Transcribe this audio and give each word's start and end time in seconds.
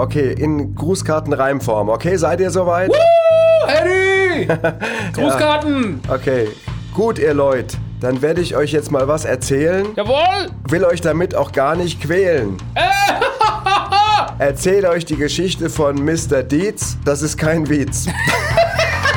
Okay, 0.00 0.32
in 0.32 0.74
Grußkartenreimform. 0.74 1.90
Okay, 1.90 2.16
seid 2.16 2.40
ihr 2.40 2.50
soweit? 2.50 2.88
Woo, 2.88 3.68
Harry! 3.68 4.48
Grußkarten! 5.12 6.00
Ja. 6.08 6.14
Okay, 6.14 6.48
gut, 6.94 7.18
ihr 7.18 7.34
Leute. 7.34 7.76
Dann 8.00 8.22
werde 8.22 8.40
ich 8.40 8.56
euch 8.56 8.72
jetzt 8.72 8.90
mal 8.90 9.08
was 9.08 9.26
erzählen. 9.26 9.86
Jawohl! 9.96 10.48
Will 10.70 10.84
euch 10.84 11.02
damit 11.02 11.34
auch 11.34 11.52
gar 11.52 11.76
nicht 11.76 12.00
quälen. 12.00 12.56
Erzähle 14.38 14.88
euch 14.88 15.04
die 15.04 15.16
Geschichte 15.16 15.68
von 15.68 16.02
Mr. 16.02 16.42
Dietz. 16.44 16.96
Das 17.04 17.20
ist 17.20 17.36
kein 17.36 17.68
Witz. 17.68 18.06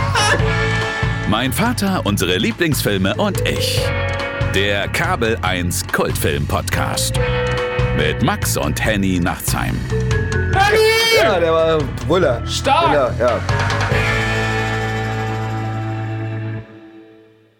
mein 1.29 1.53
Vater, 1.53 2.01
unsere 2.03 2.35
Lieblingsfilme 2.35 3.15
und 3.15 3.47
ich. 3.47 3.81
Der 4.53 4.89
Kabel 4.89 5.37
1 5.43 5.87
Kultfilm 5.93 6.45
Podcast. 6.45 7.13
Mit 7.95 8.21
Max 8.21 8.57
und 8.57 8.83
Henny 8.83 9.21
Nachtsheim. 9.21 9.79
Ja, 11.23 11.39
der 11.39 11.53
war 11.53 11.77
Brüller. 12.05 12.45
Stark! 12.45 12.87
Brüller, 12.87 13.15
ja. 13.17 13.39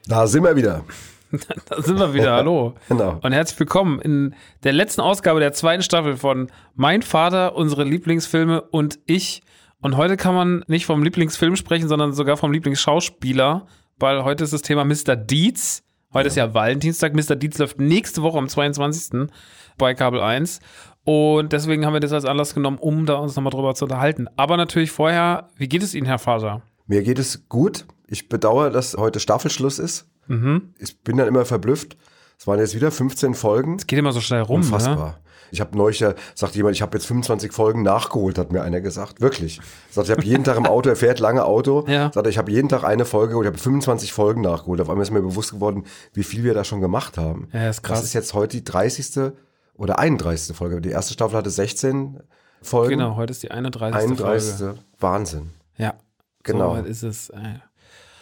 Da 0.05 0.27
sind 0.27 0.43
wir 0.43 0.53
wieder. 0.53 0.83
da 1.69 1.81
sind 1.81 1.97
wir 1.97 2.13
wieder, 2.13 2.33
hallo. 2.35 2.73
Genau. 2.89 3.21
Und 3.23 3.31
herzlich 3.31 3.57
willkommen 3.61 4.01
in 4.01 4.35
der 4.65 4.73
letzten 4.73 4.99
Ausgabe 4.99 5.39
der 5.39 5.53
zweiten 5.53 5.81
Staffel 5.81 6.17
von 6.17 6.51
Mein 6.75 7.03
Vater, 7.03 7.55
unsere 7.55 7.85
Lieblingsfilme 7.85 8.63
und 8.63 8.99
ich. 9.05 9.43
Und 9.79 9.95
heute 9.95 10.17
kann 10.17 10.35
man 10.35 10.65
nicht 10.67 10.85
vom 10.85 11.01
Lieblingsfilm 11.01 11.55
sprechen, 11.55 11.87
sondern 11.87 12.11
sogar 12.11 12.35
vom 12.35 12.51
Lieblingsschauspieler, 12.51 13.65
weil 13.97 14.25
heute 14.25 14.43
ist 14.43 14.51
das 14.51 14.63
Thema 14.63 14.83
Mr. 14.83 15.15
Dietz. 15.15 15.83
Heute 16.13 16.25
ja. 16.25 16.27
ist 16.27 16.35
ja 16.35 16.53
Valentinstag. 16.53 17.13
Mr. 17.15 17.37
Dietz 17.37 17.57
läuft 17.59 17.79
nächste 17.79 18.23
Woche 18.23 18.39
am 18.39 18.49
22. 18.49 19.29
bei 19.77 19.93
Kabel 19.93 20.19
1. 20.19 20.59
Und 21.05 21.51
deswegen 21.51 21.85
haben 21.85 21.93
wir 21.93 21.99
das 21.99 22.13
als 22.13 22.25
Anlass 22.25 22.53
genommen, 22.53 22.77
um 22.79 23.05
da 23.05 23.15
uns 23.15 23.35
nochmal 23.35 23.51
drüber 23.51 23.75
zu 23.75 23.85
unterhalten. 23.85 24.27
Aber 24.37 24.57
natürlich 24.57 24.91
vorher, 24.91 25.49
wie 25.57 25.67
geht 25.67 25.83
es 25.83 25.93
Ihnen, 25.93 26.05
Herr 26.05 26.19
Vater? 26.19 26.61
Mir 26.87 27.03
geht 27.03 27.19
es 27.19 27.47
gut. 27.49 27.85
Ich 28.07 28.29
bedauere, 28.29 28.69
dass 28.69 28.95
heute 28.95 29.19
Staffelschluss 29.19 29.79
ist. 29.79 30.07
Mhm. 30.27 30.73
Ich 30.79 31.01
bin 31.01 31.17
dann 31.17 31.27
immer 31.27 31.45
verblüfft. 31.45 31.97
Es 32.37 32.47
waren 32.47 32.59
jetzt 32.59 32.75
wieder 32.75 32.91
15 32.91 33.33
Folgen. 33.35 33.75
Es 33.75 33.87
geht 33.87 33.99
immer 33.99 34.11
so 34.11 34.21
schnell 34.21 34.41
rum. 34.41 34.57
Unfassbar. 34.57 35.07
Ne? 35.07 35.15
Ich 35.51 35.61
habe 35.61 35.77
neulich, 35.77 35.99
ja, 35.99 36.15
sagt 36.33 36.55
jemand, 36.55 36.75
ich 36.75 36.81
habe 36.81 36.97
jetzt 36.97 37.05
25 37.05 37.51
Folgen 37.51 37.83
nachgeholt, 37.83 38.39
hat 38.39 38.51
mir 38.51 38.63
einer 38.63 38.81
gesagt. 38.81 39.21
Wirklich. 39.21 39.61
Sagt, 39.91 40.07
ich 40.07 40.11
habe 40.11 40.23
jeden 40.23 40.43
Tag 40.43 40.57
im 40.57 40.65
Auto, 40.65 40.89
er 40.89 40.95
fährt 40.95 41.19
lange 41.19 41.45
Auto. 41.45 41.85
Ja. 41.93 42.11
Sagt, 42.11 42.25
ich 42.27 42.39
habe 42.39 42.51
jeden 42.51 42.69
Tag 42.69 42.83
eine 42.83 43.05
Folge 43.05 43.37
und 43.37 43.43
ich 43.43 43.47
habe 43.47 43.57
25 43.59 44.11
Folgen 44.13 44.41
nachgeholt. 44.41 44.81
Auf 44.81 44.89
einmal 44.89 45.03
ist 45.03 45.11
mir 45.11 45.21
bewusst 45.21 45.51
geworden, 45.51 45.83
wie 46.13 46.23
viel 46.23 46.43
wir 46.43 46.55
da 46.55 46.63
schon 46.63 46.81
gemacht 46.81 47.19
haben. 47.19 47.49
Ja, 47.53 47.69
ist 47.69 47.83
krass. 47.83 47.99
Das 47.99 48.07
ist 48.07 48.13
jetzt 48.13 48.33
heute 48.33 48.57
die 48.57 48.63
30. 48.63 49.33
oder 49.75 49.99
31. 49.99 50.55
Folge. 50.55 50.81
Die 50.81 50.89
erste 50.89 51.13
Staffel 51.13 51.37
hatte 51.37 51.49
16 51.49 52.19
Folgen. 52.61 52.97
Genau, 52.97 53.15
heute 53.15 53.31
ist 53.31 53.43
die 53.43 53.51
31. 53.51 53.95
31. 53.95 54.55
Folge. 54.55 54.79
Wahnsinn. 54.99 55.49
Ja. 55.77 55.95
Genau. 56.43 56.75
So 56.75 56.83
ist 56.83 57.03
es. 57.03 57.29
Ey. 57.29 57.61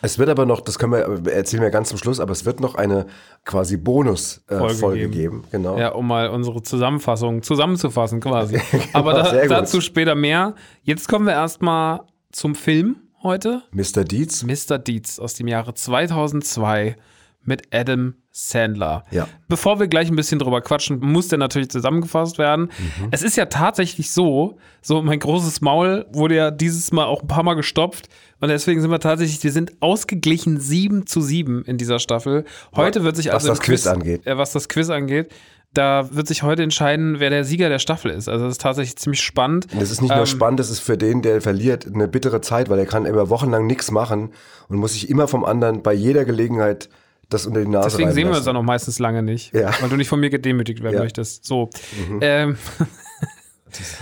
Es 0.03 0.17
wird 0.17 0.29
aber 0.29 0.45
noch, 0.45 0.61
das 0.61 0.79
können 0.79 0.93
wir 0.93 1.31
erzählen 1.31 1.61
wir 1.61 1.69
ganz 1.69 1.89
zum 1.89 1.97
Schluss, 1.99 2.19
aber 2.19 2.31
es 2.31 2.43
wird 2.45 2.59
noch 2.59 2.73
eine 2.75 3.05
quasi 3.45 3.77
Bonus-Folge 3.77 5.03
äh, 5.03 5.07
geben. 5.07 5.11
geben. 5.11 5.43
Genau. 5.51 5.77
Ja, 5.77 5.89
um 5.89 6.07
mal 6.07 6.29
unsere 6.29 6.63
Zusammenfassung 6.63 7.43
zusammenzufassen 7.43 8.19
quasi. 8.19 8.59
genau, 8.71 8.83
aber 8.93 9.13
da, 9.13 9.47
dazu 9.47 9.79
später 9.79 10.15
mehr. 10.15 10.55
Jetzt 10.81 11.07
kommen 11.07 11.25
wir 11.27 11.33
erstmal 11.33 12.01
zum 12.31 12.55
Film 12.55 12.97
heute. 13.21 13.61
Mr. 13.71 14.03
Dietz. 14.03 14.43
Mr. 14.43 14.79
Dietz 14.79 15.19
aus 15.19 15.35
dem 15.35 15.47
Jahre 15.47 15.75
2002 15.75 16.95
mit 17.43 17.67
Adam 17.71 18.15
Sandler. 18.33 19.03
Ja. 19.11 19.27
Bevor 19.49 19.79
wir 19.79 19.87
gleich 19.87 20.09
ein 20.09 20.15
bisschen 20.15 20.39
drüber 20.39 20.61
quatschen, 20.61 20.99
muss 20.99 21.27
der 21.27 21.37
natürlich 21.37 21.69
zusammengefasst 21.69 22.37
werden. 22.37 22.71
Mhm. 22.77 23.09
Es 23.11 23.23
ist 23.23 23.35
ja 23.35 23.45
tatsächlich 23.45 24.11
so, 24.11 24.57
so 24.81 25.01
mein 25.01 25.19
großes 25.19 25.59
Maul 25.59 26.05
wurde 26.13 26.35
ja 26.35 26.51
dieses 26.51 26.93
Mal 26.93 27.05
auch 27.05 27.21
ein 27.23 27.27
paar 27.27 27.43
Mal 27.43 27.55
gestopft 27.55 28.07
und 28.39 28.47
deswegen 28.47 28.81
sind 28.81 28.89
wir 28.89 28.99
tatsächlich, 28.99 29.43
wir 29.43 29.51
sind 29.51 29.73
ausgeglichen 29.81 30.59
7 30.59 31.05
zu 31.05 31.19
7 31.19 31.63
in 31.65 31.77
dieser 31.77 31.99
Staffel. 31.99 32.45
Heute 32.73 33.03
wird 33.03 33.17
sich 33.17 33.33
also 33.33 33.49
was 33.49 33.57
das 33.57 33.65
Quiz, 33.65 33.83
Quiz 33.83 33.87
angeht. 33.87 34.25
Äh, 34.25 34.37
was 34.37 34.53
das 34.53 34.69
Quiz 34.69 34.89
angeht, 34.89 35.31
da 35.73 36.13
wird 36.13 36.27
sich 36.27 36.43
heute 36.43 36.63
entscheiden, 36.63 37.19
wer 37.19 37.29
der 37.29 37.43
Sieger 37.43 37.69
der 37.69 37.79
Staffel 37.79 38.11
ist. 38.11 38.27
Also 38.27 38.45
das 38.45 38.53
ist 38.53 38.61
tatsächlich 38.61 38.97
ziemlich 38.97 39.21
spannend. 39.21 39.67
Das 39.77 39.91
ist 39.91 40.01
nicht 40.01 40.11
ähm, 40.11 40.17
nur 40.17 40.25
spannend, 40.25 40.59
das 40.59 40.69
ist 40.69 40.79
für 40.79 40.97
den, 40.97 41.21
der 41.21 41.41
verliert, 41.41 41.85
eine 41.85 42.07
bittere 42.07 42.41
Zeit, 42.41 42.69
weil 42.69 42.79
er 42.79 42.85
kann 42.85 43.05
immer 43.05 43.29
wochenlang 43.29 43.67
nichts 43.67 43.91
machen 43.91 44.31
und 44.69 44.77
muss 44.77 44.93
sich 44.93 45.09
immer 45.09 45.27
vom 45.27 45.45
anderen 45.45 45.81
bei 45.81 45.93
jeder 45.93 46.25
Gelegenheit 46.25 46.89
das 47.33 47.45
unter 47.45 47.61
die 47.61 47.67
Nase 47.67 47.89
Deswegen 47.89 48.11
sehen 48.11 48.29
wir 48.29 48.35
uns 48.35 48.45
dann 48.45 48.57
auch 48.57 48.63
meistens 48.63 48.99
lange 48.99 49.23
nicht, 49.23 49.53
ja. 49.53 49.71
weil 49.81 49.89
du 49.89 49.95
nicht 49.95 50.09
von 50.09 50.19
mir 50.19 50.29
gedemütigt 50.29 50.83
werden 50.83 50.95
ja. 50.95 51.01
möchtest. 51.01 51.45
So. 51.45 51.69
Mhm. 52.07 52.19
Ähm, 52.21 52.57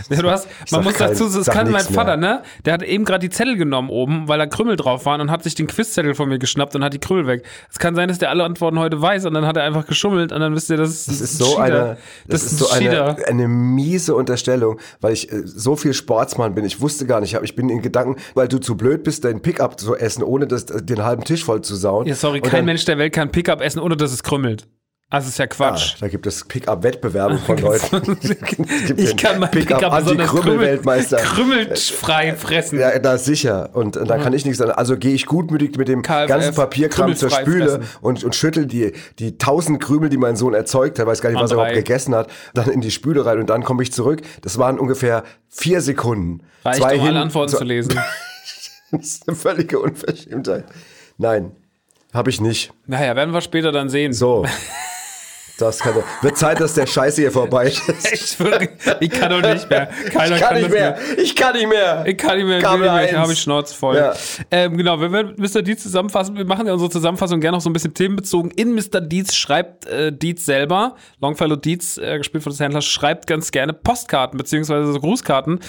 ja, 0.09 0.21
du 0.21 0.29
hast, 0.29 0.47
man 0.71 0.83
muss 0.83 0.93
kein, 0.93 1.09
dazu, 1.09 1.29
das 1.29 1.47
kann 1.47 1.71
mein 1.71 1.83
Vater, 1.83 2.17
mehr. 2.17 2.35
ne? 2.35 2.43
Der 2.65 2.73
hat 2.73 2.83
eben 2.83 3.05
gerade 3.05 3.27
die 3.27 3.29
Zettel 3.29 3.57
genommen 3.57 3.89
oben, 3.89 4.27
weil 4.27 4.37
da 4.37 4.45
Krümmel 4.45 4.75
drauf 4.75 5.05
waren 5.05 5.21
und 5.21 5.31
hat 5.31 5.43
sich 5.43 5.55
den 5.55 5.67
Quizzettel 5.67 6.15
von 6.15 6.29
mir 6.29 6.39
geschnappt 6.39 6.75
und 6.75 6.83
hat 6.83 6.93
die 6.93 6.99
Krümmel 6.99 7.27
weg. 7.27 7.43
Es 7.71 7.79
kann 7.79 7.95
sein, 7.95 8.07
dass 8.07 8.19
der 8.19 8.29
alle 8.29 8.43
Antworten 8.43 8.79
heute 8.79 9.01
weiß 9.01 9.25
und 9.25 9.33
dann 9.33 9.45
hat 9.45 9.57
er 9.57 9.63
einfach 9.63 9.85
geschummelt 9.85 10.31
und 10.31 10.39
dann 10.39 10.55
wisst 10.55 10.69
ihr, 10.69 10.77
das 10.77 10.89
ist, 10.89 11.07
das 11.07 11.21
ist 11.21 11.37
so 11.37 11.57
eine, 11.57 11.97
das, 12.27 12.43
das 12.43 12.51
ist, 12.51 12.59
so 12.59 12.69
eine, 12.69 13.17
eine 13.27 13.47
miese 13.47 14.15
Unterstellung, 14.15 14.79
weil 15.01 15.13
ich 15.13 15.31
äh, 15.31 15.41
so 15.45 15.75
viel 15.75 15.93
Sportsmann 15.93 16.55
bin. 16.55 16.65
Ich 16.65 16.81
wusste 16.81 17.05
gar 17.05 17.21
nicht, 17.21 17.37
ich 17.41 17.55
bin 17.55 17.69
in 17.69 17.81
Gedanken, 17.81 18.15
weil 18.33 18.47
du 18.47 18.59
zu 18.59 18.75
blöd 18.75 19.03
bist, 19.03 19.25
dein 19.25 19.41
Pickup 19.41 19.79
zu 19.79 19.95
essen, 19.95 20.23
ohne 20.23 20.47
das, 20.47 20.65
den 20.65 21.03
halben 21.03 21.23
Tisch 21.23 21.43
voll 21.43 21.61
zu 21.61 21.75
sauen. 21.75 22.07
Ja, 22.07 22.15
sorry, 22.15 22.41
kein 22.41 22.51
dann, 22.51 22.65
Mensch 22.65 22.85
der 22.85 22.97
Welt 22.97 23.13
kann 23.13 23.31
Pickup 23.31 23.61
essen, 23.61 23.79
ohne 23.79 23.97
dass 23.97 24.11
es 24.11 24.23
krümmelt. 24.23 24.67
Also 25.11 25.29
ist 25.29 25.39
ja 25.39 25.47
Quatsch. 25.47 25.93
Ja, 25.93 26.01
da 26.01 26.07
gibt 26.07 26.27
es 26.27 26.43
Pickup-Wettbewerbe 26.43 27.39
von 27.39 27.57
Leuten. 27.61 28.15
ich 28.95 29.17
kann 29.17 29.39
mein 29.39 29.49
Pickup, 29.49 29.79
Pickup 29.79 29.93
Anti-Krümmel-Weltmeister. 29.93 31.17
Krümmelfrei 31.17 32.35
fressen. 32.35 32.79
Ja, 32.79 32.99
da 32.99 33.17
sicher. 33.17 33.71
Und 33.73 33.95
da 33.95 34.19
kann 34.19 34.33
ich 34.33 34.45
nichts 34.45 34.59
sagen. 34.59 34.71
Also 34.71 34.97
gehe 34.97 35.15
ich 35.15 35.25
gutmütig 35.25 35.75
mit 35.77 35.87
dem 35.87 36.03
KFF, 36.03 36.27
ganzen 36.27 36.53
Papierkram 36.53 37.15
zur 37.15 37.31
Spüle 37.31 37.81
und, 38.01 38.23
und 38.23 38.35
schüttel 38.35 38.67
die, 38.67 38.93
die 39.17 39.39
tausend 39.39 39.81
Krümel, 39.81 40.09
die 40.09 40.17
mein 40.17 40.35
Sohn 40.35 40.53
erzeugt 40.53 40.99
hat, 40.99 41.07
weiß 41.07 41.21
gar 41.21 41.31
nicht, 41.31 41.41
was 41.41 41.49
er 41.49 41.55
überhaupt 41.55 41.73
gegessen 41.73 42.13
hat, 42.13 42.29
dann 42.53 42.69
in 42.69 42.81
die 42.81 42.91
Spüle 42.91 43.25
rein 43.25 43.39
und 43.39 43.49
dann 43.49 43.63
komme 43.63 43.81
ich 43.81 43.91
zurück. 43.91 44.21
Das 44.43 44.59
waren 44.59 44.77
ungefähr 44.77 45.23
vier 45.47 45.81
Sekunden. 45.81 46.43
Reicht, 46.63 46.81
Zwei 46.81 46.95
um 46.95 46.99
hin, 46.99 47.09
alle 47.09 47.21
Antworten 47.21 47.49
so, 47.49 47.57
zu 47.57 47.63
lesen. 47.63 47.99
das 48.91 49.01
ist 49.01 49.27
eine 49.27 49.35
völlige 49.35 49.79
Unverschämtheit. 49.79 50.65
Nein, 51.17 51.51
habe 52.13 52.29
ich 52.29 52.39
nicht. 52.39 52.71
Naja, 52.85 53.15
werden 53.15 53.33
wir 53.33 53.41
später 53.41 53.71
dann 53.71 53.89
sehen. 53.89 54.13
So. 54.13 54.45
Das 55.59 55.79
kann, 55.79 55.93
wird 56.21 56.37
Zeit, 56.37 56.59
dass 56.59 56.73
der 56.73 56.87
Scheiße 56.87 57.21
hier 57.21 57.31
vorbei 57.31 57.65
ist. 57.67 58.13
Ich, 58.13 58.37
ich 58.99 59.09
kann 59.09 59.29
doch 59.29 59.41
nicht 59.41 59.69
mehr. 59.69 59.87
Keiner 60.11 60.35
ich 60.35 60.41
kann, 60.41 60.49
kann 60.49 60.61
nicht 60.61 60.71
mehr. 60.71 60.97
mehr. 60.97 61.17
Ich 61.17 61.35
kann 61.35 61.53
nicht 61.55 61.67
mehr. 61.67 62.03
Ich 62.05 62.17
kann 62.17 62.37
nicht 62.37 62.47
mehr. 62.47 62.61
Kabel 62.61 62.85
ich, 62.85 62.91
mehr. 62.91 63.09
ich 63.09 63.15
habe 63.15 63.33
ich 63.33 63.39
Schnauze 63.39 63.75
voll. 63.75 63.97
Ja. 63.97 64.13
Ähm, 64.51 64.77
genau, 64.77 64.99
wenn 64.99 65.11
wir 65.11 65.33
Mr. 65.37 65.61
Dietz 65.61 65.83
zusammenfassen, 65.83 66.35
wir 66.35 66.45
machen 66.45 66.65
ja 66.65 66.73
unsere 66.73 66.89
Zusammenfassung 66.89 67.39
gerne 67.41 67.57
noch 67.57 67.61
so 67.61 67.69
ein 67.69 67.73
bisschen 67.73 67.93
themenbezogen. 67.93 68.51
In 68.51 68.73
Mr. 68.73 69.01
Dietz 69.01 69.35
schreibt 69.35 69.85
äh, 69.85 70.11
Dietz 70.11 70.45
selber, 70.45 70.95
Longfellow 71.19 71.55
Dietz, 71.55 71.97
äh, 71.97 72.17
gespielt 72.17 72.43
von 72.43 72.51
des 72.51 72.59
Händlers, 72.59 72.85
schreibt 72.85 73.27
ganz 73.27 73.51
gerne 73.51 73.73
Postkarten 73.73 74.37
beziehungsweise 74.37 74.91
so 74.91 74.99
Grußkarten, 74.99 75.59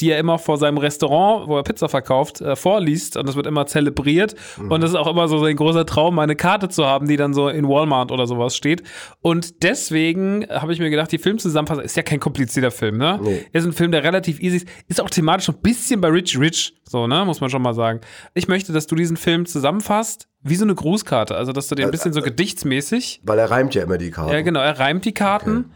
die 0.00 0.10
er 0.10 0.18
immer 0.18 0.38
vor 0.38 0.56
seinem 0.56 0.78
Restaurant, 0.78 1.48
wo 1.48 1.56
er 1.56 1.62
Pizza 1.62 1.88
verkauft, 1.88 2.40
äh, 2.40 2.56
vorliest 2.56 3.16
und 3.16 3.28
das 3.28 3.36
wird 3.36 3.46
immer 3.46 3.66
zelebriert. 3.66 4.34
Mhm. 4.56 4.70
Und 4.70 4.80
das 4.80 4.90
ist 4.90 4.96
auch 4.96 5.06
immer 5.06 5.28
so 5.28 5.38
sein 5.38 5.56
großer 5.56 5.86
Traum, 5.86 6.18
eine 6.18 6.36
Karte 6.36 6.68
zu 6.68 6.86
haben, 6.86 7.08
die 7.08 7.16
dann 7.16 7.34
so 7.34 7.48
in 7.48 7.68
Walmart 7.68 8.10
oder 8.10 8.26
sowas 8.26 8.56
steht. 8.56 8.82
Und 9.20 9.33
und 9.34 9.64
deswegen 9.64 10.46
habe 10.48 10.72
ich 10.72 10.78
mir 10.78 10.90
gedacht, 10.90 11.10
die 11.10 11.18
Filmzusammenfassung 11.18 11.82
ist 11.82 11.96
ja 11.96 12.04
kein 12.04 12.20
komplizierter 12.20 12.70
Film, 12.70 12.98
ne? 12.98 13.18
Nee. 13.20 13.44
Ist 13.52 13.64
ein 13.64 13.72
Film, 13.72 13.90
der 13.90 14.04
relativ 14.04 14.40
easy 14.40 14.58
ist. 14.58 14.68
Ist 14.86 15.00
auch 15.00 15.10
thematisch 15.10 15.48
ein 15.48 15.56
bisschen 15.56 16.00
bei 16.00 16.06
Rich 16.06 16.38
Rich, 16.38 16.80
so, 16.84 17.08
ne? 17.08 17.24
Muss 17.24 17.40
man 17.40 17.50
schon 17.50 17.60
mal 17.60 17.74
sagen. 17.74 18.00
Ich 18.34 18.46
möchte, 18.46 18.72
dass 18.72 18.86
du 18.86 18.94
diesen 18.94 19.16
Film 19.16 19.44
zusammenfasst, 19.44 20.28
wie 20.42 20.54
so 20.54 20.64
eine 20.64 20.76
Grußkarte. 20.76 21.34
Also, 21.34 21.50
dass 21.50 21.66
du 21.66 21.74
den 21.74 21.86
ein 21.86 21.90
bisschen 21.90 22.12
so 22.12 22.22
gedichtsmäßig. 22.22 23.22
Weil 23.24 23.40
er 23.40 23.50
reimt 23.50 23.74
ja 23.74 23.82
immer 23.82 23.98
die 23.98 24.12
Karten. 24.12 24.32
Ja, 24.32 24.40
genau, 24.42 24.60
er 24.60 24.78
reimt 24.78 25.04
die 25.04 25.14
Karten. 25.14 25.56
Okay. 25.56 25.68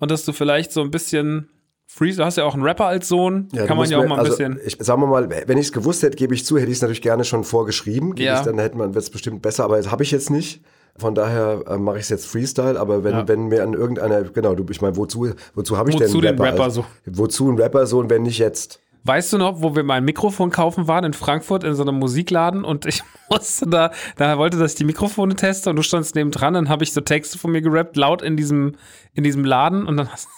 Und 0.00 0.10
dass 0.10 0.24
du 0.24 0.32
vielleicht 0.32 0.72
so 0.72 0.80
ein 0.80 0.90
bisschen 0.90 1.48
Freeze, 1.86 2.16
du 2.16 2.24
hast 2.24 2.36
ja 2.36 2.42
auch 2.42 2.54
einen 2.54 2.64
Rapper 2.64 2.86
als 2.86 3.06
Sohn, 3.06 3.48
ja, 3.52 3.66
kann 3.66 3.76
man 3.76 3.88
ja 3.88 3.98
auch 3.98 4.04
mal 4.04 4.14
ein 4.14 4.26
also, 4.26 4.32
bisschen. 4.32 4.58
Ich 4.66 4.78
sagen 4.80 5.00
wir 5.00 5.06
mal, 5.06 5.30
wenn 5.30 5.58
ich 5.58 5.66
es 5.66 5.72
gewusst 5.72 6.02
hätte, 6.02 6.16
gebe 6.16 6.34
ich 6.34 6.44
zu, 6.44 6.58
hätte 6.58 6.72
ich 6.72 6.78
es 6.78 6.82
natürlich 6.82 7.02
gerne 7.02 7.22
schon 7.22 7.44
vorgeschrieben. 7.44 8.16
Ja. 8.16 8.40
Ich, 8.40 8.44
dann 8.44 8.58
hätte 8.58 8.76
man, 8.76 8.92
es 8.96 9.10
bestimmt 9.10 9.42
besser, 9.42 9.62
aber 9.62 9.76
das 9.76 9.92
habe 9.92 10.02
ich 10.02 10.10
jetzt 10.10 10.28
nicht. 10.28 10.60
Von 10.98 11.14
daher 11.14 11.62
äh, 11.66 11.76
mache 11.76 11.96
ich 11.96 12.04
es 12.04 12.08
jetzt 12.08 12.26
Freestyle, 12.26 12.78
aber 12.78 13.04
wenn, 13.04 13.12
ja. 13.12 13.28
wenn 13.28 13.48
mir 13.48 13.62
an 13.62 13.74
irgendeiner, 13.74 14.22
genau, 14.24 14.54
du, 14.54 14.64
ich 14.70 14.80
meine, 14.80 14.96
wozu, 14.96 15.28
wozu 15.54 15.76
habe 15.76 15.90
ich 15.90 15.96
wozu 15.96 16.20
denn 16.20 16.30
einen 16.30 16.38
Rapper? 16.38 16.52
Den 16.52 16.60
Rapper 16.60 16.70
so? 16.70 16.84
Wozu 17.06 17.50
ein 17.50 17.58
Rapper 17.58 17.86
so 17.86 17.98
und 17.98 18.10
wenn 18.10 18.22
nicht 18.22 18.38
jetzt? 18.38 18.80
Weißt 19.04 19.32
du 19.32 19.38
noch, 19.38 19.62
wo 19.62 19.76
wir 19.76 19.84
mein 19.84 20.04
Mikrofon 20.04 20.50
kaufen 20.50 20.88
waren 20.88 21.04
in 21.04 21.12
Frankfurt 21.12 21.62
in 21.62 21.74
so 21.74 21.82
einem 21.82 21.96
Musikladen 21.98 22.64
und 22.64 22.86
ich 22.86 23.02
musste 23.30 23.68
da, 23.68 23.92
da 24.16 24.36
wollte, 24.38 24.58
dass 24.58 24.72
ich 24.72 24.78
die 24.78 24.84
Mikrofone 24.84 25.36
teste 25.36 25.70
und 25.70 25.76
du 25.76 25.82
standst 25.82 26.14
neben 26.14 26.30
dran, 26.30 26.54
dann 26.54 26.68
habe 26.68 26.82
ich 26.82 26.92
so 26.92 27.00
Texte 27.00 27.38
von 27.38 27.52
mir 27.52 27.60
gerappt, 27.60 27.96
laut 27.96 28.22
in 28.22 28.36
diesem, 28.36 28.74
in 29.14 29.22
diesem 29.22 29.44
Laden 29.44 29.86
und 29.86 29.96
dann 29.96 30.10
hast 30.10 30.28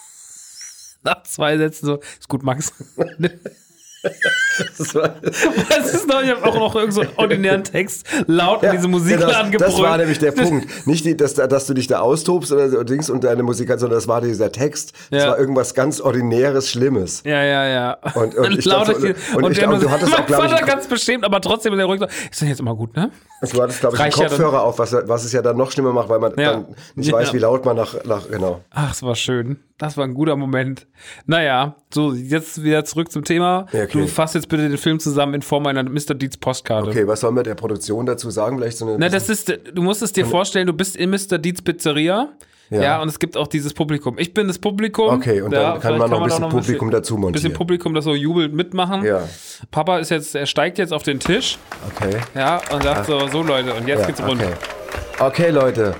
nach 1.02 1.22
zwei 1.22 1.56
Sätzen 1.56 1.86
so, 1.86 1.98
ist 2.18 2.28
gut, 2.28 2.42
Max. 2.42 2.72
das, 4.78 4.94
war, 4.94 5.14
das 5.20 5.94
ist 5.94 6.08
noch, 6.08 6.22
ich 6.22 6.30
habe 6.30 6.44
auch 6.44 6.54
noch 6.54 6.74
irgendeinen 6.74 7.08
so 7.08 7.12
ordinären 7.16 7.64
Text 7.64 8.06
laut 8.26 8.62
ja, 8.62 8.70
in 8.70 8.76
diese 8.76 8.88
Musikladen 8.88 9.52
ja, 9.52 9.58
das, 9.58 9.74
das 9.74 9.82
war 9.82 9.96
nämlich 9.96 10.18
der 10.18 10.32
Punkt. 10.32 10.86
Nicht, 10.86 11.04
die, 11.04 11.16
dass, 11.16 11.34
dass 11.34 11.66
du 11.66 11.74
dich 11.74 11.86
da 11.86 12.00
austobst 12.00 12.52
oder 12.52 12.84
Dings 12.84 13.10
und 13.10 13.24
deine 13.24 13.42
Musik, 13.42 13.68
sondern 13.68 13.90
das 13.90 14.08
war 14.08 14.20
dieser 14.20 14.52
Text. 14.52 14.92
Das 15.10 15.22
ja. 15.22 15.30
war 15.30 15.38
irgendwas 15.38 15.74
ganz 15.74 16.00
Ordinäres, 16.00 16.70
Schlimmes. 16.70 17.22
Ja, 17.24 17.42
ja, 17.42 17.66
ja. 17.66 17.98
Und, 18.14 18.34
und, 18.34 18.58
ich 18.58 18.64
glaub, 18.64 18.88
und, 18.88 18.96
und, 18.96 19.52
ich, 19.52 19.66
und 19.66 19.82
du 19.82 19.90
hattest 19.90 20.18
auch, 20.18 20.26
glaube 20.26 20.46
ich... 20.46 20.66
ganz 20.66 20.86
beschämt, 20.86 21.24
aber 21.24 21.40
trotzdem 21.40 21.76
der 21.76 21.88
Rücken. 21.88 22.06
Ist 22.30 22.40
denn 22.40 22.48
jetzt 22.48 22.60
immer 22.60 22.74
gut, 22.74 22.96
ne? 22.96 23.10
Du 23.40 23.62
hattest, 23.62 23.80
glaube 23.80 23.96
ich, 23.96 24.02
einen 24.02 24.12
Kopfhörer 24.12 24.52
ja 24.54 24.60
auf, 24.60 24.78
was, 24.78 24.92
was 24.92 25.24
es 25.24 25.32
ja 25.32 25.42
dann 25.42 25.56
noch 25.56 25.70
schlimmer 25.70 25.92
macht, 25.92 26.08
weil 26.08 26.18
man 26.18 26.34
dann 26.34 26.66
nicht 26.96 27.12
weiß, 27.12 27.32
wie 27.32 27.38
laut 27.38 27.64
man 27.64 27.76
nach, 27.76 28.04
nach 28.04 28.28
genau. 28.28 28.62
Ach, 28.70 28.92
es 28.92 29.02
war 29.02 29.14
schön. 29.14 29.60
Das 29.78 29.96
war 29.96 30.04
ein 30.04 30.14
guter 30.14 30.34
Moment. 30.34 30.88
Naja, 31.26 31.76
so, 31.94 32.12
jetzt 32.12 32.64
wieder 32.64 32.84
zurück 32.84 33.12
zum 33.12 33.22
Thema. 33.24 33.66
Ja, 33.72 33.84
okay. 33.84 33.92
Du 33.92 34.06
fasst 34.08 34.34
jetzt 34.34 34.48
bitte 34.48 34.68
den 34.68 34.76
Film 34.76 34.98
zusammen 34.98 35.34
in 35.34 35.42
Form 35.42 35.66
einer 35.66 35.84
Mr. 35.84 36.14
Deeds 36.14 36.36
Postkarte. 36.36 36.90
Okay, 36.90 37.06
was 37.06 37.20
sollen 37.20 37.36
wir 37.36 37.44
der 37.44 37.54
Produktion 37.54 38.06
dazu 38.06 38.30
sagen? 38.30 38.58
Vielleicht 38.58 38.78
so 38.78 38.86
eine. 38.86 38.98
Na, 38.98 39.08
das 39.08 39.28
ist, 39.28 39.56
du 39.72 39.82
musst 39.82 40.02
es 40.02 40.12
dir 40.12 40.26
vorstellen, 40.26 40.66
du 40.66 40.72
bist 40.72 40.96
in 40.96 41.10
Mr. 41.10 41.38
Deeds 41.38 41.62
Pizzeria. 41.62 42.30
Ja. 42.70 42.82
ja. 42.82 43.02
und 43.02 43.08
es 43.08 43.18
gibt 43.18 43.36
auch 43.36 43.46
dieses 43.46 43.74
Publikum. 43.74 44.18
Ich 44.18 44.34
bin 44.34 44.46
das 44.46 44.58
Publikum. 44.58 45.08
Okay, 45.08 45.40
und 45.40 45.52
ja, 45.52 45.72
dann 45.72 45.80
kann 45.80 45.98
man 45.98 46.10
noch 46.10 46.18
ein 46.18 46.24
bisschen 46.24 46.42
noch 46.42 46.50
Publikum 46.50 46.90
dazu 46.90 47.14
montieren. 47.14 47.30
Ein 47.30 47.32
bisschen 47.32 47.52
Publikum, 47.54 47.94
das 47.94 48.04
so 48.04 48.14
jubelt 48.14 48.52
mitmachen. 48.52 49.04
Ja. 49.04 49.22
Papa 49.70 49.98
ist 49.98 50.10
jetzt, 50.10 50.34
er 50.34 50.46
steigt 50.46 50.78
jetzt 50.78 50.92
auf 50.92 51.02
den 51.02 51.20
Tisch. 51.20 51.58
Okay. 51.94 52.16
Ja, 52.34 52.60
und 52.70 52.82
sagt 52.82 53.06
so, 53.06 53.26
so 53.28 53.42
Leute, 53.42 53.74
und 53.74 53.88
jetzt 53.88 54.00
ja, 54.00 54.06
geht's 54.06 54.22
rund. 54.22 54.42
Okay. 54.42 54.52
okay, 55.20 55.50
Leute, 55.50 55.94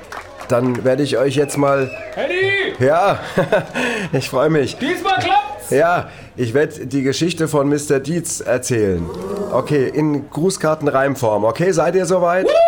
dann 0.49 0.85
werde 0.85 1.03
ich 1.03 1.17
euch 1.19 1.37
jetzt 1.37 1.56
mal. 1.56 1.91
Eddie! 2.17 2.85
Ja, 2.85 3.21
ich 4.12 4.29
freue 4.29 4.50
mich. 4.50 4.76
Diesmal 4.76 5.19
klappt's! 5.19 5.71
Ja, 5.71 6.09
ich 6.37 6.55
werde 6.55 6.87
die 6.87 7.03
Geschichte 7.03 7.49
von 7.49 7.69
Mr. 7.69 8.00
Dietz 8.00 8.41
erzählen. 8.41 9.05
Okay, 9.53 9.88
in 9.88 10.31
Grußkartenreimform. 10.31 11.44
Okay, 11.44 11.73
seid 11.73 11.94
ihr 11.94 12.06
soweit? 12.06 12.47
Woo! 12.47 12.68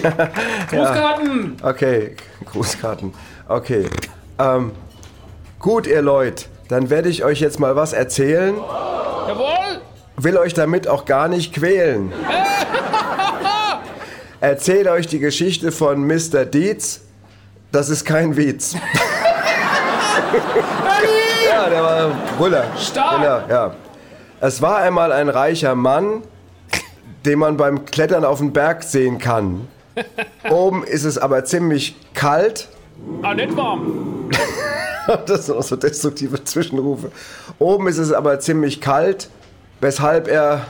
Grußkarten! 0.00 1.56
Ja. 1.62 1.70
Okay, 1.70 2.16
Grußkarten. 2.44 3.14
Okay. 3.48 3.88
Ähm, 4.38 4.72
gut, 5.58 5.86
ihr 5.86 6.02
Leute, 6.02 6.46
dann 6.68 6.90
werde 6.90 7.08
ich 7.08 7.24
euch 7.24 7.40
jetzt 7.40 7.58
mal 7.58 7.76
was 7.76 7.92
erzählen. 7.92 8.56
Jawohl! 8.56 9.80
Will 10.16 10.36
euch 10.36 10.54
damit 10.54 10.88
auch 10.88 11.04
gar 11.04 11.28
nicht 11.28 11.54
quälen. 11.54 12.12
erzähle 14.40 14.92
euch 14.92 15.06
die 15.06 15.18
Geschichte 15.18 15.72
von 15.72 16.06
Mr. 16.06 16.44
Dietz. 16.44 17.02
Das 17.70 17.88
ist 17.88 18.04
kein 18.04 18.36
Witz. 18.36 18.74
ja, 21.48 21.68
der 21.68 21.82
war 21.82 22.10
Brüller. 22.38 22.64
Stark. 22.78 23.16
Genau, 23.16 23.40
ja. 23.48 23.74
Es 24.40 24.62
war 24.62 24.78
einmal 24.78 25.12
ein 25.12 25.28
reicher 25.28 25.74
Mann, 25.74 26.22
den 27.26 27.38
man 27.38 27.56
beim 27.56 27.84
Klettern 27.84 28.24
auf 28.24 28.38
den 28.38 28.52
Berg 28.52 28.84
sehen 28.84 29.18
kann. 29.18 29.68
Oben 30.50 30.84
ist 30.84 31.04
es 31.04 31.18
aber 31.18 31.44
ziemlich 31.44 31.96
kalt. 32.14 32.68
Ah, 33.22 33.34
nicht 33.34 33.56
warm. 33.56 34.30
das 35.26 35.46
sind 35.46 35.56
auch 35.56 35.62
so 35.62 35.76
destruktive 35.76 36.42
Zwischenrufe. 36.44 37.10
Oben 37.58 37.88
ist 37.88 37.98
es 37.98 38.12
aber 38.12 38.40
ziemlich 38.40 38.80
kalt, 38.80 39.30
weshalb 39.80 40.28
er 40.28 40.66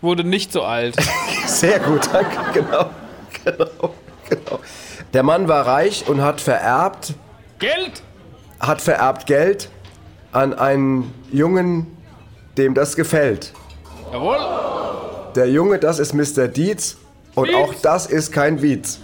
wurde 0.00 0.24
nicht 0.24 0.52
so 0.52 0.62
alt. 0.62 0.96
Sehr 1.46 1.80
gut, 1.80 2.08
danke, 2.12 2.36
genau. 2.52 2.90
genau, 3.44 3.94
genau. 4.28 4.60
Der 5.12 5.22
Mann 5.22 5.48
war 5.48 5.66
reich 5.66 6.04
und 6.08 6.20
hat 6.20 6.40
vererbt. 6.40 7.14
Geld? 7.58 8.02
Hat 8.60 8.80
vererbt 8.80 9.26
Geld 9.26 9.70
an 10.32 10.52
einen 10.52 11.12
Jungen, 11.30 11.96
dem 12.58 12.74
das 12.74 12.96
gefällt. 12.96 13.52
Jawohl. 14.12 14.38
Der 15.34 15.48
Junge, 15.48 15.78
das 15.78 15.98
ist 15.98 16.14
Mr. 16.14 16.48
Dietz 16.48 16.96
und 17.34 17.48
Dietz. 17.48 17.56
auch 17.56 17.74
das 17.82 18.06
ist 18.06 18.32
kein 18.32 18.62
Witz. 18.62 18.98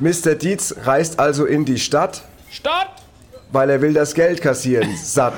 Mr. 0.00 0.34
Dietz 0.34 0.74
reist 0.84 1.18
also 1.18 1.44
in 1.44 1.64
die 1.64 1.78
Stadt. 1.78 2.22
Stadt? 2.50 2.90
Weil 3.50 3.70
er 3.70 3.80
will 3.80 3.92
das 3.92 4.14
Geld 4.14 4.40
kassieren. 4.40 4.96
Satt. 5.02 5.34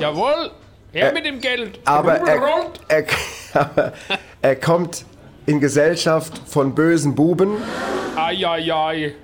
Jawohl. 0.00 0.50
Her 0.92 1.12
mit 1.12 1.26
dem 1.26 1.40
Geld. 1.40 1.78
Aber 1.84 2.14
er, 2.14 2.68
er, 2.88 3.04
aber 3.52 3.92
er 4.42 4.56
kommt 4.56 5.04
in 5.44 5.60
Gesellschaft 5.60 6.40
von 6.46 6.74
bösen 6.74 7.14
Buben. 7.14 7.56
Eieiei. 8.16 9.14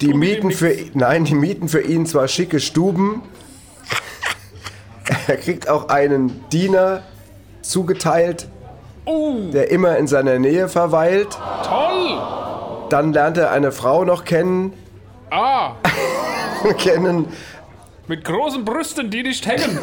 Die 0.00 0.14
mieten 0.14 0.50
für 0.50 0.74
nein, 0.94 1.24
die 1.24 1.34
mieten 1.34 1.68
für 1.68 1.80
ihn 1.80 2.04
zwar 2.04 2.28
schicke 2.28 2.60
Stuben. 2.60 3.22
er 5.26 5.36
kriegt 5.36 5.68
auch 5.68 5.88
einen 5.88 6.48
Diener 6.50 7.02
zugeteilt, 7.62 8.48
uh. 9.06 9.50
der 9.52 9.70
immer 9.70 9.96
in 9.96 10.06
seiner 10.06 10.38
Nähe 10.38 10.68
verweilt. 10.68 11.38
Toll. 11.64 12.20
Dann 12.88 13.12
lernt 13.12 13.38
er 13.38 13.50
eine 13.50 13.72
Frau 13.72 14.04
noch 14.04 14.24
kennen. 14.24 14.72
Ah. 15.30 15.72
kennen. 16.78 17.28
Mit 18.06 18.24
großen 18.24 18.64
Brüsten, 18.64 19.10
die 19.10 19.22
nicht 19.22 19.46
hängen. 19.46 19.78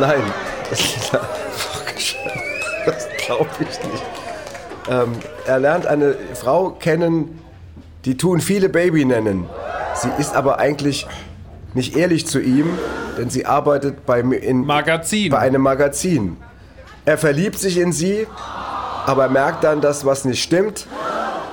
Nein. 0.00 0.22
Das 2.86 3.06
glaube 3.26 3.50
ich 3.60 3.68
nicht. 3.68 4.02
Ähm, 4.88 5.12
er 5.46 5.58
lernt 5.58 5.86
eine 5.86 6.16
Frau 6.32 6.70
kennen, 6.70 7.42
die 8.06 8.16
tun 8.16 8.40
viele 8.40 8.70
Baby 8.70 9.04
nennen. 9.04 9.46
Sie 9.94 10.08
ist 10.18 10.34
aber 10.34 10.58
eigentlich 10.58 11.06
nicht 11.78 11.96
ehrlich 11.96 12.26
zu 12.26 12.40
ihm, 12.40 12.78
denn 13.16 13.30
sie 13.30 13.46
arbeitet 13.46 14.04
bei, 14.04 14.20
in, 14.20 14.66
Magazin. 14.66 15.30
bei 15.30 15.38
einem 15.38 15.62
Magazin. 15.62 16.36
Er 17.04 17.16
verliebt 17.16 17.58
sich 17.58 17.78
in 17.78 17.92
sie, 17.92 18.26
aber 19.06 19.28
merkt 19.28 19.64
dann, 19.64 19.80
dass 19.80 20.04
was 20.04 20.24
nicht 20.24 20.42
stimmt 20.42 20.86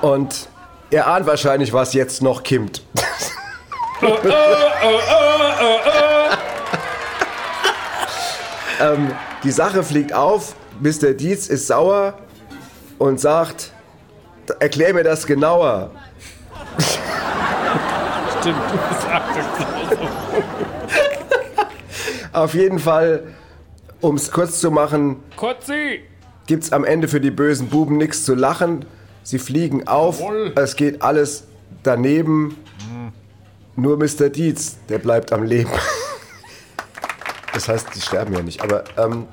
und 0.02 0.48
er 0.90 1.06
ahnt 1.06 1.26
wahrscheinlich, 1.26 1.72
was 1.72 1.94
jetzt 1.94 2.22
noch 2.22 2.42
kimmt. 2.42 2.82
oh, 4.02 4.06
oh, 4.06 4.18
oh, 5.62 5.78
ähm, 8.80 9.12
die 9.44 9.50
Sache 9.52 9.82
fliegt 9.82 10.12
auf, 10.12 10.54
Mr. 10.80 11.14
Dietz 11.14 11.46
ist 11.46 11.68
sauer 11.68 12.14
und 12.98 13.20
sagt, 13.20 13.72
erklär 14.58 14.92
mir 14.92 15.04
das 15.04 15.26
genauer. 15.26 15.90
Stimmt, 18.40 18.58
du 18.70 18.78
sagst 19.06 19.38
es 19.38 19.58
genauso. 19.58 20.08
Auf 22.36 22.52
jeden 22.52 22.78
Fall, 22.78 23.22
um 24.02 24.16
es 24.16 24.30
kurz 24.30 24.60
zu 24.60 24.70
machen, 24.70 25.16
gibt 26.46 26.64
es 26.64 26.70
am 26.70 26.84
Ende 26.84 27.08
für 27.08 27.18
die 27.18 27.30
bösen 27.30 27.68
Buben 27.68 27.96
nichts 27.96 28.26
zu 28.26 28.34
lachen. 28.34 28.84
Sie 29.22 29.38
fliegen 29.38 29.88
auf, 29.88 30.20
Jawohl. 30.20 30.52
es 30.54 30.76
geht 30.76 31.00
alles 31.00 31.44
daneben. 31.82 32.48
Mhm. 32.90 33.12
Nur 33.76 33.96
Mr. 33.96 34.28
Dietz, 34.28 34.76
der 34.90 34.98
bleibt 34.98 35.32
am 35.32 35.44
Leben. 35.44 35.70
Das 37.54 37.68
heißt, 37.68 37.86
die 37.94 38.02
sterben 38.02 38.34
ja 38.34 38.42
nicht. 38.42 38.60
Aber 38.60 38.84
ähm, 38.98 39.28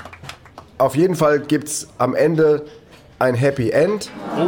auf 0.78 0.96
jeden 0.96 1.18
Fall 1.18 1.42
gibt 1.42 1.68
es 1.68 1.90
am 1.98 2.16
Ende 2.16 2.66
ein 3.20 3.36
Happy 3.36 3.70
End. 3.72 4.10
Oh. 4.38 4.48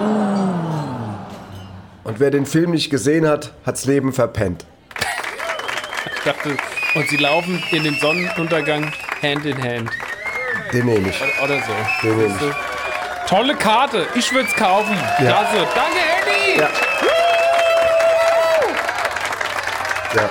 Und 2.05 2.21
wer 2.21 2.31
den 2.31 2.45
Film 2.45 2.71
nicht 2.71 2.89
gesehen 2.89 3.27
hat, 3.27 3.51
hat's 3.65 3.83
Leben 3.83 4.13
verpennt. 4.13 4.65
Ich 6.15 6.23
dachte, 6.23 6.55
und 6.95 7.09
sie 7.09 7.17
laufen 7.17 7.61
in 7.71 7.83
den 7.83 7.95
Sonnenuntergang 7.95 8.91
Hand 9.21 9.45
in 9.45 9.61
Hand. 9.61 9.91
Den 10.73 10.85
nehme 10.85 11.09
ich. 11.09 11.21
Oder, 11.43 11.59
so. 11.61 12.07
Den 12.07 12.17
nehme 12.17 12.35
ich. 12.35 13.29
Tolle 13.29 13.55
Karte. 13.55 14.07
Ich 14.15 14.31
würde 14.31 14.47
es 14.47 14.55
kaufen. 14.55 14.95
Ja. 15.19 15.25
Klasse. 15.25 15.67
Danke, 15.75 15.99
Eddie. 16.21 16.59
Ja. 16.59 16.69
Ja. 20.15 20.29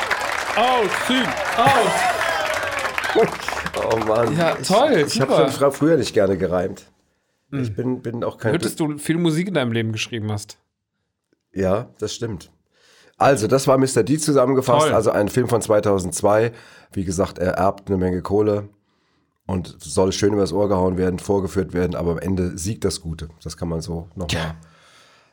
Aus, 0.56 0.90
Süd, 1.08 1.28
aus. 1.56 3.28
oh 3.92 3.96
Mann. 4.06 4.36
Ja, 4.36 4.54
toll. 4.54 5.04
Ich, 5.06 5.16
ich 5.16 5.20
habe 5.20 5.72
früher 5.72 5.96
nicht 5.96 6.14
gerne 6.14 6.38
gereimt. 6.38 6.90
Hm. 7.50 7.62
Ich 7.62 7.74
bin, 7.74 8.00
bin 8.00 8.24
auch 8.24 8.38
kein. 8.38 8.52
Hörtest 8.52 8.80
du 8.80 8.96
viel 8.98 9.18
Musik 9.18 9.48
in 9.48 9.54
deinem 9.54 9.72
Leben 9.72 9.92
geschrieben 9.92 10.32
hast? 10.32 10.58
Ja, 11.52 11.88
das 11.98 12.14
stimmt. 12.14 12.50
Also, 13.16 13.46
das 13.46 13.66
war 13.66 13.78
Mr. 13.78 14.02
D 14.02 14.18
zusammengefasst. 14.18 14.86
Toll. 14.86 14.94
Also 14.94 15.10
ein 15.10 15.28
Film 15.28 15.48
von 15.48 15.62
2002. 15.62 16.52
Wie 16.92 17.04
gesagt, 17.04 17.38
er 17.38 17.52
erbt 17.52 17.88
eine 17.88 17.96
Menge 17.96 18.22
Kohle 18.22 18.68
und 19.46 19.76
soll 19.80 20.12
schön 20.12 20.32
übers 20.32 20.52
Ohr 20.52 20.68
gehauen 20.68 20.96
werden, 20.96 21.18
vorgeführt 21.18 21.72
werden, 21.72 21.94
aber 21.94 22.12
am 22.12 22.18
Ende 22.18 22.56
siegt 22.56 22.84
das 22.84 23.00
Gute. 23.00 23.28
Das 23.42 23.56
kann 23.56 23.68
man 23.68 23.80
so 23.80 24.08
nochmal 24.14 24.28
ja. 24.42 24.56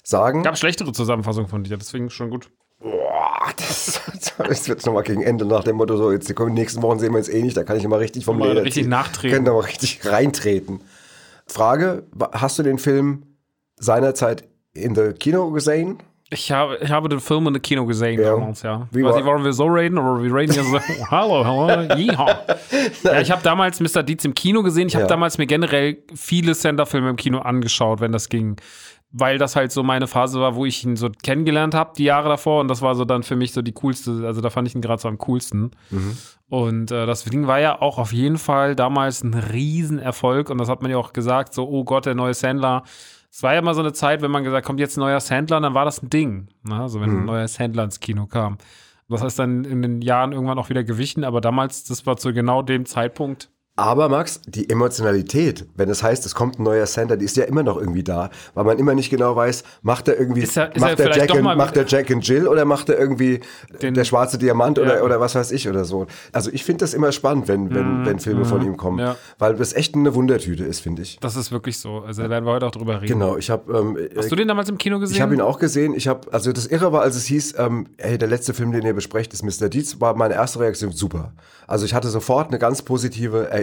sagen. 0.03 0.43
Gab 0.43 0.57
schlechtere 0.57 0.91
Zusammenfassungen 0.91 1.49
von 1.49 1.63
dir, 1.63 1.77
deswegen 1.77 2.09
schon 2.09 2.29
gut. 2.29 2.49
Boah, 2.79 3.53
das, 3.55 4.01
das 4.37 4.67
wird 4.67 4.85
nochmal 4.85 5.03
gegen 5.03 5.21
Ende 5.21 5.45
nach 5.45 5.63
dem 5.63 5.77
Motto 5.77 5.95
so, 5.97 6.11
jetzt 6.11 6.27
die 6.27 6.43
nächsten 6.49 6.81
Wochen 6.81 6.99
sehen 6.99 7.13
wir 7.13 7.19
uns 7.19 7.29
eh 7.29 7.41
nicht, 7.41 7.55
da 7.55 7.63
kann 7.63 7.77
ich 7.77 7.83
immer 7.83 7.99
richtig 7.99 8.25
vom 8.25 8.39
Leder 8.39 8.63
richtig 8.63 8.83
ziehen. 8.83 8.89
nachtreten. 8.89 9.43
Können 9.43 9.55
mal 9.55 9.61
richtig 9.61 10.05
reintreten. 10.05 10.81
Frage, 11.47 12.03
hast 12.31 12.59
du 12.59 12.63
den 12.63 12.79
Film 12.79 13.37
seinerzeit 13.77 14.47
in 14.73 14.93
der 14.93 15.13
Kino 15.13 15.51
gesehen? 15.51 16.01
Ich 16.33 16.49
habe, 16.49 16.77
ich 16.81 16.89
habe 16.89 17.09
den 17.09 17.19
Film 17.19 17.45
in 17.47 17.53
der 17.53 17.61
Kino 17.61 17.85
gesehen 17.85 18.21
ja. 18.21 18.31
damals, 18.31 18.61
ja. 18.61 18.87
Wie 18.91 19.03
Weiß 19.03 19.11
war? 19.11 19.17
nicht, 19.17 19.25
warum 19.27 19.43
wir 19.43 19.51
so 19.51 19.65
reden, 19.65 19.97
aber 19.97 20.23
wir 20.23 20.33
reden 20.33 20.53
ja 20.53 20.63
so, 20.63 20.79
hallo, 21.11 21.45
hallo, 21.45 21.93
yeehaw. 21.97 22.35
ja, 23.03 23.19
ich 23.19 23.29
habe 23.29 23.43
damals 23.43 23.81
Mr. 23.81 24.01
Deeds 24.01 24.23
im 24.23 24.33
Kino 24.33 24.63
gesehen. 24.63 24.87
Ich 24.87 24.95
habe 24.95 25.03
ja. 25.03 25.09
damals 25.09 25.37
mir 25.37 25.45
generell 25.45 25.97
viele 26.15 26.53
Sender-Filme 26.53 27.09
im 27.09 27.17
Kino 27.17 27.39
angeschaut, 27.39 27.99
wenn 27.99 28.13
das 28.13 28.29
ging. 28.29 28.55
Weil 29.11 29.39
das 29.39 29.57
halt 29.57 29.73
so 29.73 29.83
meine 29.83 30.07
Phase 30.07 30.39
war, 30.39 30.55
wo 30.55 30.63
ich 30.65 30.85
ihn 30.85 30.95
so 30.95 31.09
kennengelernt 31.21 31.73
habe, 31.73 31.91
die 31.97 32.05
Jahre 32.05 32.29
davor. 32.29 32.61
Und 32.61 32.69
das 32.69 32.81
war 32.81 32.95
so 32.95 33.03
dann 33.03 33.23
für 33.23 33.35
mich 33.35 33.51
so 33.51 33.61
die 33.61 33.73
coolste, 33.73 34.25
also 34.25 34.39
da 34.39 34.49
fand 34.49 34.69
ich 34.69 34.73
ihn 34.75 34.79
gerade 34.79 35.01
so 35.01 35.09
am 35.09 35.17
coolsten. 35.17 35.71
Mhm. 35.89 36.17
Und 36.47 36.91
äh, 36.91 37.05
das 37.05 37.25
Ding 37.25 37.45
war 37.45 37.59
ja 37.59 37.81
auch 37.81 37.97
auf 37.97 38.13
jeden 38.13 38.37
Fall 38.37 38.77
damals 38.77 39.21
ein 39.21 39.33
Riesenerfolg. 39.33 40.49
Und 40.49 40.59
das 40.59 40.69
hat 40.69 40.81
man 40.81 40.91
ja 40.91 40.97
auch 40.97 41.11
gesagt, 41.11 41.53
so, 41.53 41.67
oh 41.67 41.83
Gott, 41.83 42.05
der 42.05 42.15
neue 42.15 42.33
Sandler 42.33 42.83
es 43.31 43.41
war 43.43 43.53
ja 43.53 43.61
mal 43.61 43.73
so 43.73 43.79
eine 43.79 43.93
Zeit, 43.93 44.21
wenn 44.21 44.31
man 44.31 44.43
gesagt 44.43 44.65
kommt 44.65 44.79
jetzt 44.79 44.97
ein 44.97 44.99
neuer 44.99 45.21
Sandler, 45.21 45.61
dann 45.61 45.73
war 45.73 45.85
das 45.85 46.03
ein 46.03 46.09
Ding. 46.09 46.49
Ne? 46.63 46.75
Also 46.75 46.99
wenn 46.99 47.09
mhm. 47.09 47.19
ein 47.19 47.25
neuer 47.25 47.47
Sandler 47.47 47.85
ins 47.85 47.99
Kino 47.99 48.27
kam. 48.27 48.57
Das 49.07 49.21
heißt 49.21 49.39
dann 49.39 49.65
in 49.65 49.81
den 49.81 50.01
Jahren 50.01 50.31
irgendwann 50.31 50.57
auch 50.57 50.69
wieder 50.69 50.85
gewichen, 50.85 51.25
aber 51.25 51.41
damals, 51.41 51.83
das 51.83 52.05
war 52.05 52.15
zu 52.15 52.33
genau 52.33 52.61
dem 52.61 52.85
Zeitpunkt, 52.85 53.49
aber 53.77 54.09
Max, 54.09 54.41
die 54.45 54.69
Emotionalität, 54.69 55.65
wenn 55.75 55.89
es 55.89 56.03
heißt, 56.03 56.25
es 56.25 56.35
kommt 56.35 56.59
ein 56.59 56.63
neuer 56.63 56.85
Center, 56.85 57.15
die 57.15 57.23
ist 57.23 57.37
ja 57.37 57.45
immer 57.45 57.63
noch 57.63 57.77
irgendwie 57.77 58.03
da, 58.03 58.29
weil 58.53 58.65
man 58.65 58.77
immer 58.77 58.93
nicht 58.93 59.09
genau 59.09 59.33
weiß, 59.35 59.63
macht 59.81 60.09
er 60.09 60.19
irgendwie, 60.19 60.45
er, 60.55 60.71
macht, 60.77 60.99
er 60.99 61.15
Jack 61.15 61.31
and, 61.31 61.43
macht 61.43 61.77
er 61.77 61.85
Jack 61.87 62.11
and 62.11 62.27
Jill 62.27 62.47
oder 62.47 62.65
macht 62.65 62.89
er 62.89 62.99
irgendwie 62.99 63.39
den, 63.81 63.93
der 63.93 64.03
schwarze 64.03 64.37
Diamant 64.37 64.77
oder, 64.77 64.97
ja. 64.97 65.03
oder 65.03 65.21
was 65.21 65.35
weiß 65.35 65.53
ich 65.53 65.69
oder 65.69 65.85
so. 65.85 66.07
Also 66.33 66.51
ich 66.51 66.65
finde 66.65 66.83
das 66.83 66.93
immer 66.93 67.13
spannend, 67.13 67.47
wenn, 67.47 67.73
wenn, 67.73 68.01
mm, 68.01 68.05
wenn 68.05 68.19
Filme 68.19 68.41
mm, 68.41 68.45
von 68.45 68.65
ihm 68.65 68.75
kommen, 68.75 68.99
ja. 68.99 69.15
weil 69.39 69.55
das 69.55 69.71
echt 69.71 69.95
eine 69.95 70.13
Wundertüte 70.13 70.65
ist, 70.65 70.81
finde 70.81 71.03
ich. 71.03 71.17
Das 71.21 71.37
ist 71.37 71.53
wirklich 71.53 71.79
so. 71.79 71.99
Also 71.99 72.23
da 72.23 72.29
werden 72.29 72.45
wir 72.45 72.51
heute 72.51 72.67
auch 72.67 72.71
drüber 72.71 73.01
reden. 73.01 73.13
Genau, 73.13 73.37
ich 73.37 73.49
habe. 73.49 73.71
Ähm, 73.71 73.97
Hast 74.17 74.31
du 74.31 74.35
den 74.35 74.49
damals 74.49 74.67
im 74.67 74.77
Kino 74.77 74.99
gesehen? 74.99 75.15
Ich 75.15 75.21
habe 75.21 75.33
ihn 75.33 75.41
auch 75.41 75.59
gesehen. 75.59 75.93
Ich 75.95 76.09
habe, 76.09 76.31
also 76.33 76.51
das 76.51 76.67
Irre 76.67 76.91
war, 76.91 77.03
als 77.03 77.15
es 77.15 77.25
hieß, 77.25 77.55
ähm, 77.57 77.87
hey, 77.97 78.17
der 78.17 78.27
letzte 78.27 78.53
Film, 78.53 78.73
den 78.73 78.83
ihr 78.85 78.93
besprecht, 78.93 79.31
ist 79.33 79.43
Mr. 79.43 79.69
Deeds, 79.69 80.01
war 80.01 80.13
meine 80.15 80.33
erste 80.33 80.59
Reaktion 80.59 80.91
super. 80.91 81.31
Also 81.67 81.85
ich 81.85 81.93
hatte 81.93 82.09
sofort 82.09 82.49
eine 82.49 82.59
ganz 82.59 82.81
positive 82.81 83.49
Erinnerung, 83.49 83.60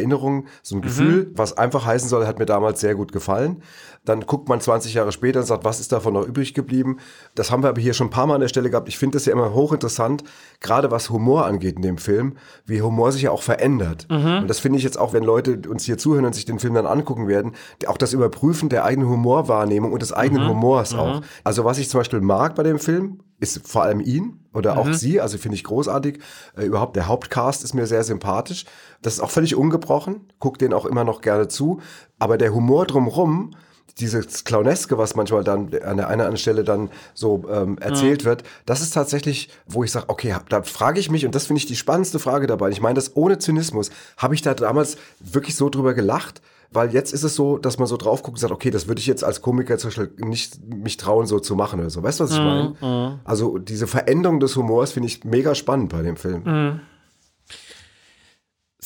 so 0.62 0.76
ein 0.76 0.82
Gefühl, 0.82 1.26
mhm. 1.26 1.32
was 1.34 1.56
einfach 1.56 1.84
heißen 1.84 2.08
soll, 2.08 2.26
hat 2.26 2.38
mir 2.38 2.46
damals 2.46 2.80
sehr 2.80 2.94
gut 2.94 3.12
gefallen. 3.12 3.62
Dann 4.08 4.22
guckt 4.22 4.48
man 4.48 4.60
20 4.60 4.94
Jahre 4.94 5.12
später 5.12 5.40
und 5.40 5.46
sagt, 5.46 5.64
was 5.64 5.80
ist 5.80 5.92
davon 5.92 6.14
noch 6.14 6.26
übrig 6.26 6.54
geblieben? 6.54 6.98
Das 7.34 7.50
haben 7.50 7.62
wir 7.62 7.68
aber 7.68 7.80
hier 7.80 7.92
schon 7.92 8.06
ein 8.06 8.10
paar 8.10 8.26
Mal 8.26 8.36
an 8.36 8.40
der 8.40 8.48
Stelle 8.48 8.70
gehabt. 8.70 8.88
Ich 8.88 8.98
finde 8.98 9.16
das 9.16 9.26
ja 9.26 9.32
immer 9.32 9.52
hochinteressant, 9.52 10.24
gerade 10.60 10.90
was 10.90 11.10
Humor 11.10 11.44
angeht 11.46 11.76
in 11.76 11.82
dem 11.82 11.98
Film, 11.98 12.36
wie 12.64 12.80
Humor 12.80 13.12
sich 13.12 13.22
ja 13.22 13.30
auch 13.30 13.42
verändert. 13.42 14.06
Mhm. 14.10 14.38
Und 14.42 14.48
das 14.48 14.60
finde 14.60 14.78
ich 14.78 14.84
jetzt 14.84 14.98
auch, 14.98 15.12
wenn 15.12 15.24
Leute 15.24 15.60
uns 15.68 15.84
hier 15.84 15.98
zuhören 15.98 16.24
und 16.24 16.34
sich 16.34 16.46
den 16.46 16.58
Film 16.58 16.74
dann 16.74 16.86
angucken 16.86 17.28
werden, 17.28 17.52
auch 17.86 17.98
das 17.98 18.12
Überprüfen 18.12 18.68
der 18.68 18.84
eigenen 18.84 19.10
Humorwahrnehmung 19.10 19.92
und 19.92 20.00
des 20.00 20.12
eigenen 20.12 20.44
mhm. 20.44 20.50
Humors 20.50 20.94
mhm. 20.94 20.98
auch. 20.98 21.22
Also 21.44 21.64
was 21.64 21.78
ich 21.78 21.90
zum 21.90 22.00
Beispiel 22.00 22.20
mag 22.20 22.54
bei 22.54 22.62
dem 22.62 22.78
Film, 22.78 23.20
ist 23.40 23.66
vor 23.68 23.82
allem 23.82 24.00
ihn 24.00 24.40
oder 24.52 24.76
auch 24.76 24.86
mhm. 24.86 24.94
sie, 24.94 25.20
also 25.20 25.38
finde 25.38 25.54
ich 25.54 25.64
großartig. 25.64 26.18
Äh, 26.56 26.64
überhaupt 26.64 26.96
der 26.96 27.06
Hauptcast 27.06 27.62
ist 27.62 27.74
mir 27.74 27.86
sehr 27.86 28.02
sympathisch. 28.02 28.64
Das 29.02 29.14
ist 29.14 29.20
auch 29.20 29.30
völlig 29.30 29.54
ungebrochen, 29.54 30.32
guck 30.38 30.58
den 30.58 30.72
auch 30.72 30.86
immer 30.86 31.04
noch 31.04 31.20
gerne 31.20 31.48
zu. 31.48 31.80
Aber 32.18 32.38
der 32.38 32.52
Humor 32.52 32.86
drumrum, 32.86 33.52
dieses 34.00 34.44
Clowneske, 34.44 34.98
was 34.98 35.14
manchmal 35.16 35.44
dann 35.44 35.66
an 35.66 35.70
der 35.70 35.88
einen 35.88 35.98
oder 35.98 36.08
anderen 36.08 36.36
Stelle 36.36 36.64
dann 36.64 36.90
so 37.14 37.44
ähm, 37.50 37.78
erzählt 37.78 38.22
ja. 38.22 38.30
wird, 38.30 38.44
das 38.66 38.80
ist 38.80 38.94
tatsächlich, 38.94 39.50
wo 39.66 39.84
ich 39.84 39.92
sage, 39.92 40.06
okay, 40.08 40.36
da 40.48 40.62
frage 40.62 41.00
ich 41.00 41.10
mich, 41.10 41.26
und 41.26 41.34
das 41.34 41.46
finde 41.46 41.58
ich 41.58 41.66
die 41.66 41.76
spannendste 41.76 42.18
Frage 42.18 42.46
dabei, 42.46 42.70
ich 42.70 42.80
meine 42.80 42.94
das 42.94 43.16
ohne 43.16 43.38
Zynismus, 43.38 43.90
habe 44.16 44.34
ich 44.34 44.42
da 44.42 44.54
damals 44.54 44.96
wirklich 45.20 45.56
so 45.56 45.68
drüber 45.68 45.94
gelacht? 45.94 46.40
Weil 46.70 46.92
jetzt 46.92 47.14
ist 47.14 47.22
es 47.22 47.34
so, 47.34 47.56
dass 47.56 47.78
man 47.78 47.86
so 47.86 47.96
drauf 47.96 48.22
guckt 48.22 48.36
und 48.36 48.40
sagt, 48.40 48.52
okay, 48.52 48.70
das 48.70 48.88
würde 48.88 49.00
ich 49.00 49.06
jetzt 49.06 49.24
als 49.24 49.40
Komiker 49.40 49.78
zum 49.78 49.88
Beispiel 49.88 50.10
nicht 50.18 50.62
mich 50.62 50.98
trauen, 50.98 51.26
so 51.26 51.40
zu 51.40 51.56
machen 51.56 51.80
oder 51.80 51.88
so. 51.88 52.02
Weißt 52.02 52.20
du, 52.20 52.24
was 52.24 52.32
ich 52.32 52.38
mhm, 52.38 52.44
meine? 52.44 52.74
Mhm. 52.80 53.20
Also 53.24 53.56
diese 53.56 53.86
Veränderung 53.86 54.38
des 54.38 54.54
Humors 54.54 54.92
finde 54.92 55.06
ich 55.06 55.24
mega 55.24 55.54
spannend 55.54 55.88
bei 55.88 56.02
dem 56.02 56.16
Film. 56.16 56.42
Mhm. 56.44 56.80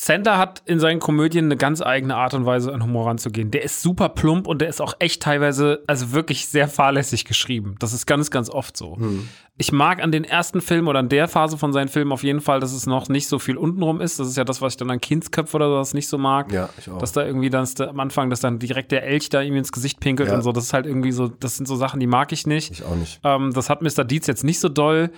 Sandler 0.05 0.37
hat 0.37 0.61
in 0.65 0.79
seinen 0.79 0.99
Komödien 0.99 1.45
eine 1.45 1.55
ganz 1.55 1.81
eigene 1.81 2.17
Art 2.17 2.33
und 2.33 2.45
Weise, 2.45 2.73
an 2.73 2.83
Humor 2.83 3.07
ranzugehen. 3.07 3.51
Der 3.51 3.63
ist 3.63 3.81
super 3.81 4.09
plump 4.09 4.47
und 4.47 4.59
der 4.59 4.67
ist 4.67 4.81
auch 4.81 4.95
echt 4.99 5.21
teilweise, 5.21 5.81
also 5.87 6.11
wirklich 6.11 6.47
sehr 6.47 6.67
fahrlässig 6.67 7.23
geschrieben. 7.23 7.75
Das 7.79 7.93
ist 7.93 8.05
ganz, 8.05 8.29
ganz 8.29 8.49
oft 8.49 8.75
so. 8.75 8.97
Hm. 8.97 9.29
Ich 9.55 9.71
mag 9.71 10.03
an 10.03 10.11
den 10.11 10.25
ersten 10.25 10.59
Filmen 10.59 10.89
oder 10.89 10.99
an 10.99 11.07
der 11.07 11.29
Phase 11.29 11.57
von 11.57 11.71
seinen 11.71 11.87
Filmen 11.87 12.11
auf 12.11 12.23
jeden 12.23 12.41
Fall, 12.41 12.59
dass 12.59 12.73
es 12.73 12.85
noch 12.85 13.07
nicht 13.07 13.29
so 13.29 13.39
viel 13.39 13.55
untenrum 13.55 14.01
ist. 14.01 14.19
Das 14.19 14.27
ist 14.27 14.35
ja 14.35 14.43
das, 14.43 14.61
was 14.61 14.73
ich 14.73 14.77
dann 14.77 14.91
an 14.91 14.99
Kindsköpfe 14.99 15.55
oder 15.55 15.69
sowas 15.69 15.93
nicht 15.93 16.09
so 16.09 16.17
mag. 16.17 16.51
Ja, 16.51 16.69
ich 16.77 16.89
auch. 16.89 16.97
Dass 16.97 17.13
da 17.13 17.25
irgendwie 17.25 17.49
dann 17.49 17.65
am 17.77 17.99
Anfang, 18.01 18.29
dass 18.29 18.41
dann 18.41 18.59
direkt 18.59 18.91
der 18.91 19.03
Elch 19.03 19.29
da 19.29 19.41
irgendwie 19.41 19.59
ins 19.59 19.71
Gesicht 19.71 20.01
pinkelt 20.01 20.27
ja. 20.27 20.35
und 20.35 20.41
so. 20.41 20.51
Das 20.51 20.65
ist 20.65 20.73
halt 20.73 20.85
irgendwie 20.85 21.13
so, 21.13 21.29
das 21.29 21.55
sind 21.55 21.65
so 21.65 21.77
Sachen, 21.77 22.01
die 22.01 22.07
mag 22.07 22.33
ich 22.33 22.45
nicht. 22.45 22.71
Ich 22.71 22.83
auch 22.83 22.95
nicht. 22.95 23.21
Ähm, 23.23 23.53
das 23.53 23.69
hat 23.69 23.81
Mr. 23.81 24.03
Deeds 24.03 24.27
jetzt 24.27 24.43
nicht 24.43 24.59
so 24.59 24.67
doll 24.67 25.11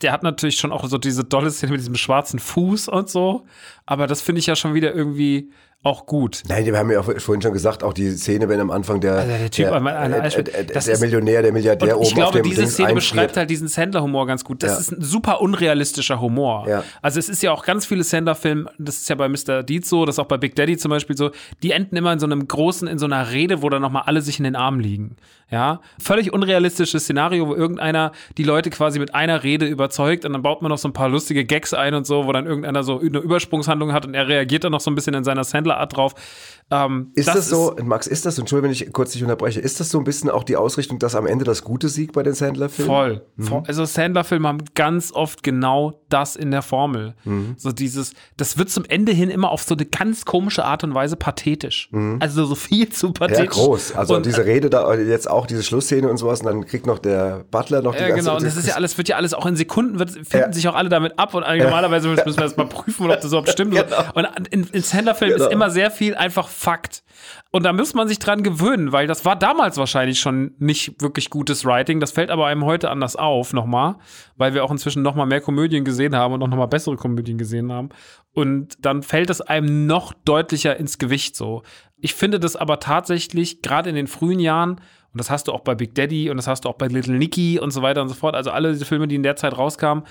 der 0.00 0.12
hat 0.12 0.22
natürlich 0.22 0.56
schon 0.56 0.72
auch 0.72 0.84
so 0.86 0.98
diese 0.98 1.24
dolle 1.24 1.50
Szene 1.50 1.72
mit 1.72 1.80
diesem 1.80 1.94
schwarzen 1.94 2.38
Fuß 2.38 2.88
und 2.88 3.08
so. 3.08 3.46
Aber 3.86 4.06
das 4.06 4.20
finde 4.20 4.40
ich 4.40 4.46
ja 4.46 4.56
schon 4.56 4.74
wieder 4.74 4.94
irgendwie 4.94 5.50
auch 5.84 6.06
gut. 6.06 6.44
Nein, 6.48 6.64
wir 6.64 6.78
haben 6.78 6.90
ja 6.92 7.00
auch 7.00 7.04
vorhin 7.18 7.42
schon 7.42 7.52
gesagt, 7.52 7.82
auch 7.82 7.92
die 7.92 8.10
Szene, 8.12 8.48
wenn 8.48 8.60
am 8.60 8.70
Anfang 8.70 9.00
der, 9.00 9.14
also 9.14 9.28
der, 9.28 9.50
typ, 9.50 9.66
der, 9.66 10.54
äh, 10.54 10.60
äh, 10.60 10.64
der 10.64 10.98
Millionär, 11.00 11.42
der 11.42 11.52
Milliardär 11.52 11.96
oben 11.96 12.06
Ich 12.06 12.14
glaube, 12.14 12.40
diese 12.42 12.68
Szene 12.68 12.94
beschreibt 12.94 13.36
halt 13.36 13.50
diesen 13.50 13.66
Sandler-Humor 13.66 14.28
ganz 14.28 14.44
gut. 14.44 14.62
Das 14.62 14.72
ja. 14.72 14.78
ist 14.78 14.92
ein 14.92 15.02
super 15.02 15.40
unrealistischer 15.40 16.20
Humor. 16.20 16.68
Ja. 16.68 16.84
Also 17.02 17.18
es 17.18 17.28
ist 17.28 17.42
ja 17.42 17.50
auch 17.50 17.64
ganz 17.64 17.84
viele 17.84 18.04
Sandler-Filme, 18.04 18.70
das 18.78 18.98
ist 18.98 19.08
ja 19.08 19.16
bei 19.16 19.28
Mr. 19.28 19.64
Deeds 19.64 19.88
so, 19.88 20.04
das 20.06 20.16
ist 20.16 20.18
auch 20.20 20.26
bei 20.26 20.36
Big 20.38 20.54
Daddy 20.54 20.76
zum 20.76 20.90
Beispiel 20.90 21.16
so, 21.16 21.32
die 21.64 21.72
enden 21.72 21.96
immer 21.96 22.12
in 22.12 22.20
so 22.20 22.26
einem 22.26 22.46
großen, 22.46 22.86
in 22.86 22.98
so 22.98 23.06
einer 23.06 23.32
Rede, 23.32 23.62
wo 23.62 23.68
dann 23.68 23.82
nochmal 23.82 24.04
alle 24.06 24.22
sich 24.22 24.38
in 24.38 24.44
den 24.44 24.54
Armen 24.54 24.78
liegen. 24.78 25.16
Ja, 25.52 25.82
völlig 26.00 26.32
unrealistisches 26.32 27.02
Szenario, 27.02 27.46
wo 27.46 27.54
irgendeiner 27.54 28.12
die 28.38 28.42
Leute 28.42 28.70
quasi 28.70 28.98
mit 28.98 29.14
einer 29.14 29.42
Rede 29.42 29.66
überzeugt 29.66 30.24
und 30.24 30.32
dann 30.32 30.40
baut 30.40 30.62
man 30.62 30.70
noch 30.70 30.78
so 30.78 30.88
ein 30.88 30.94
paar 30.94 31.10
lustige 31.10 31.44
Gags 31.44 31.74
ein 31.74 31.92
und 31.92 32.06
so, 32.06 32.26
wo 32.26 32.32
dann 32.32 32.46
irgendeiner 32.46 32.82
so 32.82 33.00
eine 33.00 33.18
Übersprungshandlung 33.18 33.92
hat 33.92 34.06
und 34.06 34.14
er 34.14 34.28
reagiert 34.28 34.64
dann 34.64 34.72
noch 34.72 34.80
so 34.80 34.90
ein 34.90 34.94
bisschen 34.94 35.12
in 35.12 35.24
seiner 35.24 35.44
Sandler-Art 35.44 35.94
drauf. 35.94 36.14
Ähm, 36.70 37.10
ist 37.14 37.28
das, 37.28 37.34
das 37.34 37.48
so, 37.50 37.72
ist, 37.72 37.84
Max, 37.84 38.06
ist 38.06 38.24
das, 38.24 38.38
Entschuldigung, 38.38 38.70
wenn 38.70 38.72
ich 38.72 38.90
kurz 38.94 39.12
dich 39.12 39.22
unterbreche, 39.22 39.60
ist 39.60 39.78
das 39.78 39.90
so 39.90 39.98
ein 39.98 40.04
bisschen 40.04 40.30
auch 40.30 40.42
die 40.42 40.56
Ausrichtung, 40.56 40.98
dass 40.98 41.14
am 41.14 41.26
Ende 41.26 41.44
das 41.44 41.64
Gute 41.64 41.90
siegt 41.90 42.14
bei 42.14 42.22
den 42.22 42.32
Sandler-Filmen? 42.32 42.90
Voll. 42.90 43.26
Mhm. 43.36 43.64
Also 43.66 43.84
Sandler-Filme 43.84 44.48
haben 44.48 44.64
ganz 44.74 45.12
oft 45.12 45.42
genau 45.42 46.00
das 46.08 46.34
in 46.34 46.50
der 46.50 46.62
Formel. 46.62 47.14
Mhm. 47.24 47.56
So 47.58 47.72
dieses, 47.72 48.14
das 48.38 48.56
wird 48.56 48.70
zum 48.70 48.86
Ende 48.86 49.12
hin 49.12 49.28
immer 49.28 49.50
auf 49.50 49.62
so 49.62 49.74
eine 49.74 49.84
ganz 49.84 50.24
komische 50.24 50.64
Art 50.64 50.82
und 50.82 50.94
Weise 50.94 51.16
pathetisch. 51.16 51.90
Mhm. 51.92 52.16
Also 52.20 52.46
so 52.46 52.54
viel 52.54 52.88
zu 52.88 53.12
pathetisch. 53.12 53.44
Ja, 53.56 53.64
groß. 53.64 53.94
Also 53.94 54.16
und, 54.16 54.24
diese 54.24 54.46
Rede 54.46 54.70
da, 54.70 54.94
jetzt 54.94 55.28
auch 55.28 55.41
diese 55.46 55.62
Schlussszene 55.62 56.08
und 56.08 56.16
sowas 56.16 56.40
und 56.40 56.46
dann 56.46 56.66
kriegt 56.66 56.86
noch 56.86 56.98
der 56.98 57.44
Butler 57.50 57.82
noch 57.82 57.94
die 57.94 58.00
ja, 58.00 58.08
ganze 58.08 58.24
genau. 58.24 58.36
Und 58.36 58.44
das 58.44 58.56
ist 58.56 58.68
ja 58.68 58.74
alles, 58.74 58.96
wird 58.98 59.08
ja 59.08 59.16
alles 59.16 59.34
auch 59.34 59.46
in 59.46 59.56
Sekunden, 59.56 59.98
wird, 59.98 60.10
finden 60.10 60.36
ja. 60.36 60.52
sich 60.52 60.68
auch 60.68 60.74
alle 60.74 60.88
damit 60.88 61.18
ab 61.18 61.34
und 61.34 61.42
normalerweise 61.42 62.08
müssen 62.08 62.26
wir 62.26 62.34
das 62.34 62.56
mal 62.56 62.66
prüfen, 62.66 63.10
ob 63.10 63.20
das 63.20 63.26
überhaupt 63.26 63.48
stimmt. 63.50 63.72
genau. 63.72 64.04
Und 64.14 64.26
in, 64.50 64.64
in 64.64 64.82
Sandler-Filmen 64.82 65.34
genau. 65.34 65.46
ist 65.46 65.52
immer 65.52 65.70
sehr 65.70 65.90
viel 65.90 66.14
einfach 66.14 66.48
Fakt. 66.48 67.02
Und 67.50 67.64
da 67.64 67.72
muss 67.72 67.94
man 67.94 68.08
sich 68.08 68.18
dran 68.18 68.42
gewöhnen, 68.42 68.92
weil 68.92 69.06
das 69.06 69.24
war 69.24 69.36
damals 69.36 69.76
wahrscheinlich 69.76 70.20
schon 70.20 70.54
nicht 70.58 71.02
wirklich 71.02 71.28
gutes 71.28 71.64
Writing. 71.64 72.00
Das 72.00 72.10
fällt 72.10 72.30
aber 72.30 72.46
einem 72.46 72.64
heute 72.64 72.90
anders 72.90 73.14
auf, 73.14 73.52
nochmal, 73.52 73.96
weil 74.36 74.54
wir 74.54 74.64
auch 74.64 74.70
inzwischen 74.70 75.02
nochmal 75.02 75.26
mehr 75.26 75.40
Komödien 75.40 75.84
gesehen 75.84 76.16
haben 76.16 76.32
und 76.32 76.42
auch 76.42 76.48
nochmal 76.48 76.68
bessere 76.68 76.96
Komödien 76.96 77.36
gesehen 77.36 77.70
haben. 77.70 77.90
Und 78.32 78.84
dann 78.84 79.02
fällt 79.02 79.28
es 79.28 79.42
einem 79.42 79.86
noch 79.86 80.14
deutlicher 80.24 80.76
ins 80.78 80.98
Gewicht 80.98 81.36
so. 81.36 81.62
Ich 81.98 82.14
finde 82.14 82.40
das 82.40 82.56
aber 82.56 82.80
tatsächlich, 82.80 83.62
gerade 83.62 83.90
in 83.90 83.96
den 83.96 84.06
frühen 84.06 84.40
Jahren, 84.40 84.80
und 85.12 85.18
das 85.18 85.30
hast 85.30 85.48
du 85.48 85.52
auch 85.52 85.60
bei 85.60 85.74
Big 85.74 85.94
Daddy 85.94 86.30
und 86.30 86.36
das 86.36 86.46
hast 86.46 86.64
du 86.64 86.68
auch 86.68 86.76
bei 86.76 86.88
Little 86.88 87.16
Nicky 87.16 87.58
und 87.58 87.70
so 87.70 87.82
weiter 87.82 88.02
und 88.02 88.08
so 88.08 88.14
fort, 88.14 88.34
also 88.34 88.50
alle 88.50 88.72
diese 88.72 88.84
Filme, 88.84 89.08
die 89.08 89.14
in 89.14 89.22
der 89.22 89.36
Zeit 89.36 89.56
rauskamen, 89.56 90.04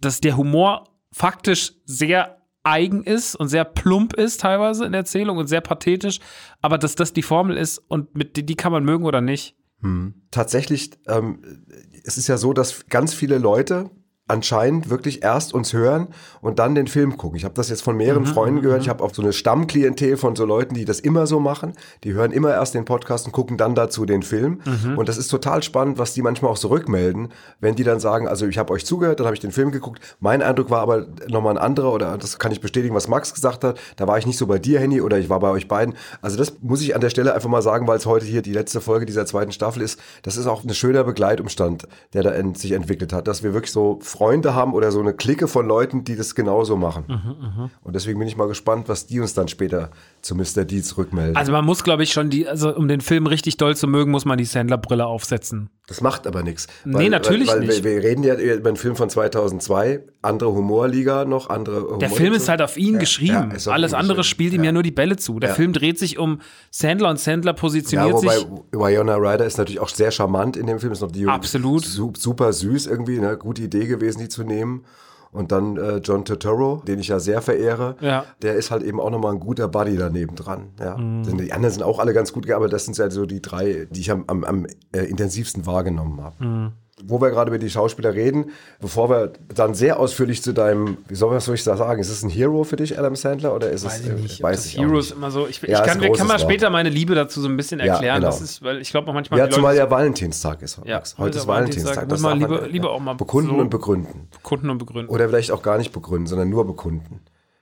dass 0.00 0.20
der 0.20 0.36
Humor 0.36 0.84
faktisch 1.12 1.72
sehr 1.84 2.38
eigen 2.62 3.02
ist 3.02 3.34
und 3.34 3.48
sehr 3.48 3.64
plump 3.64 4.14
ist 4.14 4.40
teilweise 4.40 4.84
in 4.84 4.92
der 4.92 5.00
Erzählung 5.00 5.38
und 5.38 5.46
sehr 5.46 5.60
pathetisch, 5.60 6.20
aber 6.60 6.78
dass 6.78 6.94
das 6.94 7.12
die 7.12 7.22
Formel 7.22 7.56
ist 7.56 7.78
und 7.78 8.14
mit 8.14 8.36
die, 8.36 8.44
die 8.44 8.56
kann 8.56 8.72
man 8.72 8.84
mögen 8.84 9.04
oder 9.04 9.20
nicht. 9.20 9.56
Hm. 9.80 10.14
Tatsächlich, 10.30 10.90
ähm, 11.06 11.64
es 12.04 12.18
ist 12.18 12.28
ja 12.28 12.36
so, 12.36 12.52
dass 12.52 12.86
ganz 12.86 13.14
viele 13.14 13.38
Leute 13.38 13.90
anscheinend 14.28 14.90
wirklich 14.90 15.22
erst 15.22 15.54
uns 15.54 15.72
hören 15.72 16.08
und 16.40 16.58
dann 16.58 16.74
den 16.74 16.86
Film 16.86 17.16
gucken. 17.16 17.36
Ich 17.36 17.44
habe 17.44 17.54
das 17.54 17.68
jetzt 17.70 17.82
von 17.82 17.96
mehreren 17.96 18.22
mhm, 18.22 18.28
Freunden 18.28 18.60
gehört. 18.60 18.80
Mhm. 18.80 18.82
Ich 18.82 18.88
habe 18.88 19.02
auch 19.02 19.12
so 19.12 19.22
eine 19.22 19.32
Stammklientel 19.32 20.16
von 20.16 20.36
so 20.36 20.44
Leuten, 20.44 20.74
die 20.74 20.84
das 20.84 21.00
immer 21.00 21.26
so 21.26 21.40
machen. 21.40 21.72
Die 22.04 22.12
hören 22.12 22.30
immer 22.30 22.52
erst 22.52 22.74
den 22.74 22.84
Podcast 22.84 23.26
und 23.26 23.32
gucken 23.32 23.56
dann 23.56 23.74
dazu 23.74 24.04
den 24.04 24.22
Film. 24.22 24.60
Mhm. 24.64 24.98
Und 24.98 25.08
das 25.08 25.16
ist 25.16 25.28
total 25.28 25.62
spannend, 25.62 25.98
was 25.98 26.14
die 26.14 26.22
manchmal 26.22 26.52
auch 26.52 26.56
so 26.56 26.68
rückmelden, 26.68 27.28
wenn 27.60 27.74
die 27.74 27.84
dann 27.84 28.00
sagen, 28.00 28.28
also 28.28 28.46
ich 28.46 28.58
habe 28.58 28.72
euch 28.72 28.84
zugehört, 28.84 29.20
dann 29.20 29.26
habe 29.26 29.34
ich 29.34 29.40
den 29.40 29.52
Film 29.52 29.72
geguckt. 29.72 30.00
Mein 30.20 30.42
Eindruck 30.42 30.70
war 30.70 30.80
aber 30.80 31.06
nochmal 31.28 31.56
ein 31.56 31.62
anderer 31.62 31.92
oder 31.92 32.18
das 32.18 32.38
kann 32.38 32.52
ich 32.52 32.60
bestätigen, 32.60 32.94
was 32.94 33.08
Max 33.08 33.34
gesagt 33.34 33.64
hat. 33.64 33.78
Da 33.96 34.06
war 34.06 34.18
ich 34.18 34.26
nicht 34.26 34.38
so 34.38 34.46
bei 34.46 34.58
dir, 34.58 34.78
Henny, 34.78 35.00
oder 35.00 35.18
ich 35.18 35.28
war 35.28 35.40
bei 35.40 35.50
euch 35.50 35.68
beiden. 35.68 35.94
Also 36.20 36.36
das 36.36 36.54
muss 36.60 36.82
ich 36.82 36.94
an 36.94 37.00
der 37.00 37.10
Stelle 37.10 37.34
einfach 37.34 37.48
mal 37.48 37.62
sagen, 37.62 37.86
weil 37.86 37.96
es 37.96 38.06
heute 38.06 38.26
hier 38.26 38.42
die 38.42 38.52
letzte 38.52 38.80
Folge 38.80 39.06
dieser 39.06 39.26
zweiten 39.26 39.52
Staffel 39.52 39.82
ist. 39.82 39.98
Das 40.22 40.36
ist 40.36 40.46
auch 40.46 40.64
ein 40.64 40.74
schöner 40.74 41.04
Begleitumstand, 41.04 41.88
der 42.12 42.22
da 42.22 42.32
sich 42.54 42.72
entwickelt 42.72 43.12
hat, 43.12 43.26
dass 43.26 43.42
wir 43.42 43.54
wirklich 43.54 43.72
so 43.72 43.98
Freunde 44.18 44.52
haben 44.52 44.74
oder 44.74 44.90
so 44.90 44.98
eine 44.98 45.14
Clique 45.14 45.46
von 45.46 45.68
Leuten, 45.68 46.02
die 46.02 46.16
das 46.16 46.34
genauso 46.34 46.76
machen. 46.76 47.04
Mhm, 47.06 47.62
mh. 47.62 47.70
Und 47.84 47.94
deswegen 47.94 48.18
bin 48.18 48.26
ich 48.26 48.36
mal 48.36 48.48
gespannt, 48.48 48.88
was 48.88 49.06
die 49.06 49.20
uns 49.20 49.32
dann 49.32 49.46
später 49.46 49.90
zu 50.22 50.34
Mr. 50.34 50.64
Deeds 50.64 50.98
rückmelden. 50.98 51.36
Also 51.36 51.52
man 51.52 51.64
muss, 51.64 51.84
glaube 51.84 52.02
ich, 52.02 52.12
schon 52.12 52.28
die, 52.28 52.48
also 52.48 52.74
um 52.74 52.88
den 52.88 53.00
Film 53.00 53.28
richtig 53.28 53.58
doll 53.58 53.76
zu 53.76 53.86
mögen, 53.86 54.10
muss 54.10 54.24
man 54.24 54.36
die 54.36 54.44
Sandler-Brille 54.44 55.06
aufsetzen. 55.06 55.70
Das 55.86 56.00
macht 56.00 56.26
aber 56.26 56.42
nichts. 56.42 56.66
Nee, 56.84 57.08
natürlich 57.08 57.46
weil, 57.46 57.60
weil 57.60 57.66
nicht. 57.66 57.84
Wir, 57.84 58.02
wir, 58.02 58.02
reden 58.02 58.24
ja 58.24 58.34
über 58.34 58.68
einen 58.68 58.76
Film 58.76 58.96
von 58.96 59.08
2002, 59.08 60.00
andere 60.20 60.52
Humorliga 60.52 61.24
noch, 61.24 61.48
andere 61.48 61.82
Humor 61.82 61.98
Der 61.98 62.10
Film 62.10 62.34
ist 62.34 62.48
halt 62.48 62.60
auf 62.60 62.76
ihn 62.76 62.94
ja, 62.94 63.00
geschrieben. 63.00 63.52
Ja, 63.56 63.72
Alles 63.72 63.94
andere 63.94 64.24
spielt 64.24 64.52
ihm 64.52 64.64
ja. 64.64 64.72
nur 64.72 64.82
die 64.82 64.90
Bälle 64.90 65.16
zu. 65.16 65.38
Der 65.38 65.54
Film 65.54 65.72
dreht 65.72 65.98
sich 65.98 66.18
um 66.18 66.40
Sandler 66.70 67.10
und 67.10 67.20
Sandler 67.20 67.52
positioniert 67.52 68.10
ja, 68.10 68.14
wobei 68.14 68.36
sich. 68.36 68.46
Winona 68.72 69.16
Ryder 69.16 69.46
ist 69.46 69.58
natürlich 69.58 69.80
auch 69.80 69.88
sehr 69.88 70.10
charmant 70.10 70.56
in 70.56 70.66
dem 70.66 70.80
Film. 70.80 70.92
Ist 70.92 71.02
noch 71.02 71.12
die 71.12 71.26
Absolut. 71.26 71.84
super 71.84 72.52
süß 72.52 72.86
irgendwie, 72.86 73.18
eine 73.18 73.36
gute 73.36 73.62
Idee 73.62 73.86
gewesen, 73.86 74.18
die 74.18 74.28
zu 74.28 74.42
nehmen. 74.42 74.84
Und 75.30 75.52
dann 75.52 75.76
äh, 75.76 75.98
John 75.98 76.24
Turturro, 76.24 76.82
den 76.86 76.98
ich 76.98 77.08
ja 77.08 77.20
sehr 77.20 77.42
verehre, 77.42 77.96
ja. 78.00 78.24
der 78.40 78.54
ist 78.54 78.70
halt 78.70 78.82
eben 78.82 78.98
auch 78.98 79.10
nochmal 79.10 79.34
ein 79.34 79.40
guter 79.40 79.68
Buddy 79.68 79.96
daneben 79.98 80.34
dran. 80.34 80.70
Ja. 80.80 80.96
Mhm. 80.96 81.36
Die 81.36 81.52
anderen 81.52 81.72
sind 81.72 81.82
auch 81.82 81.98
alle 81.98 82.14
ganz 82.14 82.32
gut, 82.32 82.50
aber 82.50 82.68
das 82.68 82.86
sind 82.86 82.96
ja 82.96 83.10
so 83.10 83.26
die 83.26 83.42
drei, 83.42 83.86
die 83.90 84.00
ich 84.00 84.10
am, 84.10 84.24
am, 84.26 84.42
am 84.44 84.66
äh, 84.92 85.02
intensivsten 85.02 85.66
wahrgenommen 85.66 86.22
habe. 86.22 86.44
Mhm 86.44 86.72
wo 87.04 87.20
wir 87.20 87.30
gerade 87.30 87.50
über 87.50 87.58
die 87.58 87.70
Schauspieler 87.70 88.14
reden, 88.14 88.50
bevor 88.80 89.10
wir 89.10 89.32
dann 89.54 89.74
sehr 89.74 89.98
ausführlich 89.98 90.42
zu 90.42 90.52
deinem, 90.52 90.98
wie 91.08 91.14
soll, 91.14 91.34
was 91.34 91.44
soll 91.44 91.54
ich 91.54 91.64
da 91.64 91.76
sagen, 91.76 92.00
ist 92.00 92.10
es 92.10 92.22
ein 92.22 92.30
Hero 92.30 92.64
für 92.64 92.76
dich, 92.76 92.98
Adam 92.98 93.16
Sandler, 93.16 93.54
oder 93.54 93.70
ist 93.70 93.84
weiß 93.84 94.00
es, 94.00 94.06
ich 94.06 94.12
nicht, 94.14 94.42
weiß 94.42 94.66
ich 94.66 94.78
Hero 94.78 94.98
ist 94.98 95.12
immer 95.12 95.30
so, 95.30 95.46
ich, 95.46 95.60
ja, 95.62 95.84
ich 95.84 95.90
kann, 95.90 96.12
kann 96.12 96.26
mal 96.26 96.38
später 96.38 96.70
meine 96.70 96.88
Liebe 96.88 97.14
dazu 97.14 97.40
so 97.40 97.48
ein 97.48 97.56
bisschen 97.56 97.80
erklären, 97.80 98.04
ja, 98.04 98.14
genau. 98.16 98.26
das 98.26 98.40
ist, 98.40 98.62
weil 98.62 98.80
ich 98.80 98.90
glaube 98.90 99.12
manchmal 99.12 99.38
Ja, 99.38 99.50
zumal 99.50 99.76
ja 99.76 99.90
Valentinstag 99.90 100.62
ist. 100.62 100.80
Ja, 100.84 101.02
heute 101.18 101.38
ist 101.38 101.46
Valentinstag. 101.46 102.08
Das 102.08 102.20
mal 102.20 102.36
lieber, 102.36 102.66
lieber 102.68 102.90
auch 102.90 103.00
mal 103.00 103.14
bekunden 103.14 103.50
so 103.50 103.56
und 103.56 103.70
begründen. 103.70 104.28
Bekunden 104.30 104.70
und 104.70 104.78
begründen. 104.78 105.12
Oder 105.12 105.28
vielleicht 105.28 105.50
auch 105.50 105.62
gar 105.62 105.78
nicht 105.78 105.92
begründen, 105.92 106.26
sondern 106.26 106.48
nur 106.48 106.66
bekunden. 106.66 107.20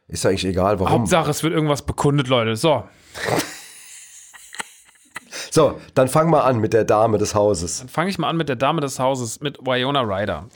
Ist 0.09 0.25
eigentlich 0.25 0.45
egal, 0.45 0.78
warum. 0.78 1.00
Hauptsache, 1.00 1.31
es 1.31 1.43
wird 1.43 1.52
irgendwas 1.52 1.83
bekundet, 1.83 2.28
Leute. 2.28 2.57
So. 2.57 2.85
So, 5.56 5.80
dann 5.94 6.08
fang 6.08 6.28
mal 6.28 6.42
an 6.42 6.58
mit 6.58 6.75
der 6.75 6.84
Dame 6.84 7.16
des 7.16 7.34
Hauses. 7.34 7.78
Dann 7.78 7.88
fange 7.88 8.10
ich 8.10 8.18
mal 8.18 8.28
an 8.28 8.36
mit 8.36 8.50
der 8.50 8.56
Dame 8.56 8.82
des 8.82 8.98
Hauses, 8.98 9.40
mit 9.40 9.58
Wyona 9.64 10.02
Ryder. 10.02 10.50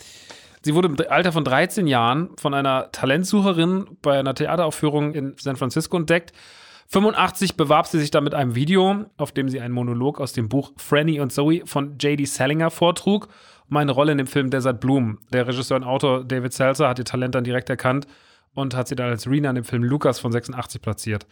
Sie 0.60 0.74
wurde 0.74 0.88
im 0.88 0.96
Alter 1.08 1.32
von 1.32 1.42
13 1.42 1.86
Jahren 1.86 2.28
von 2.36 2.52
einer 2.52 2.92
Talentsucherin 2.92 3.96
bei 4.02 4.18
einer 4.18 4.34
Theateraufführung 4.34 5.14
in 5.14 5.36
San 5.38 5.56
Francisco 5.56 5.96
entdeckt. 5.96 6.34
85 6.88 7.56
bewarb 7.56 7.86
sie 7.86 7.98
sich 7.98 8.10
dann 8.10 8.24
mit 8.24 8.34
einem 8.34 8.54
Video, 8.54 9.06
auf 9.16 9.32
dem 9.32 9.48
sie 9.48 9.62
einen 9.62 9.72
Monolog 9.72 10.20
aus 10.20 10.34
dem 10.34 10.50
Buch 10.50 10.72
Franny 10.76 11.18
und 11.18 11.32
Zoe 11.32 11.62
von 11.64 11.96
J.D. 11.96 12.26
Salinger 12.26 12.70
vortrug, 12.70 13.28
um 13.70 13.78
eine 13.78 13.92
Rolle 13.92 14.12
in 14.12 14.18
dem 14.18 14.26
Film 14.26 14.50
Desert 14.50 14.80
Bloom. 14.80 15.16
Der 15.32 15.46
Regisseur 15.46 15.78
und 15.78 15.84
Autor 15.84 16.24
David 16.24 16.52
Seltzer 16.52 16.90
hat 16.90 16.98
ihr 16.98 17.06
Talent 17.06 17.34
dann 17.34 17.44
direkt 17.44 17.70
erkannt 17.70 18.06
und 18.52 18.76
hat 18.76 18.86
sie 18.86 18.96
dann 18.96 19.08
als 19.08 19.26
Rena 19.26 19.48
in 19.48 19.54
dem 19.54 19.64
Film 19.64 19.82
Lucas 19.82 20.20
von 20.20 20.30
86 20.30 20.82
platziert 20.82 21.26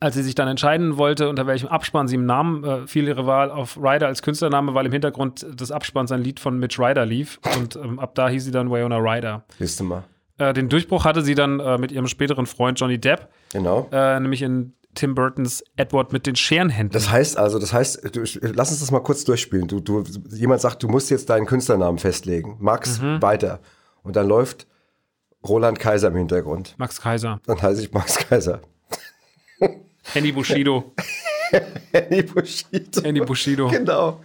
als 0.00 0.14
sie 0.14 0.22
sich 0.22 0.34
dann 0.34 0.48
entscheiden 0.48 0.96
wollte, 0.96 1.28
unter 1.28 1.46
welchem 1.46 1.68
Abspann 1.68 2.08
sie 2.08 2.14
im 2.14 2.24
Namen 2.24 2.64
äh, 2.64 2.86
fiel 2.86 3.06
ihre 3.06 3.26
Wahl 3.26 3.50
auf 3.50 3.76
Ryder 3.76 4.06
als 4.06 4.22
Künstlername, 4.22 4.74
weil 4.74 4.86
im 4.86 4.92
Hintergrund 4.92 5.46
des 5.60 5.70
Abspanns 5.70 6.10
ein 6.10 6.22
Lied 6.22 6.40
von 6.40 6.58
Mitch 6.58 6.82
Ryder 6.82 7.04
lief. 7.04 7.38
Und 7.58 7.76
ähm, 7.76 7.98
ab 7.98 8.14
da 8.14 8.28
hieß 8.30 8.44
sie 8.44 8.50
dann 8.50 8.70
Wyona 8.70 8.96
Ryder. 8.96 9.44
Siehst 9.58 9.78
du 9.78 9.84
mal. 9.84 10.04
Äh, 10.38 10.54
den 10.54 10.70
Durchbruch 10.70 11.04
hatte 11.04 11.20
sie 11.20 11.34
dann 11.34 11.60
äh, 11.60 11.76
mit 11.76 11.92
ihrem 11.92 12.06
späteren 12.06 12.46
Freund 12.46 12.80
Johnny 12.80 12.98
Depp. 12.98 13.28
Genau. 13.52 13.88
Äh, 13.92 14.18
nämlich 14.20 14.40
in 14.40 14.72
Tim 14.94 15.14
Burtons 15.14 15.62
Edward 15.76 16.14
mit 16.14 16.26
den 16.26 16.34
Scherenhänden. 16.34 16.92
Das 16.92 17.10
heißt 17.10 17.36
also, 17.36 17.58
das 17.58 17.74
heißt, 17.74 18.16
du, 18.16 18.20
lass 18.40 18.70
uns 18.70 18.80
das 18.80 18.90
mal 18.90 19.00
kurz 19.00 19.24
durchspielen. 19.24 19.68
Du, 19.68 19.80
du, 19.80 20.02
jemand 20.30 20.62
sagt, 20.62 20.82
du 20.82 20.88
musst 20.88 21.10
jetzt 21.10 21.28
deinen 21.28 21.44
Künstlernamen 21.44 21.98
festlegen. 21.98 22.56
Max, 22.58 23.00
mhm. 23.00 23.20
weiter. 23.20 23.60
Und 24.02 24.16
dann 24.16 24.26
läuft 24.26 24.66
Roland 25.46 25.78
Kaiser 25.78 26.08
im 26.08 26.16
Hintergrund. 26.16 26.74
Max 26.78 27.00
Kaiser. 27.02 27.40
Dann 27.46 27.60
heiße 27.60 27.82
ich 27.82 27.92
Max 27.92 28.16
Kaiser. 28.16 28.62
Henny 30.12 30.32
Bushido. 30.32 30.92
Henny 31.92 32.22
Bushido. 32.22 33.02
Henny 33.02 33.20
Bushido. 33.20 33.68
Genau. 33.68 34.20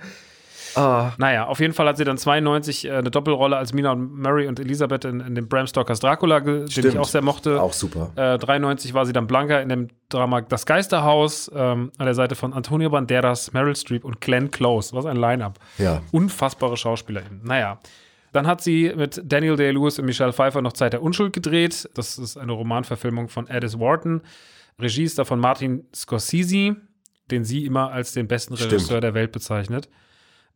Ah. 0.76 1.14
Naja, 1.18 1.46
auf 1.48 1.60
jeden 1.60 1.74
Fall 1.74 1.88
hat 1.88 1.98
sie 1.98 2.04
dann 2.04 2.18
92 2.18 2.86
äh, 2.86 2.92
eine 2.92 3.10
Doppelrolle 3.10 3.56
als 3.58 3.74
Mina 3.74 3.94
und 3.94 4.14
Mary 4.14 4.48
und 4.48 4.60
Elisabeth 4.60 5.06
in, 5.06 5.22
in 5.22 5.36
dem 5.36 5.48
Bram 5.48 5.68
Stokers 5.68 6.00
Dracula, 6.00 6.42
den 6.42 6.68
ich 6.68 7.00
auch 7.00 7.08
sehr 7.08 7.22
mochte. 7.22 7.62
Auch 7.62 7.74
super. 7.74 8.12
Äh, 8.16 8.38
93 8.38 8.94
war 8.94 9.06
sie 9.06 9.14
dann 9.14 9.28
Blanca 9.28 9.60
in 9.60 9.70
dem 9.70 9.88
Drama 10.10 10.42
Das 10.42 10.66
Geisterhaus 10.66 11.50
ähm, 11.56 11.92
an 11.98 12.06
der 12.06 12.16
Seite 12.16 12.36
von 12.36 12.54
Antonio 12.54 12.90
Banderas, 12.90 13.54
Meryl 13.54 13.76
Streep 13.76 14.04
und 14.04 14.22
Glenn 14.22 14.52
Close. 14.52 14.94
Was 14.94 15.06
ein 15.06 15.18
Line-Up. 15.18 15.60
Ja. 15.78 16.02
Unfassbare 16.12 16.78
Schauspielerin. 16.78 17.42
Naja. 17.44 17.80
Dann 18.34 18.48
hat 18.48 18.60
sie 18.60 18.92
mit 18.98 19.22
Daniel 19.24 19.56
Day-Lewis 19.56 19.98
und 19.98 20.06
Michelle 20.06 20.34
Pfeiffer 20.34 20.62
noch 20.62 20.74
Zeit 20.74 20.92
der 20.92 21.02
Unschuld 21.02 21.32
gedreht. 21.32 21.90
Das 21.94 22.18
ist 22.18 22.36
eine 22.36 22.52
Romanverfilmung 22.52 23.30
von 23.30 23.50
Addis 23.50 23.80
Wharton. 23.80 24.22
Regie 24.80 25.04
ist 25.04 25.18
davon 25.18 25.40
Martin 25.40 25.86
Scorsese, 25.94 26.76
den 27.32 27.44
sie 27.44 27.66
immer 27.66 27.92
als 27.92 28.14
den 28.14 28.28
besten 28.28 28.54
Regisseur 28.54 28.80
Stimmt. 28.80 29.04
der 29.04 29.14
Welt 29.14 29.32
bezeichnet. 29.32 29.90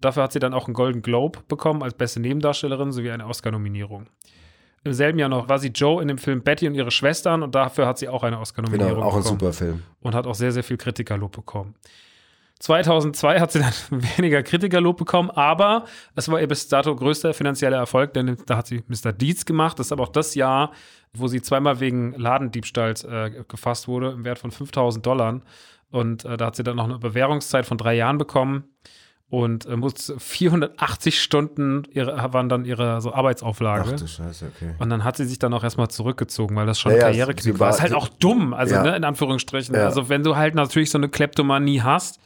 Dafür 0.01 0.23
hat 0.23 0.31
sie 0.31 0.39
dann 0.39 0.53
auch 0.53 0.67
einen 0.67 0.73
Golden 0.73 1.01
Globe 1.01 1.39
bekommen 1.47 1.83
als 1.83 1.93
beste 1.93 2.19
Nebendarstellerin 2.19 2.91
sowie 2.91 3.11
eine 3.11 3.25
Oscar-Nominierung. 3.27 4.07
Im 4.83 4.93
selben 4.93 5.19
Jahr 5.19 5.27
noch 5.27 5.49
war 5.49 5.59
sie 5.59 5.69
Joe 5.69 6.01
in 6.01 6.07
dem 6.07 6.17
Film 6.17 6.41
Betty 6.41 6.67
und 6.67 6.75
ihre 6.75 6.91
Schwestern 6.91 7.43
und 7.43 7.53
dafür 7.53 7.85
hat 7.85 7.97
sie 7.97 8.07
auch 8.07 8.23
eine 8.23 8.39
Oscar-Nominierung 8.39 8.95
genau, 8.95 9.07
auch 9.07 9.15
bekommen. 9.17 9.25
Auch 9.25 9.31
ein 9.31 9.39
super 9.39 9.53
Film. 9.53 9.83
Und 9.99 10.15
hat 10.15 10.25
auch 10.25 10.35
sehr, 10.35 10.53
sehr 10.53 10.63
viel 10.63 10.77
Kritikerlob 10.77 11.33
bekommen. 11.33 11.75
2002 12.59 13.39
hat 13.39 13.51
sie 13.51 13.59
dann 13.59 13.73
weniger 14.17 14.43
Kritikerlob 14.43 14.97
bekommen, 14.97 15.31
aber 15.31 15.85
es 16.15 16.29
war 16.29 16.41
ihr 16.41 16.47
bis 16.47 16.67
dato 16.67 16.95
größter 16.95 17.33
finanzieller 17.33 17.77
Erfolg, 17.77 18.13
denn 18.13 18.37
da 18.45 18.57
hat 18.57 18.67
sie 18.67 18.83
Mr. 18.87 19.13
Deeds 19.13 19.45
gemacht. 19.45 19.79
Das 19.79 19.87
ist 19.87 19.91
aber 19.91 20.03
auch 20.03 20.11
das 20.11 20.35
Jahr, 20.35 20.71
wo 21.13 21.27
sie 21.27 21.41
zweimal 21.41 21.79
wegen 21.79 22.13
Ladendiebstahls 22.13 23.05
äh, 23.05 23.31
gefasst 23.47 23.87
wurde, 23.87 24.11
im 24.11 24.25
Wert 24.25 24.39
von 24.39 24.51
5000 24.51 25.05
Dollar. 25.05 25.41
Und 25.91 26.25
äh, 26.25 26.37
da 26.37 26.47
hat 26.47 26.55
sie 26.55 26.63
dann 26.63 26.75
noch 26.75 26.83
eine 26.83 26.99
Bewährungszeit 26.99 27.65
von 27.65 27.77
drei 27.77 27.95
Jahren 27.95 28.17
bekommen 28.17 28.65
und 29.29 29.65
äh, 29.65 29.75
muss 29.75 30.13
480 30.17 31.21
Stunden 31.21 31.83
ihre, 31.91 32.33
waren 32.33 32.49
dann 32.49 32.65
ihre 32.65 32.99
so 32.99 33.13
Arbeitsauflage. 33.13 33.91
Ach 33.93 33.99
du 33.99 34.07
Scheiße, 34.07 34.51
okay. 34.55 34.73
Und 34.79 34.89
dann 34.89 35.03
hat 35.03 35.17
sie 35.17 35.25
sich 35.25 35.39
dann 35.39 35.53
auch 35.53 35.63
erstmal 35.63 35.87
zurückgezogen, 35.89 36.55
weil 36.55 36.65
das 36.65 36.79
schon 36.79 36.91
ja, 36.93 36.99
Karriereknick 36.99 37.53
war. 37.53 37.59
war. 37.59 37.67
Das 37.67 37.77
ist 37.77 37.83
halt 37.83 37.93
auch 37.93 38.09
dumm, 38.09 38.53
also 38.53 38.75
ja. 38.75 38.83
ne, 38.83 38.95
in 38.95 39.03
Anführungsstrichen. 39.03 39.75
Ja. 39.75 39.85
Also 39.85 40.09
wenn 40.09 40.23
du 40.23 40.35
halt 40.35 40.55
natürlich 40.55 40.89
so 40.89 40.97
eine 40.97 41.09
Kleptomanie 41.09 41.81
hast, 41.81 42.19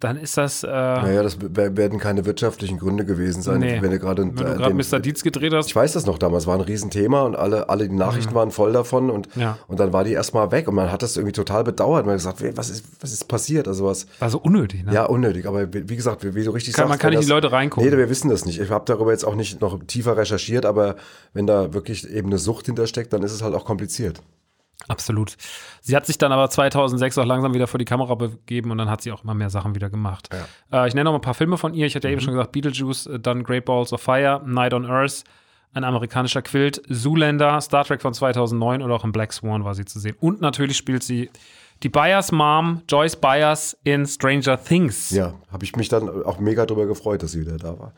dann 0.00 0.16
ist 0.16 0.36
das. 0.36 0.62
Äh, 0.62 0.68
naja, 0.68 1.22
das 1.24 1.38
werden 1.40 1.98
keine 1.98 2.24
wirtschaftlichen 2.24 2.78
Gründe 2.78 3.04
gewesen 3.04 3.42
sein, 3.42 3.58
nee. 3.60 3.82
wenn 3.82 3.90
du 3.90 3.98
gerade 3.98 4.22
äh, 4.22 4.72
Mr. 4.72 5.00
Dietz 5.00 5.24
gedreht 5.24 5.52
hast. 5.52 5.66
Ich 5.66 5.74
weiß 5.74 5.94
das 5.94 6.06
noch 6.06 6.18
damals, 6.18 6.46
war 6.46 6.54
ein 6.54 6.60
Riesenthema 6.60 7.22
und 7.22 7.34
alle, 7.34 7.68
alle 7.68 7.88
die 7.88 7.96
Nachrichten 7.96 8.30
mhm. 8.30 8.36
waren 8.36 8.50
voll 8.52 8.72
davon 8.72 9.10
und, 9.10 9.28
ja. 9.34 9.58
und 9.66 9.80
dann 9.80 9.92
war 9.92 10.04
die 10.04 10.12
erstmal 10.12 10.52
weg 10.52 10.68
und 10.68 10.76
man 10.76 10.92
hat 10.92 11.02
das 11.02 11.16
irgendwie 11.16 11.32
total 11.32 11.64
bedauert. 11.64 12.06
Man 12.06 12.12
hat 12.12 12.18
gesagt, 12.18 12.56
was 12.56 12.70
ist, 12.70 12.84
was 13.00 13.12
ist 13.12 13.24
passiert? 13.26 13.66
Also 13.66 13.86
was. 13.86 14.06
War 14.20 14.30
so 14.30 14.38
unnötig, 14.38 14.84
ne? 14.84 14.94
Ja, 14.94 15.06
unnötig, 15.06 15.46
aber 15.46 15.72
wie 15.72 15.96
gesagt, 15.96 16.22
wie, 16.22 16.34
wie 16.34 16.44
du 16.44 16.52
richtig 16.52 16.74
kann, 16.74 16.82
sagst. 16.82 16.90
Man 16.90 16.98
kann 17.00 17.10
nicht 17.10 17.18
das, 17.18 17.26
die 17.26 17.32
Leute 17.32 17.50
reingucken. 17.50 17.90
Nee, 17.90 17.96
wir 17.96 18.08
wissen 18.08 18.30
das 18.30 18.44
nicht. 18.44 18.60
Ich 18.60 18.70
habe 18.70 18.84
darüber 18.86 19.10
jetzt 19.10 19.24
auch 19.24 19.34
nicht 19.34 19.60
noch 19.60 19.82
tiefer 19.84 20.16
recherchiert, 20.16 20.64
aber 20.64 20.94
wenn 21.32 21.48
da 21.48 21.74
wirklich 21.74 22.08
eben 22.08 22.28
eine 22.28 22.38
Sucht 22.38 22.66
hintersteckt, 22.66 23.12
dann 23.12 23.24
ist 23.24 23.32
es 23.32 23.42
halt 23.42 23.54
auch 23.54 23.64
kompliziert. 23.64 24.20
Absolut. 24.86 25.36
Sie 25.80 25.96
hat 25.96 26.06
sich 26.06 26.18
dann 26.18 26.30
aber 26.30 26.48
2006 26.48 27.18
auch 27.18 27.24
langsam 27.24 27.52
wieder 27.52 27.66
vor 27.66 27.78
die 27.78 27.84
Kamera 27.84 28.14
begeben 28.14 28.70
und 28.70 28.78
dann 28.78 28.88
hat 28.88 29.02
sie 29.02 29.10
auch 29.10 29.24
immer 29.24 29.34
mehr 29.34 29.50
Sachen 29.50 29.74
wieder 29.74 29.90
gemacht. 29.90 30.28
Ja. 30.70 30.84
Äh, 30.84 30.88
ich 30.88 30.94
nenne 30.94 31.04
noch 31.04 31.12
mal 31.12 31.18
ein 31.18 31.22
paar 31.22 31.34
Filme 31.34 31.58
von 31.58 31.74
ihr. 31.74 31.86
Ich 31.86 31.96
hatte 31.96 32.08
ja 32.08 32.12
mhm. 32.12 32.18
eben 32.18 32.24
schon 32.24 32.34
gesagt, 32.34 32.52
Beetlejuice, 32.52 33.06
äh, 33.06 33.20
dann 33.20 33.42
Great 33.42 33.64
Balls 33.64 33.92
of 33.92 34.00
Fire, 34.00 34.40
Night 34.46 34.72
on 34.72 34.86
Earth, 34.86 35.24
ein 35.74 35.84
amerikanischer 35.84 36.42
Quilt, 36.42 36.80
Zoolander, 36.88 37.60
Star 37.60 37.84
Trek 37.84 38.00
von 38.00 38.14
2009 38.14 38.82
oder 38.82 38.94
auch 38.94 39.04
in 39.04 39.12
Black 39.12 39.32
Swan 39.32 39.64
war 39.64 39.74
sie 39.74 39.84
zu 39.84 39.98
sehen. 39.98 40.16
Und 40.20 40.40
natürlich 40.40 40.76
spielt 40.76 41.02
sie 41.02 41.28
die 41.82 41.88
Byers 41.88 42.32
Mom, 42.32 42.82
Joyce 42.88 43.16
Byers 43.16 43.76
in 43.84 44.06
Stranger 44.06 44.62
Things. 44.62 45.10
Ja, 45.10 45.34
habe 45.52 45.64
ich 45.64 45.76
mich 45.76 45.88
dann 45.88 46.08
auch 46.24 46.38
mega 46.38 46.66
drüber 46.66 46.86
gefreut, 46.86 47.22
dass 47.22 47.32
sie 47.32 47.40
wieder 47.40 47.56
da 47.56 47.78
war. 47.78 47.92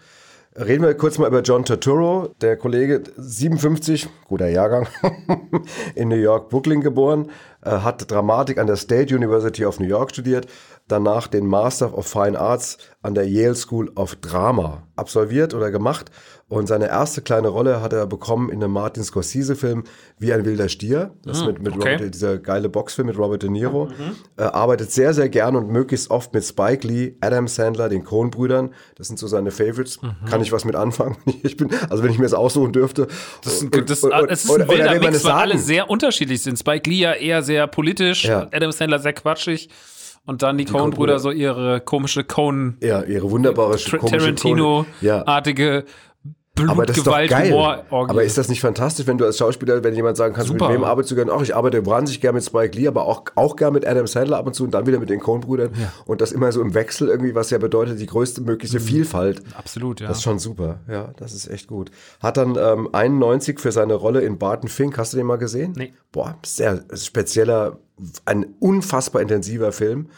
Reden 0.57 0.83
wir 0.83 0.95
kurz 0.95 1.17
mal 1.17 1.29
über 1.29 1.43
John 1.43 1.65
Turturro, 1.65 2.35
der 2.41 2.57
Kollege 2.57 3.05
57, 3.17 4.09
guter 4.27 4.49
Jahrgang, 4.49 4.89
in 5.95 6.09
New 6.09 6.17
York, 6.17 6.49
Brooklyn 6.49 6.81
geboren, 6.81 7.31
hat 7.63 8.11
Dramatik 8.11 8.59
an 8.59 8.67
der 8.67 8.75
State 8.75 9.15
University 9.15 9.65
of 9.65 9.79
New 9.79 9.87
York 9.87 10.11
studiert, 10.11 10.49
danach 10.89 11.29
den 11.29 11.47
Master 11.47 11.97
of 11.97 12.09
Fine 12.09 12.37
Arts 12.37 12.79
an 13.01 13.15
der 13.15 13.29
Yale 13.29 13.55
School 13.55 13.93
of 13.95 14.17
Drama 14.17 14.83
absolviert 14.97 15.55
oder 15.55 15.71
gemacht 15.71 16.11
und 16.51 16.67
seine 16.67 16.89
erste 16.89 17.23
kleine 17.23 17.47
Rolle 17.47 17.81
hat 17.81 17.93
er 17.93 18.09
bekommen 18.09 18.51
in 18.51 18.63
einem 18.63 18.73
Martin 18.73 19.05
Scorsese-Film 19.05 19.85
Wie 20.19 20.33
ein 20.33 20.45
wilder 20.45 20.69
Stier. 20.69 21.13
Das 21.23 21.43
mm, 21.43 21.47
mit, 21.47 21.63
mit 21.63 21.77
okay. 21.77 21.93
Robert, 21.95 22.13
dieser 22.13 22.39
geile 22.39 22.69
Boxfilm 22.69 23.07
mit 23.07 23.17
Robert 23.17 23.45
De 23.45 23.49
Niro. 23.49 23.85
Mhm. 23.87 24.17
Er 24.37 24.57
arbeitet 24.57 24.91
sehr, 24.91 25.15
sehr 25.15 25.29
gern 25.29 25.55
und 25.55 25.69
möglichst 25.69 26.11
oft 26.11 26.35
mit 26.35 26.45
Spike 26.45 26.85
Lee, 26.85 27.15
Adam 27.21 27.47
Sandler, 27.47 27.89
den 27.89 28.03
Coen-Brüdern. 28.03 28.75
Das 28.97 29.07
sind 29.07 29.21
so 29.21 29.29
seine 29.29 29.53
Favorites. 29.53 30.03
Mhm. 30.03 30.29
Kann 30.29 30.43
ich 30.43 30.51
was 30.51 30.65
mit 30.65 30.75
anfangen? 30.75 31.17
Ich 31.43 31.57
bin, 31.57 31.71
also 31.89 32.03
wenn 32.03 32.11
ich 32.11 32.19
mir 32.19 32.25
das 32.25 32.35
aussuchen 32.35 32.73
dürfte. 32.73 33.07
Das 33.45 33.63
ist, 33.63 33.75
das, 33.89 34.03
und, 34.03 34.11
das 34.11 34.45
ist 34.45 34.51
ein 34.51 34.69
wilder 34.69 34.99
Mix, 34.99 35.25
weil 35.25 35.33
alle 35.33 35.59
sehr 35.59 35.89
unterschiedlich 35.89 36.43
sind. 36.43 36.59
Spike 36.59 36.91
Lee 36.91 36.99
ja 36.99 37.13
eher 37.13 37.43
sehr 37.43 37.67
politisch, 37.69 38.25
ja. 38.25 38.49
Adam 38.51 38.73
Sandler 38.73 38.99
sehr 38.99 39.13
quatschig. 39.13 39.71
Und 40.27 40.43
dann 40.43 40.59
die, 40.59 40.67
die 40.67 40.73
Coen-Brüder 40.73 41.19
so 41.19 41.31
ihre 41.31 41.81
komische 41.81 42.25
Coen. 42.25 42.77
Ja, 42.83 43.03
ihre 43.03 43.31
wunderbare 43.31 43.77
Tarantino-artige. 43.79 45.65
Ja 45.65 45.83
Blut, 46.55 46.71
aber 46.71 46.85
das 46.85 46.97
Gewalt, 46.97 47.31
ist 47.31 47.33
doch 47.33 47.39
geil. 47.39 47.53
Humor, 47.53 47.85
Orgie. 47.91 48.11
Aber 48.11 48.25
ist 48.25 48.37
das 48.37 48.49
nicht 48.49 48.61
fantastisch, 48.61 49.07
wenn 49.07 49.19
du 49.19 49.25
als 49.25 49.39
Schauspieler, 49.39 49.85
wenn 49.85 49.95
jemand 49.95 50.17
sagen 50.17 50.35
kannst, 50.35 50.49
Super. 50.49 50.69
mit 50.69 50.79
wem 50.79 50.85
arbeitest 50.85 51.13
du 51.13 51.15
gerne? 51.15 51.33
Ach, 51.33 51.43
ich 51.43 51.55
arbeite 51.55 51.87
wahnsinnig 51.87 52.21
gerne 52.21 52.37
mit 52.37 52.45
Spike 52.45 52.77
Lee, 52.77 52.89
aber 52.89 53.07
auch, 53.07 53.23
auch 53.37 53.57
gerne 53.57 53.75
mit 53.75 53.87
Adam 53.87 54.07
Sandler 54.07 54.39
ab 54.39 54.47
und 54.47 54.55
zu 54.55 54.65
und 54.65 54.73
dann 54.73 54.87
wieder 54.87 54.99
mit 54.99 55.11
den 55.11 55.21
Coen-Brüdern. 55.21 55.71
Und 56.07 56.21
das 56.21 56.33
immer 56.33 56.51
so 56.51 56.61
im 56.61 56.75
Wechsel 56.75 57.09
irgendwie, 57.09 57.35
was 57.35 57.51
ja 57.51 57.59
bedeutet, 57.59 58.01
die 58.01 58.07
größte 58.07 58.41
mögliche 58.41 58.81
Vielfalt. 58.81 59.43
Absolut, 59.57 60.01
ja. 60.01 60.09
Das 60.09 60.19
ist 60.19 60.25
schon 60.25 60.39
super. 60.39 60.81
Ja, 60.89 61.13
das 61.17 61.33
ist 61.35 61.49
echt 61.49 61.69
gut. 61.69 61.91
Hat 62.21 62.37
dann 62.37 62.57
ähm, 62.59 62.89
91 62.93 63.61
für 63.61 63.71
seine 63.71 63.95
Rolle 63.95 64.21
in 64.23 64.39
Barton 64.39 64.69
Fink, 64.69 64.99
hast 64.99 65.13
du 65.13 65.19
den 65.19 65.27
mal 65.27 65.39
gesehen? 65.39 65.75
Nee. 65.77 65.95
Boah, 66.13 66.37
sehr 66.45 66.83
spezieller, 66.95 67.79
ein 68.25 68.47
unfassbar 68.59 69.23
intensiver 69.23 69.73
Film. 69.73 70.09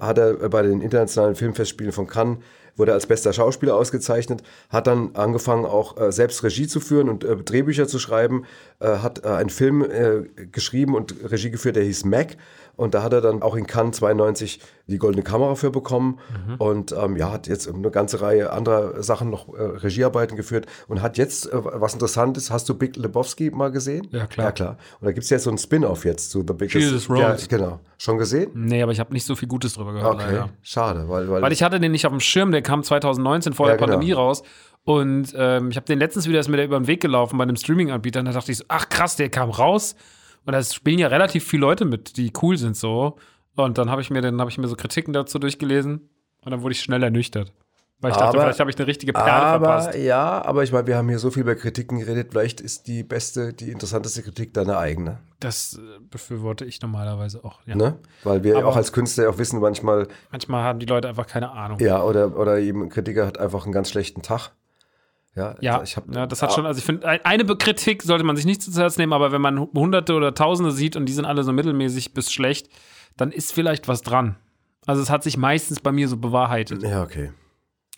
Hat 0.00 0.18
er 0.18 0.48
bei 0.48 0.62
den 0.62 0.80
internationalen 0.80 1.34
Filmfestspielen 1.34 1.92
von 1.92 2.06
Cannes 2.06 2.38
wurde 2.76 2.92
als 2.92 3.06
bester 3.06 3.32
Schauspieler 3.32 3.76
ausgezeichnet, 3.76 4.42
hat 4.70 4.86
dann 4.86 5.14
angefangen 5.14 5.64
auch 5.64 6.00
äh, 6.00 6.12
selbst 6.12 6.42
Regie 6.42 6.66
zu 6.66 6.80
führen 6.80 7.08
und 7.08 7.24
äh, 7.24 7.36
Drehbücher 7.36 7.86
zu 7.86 7.98
schreiben, 7.98 8.44
äh, 8.80 8.88
hat 8.98 9.24
äh, 9.24 9.28
einen 9.28 9.50
Film 9.50 9.82
äh, 9.82 10.46
geschrieben 10.46 10.94
und 10.94 11.14
Regie 11.30 11.50
geführt, 11.50 11.76
der 11.76 11.84
hieß 11.84 12.04
Mac 12.04 12.36
und 12.76 12.94
da 12.94 13.02
hat 13.02 13.12
er 13.12 13.20
dann 13.20 13.42
auch 13.42 13.54
in 13.54 13.66
Cannes 13.66 13.96
92 13.98 14.60
die 14.86 14.98
Goldene 14.98 15.22
Kamera 15.22 15.54
für 15.54 15.70
bekommen 15.70 16.18
und 16.58 16.92
ähm, 16.92 17.16
ja, 17.16 17.30
hat 17.30 17.46
jetzt 17.46 17.68
eine 17.72 17.90
ganze 17.90 18.20
Reihe 18.20 18.52
anderer 18.52 19.02
Sachen 19.02 19.30
noch 19.30 19.48
äh, 19.54 19.62
Regiearbeiten 19.62 20.36
geführt 20.36 20.66
und 20.88 21.00
hat 21.02 21.18
jetzt, 21.18 21.46
äh, 21.46 21.50
was 21.54 21.94
interessant 21.94 22.36
ist, 22.36 22.50
hast 22.50 22.68
du 22.68 22.74
Big 22.74 22.96
Lebowski 22.96 23.50
mal 23.50 23.70
gesehen? 23.70 24.08
Ja, 24.10 24.26
klar. 24.26 24.46
Ja, 24.48 24.52
klar. 24.52 24.76
Und 25.00 25.06
da 25.06 25.12
gibt 25.12 25.24
es 25.24 25.30
jetzt 25.30 25.44
so 25.44 25.50
ein 25.50 25.58
Spin-off 25.58 26.04
jetzt 26.04 26.30
zu 26.30 26.40
The 26.46 26.52
Biggest. 26.54 26.74
Jesus 26.74 27.08
ja, 27.08 27.36
genau. 27.48 27.80
Schon 27.98 28.18
gesehen? 28.18 28.50
nee, 28.54 28.82
aber 28.82 28.92
ich 28.92 28.98
habe 29.00 29.12
nicht 29.12 29.24
so 29.24 29.34
viel 29.36 29.48
Gutes 29.48 29.74
drüber 29.74 29.92
gehört, 29.92 30.14
Okay, 30.14 30.24
leider. 30.26 30.48
schade, 30.62 31.08
weil, 31.08 31.30
weil, 31.30 31.42
Weil 31.42 31.52
ich 31.52 31.62
hatte 31.62 31.78
den 31.78 31.92
nicht 31.92 32.04
auf 32.06 32.12
dem 32.12 32.20
Schirm, 32.20 32.50
der 32.50 32.62
kam 32.62 32.82
2019 32.82 33.52
vor 33.52 33.66
Ja, 33.66 33.72
der 33.72 33.78
genau. 33.78 33.92
Pandemie 33.92 34.12
raus. 34.12 34.42
Und 34.84 35.32
ähm, 35.36 35.70
ich 35.70 35.76
habe 35.76 35.86
den 35.86 36.00
letztens 36.00 36.26
wieder 36.28 36.40
ist 36.40 36.48
mir 36.48 36.56
der 36.56 36.66
über 36.66 36.80
den 36.80 36.88
Weg 36.88 37.00
gelaufen 37.00 37.38
bei 37.38 37.44
einem 37.44 37.54
Streaming-Anbieter 37.56 38.18
und 38.18 38.26
da 38.26 38.32
dachte 38.32 38.50
ich 38.50 38.58
so, 38.58 38.64
ach 38.68 38.88
krass, 38.88 39.14
der 39.14 39.28
kam 39.28 39.50
raus. 39.50 39.94
Und 40.44 40.52
da 40.52 40.62
spielen 40.62 40.98
ja 40.98 41.08
relativ 41.08 41.46
viele 41.46 41.60
Leute 41.62 41.84
mit, 41.84 42.16
die 42.16 42.32
cool 42.42 42.56
sind 42.56 42.76
so. 42.76 43.16
Und 43.54 43.78
dann 43.78 43.90
habe 43.90 44.00
ich 44.02 44.10
mir 44.10 44.20
dann 44.22 44.40
habe 44.40 44.50
ich 44.50 44.58
mir 44.58 44.66
so 44.68 44.76
Kritiken 44.76 45.12
dazu 45.12 45.38
durchgelesen 45.38 46.08
und 46.44 46.50
dann 46.50 46.62
wurde 46.62 46.72
ich 46.72 46.80
schnell 46.80 47.02
ernüchtert. 47.02 47.52
Weil 48.00 48.10
ich 48.10 48.16
dachte, 48.16 48.30
Aber- 48.30 48.40
vielleicht 48.42 48.58
habe 48.58 48.68
ich 48.70 48.76
eine 48.78 48.86
richtige 48.88 49.12
Perle 49.12 49.30
aber 49.32 49.64
verpasst. 49.82 49.98
ja, 49.98 50.44
aber 50.44 50.64
ich 50.64 50.72
meine, 50.72 50.88
wir 50.88 50.96
haben 50.96 51.08
hier 51.08 51.20
so 51.20 51.30
viel 51.30 51.42
über 51.42 51.54
Kritiken 51.54 52.00
geredet. 52.00 52.28
Vielleicht 52.32 52.60
ist 52.60 52.88
die 52.88 53.04
beste, 53.04 53.52
die 53.52 53.70
interessanteste 53.70 54.22
Kritik 54.24 54.52
deine 54.54 54.76
eigene. 54.76 55.18
Das 55.38 55.74
äh, 55.74 56.00
befürworte 56.10 56.64
ich 56.64 56.82
normalerweise 56.82 57.44
auch. 57.44 57.60
Ja. 57.64 57.76
Ne? 57.76 57.98
Weil 58.24 58.42
wir 58.42 58.56
Aber- 58.58 58.66
auch 58.66 58.76
als 58.76 58.92
Künstler 58.92 59.30
auch 59.30 59.38
wissen 59.38 59.60
manchmal, 59.60 60.08
Manchmal 60.32 60.64
haben 60.64 60.80
die 60.80 60.86
Leute 60.86 61.08
einfach 61.08 61.28
keine 61.28 61.52
Ahnung. 61.52 61.78
ja, 61.78 62.02
oder, 62.02 62.36
oder 62.36 62.58
eben 62.58 62.82
ein 62.82 62.88
Kritiker 62.88 63.24
hat 63.24 63.38
einfach 63.38 63.62
einen 63.64 63.72
ganz 63.72 63.90
schlechten 63.90 64.22
Tag. 64.22 64.50
Ja, 65.34 65.54
Ja, 65.60 65.82
ich 65.82 65.96
habe 65.96 66.12
ja, 66.14 66.26
das 66.26 66.42
hat 66.42 66.52
schon, 66.52 66.66
also 66.66 66.78
ich 66.78 66.84
finde, 66.84 67.06
ein- 67.08 67.24
eine 67.24 67.44
Kritik 67.56 68.02
sollte 68.02 68.22
man 68.24 68.36
sich 68.36 68.44
nicht 68.44 68.62
zu 68.62 68.70
Herz 68.72 68.98
nehmen, 68.98 69.12
aber 69.14 69.32
wenn 69.32 69.40
man 69.40 69.58
Hunderte 69.58 70.12
oder 70.14 70.34
Tausende 70.34 70.72
sieht 70.72 70.94
und 70.96 71.06
die 71.06 71.12
sind 71.12 71.24
alle 71.24 71.42
so 71.42 71.52
mittelmäßig 71.52 72.12
bis 72.12 72.30
schlecht, 72.32 72.68
dann 73.16 73.32
ist 73.32 73.52
vielleicht 73.52 73.88
was 73.88 74.02
dran. 74.02 74.36
Also 74.86 75.00
es 75.00 75.08
hat 75.10 75.22
sich 75.22 75.36
meistens 75.36 75.80
bei 75.80 75.92
mir 75.92 76.08
so 76.08 76.16
bewahrheitet. 76.18 76.82
Ja, 76.82 77.02
okay. 77.02 77.30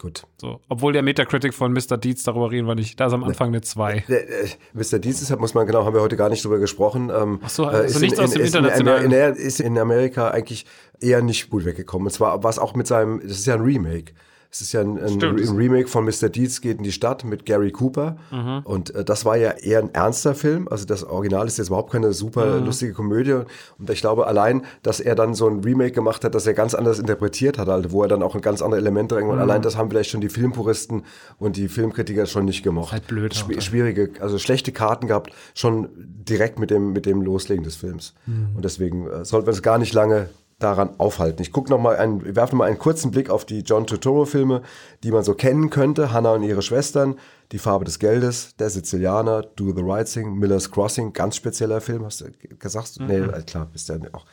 Gut. 0.01 0.25
So. 0.40 0.61
Obwohl 0.68 0.92
der 0.92 1.03
Metacritic 1.03 1.55
von 1.55 1.73
Mr. 1.73 1.97
Dietz, 1.97 2.25
darüber 2.25 2.51
reden 2.51 2.66
wir 2.66 2.75
nicht, 2.75 2.99
da 3.01 3.07
ist 3.07 3.12
am 3.12 3.23
Anfang 3.25 3.49
eine 3.49 3.61
2. 3.62 4.05
Der, 4.09 4.29
äh, 4.44 4.49
Mr. 4.73 4.99
Dienst 4.99 5.23
ist, 5.23 5.37
muss 5.38 5.55
man 5.55 5.66
genau, 5.66 5.85
haben 5.85 5.94
wir 5.94 6.03
heute 6.03 6.16
gar 6.16 6.29
nicht 6.29 6.44
drüber 6.44 6.59
gesprochen. 6.59 7.11
Ähm, 7.14 7.38
Ach 7.42 7.49
so, 7.49 7.64
äh, 7.64 7.66
also 7.68 7.85
ist 7.97 8.01
nichts 8.01 8.18
aus 8.18 8.33
dem 8.33 8.42
ist 8.42 8.55
Internationalen. 8.55 9.05
In, 9.07 9.12
in, 9.12 9.18
in, 9.31 9.35
ist 9.37 9.61
in 9.61 9.79
Amerika 9.79 10.31
eigentlich 10.31 10.66
eher 11.01 11.23
nicht 11.23 11.49
gut 11.49 11.64
weggekommen. 11.64 12.07
Und 12.07 12.12
zwar 12.12 12.42
war 12.42 12.51
es 12.51 12.59
auch 12.59 12.75
mit 12.75 12.87
seinem, 12.88 13.20
das 13.20 13.38
ist 13.38 13.47
ja 13.47 13.55
ein 13.55 13.61
Remake. 13.62 14.12
Es 14.55 14.61
ist 14.61 14.73
ja 14.73 14.83
ein, 14.83 14.99
ein, 15.03 15.21
ein 15.21 15.57
Remake 15.57 15.88
von 15.88 16.05
Mr. 16.05 16.29
Deeds 16.29 16.61
geht 16.61 16.79
in 16.79 16.85
die 16.85 16.93
Stadt 16.93 17.25
mit 17.25 17.45
Gary 17.45 17.73
Cooper. 17.73 18.19
Mhm. 18.31 18.61
Und 18.62 18.95
äh, 18.95 19.05
das 19.05 19.25
war 19.25 19.37
ja 19.37 19.51
eher 19.51 19.81
ein 19.81 19.93
ernster 19.93 20.37
Film. 20.37 20.69
Also 20.69 20.85
das 20.85 21.03
Original 21.03 21.49
ist 21.49 21.59
jetzt 21.59 21.67
überhaupt 21.71 21.90
keine 21.90 22.12
super 22.12 22.61
Mhm. 22.61 22.67
lustige 22.67 22.93
Komödie. 22.93 23.33
Und 23.81 23.90
ich 23.90 24.01
glaube 24.01 24.29
allein, 24.29 24.62
dass 24.85 25.01
er 25.01 25.17
dann 25.17 25.35
so 25.35 25.49
ein 25.49 25.64
Remake 25.64 25.90
gemacht 25.90 26.23
hat, 26.25 26.37
das 26.37 26.47
er 26.47 26.55
ganz 26.55 26.73
anders 26.77 27.01
interpretiert 27.01 27.59
hat, 27.59 27.67
halt, 27.67 27.90
wo 27.90 28.03
er 28.03 28.09
dann 28.09 28.23
auch 28.23 28.37
ein 28.37 28.43
ganz 28.43 28.62
andere 28.62 28.81
Elemente 28.81 29.17
Mhm. 29.17 29.23
reingebracht 29.23 29.40
hat. 29.43 29.51
Allein 29.51 29.62
das 29.62 29.77
haben 29.77 29.90
vielleicht 29.90 30.11
schon 30.11 30.21
die 30.21 30.29
Filmpuristen 30.29 31.03
und 31.40 31.57
die 31.57 31.67
Filmkritiker 31.67 32.27
schon 32.27 32.45
nicht 32.45 32.62
gemocht. 32.62 32.93
Halt 32.93 33.09
blöd 33.09 33.33
auch, 33.35 33.61
schwierige, 33.61 34.11
also 34.21 34.38
schlechte 34.38 34.71
Karten 34.71 35.09
gehabt, 35.09 35.33
schon 35.55 35.88
direkt 35.97 36.61
mit 36.61 36.71
dem, 36.71 36.93
mit 36.93 37.07
dem 37.07 37.23
Loslegen 37.23 37.64
des 37.64 37.75
Films. 37.75 38.14
Mhm. 38.27 38.51
Und 38.55 38.64
deswegen 38.64 39.09
äh, 39.09 39.25
sollten 39.25 39.49
wir 39.49 39.53
uns 39.53 39.62
gar 39.62 39.79
nicht 39.79 39.95
lange 39.95 40.29
daran 40.59 40.99
aufhalten. 40.99 41.43
Ich 41.43 41.53
gucke 41.53 41.71
noch 41.71 41.79
mal 41.79 41.97
einen, 41.97 42.33
noch 42.33 42.53
mal 42.53 42.67
einen 42.67 42.79
kurzen 42.79 43.11
Blick 43.11 43.31
auf 43.31 43.45
die 43.45 43.61
John 43.61 43.87
Turturro-Filme, 43.87 44.62
die 45.03 45.11
man 45.11 45.25
so 45.25 45.35
kennen 45.35 45.71
könnte. 45.71 46.12
Hannah 46.12 46.33
und 46.33 46.43
ihre 46.43 46.62
Schwestern, 46.62 47.17
Die 47.53 47.59
Farbe 47.59 47.85
des 47.85 47.99
Geldes, 47.99 48.57
Der 48.57 48.71
Sizilianer, 48.71 49.43
Do 49.43 49.73
the 49.75 49.83
Right 49.83 50.11
Thing, 50.11 50.35
Miller's 50.38 50.71
Crossing, 50.71 51.12
ganz 51.12 51.37
spezieller 51.37 51.81
Film, 51.81 52.05
hast 52.05 52.21
du 52.21 52.27
gesagt? 52.59 52.99
Nee, 53.01 53.19
äh, 53.19 53.43
klar, 53.43 53.67
bist 53.67 53.88
ja 53.88 53.97
auch 54.12 54.25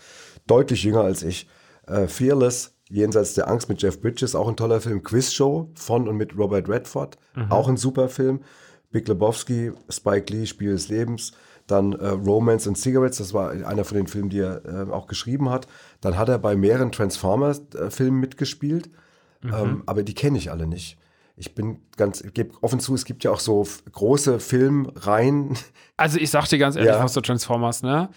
deutlich 0.47 0.83
jünger 0.83 1.01
als 1.01 1.23
ich. 1.23 1.47
Äh, 1.87 2.07
Fearless, 2.07 2.73
Jenseits 2.89 3.33
der 3.33 3.47
Angst 3.47 3.69
mit 3.69 3.81
Jeff 3.81 4.01
Bridges, 4.01 4.35
auch 4.35 4.47
ein 4.47 4.57
toller 4.57 4.81
Film. 4.81 5.01
Quiz 5.01 5.31
Show 5.31 5.69
von 5.75 6.07
und 6.07 6.17
mit 6.17 6.37
Robert 6.37 6.67
Redford, 6.67 7.17
auch 7.49 7.69
ein 7.69 7.77
super 7.77 8.09
Film. 8.09 8.41
Big 8.91 9.07
Lebowski, 9.07 9.71
Spike 9.89 10.33
Lee, 10.33 10.45
Spiel 10.45 10.73
des 10.73 10.89
Lebens. 10.89 11.31
Dann 11.67 11.93
äh, 11.93 12.07
Romance 12.09 12.67
and 12.67 12.77
Cigarettes, 12.77 13.17
das 13.19 13.33
war 13.33 13.51
einer 13.51 13.83
von 13.85 13.97
den 13.97 14.07
Filmen, 14.07 14.29
die 14.29 14.39
er 14.39 14.65
äh, 14.65 14.91
auch 14.91 15.07
geschrieben 15.07 15.49
hat. 15.49 15.67
Dann 16.01 16.17
hat 16.17 16.29
er 16.29 16.37
bei 16.39 16.55
mehreren 16.55 16.91
Transformers-Filmen 16.91 18.19
mitgespielt, 18.19 18.89
ähm, 19.43 19.83
aber 19.85 20.03
die 20.03 20.13
kenne 20.13 20.37
ich 20.37 20.51
alle 20.51 20.67
nicht. 20.67 20.97
Ich 21.37 21.55
bin 21.55 21.79
ganz, 21.97 22.21
ich 22.21 22.33
gebe 22.33 22.53
offen 22.61 22.79
zu, 22.79 22.93
es 22.93 23.05
gibt 23.05 23.23
ja 23.23 23.31
auch 23.31 23.39
so 23.39 23.65
große 23.91 24.39
Filmreihen. 24.39 25.57
Also 25.97 26.17
ich 26.19 26.29
sag 26.29 26.47
dir 26.49 26.57
ganz 26.57 26.75
ehrlich, 26.75 26.91
Ja. 26.91 27.03
was 27.03 27.13
du 27.13 27.21
Transformers, 27.21 27.83
ne? 27.83 28.09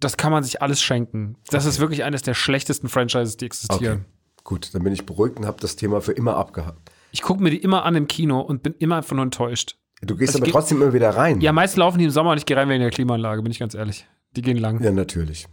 Das 0.00 0.16
kann 0.16 0.32
man 0.32 0.42
sich 0.42 0.60
alles 0.60 0.82
schenken. 0.82 1.36
Das 1.50 1.66
ist 1.66 1.78
wirklich 1.78 2.04
eines 2.04 2.22
der 2.22 2.34
schlechtesten 2.34 2.88
Franchises, 2.88 3.36
die 3.36 3.46
existieren. 3.46 4.04
Gut, 4.42 4.74
dann 4.74 4.82
bin 4.82 4.92
ich 4.92 5.06
beruhigt 5.06 5.38
und 5.38 5.46
habe 5.46 5.60
das 5.60 5.76
Thema 5.76 6.00
für 6.00 6.12
immer 6.12 6.36
abgehakt. 6.36 6.90
Ich 7.12 7.22
gucke 7.22 7.42
mir 7.42 7.50
die 7.50 7.58
immer 7.62 7.84
an 7.84 7.94
im 7.94 8.08
Kino 8.08 8.40
und 8.40 8.62
bin 8.62 8.74
immer 8.78 9.02
nur 9.10 9.22
enttäuscht. 9.22 9.76
Du 10.06 10.16
gehst 10.16 10.34
Also 10.34 10.44
aber 10.44 10.52
trotzdem 10.52 10.82
immer 10.82 10.92
wieder 10.92 11.10
rein. 11.10 11.40
Ja, 11.40 11.52
meist 11.52 11.76
laufen 11.76 11.98
die 11.98 12.04
im 12.04 12.10
Sommer 12.10 12.32
und 12.32 12.38
ich 12.38 12.46
gehe 12.46 12.56
rein 12.56 12.68
wegen 12.68 12.80
der 12.80 12.90
Klimaanlage, 12.90 13.42
bin 13.42 13.50
ich 13.50 13.58
ganz 13.58 13.74
ehrlich. 13.74 14.06
Die 14.36 14.42
gehen 14.42 14.56
lang. 14.56 14.82
ja 14.82 14.90
natürlich. 14.90 15.46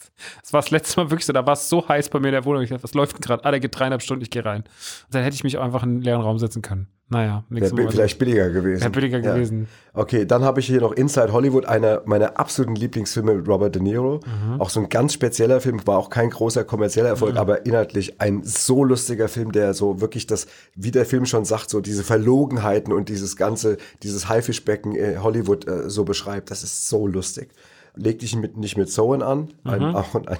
Das 0.42 0.52
war 0.52 0.60
das 0.60 0.70
letzte 0.70 1.00
Mal 1.00 1.10
wirklich 1.10 1.24
so, 1.26 1.32
da 1.32 1.46
war 1.46 1.54
es 1.54 1.68
so 1.68 1.88
heiß 1.88 2.08
bei 2.10 2.20
mir 2.20 2.28
in 2.28 2.32
der 2.32 2.44
Wohnung. 2.44 2.62
Ich 2.62 2.68
dachte, 2.70 2.82
was 2.82 2.92
läuft 2.94 3.14
denn 3.16 3.20
gerade? 3.22 3.44
Ah, 3.44 3.50
der 3.50 3.60
geht 3.60 3.78
dreieinhalb 3.78 4.02
Stunden, 4.02 4.22
ich 4.22 4.30
gehe 4.30 4.44
rein. 4.44 4.62
Und 4.62 5.14
dann 5.14 5.22
hätte 5.22 5.34
ich 5.34 5.44
mich 5.44 5.56
auch 5.56 5.62
einfach 5.64 5.82
in 5.82 5.90
einen 5.90 6.02
leeren 6.02 6.20
Raum 6.20 6.38
setzen 6.38 6.60
können. 6.62 6.88
Naja, 7.08 7.44
Wäre 7.48 7.74
bi- 7.74 7.82
Mal. 7.84 7.90
vielleicht 7.90 8.18
billiger 8.18 8.50
gewesen. 8.50 8.80
Wäre 8.82 8.90
billiger 8.90 9.18
Ja. 9.18 9.32
gewesen. 9.34 9.66
Okay, 9.94 10.26
dann 10.26 10.44
habe 10.44 10.60
ich 10.60 10.66
hier 10.66 10.80
noch 10.80 10.92
Inside 10.92 11.32
Hollywood, 11.32 11.64
einer 11.66 12.02
meiner 12.04 12.38
absoluten 12.38 12.76
Lieblingsfilme 12.76 13.34
mit 13.34 13.48
Robert 13.48 13.74
De 13.74 13.82
Niro. 13.82 14.20
Mhm. 14.24 14.60
Auch 14.60 14.70
so 14.70 14.78
ein 14.80 14.88
ganz 14.90 15.14
spezieller 15.14 15.60
Film, 15.60 15.84
war 15.86 15.98
auch 15.98 16.10
kein 16.10 16.30
großer 16.30 16.62
kommerzieller 16.64 17.08
Erfolg, 17.08 17.36
aber 17.36 17.66
inhaltlich 17.66 18.20
ein 18.20 18.42
so 18.44 18.84
lustiger 18.84 19.28
Film, 19.28 19.50
der 19.52 19.74
so 19.74 20.00
wirklich 20.00 20.26
das, 20.26 20.46
wie 20.76 20.92
der 20.92 21.04
Film 21.06 21.26
schon 21.26 21.44
sagt, 21.44 21.70
so 21.70 21.80
diese 21.80 22.04
Verlogenheiten 22.04 22.92
und 22.92 23.08
dieses 23.08 23.36
ganze, 23.36 23.78
dieses 24.04 24.28
Haifischbecken 24.28 24.94
Hollywood 25.22 25.66
äh, 25.66 25.90
so 25.90 26.04
beschreibt. 26.04 26.50
Das 26.52 26.62
ist 26.62 26.88
so 26.88 27.06
lustig. 27.08 27.50
Leg 27.94 28.18
dich 28.20 28.36
mit, 28.36 28.56
nicht 28.56 28.76
mit 28.76 28.90
Soen 28.90 29.22
an, 29.22 29.48
ein, 29.64 29.82
auch 29.82 30.14
ein, 30.14 30.38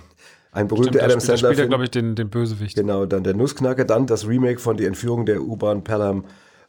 ein 0.53 0.69
berühmter 0.69 0.91
Mhm. 0.91 0.95
Stimmt, 0.95 0.97
da 0.97 1.05
Adam 1.05 1.21
spielt, 1.21 1.43
da 1.43 1.53
spielt 1.55 1.69
glaube 1.69 1.85
ich, 1.85 1.91
den, 1.91 2.15
den 2.15 2.31
Bösewicht. 2.31 2.77
Genau, 2.77 3.07
dann 3.07 3.25
der 3.25 3.35
Nussknacker, 3.35 3.85
dann 3.85 4.07
das 4.07 4.27
Remake 4.27 4.59
von 4.61 4.77
Die 4.77 4.85
Entführung 4.87 5.27
der 5.27 5.43
U-Bahn 5.43 5.85
Pelham 5.85 6.25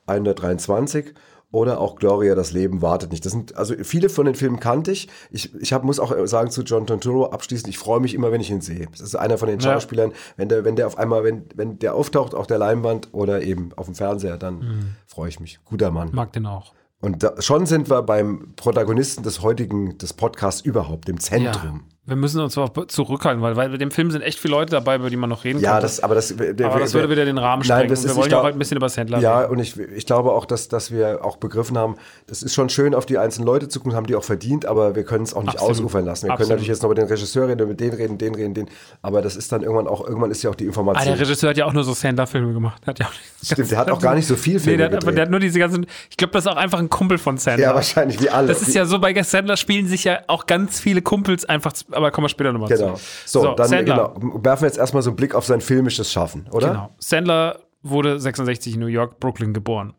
123 0.08 1.14
oder 1.54 1.82
auch 1.82 1.98
Gloria, 1.98 2.34
das 2.34 2.54
Leben 2.54 2.82
wartet 2.82 3.12
nicht. 3.12 3.26
Das 3.26 3.34
sind, 3.34 3.58
also 3.58 3.74
viele 3.84 4.08
von 4.08 4.26
den 4.26 4.36
Filmen 4.36 4.60
kannte 4.62 4.92
ich. 4.92 5.10
Ich, 5.32 5.54
ich 5.56 5.74
hab, 5.74 5.84
muss 5.84 6.00
auch 6.00 6.16
sagen 6.26 6.50
zu 6.50 6.62
John 6.62 6.88
Turturro 6.88 7.26
abschließend, 7.26 7.68
ich 7.68 7.78
freue 7.78 8.00
mich 8.00 8.14
immer, 8.14 8.32
wenn 8.32 8.40
ich 8.40 8.50
ihn 8.50 8.62
sehe. 8.62 8.88
Das 8.92 9.02
ist 9.02 9.16
einer 9.16 9.38
von 9.38 9.50
den 9.50 9.60
Ja. 9.60 9.74
Schauspielern, 9.74 10.14
wenn 10.38 10.48
der, 10.48 10.64
wenn 10.64 10.78
der 10.78 10.88
auf 10.88 10.98
einmal, 10.98 11.26
wenn, 11.26 11.44
wenn 11.56 11.78
der 11.80 11.94
auftaucht 11.94 12.34
auf 12.36 12.48
der 12.48 12.58
Leinwand 12.58 13.10
oder 13.12 13.42
eben 13.42 13.72
auf 13.76 13.86
dem 13.88 13.96
Fernseher, 13.96 14.38
dann 14.38 14.60
Mhm. 14.60 14.86
freue 15.08 15.28
ich 15.28 15.40
mich. 15.42 15.60
Guter 15.66 15.92
Mann. 15.92 16.10
Mag 16.14 16.32
den 16.32 16.46
auch. 16.46 16.74
Und 17.02 17.24
da, 17.24 17.42
schon 17.42 17.66
sind 17.66 17.90
wir 17.90 18.04
beim 18.04 18.54
Protagonisten 18.56 19.24
des 19.24 19.42
heutigen, 19.42 19.98
des 19.98 20.14
Podcasts 20.14 20.62
überhaupt, 20.62 21.08
dem 21.08 21.20
Zentrum. 21.20 21.82
Wir 22.04 22.16
müssen 22.16 22.42
uns 22.42 22.58
auch 22.58 22.72
zurückhalten, 22.88 23.44
weil, 23.44 23.56
weil 23.56 23.70
bei 23.70 23.78
dem 23.78 23.92
Film 23.92 24.10
sind 24.10 24.24
echt 24.24 24.40
viele 24.40 24.56
Leute 24.56 24.72
dabei, 24.72 24.96
über 24.96 25.12
die 25.12 25.18
man 25.18 25.30
noch 25.30 25.44
reden 25.44 25.60
Ja, 25.60 25.74
kann. 25.74 25.82
das, 25.84 26.00
aber 26.00 26.16
das, 26.16 26.34
der, 26.36 26.66
aber 26.72 26.80
das 26.80 26.96
würde 26.96 27.12
wieder 27.12 27.26
den 27.26 27.38
Rahmen 27.38 27.64
sprengen. 27.64 27.90
das 27.90 28.00
ist, 28.04 28.08
wir 28.10 28.16
wollen 28.16 28.32
ja 28.32 28.42
heute 28.42 28.56
ein 28.56 28.60
bisschen 28.60 28.78
über 28.78 28.90
Sandler 28.90 29.20
Ja, 29.20 29.42
reden. 29.42 29.52
und 29.52 29.60
ich, 29.60 29.78
ich 29.78 30.08
glaube 30.08 30.32
auch, 30.32 30.46
dass, 30.46 30.68
dass 30.68 30.90
wir 30.90 31.24
auch 31.24 31.38
begriffen 31.38 31.78
haben, 31.78 31.98
das 32.26 32.42
ist 32.42 32.56
schon 32.56 32.70
schön, 32.70 32.96
auf 32.96 33.06
die 33.06 33.20
einzelnen 33.20 33.46
Leute 33.46 33.68
zu 33.70 33.80
gucken, 33.80 33.96
haben 33.96 34.08
die 34.08 34.16
auch 34.16 34.24
verdient, 34.24 34.66
aber 34.66 34.96
wir 34.96 35.04
können 35.04 35.26
es 35.26 35.36
auch 35.36 35.44
nicht 35.44 35.54
Absolut. 35.54 35.76
ausufern 35.78 36.04
lassen. 36.06 36.26
Wir 36.26 36.32
Absolut. 36.34 36.38
können 36.40 36.50
natürlich 36.56 36.70
jetzt 36.70 36.82
noch 36.82 36.90
mit 36.90 36.98
den 36.98 37.06
Regisseur 37.08 37.48
reden, 37.48 37.68
mit 37.68 37.80
denen 37.80 37.94
reden, 37.94 38.18
den 38.18 38.34
reden, 38.34 38.54
den. 38.56 38.70
Aber 39.04 39.22
das 39.22 39.36
ist 39.36 39.52
dann 39.52 39.62
irgendwann 39.62 39.88
auch, 39.88 40.04
irgendwann 40.04 40.32
ist 40.32 40.42
ja 40.42 40.50
auch 40.50 40.56
die 40.56 40.66
Ah, 40.66 40.70
Information. 40.70 41.06
der 41.06 41.20
Regisseur 41.20 41.52
hat 41.52 41.58
ja 41.58 41.66
auch 41.68 41.74
nur 41.74 41.84
so 41.84 41.94
Sandler-Filme 41.94 42.52
gemacht. 42.52 42.82
Hat 42.88 42.98
ja 42.98 43.10
Stimmt, 43.44 43.70
der 43.70 43.78
hat 43.78 43.92
auch 43.92 44.02
gar 44.02 44.16
nicht 44.16 44.26
so 44.26 44.36
viel 44.36 44.54
Nee, 44.56 44.60
Filme 44.60 44.78
der 44.78 44.86
hat, 44.88 44.92
gedreht. 45.02 45.18
der 45.18 45.22
hat 45.26 45.30
nur 45.30 45.40
diese 45.40 45.60
ganzen. 45.60 45.86
Ich 46.10 46.18
glaube, 46.18 46.34
das 46.34 46.46
ist 46.46 46.52
auch 46.52 46.58
einfach 46.58 46.80
ein 46.80 46.90
Kumpel 46.90 47.20
von 47.20 47.38
Sandler. 47.38 47.68
ja, 47.68 47.76
wahrscheinlich, 47.76 48.20
wie 48.20 48.30
alle. 48.32 48.48
Das 48.48 48.64
ist 48.64 48.74
ja 48.74 48.86
so, 48.86 48.98
bei 48.98 49.14
Sandler 49.22 49.56
spielen 49.56 49.86
sich 49.86 50.04
ja 50.04 50.22
auch 50.26 50.48
ganz 50.48 50.80
viele 50.80 51.04
Kumpels 51.04 51.46
einfach, 51.46 51.74
aber 51.94 52.12
kommen 52.12 52.26
wir 52.26 52.30
später 52.30 52.52
nochmal 52.54 52.70
Genau. 52.70 52.96
zu. 52.96 53.02
So, 53.26 53.54
dann 53.56 53.68
Sandler. 53.68 54.14
genau, 54.14 54.44
werfen 54.44 54.64
wir 54.64 54.68
jetzt 54.68 54.78
erstmal 54.78 55.04
so 55.04 55.10
einen 55.12 55.18
Blick 55.18 55.36
auf 55.36 55.46
sein 55.46 55.62
filmisches 55.62 56.12
Schaffen, 56.12 56.48
oder? 56.52 56.68
Genau. 56.70 56.96
Sandler 57.00 57.60
wurde 57.84 58.20
66 58.20 58.76
in 58.76 58.80
New 58.80 58.88
York, 58.88 59.20
Brooklyn 59.20 59.54
geboren. 59.54 59.94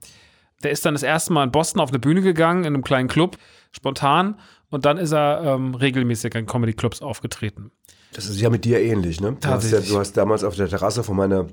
Der 0.62 0.70
ist 0.70 0.84
dann 0.86 0.94
das 0.94 1.02
erste 1.02 1.32
Mal 1.32 1.44
in 1.44 1.50
Boston 1.50 1.80
auf 1.80 1.88
eine 1.90 1.98
Bühne 1.98 2.22
gegangen, 2.22 2.60
in 2.64 2.74
einem 2.74 2.84
kleinen 2.84 3.08
Club, 3.08 3.36
spontan. 3.72 4.38
Und 4.70 4.84
dann 4.86 4.96
ist 4.96 5.12
er 5.12 5.42
ähm, 5.44 5.74
regelmäßig 5.74 6.34
in 6.34 6.46
Comedy-Clubs 6.46 7.02
aufgetreten. 7.02 7.72
Das 8.14 8.26
ist 8.26 8.40
ja 8.40 8.48
mit 8.50 8.64
dir 8.64 8.80
ähnlich, 8.80 9.20
ne? 9.20 9.36
Du 9.40 9.48
hast, 9.48 9.70
ja, 9.70 9.80
du 9.80 9.98
hast 9.98 10.16
damals 10.16 10.44
auf 10.44 10.54
der 10.56 10.68
Terrasse 10.68 11.02
von 11.02 11.16
meiner 11.16 11.46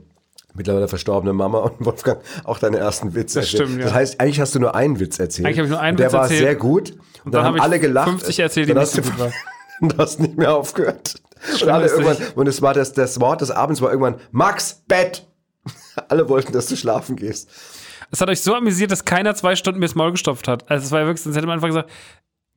mittlerweile 0.54 0.88
verstorbene 0.88 1.34
Mama 1.34 1.60
und 1.60 1.74
Wolfgang 1.86 2.22
auch 2.44 2.60
deine 2.60 2.78
ersten 2.78 3.16
Witze 3.16 3.40
das 3.40 3.52
erzählt. 3.54 3.68
Stimmt, 3.70 3.80
ja. 3.80 3.86
Das 3.86 3.94
heißt, 3.94 4.20
eigentlich 4.22 4.40
hast 4.40 4.56
du 4.56 4.60
nur 4.60 4.76
einen 4.76 5.00
Witz 5.00 5.20
erzählt. 5.20 5.46
Eigentlich 5.48 5.58
habe 5.60 5.68
ich 5.68 5.72
nur 5.72 5.80
einen 5.82 5.98
der 5.98 6.08
Witz 6.08 6.14
erzählt. 6.14 6.42
Der 6.42 6.48
war 6.48 6.52
sehr 6.52 6.56
gut. 6.56 6.92
Und, 6.92 7.00
und 7.26 7.34
dann, 7.34 7.44
dann 7.44 7.46
haben 7.54 7.60
alle 7.62 7.80
gelacht. 7.80 8.10
50 8.10 8.40
erzählt, 8.40 8.70
die 8.70 8.74
nicht 8.74 8.88
so 8.88 9.02
gut 9.02 9.20
waren. 9.20 9.34
Und 9.82 9.98
hast 9.98 10.20
nicht 10.20 10.38
mehr 10.38 10.56
aufgehört. 10.56 11.22
Und 11.62 11.70
alle 11.70 11.88
irgendwann, 11.88 12.18
und 12.36 12.48
es 12.48 12.62
war 12.62 12.74
das, 12.74 12.94
das 12.94 13.20
Wort 13.22 13.42
des 13.42 13.50
Abends 13.50 13.82
war 13.82 13.92
irgendwann 13.92 14.16
Max, 14.32 14.84
Bett. 14.88 15.26
alle 16.10 16.28
wollten, 16.30 16.52
dass 16.52 16.68
du 16.68 16.76
schlafen 16.76 17.16
gehst. 17.16 17.50
Es 18.12 18.22
hat 18.22 18.30
euch 18.30 18.42
so 18.42 18.56
amüsiert, 18.56 18.92
dass 18.92 19.06
keiner 19.06 19.36
zwei 19.36 19.56
Stunden 19.56 19.80
mir 19.80 19.86
das 19.86 19.96
Maul 19.96 20.12
gestopft 20.12 20.48
hat. 20.48 20.70
Also 20.70 20.86
es 20.86 20.92
war 20.92 21.02
ja 21.02 21.06
wirklich, 21.06 21.22
sonst 21.22 21.36
hätte 21.36 21.48
man 21.48 21.56
einfach 21.56 21.68
gesagt, 21.68 21.90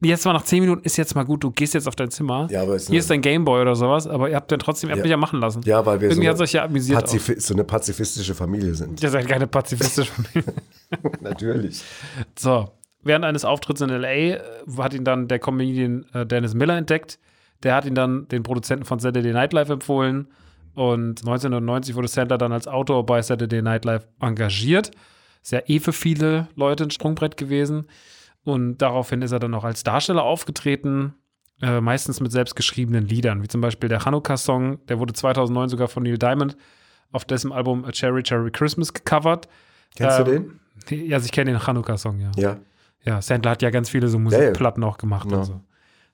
jetzt 0.01 0.25
mal 0.25 0.33
nach 0.33 0.45
zehn 0.45 0.61
Minuten 0.61 0.83
ist 0.85 0.97
jetzt 0.97 1.15
mal 1.15 1.25
gut, 1.25 1.45
du 1.45 1.51
gehst 1.51 1.75
jetzt 1.75 1.87
auf 1.87 1.95
dein 1.95 2.11
Zimmer. 2.11 2.49
Ja, 2.51 2.63
aber 2.63 2.77
ist 2.77 2.89
Hier 2.89 2.99
ist 2.99 3.11
dein 3.11 3.21
Gameboy 3.21 3.61
oder 3.61 3.77
sowas, 3.77 4.07
aber 4.07 4.31
ihr 4.31 4.37
habt 4.37 4.51
dann 4.51 4.59
trotzdem, 4.59 4.89
ihr 4.89 4.93
habt 4.93 4.99
ja. 4.99 5.05
mich 5.05 5.11
ja 5.11 5.17
machen 5.17 5.41
lassen. 5.41 5.63
Ja, 5.65 5.85
weil 5.85 6.01
wir 6.01 6.09
Irgendwie 6.09 6.27
so, 6.27 6.33
hat 6.33 6.41
euch 6.41 6.53
ja 6.53 6.65
amüsiert. 6.65 7.01
Pazif 7.01 7.33
so 7.39 7.55
eine 7.55 7.65
pazifistische 7.65 8.35
Familie 8.35 8.75
sind. 8.75 9.03
Ihr 9.03 9.11
seid 9.11 9.29
keine 9.29 9.47
pazifistische 9.47 10.11
Familie. 10.33 10.55
Natürlich. 11.21 11.83
So, 12.37 12.69
während 13.03 13.25
eines 13.25 13.45
Auftritts 13.45 13.81
in 13.81 13.91
L.A. 13.91 14.09
Äh, 14.09 14.41
hat 14.79 14.95
ihn 14.95 15.05
dann 15.05 15.29
der 15.29 15.39
Comedian 15.39 16.07
äh, 16.13 16.27
Dennis 16.27 16.55
Miller 16.55 16.77
entdeckt. 16.77 17.19
Der 17.63 17.75
hat 17.75 17.85
ihn 17.85 17.95
dann 17.95 18.29
den 18.29 18.43
Produzenten 18.43 18.85
von 18.85 18.99
Saturday 18.99 19.33
Night 19.33 19.53
Live 19.53 19.69
empfohlen. 19.69 20.29
Und 20.75 21.21
1990 21.21 21.95
wurde 21.95 22.09
Sandler 22.09 22.39
dann 22.39 22.53
als 22.53 22.67
Autor 22.67 23.05
bei 23.05 23.21
Saturday 23.23 23.63
Night 23.63 23.85
Live 23.85 24.07
engagiert. 24.21 24.91
Ist 25.43 25.53
ja 25.53 25.61
eh 25.67 25.79
für 25.79 25.93
viele 25.93 26.49
Leute 26.55 26.85
ein 26.85 26.91
Sprungbrett 26.91 27.37
gewesen. 27.37 27.87
Und 28.45 28.79
daraufhin 28.79 29.23
ist 29.23 29.33
er 29.33 29.39
dann 29.39 29.55
auch 29.55 29.65
als 29.65 29.85
Darsteller 29.85 30.23
aufgetreten, 30.23 31.15
äh, 31.61 31.81
meistens 31.81 32.21
mit 32.21 32.33
selbstgeschriebenen 32.33 33.07
Liedern, 33.07 33.43
wie 33.43 33.49
zum 33.49 33.61
Beispiel 33.61 33.89
der 33.89 34.05
Hanukkah-Song, 34.05 34.85
der 34.87 34.99
wurde 34.99 35.13
2009 35.13 35.69
sogar 35.69 35.87
von 35.87 36.03
Neil 36.03 36.19
Diamond 36.19 36.57
auf 37.13 37.25
dessen 37.25 37.53
Album 37.53 37.85
A 37.85 37.93
Cherry 37.93 38.23
Cherry 38.23 38.51
Christmas 38.51 38.93
gecovert. 38.93 39.49
Kennst 39.95 40.19
ähm, 40.19 40.25
du 40.25 40.31
den? 40.31 40.59
Ja, 41.09 41.17
also 41.17 41.27
ich 41.27 41.33
kenne 41.33 41.53
den 41.53 41.65
Hanukkah-Song, 41.65 42.19
ja. 42.19 42.33
Ja. 42.37 42.57
Ja, 43.05 43.21
Sandler 43.21 43.53
hat 43.53 43.63
ja 43.63 43.71
ganz 43.71 43.91
viele 43.91 44.09
so 44.09 44.19
Musikplatten 44.19 44.85
auch 44.85 44.99
gemacht 44.99 45.31
ja. 45.31 45.39
und 45.39 45.45
so. 45.45 45.61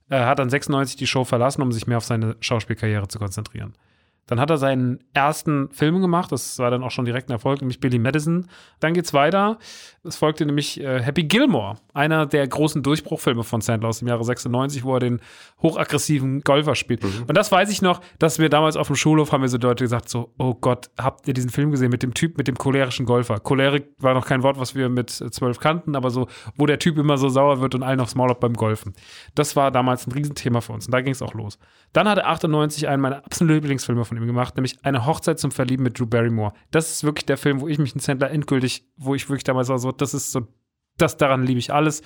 Er 0.09 0.27
hat 0.27 0.39
dann 0.39 0.49
96 0.49 0.97
die 0.97 1.07
Show 1.07 1.25
verlassen, 1.25 1.61
um 1.63 1.71
sich 1.71 1.87
mehr 1.87 1.99
auf 1.99 2.05
seine 2.05 2.37
Schauspielkarriere 2.41 3.09
zu 3.09 3.19
konzentrieren. 3.19 3.75
Dann 4.29 4.39
hat 4.39 4.51
er 4.51 4.59
seinen 4.59 5.01
ersten 5.15 5.71
Film 5.73 6.01
gemacht, 6.01 6.31
das 6.31 6.59
war 6.59 6.71
dann 6.71 6.85
auch 6.85 6.91
schon 6.91 7.07
direkt 7.07 7.29
ein 7.29 7.33
Erfolg, 7.33 7.61
nämlich 7.61 7.81
Billy 7.81 7.99
Madison. 7.99 8.47
Dann 8.79 8.95
geht's 8.95 9.13
weiter. 9.13 9.59
Es 10.05 10.17
folgte 10.17 10.47
nämlich 10.47 10.81
äh, 10.81 11.03
Happy 11.03 11.25
Gilmore, 11.25 11.77
einer 11.93 12.27
der 12.27 12.47
großen 12.47 12.83
Durchbruchfilme 12.83 13.43
von 13.43 13.61
Sandler 13.61 13.89
aus 13.89 13.99
dem 13.99 14.09
Jahre 14.09 14.23
96, 14.23 14.85
wo 14.85 14.95
er 14.95 15.01
den 15.01 15.21
hochaggressiven 15.63 16.43
Golfer 16.43 16.75
spielt. 16.75 17.03
Mhm. 17.03 17.25
Und 17.27 17.37
das 17.37 17.51
weiß 17.51 17.71
ich 17.71 17.83
noch, 17.83 18.01
dass 18.19 18.39
wir 18.39 18.49
damals 18.49 18.77
auf 18.77 18.87
dem 18.87 18.97
Schulhof 18.97 19.33
haben 19.33 19.43
wir 19.43 19.49
so 19.49 19.59
Leute 19.59 19.85
gesagt, 19.85 20.09
so, 20.09 20.33
oh 20.39 20.55
Gott, 20.55 20.91
habt 20.99 21.27
ihr 21.27 21.35
diesen 21.35 21.51
Film 21.51 21.71
gesehen 21.71 21.91
mit 21.91 22.03
dem 22.03 22.15
Typ, 22.15 22.39
mit 22.39 22.49
dem 22.49 22.57
cholerischen 22.57 23.07
Golfer? 23.07 23.41
Cholerik 23.41 23.89
war 23.99 24.15
noch 24.15 24.27
kein 24.27 24.43
Wort, 24.43 24.59
was 24.61 24.75
wir 24.75 24.89
mit 24.89 25.11
zwölf 25.11 25.59
kannten, 25.59 25.97
aber 25.97 26.11
so, 26.11 26.29
wo 26.57 26.67
der 26.67 26.79
Typ 26.79 26.99
immer 26.99 27.19
so 27.19 27.29
sauer 27.29 27.61
wird 27.61 27.75
und 27.75 27.83
allen 27.83 28.01
aufs 28.01 28.15
Maul 28.15 28.29
beim 28.35 28.53
Golfen. 28.55 28.95
Das 29.35 29.57
war 29.57 29.71
damals 29.71 30.07
ein 30.07 30.13
Riesenthema 30.13 30.61
für 30.61 30.75
uns 30.75 30.87
und 30.87 30.93
da 30.93 31.01
ging 31.01 31.13
es 31.13 31.23
auch 31.23 31.33
los. 31.33 31.59
Dann 31.95 32.09
hatte 32.09 32.27
98 32.27 32.89
einen 32.89 33.01
meiner 33.01 33.25
absoluten 33.25 33.55
Lieblingsfilme 33.55 34.05
von 34.05 34.18
ihm 34.19 34.27
gemacht, 34.27 34.57
nämlich 34.57 34.85
Eine 34.85 35.07
Hochzeit 35.07 35.39
zum 35.39 35.51
Verlieben 35.51 35.83
mit 35.83 35.99
Drew 35.99 36.07
Barrymore. 36.07 36.53
Das 36.71 36.91
ist 36.91 37.05
wirklich 37.05 37.27
der 37.27 37.37
Film, 37.37 37.61
wo 37.61 37.69
ich 37.69 37.79
mich 37.79 37.95
in 37.95 38.01
Sandler 38.01 38.31
endgültig, 38.31 38.87
wo 38.97 39.15
ich 39.15 39.29
wirklich 39.29 39.45
damals 39.45 39.69
war 39.69 39.79
so, 39.79 39.93
das 39.93 40.15
ist 40.15 40.33
so, 40.33 40.47
das 40.97 41.17
daran 41.17 41.45
liebe 41.45 41.59
ich 41.59 41.73
alles, 41.73 42.03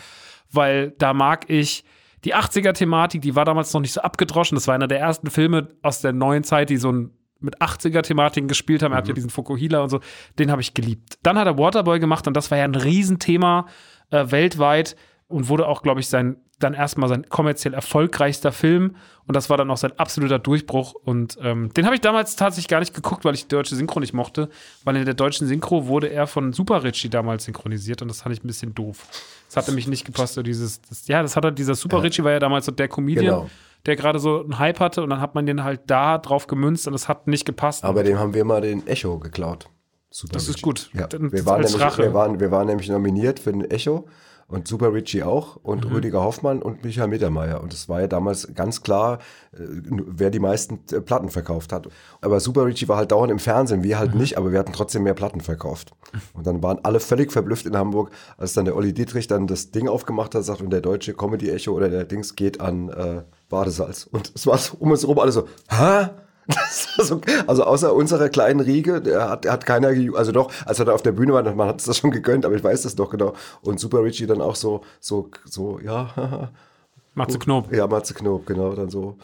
weil 0.51 0.93
da 0.93 1.15
mag 1.15 1.49
ich 1.49 1.85
die 2.25 2.35
80er-Thematik, 2.35 3.21
die 3.23 3.35
war 3.35 3.45
damals 3.45 3.73
noch 3.73 3.81
nicht 3.81 3.93
so 3.93 4.01
abgedroschen. 4.01 4.55
Das 4.55 4.69
war 4.69 4.75
einer 4.75 4.87
der 4.87 5.01
ersten 5.01 5.31
Filme 5.31 5.69
aus 5.83 6.01
der 6.01 6.13
neuen 6.13 6.45
Zeit, 6.45 6.71
die 6.71 6.77
so 6.77 6.93
ein 6.93 7.11
mit 7.41 7.61
80er-Thematiken 7.61 8.49
gespielt 8.49 8.83
haben. 8.83 8.93
Er 8.93 8.97
mhm. 8.97 8.99
hatte 8.99 9.15
diesen 9.15 9.31
Fukuhila 9.31 9.81
und 9.81 9.91
so. 9.91 10.01
Den 10.39 10.51
habe 10.51 10.63
ich 10.63 10.75
geliebt. 10.75 11.19
Dann 11.23 11.37
hat 11.37 11.47
er 11.47 11.59
Waterboy 11.59 11.99
gemacht 11.99 12.27
und 12.29 12.37
das 12.37 12.51
war 12.51 12.59
ja 12.59 12.65
ein 12.65 12.75
Riesenthema 12.75 13.67
äh, 14.11 14.31
weltweit 14.31 14.97
und 15.27 15.49
wurde 15.49 15.67
auch, 15.67 15.83
glaube 15.83 16.01
ich, 16.01 16.09
sein 16.09 16.37
dann 16.63 16.75
erstmal 16.75 17.09
sein 17.09 17.29
kommerziell 17.29 17.75
erfolgreichster 17.75 18.53
Film 18.53 18.97
und 19.27 19.37
das 19.37 19.51
war 19.51 19.57
dann 19.57 19.71
auch 19.71 19.77
sein 19.77 19.93
absoluter 19.99 20.39
Durchbruch 20.39 20.95
und 20.95 21.39
ähm, 21.41 21.73
den 21.75 21.85
habe 21.85 21.95
ich 21.95 22.01
damals 22.01 22.37
tatsächlich 22.37 22.69
gar 22.69 22.81
nicht 22.81 22.95
geguckt, 22.95 23.25
weil 23.25 23.35
ich 23.35 23.43
die 23.43 23.55
deutsche 23.55 23.75
Synchro 23.75 24.01
nicht 24.01 24.13
mochte, 24.13 24.49
weil 24.85 24.97
in 24.97 25.05
der 25.05 25.15
deutschen 25.15 25.47
Synchro 25.47 25.87
wurde 25.87 26.09
er 26.09 26.27
von 26.27 26.53
Super 26.53 26.83
Richie 26.85 27.09
damals 27.09 27.45
synchronisiert 27.45 28.03
und 28.03 28.09
das 28.09 28.23
fand 28.23 28.35
ich 28.35 28.43
ein 28.43 28.47
bisschen 28.47 28.75
doof. 28.75 29.07
Das 29.49 29.57
hatte 29.57 29.73
mich 29.73 29.87
nicht 29.87 30.05
gepasst, 30.05 30.35
so 30.35 30.43
dieses, 30.43 30.81
das, 30.83 31.07
ja, 31.09 31.23
das 31.23 31.37
hat 31.37 31.45
er, 31.45 31.51
dieser 31.51 31.75
Super 31.75 32.03
Richie 32.03 32.25
war 32.25 32.33
ja 32.33 32.39
damals 32.39 32.67
so 32.67 32.73
der 32.73 32.89
Comedian. 32.89 33.25
Genau 33.25 33.51
der 33.87 33.97
gerade 33.97 34.19
so 34.19 34.43
einen 34.43 34.61
Hype 34.61 34.79
hatte 34.81 35.03
und 35.03 35.11
dann 35.11 35.21
hat 35.21 35.35
man 35.35 35.45
den 35.45 35.65
halt 35.65 35.81
da 35.89 36.19
drauf 36.19 36.47
gemünzt 36.47 36.87
und 36.87 36.95
es 36.95 37.09
hat 37.09 37.27
nicht 37.27 37.45
gepasst. 37.45 37.85
Aber 37.85 38.05
dem 38.05 38.19
haben 38.19 38.33
wir 38.33 38.45
mal 38.45 38.61
den 38.61 38.87
Echo 38.87 39.19
geklaut. 39.19 39.69
Super 40.11 40.35
das 40.35 40.49
ist 40.49 40.63
gut. 40.63 40.91
Ja. 40.93 41.09
Wir, 41.11 41.47
waren 41.47 41.63
nämlich, 41.63 41.99
wir, 41.99 42.15
waren, 42.15 42.39
wir 42.39 42.51
waren 42.51 42.67
nämlich 42.67 42.89
nominiert 42.89 43.41
für 43.41 43.51
den 43.51 43.69
Echo 43.71 44.07
und 44.53 44.69
Super 44.69 44.93
Richie 44.93 45.23
auch 45.23 45.57
und 45.57 45.87
mhm. 45.87 45.93
Rüdiger 45.93 46.23
Hoffmann 46.23 46.61
und 46.61 46.85
Michael 46.85 47.09
Mittermeier. 47.09 47.63
Und 47.63 47.73
es 47.73 47.89
war 47.89 48.03
ja 48.03 48.07
damals 48.07 48.55
ganz 48.55 48.83
klar, 48.83 49.19
äh, 49.53 49.61
wer 49.89 50.31
die 50.31 50.41
meisten 50.41 50.81
äh, 50.93 51.01
Platten 51.01 51.31
verkauft 51.31 51.73
hat. 51.73 51.89
Aber 52.21 52.39
Super 52.39 52.67
Richie 52.67 52.87
war 52.87 52.99
halt 52.99 53.13
dauernd 53.13 53.33
im 53.33 53.39
Fernsehen, 53.39 53.83
wir 53.83 53.99
halt 53.99 54.13
mhm. 54.13 54.21
nicht, 54.21 54.37
aber 54.37 54.53
wir 54.53 54.59
hatten 54.59 54.75
trotzdem 54.75 55.05
mehr 55.05 55.15
Platten 55.15 55.41
verkauft. 55.41 55.93
Und 56.35 56.47
dann 56.47 56.63
waren 56.63 56.79
alle 56.83 57.01
völlig 57.01 57.33
verblüfft 57.33 57.65
in 57.65 57.77
Hamburg, 57.77 58.11
als 58.37 58.53
dann 58.53 58.67
der 58.67 58.77
Olli 58.77 58.93
Dietrich 58.93 59.27
dann 59.27 59.47
das 59.47 59.71
Ding 59.71 59.89
aufgemacht 59.89 60.35
hat, 60.35 60.45
sagt, 60.45 60.61
und 60.61 60.71
der 60.71 60.83
deutsche 60.83 61.15
Comedy-Echo 61.15 61.73
oder 61.73 61.89
der 61.89 62.05
Dings 62.05 62.37
geht 62.37 62.61
an 62.61 62.91
äh, 62.91 63.23
Badesalz. 63.49 64.05
Und 64.05 64.33
es 64.35 64.47
war 64.47 64.59
so 64.59 64.77
um 64.79 64.91
uns 64.91 65.03
herum 65.03 65.19
alle 65.19 65.33
so, 65.33 65.49
hä? 65.71 66.11
So, 66.99 67.21
also 67.47 67.65
außer 67.65 67.95
unserer 67.95 68.29
kleinen 68.29 68.61
Riege, 68.61 69.01
der 69.01 69.29
hat, 69.29 69.45
der 69.45 69.53
hat 69.53 69.67
keiner, 69.67 69.89
also 70.15 70.33
doch, 70.33 70.53
als 70.67 70.79
er 70.79 70.85
da 70.85 70.93
auf 70.93 71.03
der 71.03 71.13
Bühne 71.13 71.33
war, 71.33 71.43
man 71.55 71.69
hat 71.69 71.81
es 71.81 71.87
das 71.87 71.99
schon 71.99 72.11
gegönnt, 72.11 72.45
aber 72.45 72.55
ich 72.55 72.63
weiß 72.63 72.83
das 72.83 72.97
doch 72.97 73.11
genau. 73.11 73.35
Und 73.63 73.81
Super 73.81 74.03
Richie 74.03 74.27
dann 74.27 74.41
auch 74.41 74.57
so, 74.57 74.83
so, 75.01 75.31
so, 75.45 75.79
ja. 75.81 76.51
Matze 77.15 77.39
Knob. 77.39 77.73
Ja, 77.73 77.87
Matze 77.87 78.15
Knob, 78.15 78.47
genau, 78.47 78.75
dann 78.75 78.91
so 78.91 79.17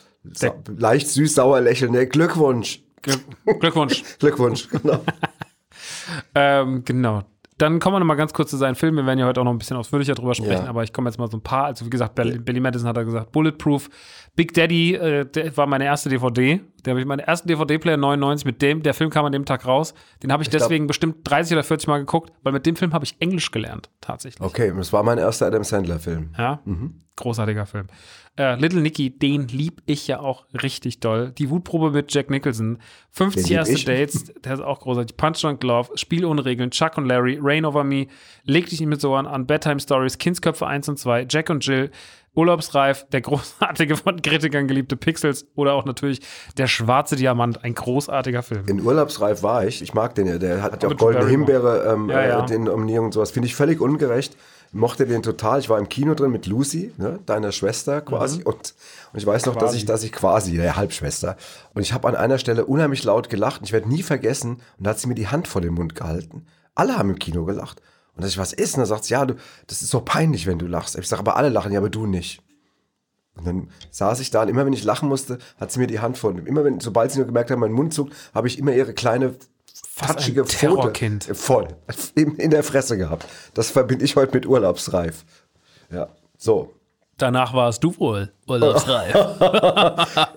leicht 0.77 1.09
süß-sauer 1.09 1.61
lächeln. 1.61 1.93
Nee, 1.93 2.07
Glückwunsch. 2.07 2.83
Glückwunsch. 3.61 4.05
Glückwunsch, 4.19 4.69
genau. 4.69 5.01
ähm, 6.35 6.83
genau. 6.85 7.25
Dann 7.59 7.81
kommen 7.81 7.97
wir 7.97 8.01
noch 8.01 8.07
mal 8.07 8.15
ganz 8.15 8.33
kurz 8.33 8.51
zu 8.51 8.57
seinen 8.57 8.77
Filmen. 8.77 8.99
Wir 8.99 9.07
werden 9.07 9.19
ja 9.19 9.27
heute 9.27 9.41
auch 9.41 9.45
noch 9.45 9.53
ein 9.53 9.59
bisschen 9.59 9.77
ausführlicher 9.77 10.15
drüber 10.15 10.35
sprechen, 10.35 10.65
ja. 10.65 10.69
aber 10.69 10.85
ich 10.85 10.93
komme 10.93 11.11
jetzt 11.11 11.19
mal 11.19 11.29
so 11.29 11.37
ein 11.37 11.43
paar. 11.43 11.65
Also 11.65 11.85
wie 11.85 11.91
gesagt, 11.91 12.15
Billy, 12.15 12.39
Billy 12.39 12.61
Madison 12.61 12.89
hat 12.89 12.97
er 12.97 13.05
gesagt, 13.05 13.33
Bulletproof. 13.33 13.91
Big 14.37 14.55
Daddy, 14.55 14.95
äh, 14.95 15.27
der 15.27 15.57
war 15.57 15.67
meine 15.67 15.85
erste 15.85 16.09
DVD. 16.09 16.61
Der 16.85 16.93
habe 16.93 17.01
ich 17.01 17.07
meinen 17.07 17.19
ersten 17.19 17.49
DVD-Player 17.49 17.97
99 17.97 18.47
mit 18.47 18.63
dem, 18.63 18.83
der 18.85 18.95
Film 18.95 19.11
kam 19.11 19.25
an 19.25 19.33
dem 19.33 19.45
Tag 19.45 19.67
raus. 19.67 19.93
Den 20.23 20.31
habe 20.33 20.43
ich, 20.43 20.49
ich, 20.49 20.53
deswegen 20.53 20.85
glaub, 20.85 20.89
bestimmt 20.89 21.17
30 21.25 21.55
oder 21.55 21.65
40 21.65 21.89
Mal 21.89 21.99
geguckt, 21.99 22.33
weil 22.45 22.53
mit 22.53 22.65
dem 22.65 22.77
Film 22.77 22.93
habe 22.93 23.05
ich 23.05 23.17
Englisch 23.19 23.51
gelernt, 23.51 23.91
tatsächlich. 24.01 24.41
Okay, 24.41 24.73
das 24.77 24.93
war 24.93 25.03
mein 25.03 25.19
erster 25.19 25.47
Adam 25.47 25.65
Sandler-Film. 25.65 26.31
Ja, 26.39 26.61
mhm. 26.65 27.03
Großartiger 27.19 27.67
Film. 27.67 27.87
Äh, 28.39 28.55
Little 28.55 28.81
Nicky, 28.81 29.11
den 29.11 29.49
lieb 29.49 29.83
ich 29.87 30.07
ja 30.07 30.21
auch 30.21 30.47
richtig 30.63 31.01
doll. 31.01 31.33
Die 31.37 31.51
Wutprobe 31.51 31.91
mit 31.91 32.15
Jack 32.15 32.31
Nicholson. 32.31 32.79
50 33.11 33.51
erste 33.51 33.75
ich. 33.75 33.85
Dates, 33.85 34.33
der 34.45 34.55
ist 34.55 34.61
auch 34.61 34.81
großartig. 34.81 35.17
Punch 35.17 35.43
Drunk 35.43 35.63
Love, 35.65 35.91
Spiel 35.97 36.25
ohne 36.25 36.45
Regeln, 36.45 36.71
Chuck 36.71 36.97
und 36.97 37.07
Larry, 37.07 37.39
Rain 37.43 37.65
Over 37.65 37.85
Me, 37.85 38.07
Leg 38.45 38.67
dich 38.67 38.81
nicht 38.81 38.89
mit 38.89 39.01
so 39.01 39.15
an, 39.15 39.27
an 39.27 39.47
Bedtime 39.47 39.81
Stories, 39.81 40.19
Kindsköpfe 40.19 40.67
1 40.67 40.89
und 40.89 40.99
2, 40.99 41.27
Jack 41.29 41.51
und 41.51 41.67
Jill, 41.67 41.91
Urlaubsreif, 42.35 43.07
der 43.11 43.21
großartige 43.21 43.97
von 43.97 44.23
Kritikern 44.23 44.69
geliebte 44.69 44.97
Pixels 44.97 45.47
oder 45.57 45.75
auch 45.75 45.85
natürlich 45.85 46.21
der 46.57 46.69
schwarze 46.69 47.17
Diamant, 47.17 47.65
ein 47.65 47.75
großartiger 47.75 48.45
Film. 48.45 48.67
In 48.69 48.81
Urlaubsreif 48.81 49.43
war 49.43 49.67
ich. 49.67 49.83
Ich 49.83 49.93
mag 49.95 50.15
den 50.15 50.29
ja. 50.29 50.39
Der 50.39 50.63
hat 50.63 50.83
ja 50.83 50.89
auch 50.89 50.97
Goldene 50.97 51.27
Himbeere, 51.27 51.93
ähm, 51.93 52.09
ja, 52.09 52.25
ja. 52.25 52.45
Äh, 52.45 52.47
den 52.47 52.65
Nominierung 52.65 53.07
und 53.07 53.13
sowas. 53.13 53.33
Finde 53.33 53.49
ich 53.49 53.57
völlig 53.57 53.81
ungerecht 53.81 54.37
mochte 54.73 55.07
den 55.07 55.23
total. 55.23 55.61
Ich 55.61 55.69
war 55.69 55.79
im 55.79 55.89
Kino 55.89 56.15
drin 56.15 56.31
mit 56.31 56.47
Lucy, 56.47 56.93
ne, 56.97 57.19
deiner 57.27 57.53
Schwester 57.53 58.01
quasi. 58.01 58.39
Mhm. 58.39 58.47
Und, 58.47 58.75
und 59.13 59.19
ich 59.19 59.27
weiß 59.27 59.47
noch, 59.47 59.55
quasi. 59.55 59.67
dass 59.67 59.75
ich, 59.75 59.85
dass 59.85 60.03
ich 60.03 60.13
quasi, 60.13 60.57
der 60.57 60.77
Halbschwester. 60.77 61.37
Und 61.75 61.83
ich 61.83 61.93
habe 61.93 62.09
an 62.09 62.15
einer 62.15 62.39
Stelle 62.39 62.67
unheimlich 62.67 63.05
laut 63.05 63.31
gelacht. 63.31 63.61
Und 63.61 63.67
ich 63.67 63.73
werde 63.73 63.89
nie 63.89 64.03
vergessen. 64.03 64.61
Und 64.79 64.87
da 64.87 64.91
hat 64.91 64.99
sie 64.99 65.09
mir 65.09 65.15
die 65.15 65.29
Hand 65.29 65.49
vor 65.49 65.61
den 65.61 65.75
Mund 65.75 65.95
gehalten. 65.95 66.47
Alle 66.75 66.97
haben 66.99 67.11
im 67.11 67.19
Kino 67.19 67.45
gelacht. 67.45 67.81
Und 68.15 68.25
dass 68.25 68.31
ich, 68.31 68.39
was 68.39 68.53
ist? 68.53 68.75
Und 68.75 68.81
dann 68.81 68.87
sagt 68.87 69.05
sie, 69.05 69.15
ja, 69.15 69.25
du, 69.25 69.35
das 69.67 69.83
ist 69.83 69.91
so 69.91 70.01
peinlich, 70.01 70.47
wenn 70.47 70.59
du 70.59 70.67
lachst. 70.67 70.99
Ich 70.99 71.09
sage, 71.09 71.21
aber 71.21 71.37
alle 71.37 71.49
lachen, 71.49 71.73
ja, 71.73 71.79
aber 71.79 71.91
du 71.91 72.07
nicht. 72.07 72.43
Und 73.39 73.47
dann 73.47 73.71
saß 73.91 74.21
ich 74.21 74.31
da 74.31 74.43
und 74.43 74.49
immer 74.49 74.67
wenn 74.67 74.73
ich 74.73 74.83
lachen 74.83 75.09
musste, 75.09 75.39
hat 75.59 75.71
sie 75.71 75.79
mir 75.79 75.87
die 75.87 76.01
Hand 76.01 76.19
vor. 76.19 76.37
Immer 76.37 76.65
wenn, 76.65 76.81
sobald 76.81 77.13
sie 77.13 77.19
nur 77.19 77.27
gemerkt 77.27 77.51
hat, 77.51 77.59
mein 77.59 77.73
Mund 77.73 77.95
zuckt, 77.95 78.13
habe 78.35 78.49
ich 78.49 78.59
immer 78.59 78.73
ihre 78.73 78.93
kleine 78.93 79.37
touchige 80.07 80.45
Terrorkind. 80.45 81.25
Pfote 81.25 81.35
voll 81.35 81.69
in, 82.15 82.37
in 82.37 82.51
der 82.51 82.63
Fresse 82.63 82.97
gehabt. 82.97 83.27
Das 83.55 83.71
verbinde 83.71 84.05
ich 84.05 84.17
heute 84.17 84.35
mit 84.35 84.47
Urlaubsreif. 84.47 85.25
Ja, 85.91 86.09
so. 86.37 86.75
Danach 87.19 87.53
warst 87.53 87.83
du 87.83 87.99
wohl 87.99 88.31
urlaubsreif. 88.47 89.13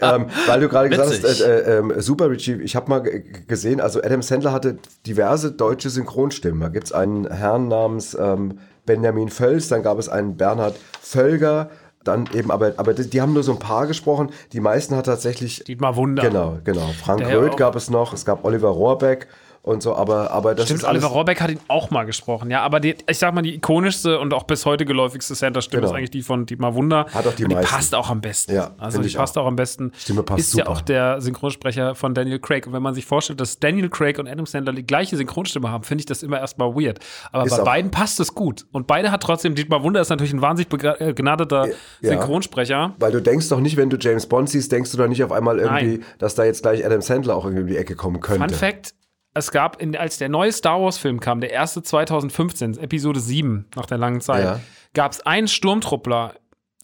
ähm, 0.01 0.25
weil 0.47 0.59
du 0.59 0.67
gerade 0.67 0.89
gesagt 0.89 1.11
hast, 1.11 1.41
äh, 1.41 1.77
äh, 1.77 2.01
Super 2.01 2.31
Richie, 2.31 2.55
ich 2.55 2.75
habe 2.75 2.89
mal 2.89 3.01
gesehen, 3.01 3.79
also 3.79 4.01
Adam 4.01 4.23
Sandler 4.23 4.51
hatte 4.51 4.79
diverse 5.05 5.51
deutsche 5.51 5.91
Synchronstimmen. 5.91 6.59
Da 6.59 6.69
gibt 6.69 6.87
es 6.87 6.91
einen 6.91 7.31
Herrn 7.31 7.67
namens 7.67 8.17
ähm, 8.19 8.57
Benjamin 8.87 9.29
Völz, 9.29 9.67
dann 9.67 9.83
gab 9.83 9.99
es 9.99 10.09
einen 10.09 10.37
Bernhard 10.37 10.75
Völger, 10.99 11.69
dann 12.03 12.27
eben, 12.33 12.49
aber, 12.49 12.73
aber 12.77 12.95
die, 12.95 13.07
die, 13.07 13.21
haben 13.21 13.33
nur 13.33 13.43
so 13.43 13.51
ein 13.51 13.59
paar 13.59 13.85
gesprochen. 13.85 14.31
Die 14.53 14.59
meisten 14.59 14.95
hat 14.95 15.05
tatsächlich. 15.05 15.63
Dietmar 15.65 15.95
Wunder. 15.95 16.23
Genau, 16.23 16.57
genau. 16.63 16.89
Frank 16.99 17.21
Röth 17.21 17.57
gab 17.57 17.75
es 17.75 17.91
noch, 17.91 18.11
es 18.11 18.25
gab 18.25 18.43
Oliver 18.43 18.69
Rohrbeck 18.69 19.27
und 19.63 19.83
so, 19.83 19.95
aber, 19.95 20.31
aber 20.31 20.55
das 20.55 20.65
Stimmt, 20.65 20.81
ist 20.81 20.87
Oliver 20.87 21.07
Rohrbeck 21.07 21.39
hat 21.39 21.51
ihn 21.51 21.59
auch 21.67 21.91
mal 21.91 22.03
gesprochen, 22.05 22.49
ja, 22.49 22.61
aber 22.61 22.79
die, 22.79 22.95
ich 23.07 23.19
sag 23.19 23.33
mal, 23.33 23.43
die 23.43 23.55
ikonischste 23.55 24.19
und 24.19 24.33
auch 24.33 24.43
bis 24.43 24.65
heute 24.65 24.85
geläufigste 24.85 25.35
Center-Stimme 25.35 25.81
genau. 25.81 25.93
ist 25.93 25.97
eigentlich 25.97 26.09
die 26.09 26.23
von 26.23 26.47
Dietmar 26.47 26.73
Wunder. 26.73 27.05
Hat 27.13 27.27
auch 27.27 27.35
die, 27.35 27.45
die 27.45 27.55
passt 27.55 27.93
auch 27.93 28.09
am 28.09 28.21
besten. 28.21 28.53
Ja, 28.53 28.71
also 28.79 29.01
die 29.01 29.09
passt 29.09 29.37
auch. 29.37 29.43
auch. 29.43 29.47
am 29.47 29.55
besten. 29.55 29.91
Stimme 29.97 30.23
passt 30.23 30.39
ist 30.39 30.51
super. 30.51 30.65
ja 30.65 30.71
auch 30.71 30.81
der 30.81 31.21
Synchronsprecher 31.21 31.93
von 31.93 32.13
Daniel 32.13 32.39
Craig. 32.39 32.65
Und 32.65 32.73
wenn 32.73 32.81
man 32.81 32.95
sich 32.95 33.05
vorstellt, 33.05 33.39
dass 33.39 33.59
Daniel 33.59 33.89
Craig 33.89 34.17
und 34.17 34.27
Adam 34.27 34.45
Sandler 34.45 34.73
die 34.73 34.85
gleiche 34.85 35.15
Synchronstimme 35.15 35.69
haben, 35.69 35.83
finde 35.83 36.01
ich 36.01 36.05
das 36.07 36.23
immer 36.23 36.39
erstmal 36.39 36.73
weird. 36.75 36.99
Aber 37.31 37.45
ist 37.45 37.55
bei 37.57 37.63
beiden 37.63 37.91
passt 37.91 38.19
es 38.19 38.33
gut. 38.33 38.65
Und 38.71 38.87
beide 38.87 39.11
hat 39.11 39.21
trotzdem, 39.21 39.53
Dietmar 39.53 39.83
Wunder 39.83 40.01
ist 40.01 40.09
natürlich 40.09 40.33
ein 40.33 40.41
wahnsinnig 40.41 40.69
begnadeter 40.69 41.67
ja, 41.67 41.73
Synchronsprecher. 42.01 42.95
Weil 42.97 43.11
du 43.11 43.21
denkst 43.21 43.49
doch 43.49 43.59
nicht, 43.59 43.77
wenn 43.77 43.89
du 43.89 43.97
James 43.97 44.25
Bond 44.25 44.49
siehst, 44.49 44.71
denkst 44.71 44.91
du 44.91 44.97
doch 44.97 45.07
nicht 45.07 45.23
auf 45.23 45.31
einmal 45.31 45.59
irgendwie, 45.59 45.97
Nein. 45.97 46.05
dass 46.17 46.35
da 46.35 46.45
jetzt 46.45 46.63
gleich 46.63 46.83
Adam 46.85 47.01
Sandler 47.01 47.35
auch 47.35 47.45
irgendwie 47.45 47.61
um 47.61 47.67
die 47.67 47.77
Ecke 47.77 47.95
kommen 47.95 48.19
könnte. 48.19 48.47
Fun 48.47 48.57
Fact, 48.57 48.93
es 49.33 49.51
gab, 49.51 49.81
in, 49.81 49.95
als 49.95 50.17
der 50.17 50.29
neue 50.29 50.51
Star 50.51 50.81
Wars-Film 50.81 51.19
kam, 51.19 51.41
der 51.41 51.51
erste 51.51 51.81
2015, 51.81 52.77
Episode 52.79 53.19
7, 53.19 53.67
nach 53.75 53.85
der 53.85 53.97
langen 53.97 54.21
Zeit, 54.21 54.43
ja. 54.43 54.59
gab 54.93 55.13
es 55.13 55.21
einen 55.21 55.47
Sturmtruppler, 55.47 56.35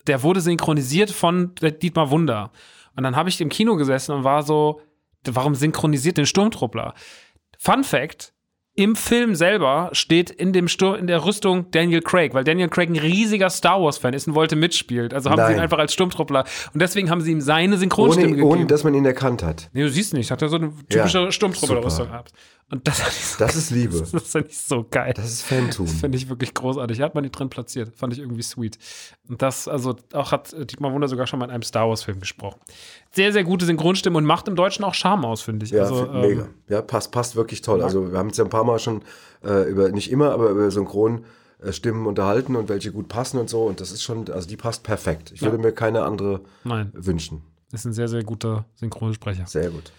der 0.08 0.24
wurde 0.24 0.40
synchronisiert 0.40 1.12
von 1.12 1.54
Dietmar 1.56 2.10
Wunder. 2.10 2.52
Und 2.96 3.04
dann 3.04 3.16
habe 3.16 3.30
ich 3.30 3.42
im 3.42 3.50
Kino 3.50 3.76
gesessen 3.76 4.14
und 4.14 4.24
war 4.24 4.44
so, 4.44 4.82
warum 5.26 5.56
synchronisiert 5.56 6.18
den 6.18 6.26
Sturmtruppler? 6.26 6.94
Fun 7.60 7.84
Fact: 7.84 8.34
im 8.78 8.96
Film 8.96 9.34
selber 9.34 9.90
steht 9.92 10.30
in, 10.30 10.54
dem 10.54 10.68
Stur 10.68 11.00
in 11.00 11.08
der 11.08 11.26
Rüstung 11.26 11.66
Daniel 11.72 12.02
Craig, 12.02 12.36
weil 12.36 12.44
Daniel 12.44 12.70
Craig 12.70 12.90
ein 12.90 12.96
riesiger 12.96 13.50
Star 13.50 13.82
Wars-Fan 13.82 14.14
ist 14.14 14.28
und 14.28 14.36
wollte 14.36 14.56
mitspielen. 14.56 15.12
Also 15.14 15.32
haben 15.32 15.38
Nein. 15.38 15.48
sie 15.48 15.54
ihn 15.54 15.60
einfach 15.60 15.80
als 15.80 15.94
Sturmtruppler. 15.94 16.46
Und 16.74 16.82
deswegen 16.82 17.10
haben 17.10 17.22
sie 17.22 17.32
ihm 17.32 17.42
seine 17.42 17.78
Synchronstimme 17.78 18.28
ohne, 18.28 18.36
gegeben. 18.36 18.52
Ohne, 18.52 18.66
dass 18.68 18.84
man 18.84 18.94
ihn 18.94 19.04
erkannt 19.04 19.42
hat. 19.42 19.72
Nee, 19.74 19.82
du 19.82 19.90
siehst 19.90 20.14
nicht. 20.14 20.30
Hat 20.30 20.44
er 20.44 20.50
so 20.50 20.58
eine 20.58 20.72
typische 20.90 21.24
ja, 21.24 21.32
Sturmtruppler-Rüstung 21.32 22.08
gehabt. 22.08 22.34
Und 22.70 22.86
das, 22.86 22.98
so 22.98 23.40
das 23.40 23.56
ist 23.56 23.72
Liebe. 23.72 23.98
Das, 23.98 24.12
das 24.12 24.32
finde 24.32 24.50
ich 24.50 24.58
so 24.58 24.86
geil. 24.90 25.14
Das 25.16 25.32
ist 25.32 25.42
Fantum. 25.42 25.86
Das 25.86 25.96
finde 25.96 26.18
ich 26.18 26.28
wirklich 26.28 26.54
großartig. 26.54 27.00
Hat 27.00 27.16
man 27.16 27.24
die 27.24 27.32
drin 27.32 27.50
platziert. 27.50 27.96
Fand 27.96 28.12
ich 28.12 28.20
irgendwie 28.20 28.42
sweet. 28.42 28.78
Und 29.30 29.42
das, 29.42 29.70
also 29.70 29.96
auch 30.12 30.34
hat 30.34 30.52
Dietmar 30.52 30.92
Wunder 30.92 31.08
sogar 31.08 31.28
schon 31.28 31.40
mal 31.40 31.46
in 31.46 31.52
einem 31.52 31.64
Star 31.64 31.88
Wars-Film 31.88 32.20
gesprochen. 32.20 32.60
Sehr, 33.12 33.32
sehr 33.32 33.46
gute 33.46 33.66
Synchronstimme 33.66 34.18
und 34.18 34.26
macht 34.26 34.50
im 34.50 34.58
Deutschen 34.58 34.84
auch 34.84 34.94
Charme 34.94 35.24
aus, 35.24 35.42
finde 35.42 35.66
ich. 35.66 35.72
Ja, 35.72 35.84
also, 35.84 36.12
mega. 36.12 36.42
Ähm, 36.42 36.50
ja, 36.68 36.82
passt, 36.82 37.14
passt 37.14 37.38
wirklich 37.38 37.62
toll. 37.62 37.82
Also 37.82 38.12
wir 38.12 38.18
haben 38.20 38.32
es 38.32 38.38
ja 38.38 38.44
ein 38.44 38.50
paar 38.50 38.66
Mal 38.66 38.80
schon 38.80 39.02
äh, 39.46 39.70
über, 39.70 39.90
nicht 39.90 40.12
immer, 40.12 40.32
aber 40.32 40.50
über 40.50 40.70
Synchronstimmen 40.70 42.06
unterhalten 42.06 42.58
und 42.58 42.68
welche 42.68 42.92
gut 42.92 43.08
passen 43.08 43.38
und 43.38 43.50
so. 43.50 43.64
Und 43.64 43.80
das 43.80 43.92
ist 43.92 44.04
schon, 44.04 44.30
also 44.30 44.46
die 44.46 44.58
passt 44.58 44.84
perfekt. 44.84 45.32
Ich 45.32 45.40
ja. 45.40 45.48
würde 45.48 45.58
mir 45.58 45.72
keine 45.72 46.04
andere 46.04 46.42
Nein. 46.66 46.92
wünschen. 46.94 47.44
Ist 47.72 47.86
ein 47.86 47.94
sehr, 47.94 48.10
sehr 48.10 48.24
guter 48.24 48.66
Synchronsprecher. 48.76 49.46
Sehr 49.48 49.70
gut. 49.70 49.92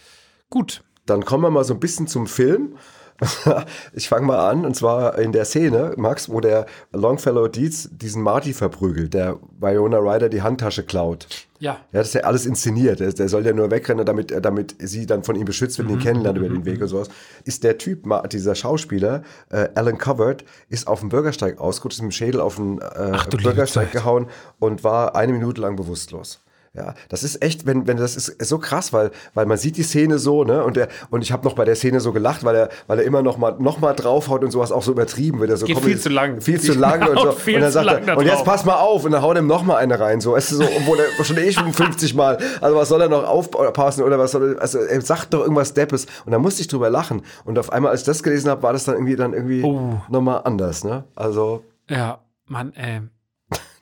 Gut. 0.50 0.82
Dann 1.08 1.24
kommen 1.24 1.42
wir 1.42 1.50
mal 1.50 1.64
so 1.64 1.74
ein 1.74 1.80
bisschen 1.80 2.06
zum 2.06 2.26
Film. 2.26 2.76
ich 3.92 4.08
fange 4.08 4.26
mal 4.26 4.48
an, 4.48 4.64
und 4.64 4.76
zwar 4.76 5.18
in 5.18 5.32
der 5.32 5.44
Szene, 5.44 5.94
Max, 5.96 6.28
wo 6.28 6.40
der 6.40 6.66
Longfellow 6.92 7.48
Deeds 7.48 7.88
diesen 7.90 8.22
Marty 8.22 8.52
verprügelt, 8.52 9.12
der 9.12 9.38
Viona 9.58 9.98
Ryder 9.98 10.28
die 10.28 10.42
Handtasche 10.42 10.84
klaut. 10.84 11.26
Ja. 11.58 11.72
Ja, 11.90 11.98
das 11.98 12.08
ist 12.08 12.14
ja 12.14 12.20
alles 12.20 12.46
inszeniert. 12.46 13.00
Der, 13.00 13.12
der 13.12 13.28
soll 13.28 13.44
ja 13.44 13.52
nur 13.52 13.72
wegrennen, 13.72 14.06
damit, 14.06 14.32
damit 14.44 14.76
sie 14.78 15.06
dann 15.06 15.24
von 15.24 15.34
ihm 15.34 15.46
beschützt 15.46 15.78
wird, 15.78 15.88
mhm. 15.88 15.94
ihn 15.94 16.00
kennenlernt 16.00 16.38
über 16.38 16.48
den 16.48 16.64
Weg 16.64 16.80
und 16.80 16.86
sowas. 16.86 17.08
Ist 17.44 17.64
der 17.64 17.78
Typ, 17.78 18.04
dieser 18.30 18.54
Schauspieler, 18.54 19.24
äh, 19.50 19.68
Alan 19.74 19.98
Covert, 19.98 20.44
ist 20.68 20.86
auf 20.86 21.00
dem 21.00 21.08
Bürgersteig 21.08 21.58
ausgerutscht, 21.58 21.98
ist 21.98 22.02
mit 22.02 22.12
dem 22.12 22.14
Schädel 22.14 22.40
auf 22.40 22.56
den 22.56 22.78
äh, 22.78 22.84
Ach, 23.12 23.26
Bürgersteig 23.26 23.90
gehauen 23.90 24.28
und 24.60 24.84
war 24.84 25.16
eine 25.16 25.32
Minute 25.32 25.60
lang 25.60 25.74
bewusstlos. 25.74 26.40
Ja, 26.78 26.94
das 27.08 27.24
ist 27.24 27.42
echt, 27.42 27.66
wenn, 27.66 27.88
wenn 27.88 27.96
das 27.96 28.14
ist, 28.14 28.40
so 28.46 28.58
krass, 28.58 28.92
weil, 28.92 29.10
weil 29.34 29.46
man 29.46 29.58
sieht 29.58 29.76
die 29.76 29.82
Szene 29.82 30.20
so, 30.20 30.44
ne? 30.44 30.62
Und 30.62 30.76
der, 30.76 30.86
und 31.10 31.22
ich 31.22 31.32
habe 31.32 31.44
noch 31.44 31.54
bei 31.54 31.64
der 31.64 31.74
Szene 31.74 31.98
so 31.98 32.12
gelacht, 32.12 32.44
weil 32.44 32.54
er, 32.54 32.68
weil 32.86 33.00
er 33.00 33.04
immer 33.04 33.20
noch 33.20 33.36
mal, 33.36 33.56
noch 33.58 33.80
mal 33.80 33.94
draufhaut 33.94 34.44
und 34.44 34.52
sowas 34.52 34.70
auch 34.70 34.84
so 34.84 34.92
übertrieben 34.92 35.40
wird. 35.40 35.50
Er 35.50 35.56
so, 35.56 35.66
Geht 35.66 35.80
viel 35.80 35.98
zu 35.98 36.08
lang. 36.08 36.40
Viel 36.40 36.60
zu 36.60 36.74
lang 36.74 37.08
und 37.08 37.18
so. 37.18 37.30
und 37.30 37.60
dann 37.60 37.72
sagt 37.72 38.06
er, 38.06 38.16
und 38.16 38.26
jetzt 38.26 38.44
pass 38.44 38.64
mal 38.64 38.76
auf, 38.76 39.04
und 39.04 39.10
dann 39.10 39.22
haut 39.22 39.34
er 39.34 39.42
ihm 39.42 39.48
noch 39.48 39.64
mal 39.64 39.76
eine 39.76 39.98
rein, 39.98 40.20
so. 40.20 40.36
Es 40.36 40.52
ist 40.52 40.58
so, 40.58 40.68
obwohl 40.76 40.98
er 41.00 41.24
schon 41.24 41.36
eh 41.38 41.50
schon 41.50 41.72
50 41.72 42.14
Mal, 42.14 42.38
also 42.60 42.76
was 42.76 42.88
soll 42.88 43.00
er 43.00 43.08
noch 43.08 43.24
aufpassen 43.26 44.04
oder 44.04 44.20
was 44.20 44.30
soll 44.30 44.54
er, 44.54 44.62
also 44.62 44.78
er 44.78 45.00
sagt 45.00 45.34
doch 45.34 45.40
irgendwas 45.40 45.74
Deppes. 45.74 46.06
Und 46.26 46.30
da 46.30 46.38
musste 46.38 46.60
ich 46.60 46.68
drüber 46.68 46.90
lachen. 46.90 47.22
Und 47.44 47.58
auf 47.58 47.72
einmal, 47.72 47.90
als 47.90 48.02
ich 48.02 48.06
das 48.06 48.22
gelesen 48.22 48.50
habe, 48.50 48.62
war 48.62 48.72
das 48.72 48.84
dann 48.84 48.94
irgendwie 48.94 49.16
dann 49.16 49.32
irgendwie 49.32 49.64
oh. 49.64 50.00
noch 50.08 50.20
mal 50.20 50.36
anders, 50.38 50.84
ne? 50.84 51.02
Also. 51.16 51.64
Ja, 51.90 52.20
Mann, 52.46 52.72
ey. 52.74 53.00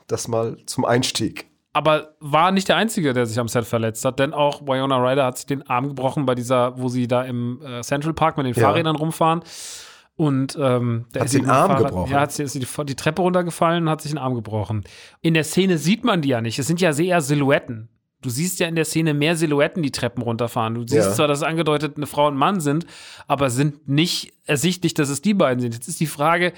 Das 0.06 0.28
mal 0.28 0.56
zum 0.64 0.86
Einstieg 0.86 1.46
aber 1.76 2.14
war 2.20 2.52
nicht 2.52 2.70
der 2.70 2.76
Einzige, 2.76 3.12
der 3.12 3.26
sich 3.26 3.38
am 3.38 3.48
Set 3.48 3.66
verletzt 3.66 4.02
hat, 4.06 4.18
denn 4.18 4.32
auch 4.32 4.62
Wyona 4.62 4.96
Ryder 4.96 5.26
hat 5.26 5.36
sich 5.36 5.44
den 5.44 5.60
Arm 5.68 5.88
gebrochen 5.88 6.24
bei 6.24 6.34
dieser, 6.34 6.80
wo 6.80 6.88
sie 6.88 7.06
da 7.06 7.22
im 7.22 7.60
äh, 7.62 7.82
Central 7.82 8.14
Park 8.14 8.38
mit 8.38 8.46
den 8.46 8.54
ja. 8.54 8.62
Fahrrädern 8.62 8.96
rumfahren. 8.96 9.42
Und 10.16 10.56
ähm, 10.58 11.04
der 11.12 11.20
hat 11.20 11.28
sich 11.28 11.42
den 11.42 11.50
Arm 11.50 11.70
Fahrrad, 11.72 11.88
gebrochen. 11.88 12.12
Ja, 12.12 12.20
hat 12.20 12.32
sie, 12.32 12.44
ist 12.44 12.54
die, 12.54 12.66
die 12.86 12.94
Treppe 12.94 13.20
runtergefallen 13.20 13.84
und 13.84 13.90
hat 13.90 14.00
sich 14.00 14.10
den 14.10 14.16
Arm 14.16 14.34
gebrochen. 14.34 14.84
In 15.20 15.34
der 15.34 15.44
Szene 15.44 15.76
sieht 15.76 16.02
man 16.02 16.22
die 16.22 16.30
ja 16.30 16.40
nicht. 16.40 16.58
Es 16.58 16.66
sind 16.66 16.80
ja 16.80 16.94
sehr 16.94 17.20
Silhouetten. 17.20 17.90
Du 18.22 18.30
siehst 18.30 18.58
ja 18.58 18.68
in 18.68 18.74
der 18.74 18.86
Szene 18.86 19.12
mehr 19.12 19.36
Silhouetten, 19.36 19.82
die 19.82 19.92
Treppen 19.92 20.22
runterfahren. 20.22 20.76
Du 20.76 20.80
siehst 20.80 21.08
ja. 21.08 21.12
zwar, 21.12 21.28
dass 21.28 21.42
angedeutet 21.42 21.98
eine 21.98 22.06
Frau 22.06 22.26
und 22.26 22.36
Mann 22.36 22.60
sind, 22.60 22.86
aber 23.26 23.50
sind 23.50 23.86
nicht 23.86 24.32
ersichtlich, 24.46 24.94
dass 24.94 25.10
es 25.10 25.20
die 25.20 25.34
beiden 25.34 25.60
sind. 25.60 25.74
Jetzt 25.74 25.88
ist 25.88 26.00
die 26.00 26.06
Frage, 26.06 26.54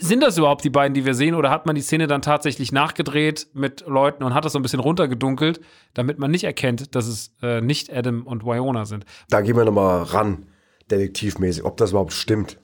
sind 0.00 0.22
das 0.22 0.38
überhaupt 0.38 0.64
die 0.64 0.70
beiden, 0.70 0.94
die 0.94 1.04
wir 1.04 1.14
sehen, 1.14 1.34
oder 1.34 1.50
hat 1.50 1.66
man 1.66 1.74
die 1.74 1.82
Szene 1.82 2.06
dann 2.06 2.22
tatsächlich 2.22 2.72
nachgedreht 2.72 3.48
mit 3.54 3.84
Leuten 3.86 4.24
und 4.24 4.34
hat 4.34 4.44
das 4.44 4.52
so 4.52 4.58
ein 4.58 4.62
bisschen 4.62 4.80
runtergedunkelt, 4.80 5.60
damit 5.94 6.18
man 6.18 6.30
nicht 6.30 6.44
erkennt, 6.44 6.94
dass 6.94 7.06
es 7.06 7.34
äh, 7.42 7.60
nicht 7.60 7.92
Adam 7.92 8.26
und 8.26 8.44
Wyona 8.44 8.84
sind? 8.84 9.04
Da 9.28 9.40
gehen 9.40 9.56
wir 9.56 9.64
nochmal 9.64 10.02
ran, 10.02 10.46
detektivmäßig, 10.90 11.64
ob 11.64 11.76
das 11.76 11.90
überhaupt 11.90 12.12
stimmt. 12.12 12.58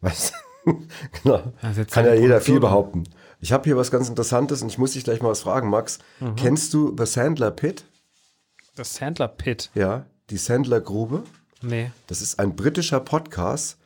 Weißt 0.00 0.34
genau. 1.22 1.52
Kann 1.90 2.06
ja 2.06 2.14
jeder 2.14 2.40
viel 2.40 2.60
behaupten. 2.60 3.04
Ich 3.40 3.52
habe 3.52 3.64
hier 3.64 3.76
was 3.76 3.90
ganz 3.90 4.08
Interessantes 4.08 4.62
und 4.62 4.68
ich 4.68 4.78
muss 4.78 4.92
dich 4.92 5.04
gleich 5.04 5.20
mal 5.20 5.28
was 5.28 5.40
fragen, 5.40 5.68
Max. 5.68 5.98
Mhm. 6.20 6.36
Kennst 6.36 6.72
du 6.72 6.94
The 6.96 7.04
Sandler 7.04 7.50
Pit? 7.50 7.84
The 8.76 8.84
Sandler 8.84 9.28
Pit? 9.28 9.70
Ja, 9.74 10.06
die 10.30 10.38
Sandler 10.38 10.80
Grube. 10.80 11.24
Nee. 11.60 11.90
Das 12.06 12.22
ist 12.22 12.38
ein 12.38 12.56
britischer 12.56 13.00
Podcast 13.00 13.78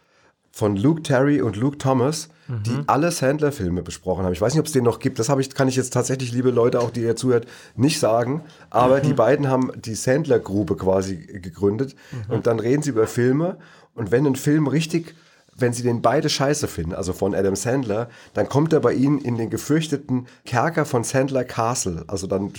von 0.50 0.76
Luke 0.76 1.02
Terry 1.02 1.42
und 1.42 1.56
Luke 1.56 1.78
Thomas, 1.78 2.28
mhm. 2.48 2.62
die 2.62 2.82
alle 2.86 3.10
Sandler-Filme 3.10 3.82
besprochen 3.82 4.24
haben. 4.24 4.32
Ich 4.32 4.40
weiß 4.40 4.54
nicht, 4.54 4.60
ob 4.60 4.66
es 4.66 4.72
den 4.72 4.84
noch 4.84 4.98
gibt. 4.98 5.18
Das 5.18 5.28
ich, 5.28 5.54
kann 5.54 5.68
ich 5.68 5.76
jetzt 5.76 5.92
tatsächlich, 5.92 6.32
liebe 6.32 6.50
Leute, 6.50 6.80
auch 6.80 6.90
die 6.90 7.02
ihr 7.02 7.16
zuhört, 7.16 7.46
nicht 7.76 8.00
sagen. 8.00 8.42
Aber 8.70 8.98
mhm. 8.98 9.02
die 9.02 9.12
beiden 9.12 9.48
haben 9.48 9.70
die 9.76 9.94
Sandler-Grube 9.94 10.76
quasi 10.76 11.16
gegründet. 11.16 11.94
Mhm. 12.10 12.34
Und 12.34 12.46
dann 12.46 12.60
reden 12.60 12.82
sie 12.82 12.90
über 12.90 13.06
Filme. 13.06 13.58
Und 13.94 14.10
wenn 14.10 14.26
ein 14.26 14.36
Film 14.36 14.66
richtig 14.66 15.14
wenn 15.60 15.72
sie 15.72 15.82
den 15.82 16.02
beide 16.02 16.28
scheiße 16.28 16.68
finden, 16.68 16.94
also 16.94 17.12
von 17.12 17.34
Adam 17.34 17.56
Sandler, 17.56 18.08
dann 18.32 18.48
kommt 18.48 18.72
er 18.72 18.78
bei 18.78 18.92
ihnen 18.92 19.18
in 19.18 19.36
den 19.36 19.50
gefürchteten 19.50 20.28
Kerker 20.44 20.84
von 20.84 21.02
Sandler 21.02 21.42
Castle. 21.42 22.04
Also 22.06 22.28
dann, 22.28 22.52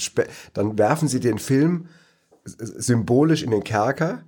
dann 0.54 0.78
werfen 0.78 1.08
sie 1.08 1.21
den 1.21 1.39
Film 1.39 1.86
symbolisch 2.43 3.41
in 3.41 3.52
den 3.52 3.63
Kerker 3.63 4.23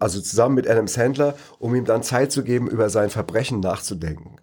also 0.00 0.20
zusammen 0.20 0.56
mit 0.56 0.68
Adam 0.68 0.88
Sandler, 0.88 1.36
um 1.58 1.74
ihm 1.74 1.84
dann 1.84 2.02
Zeit 2.02 2.32
zu 2.32 2.42
geben, 2.42 2.68
über 2.68 2.90
sein 2.90 3.10
Verbrechen 3.10 3.60
nachzudenken. 3.60 4.36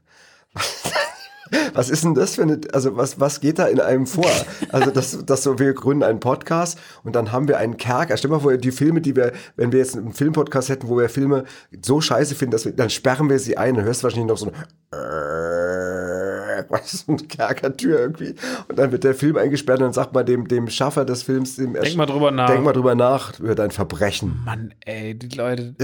Was 1.74 1.90
ist 1.90 2.04
denn 2.04 2.14
das 2.14 2.36
für 2.36 2.42
eine, 2.42 2.60
also 2.74 2.98
was, 2.98 3.20
was 3.22 3.40
geht 3.40 3.60
da 3.60 3.68
in 3.68 3.80
einem 3.80 4.06
vor? 4.06 4.30
Also, 4.72 4.92
das, 4.92 5.24
das 5.26 5.44
so, 5.44 5.60
wir 5.60 5.74
gründen 5.74 6.04
einen 6.04 6.20
Podcast 6.20 6.78
und 7.04 7.16
dann 7.16 7.32
haben 7.32 7.48
wir 7.48 7.58
einen 7.58 7.78
Kerker. 7.78 8.18
Stell 8.18 8.30
mal 8.30 8.40
vor, 8.40 8.58
die 8.58 8.72
Filme, 8.72 9.00
die 9.00 9.16
wir, 9.16 9.32
wenn 9.56 9.72
wir 9.72 9.80
jetzt 9.80 9.96
einen 9.96 10.12
Filmpodcast 10.12 10.68
hätten, 10.70 10.90
wo 10.90 10.98
wir 10.98 11.08
Filme 11.08 11.46
so 11.82 12.02
scheiße 12.02 12.36
finden, 12.36 12.52
dass 12.52 12.66
wir, 12.66 12.74
dann 12.74 12.90
sperren 12.90 13.30
wir 13.30 13.40
sie 13.40 13.58
ein, 13.58 13.76
dann 13.76 13.86
hörst 13.86 14.02
du 14.02 14.06
wahrscheinlich 14.06 14.28
noch 14.28 14.38
so 14.38 14.48
ein, 14.48 14.54
ist 16.86 17.08
eine 17.08 17.18
Kerkertür 17.18 18.00
irgendwie. 18.00 18.36
Und 18.68 18.78
dann 18.78 18.92
wird 18.92 19.04
der 19.04 19.16
Film 19.16 19.38
eingesperrt 19.38 19.80
und 19.80 19.86
dann 19.86 19.94
sagt 19.94 20.14
man 20.14 20.26
dem, 20.26 20.48
dem 20.48 20.70
Schaffer 20.70 21.06
des 21.06 21.24
Films, 21.24 21.56
dem 21.56 21.74
Denk 21.74 21.96
mal 21.96 22.06
drüber 22.06 22.32
nach. 22.32 22.48
Denk 22.48 22.64
mal 22.64 22.74
drüber 22.74 22.96
nach 22.96 23.40
über 23.40 23.56
dein 23.56 23.72
Verbrechen. 23.72 24.42
Mann, 24.46 24.74
ey, 24.86 25.16
die 25.18 25.36
Leute. 25.36 25.76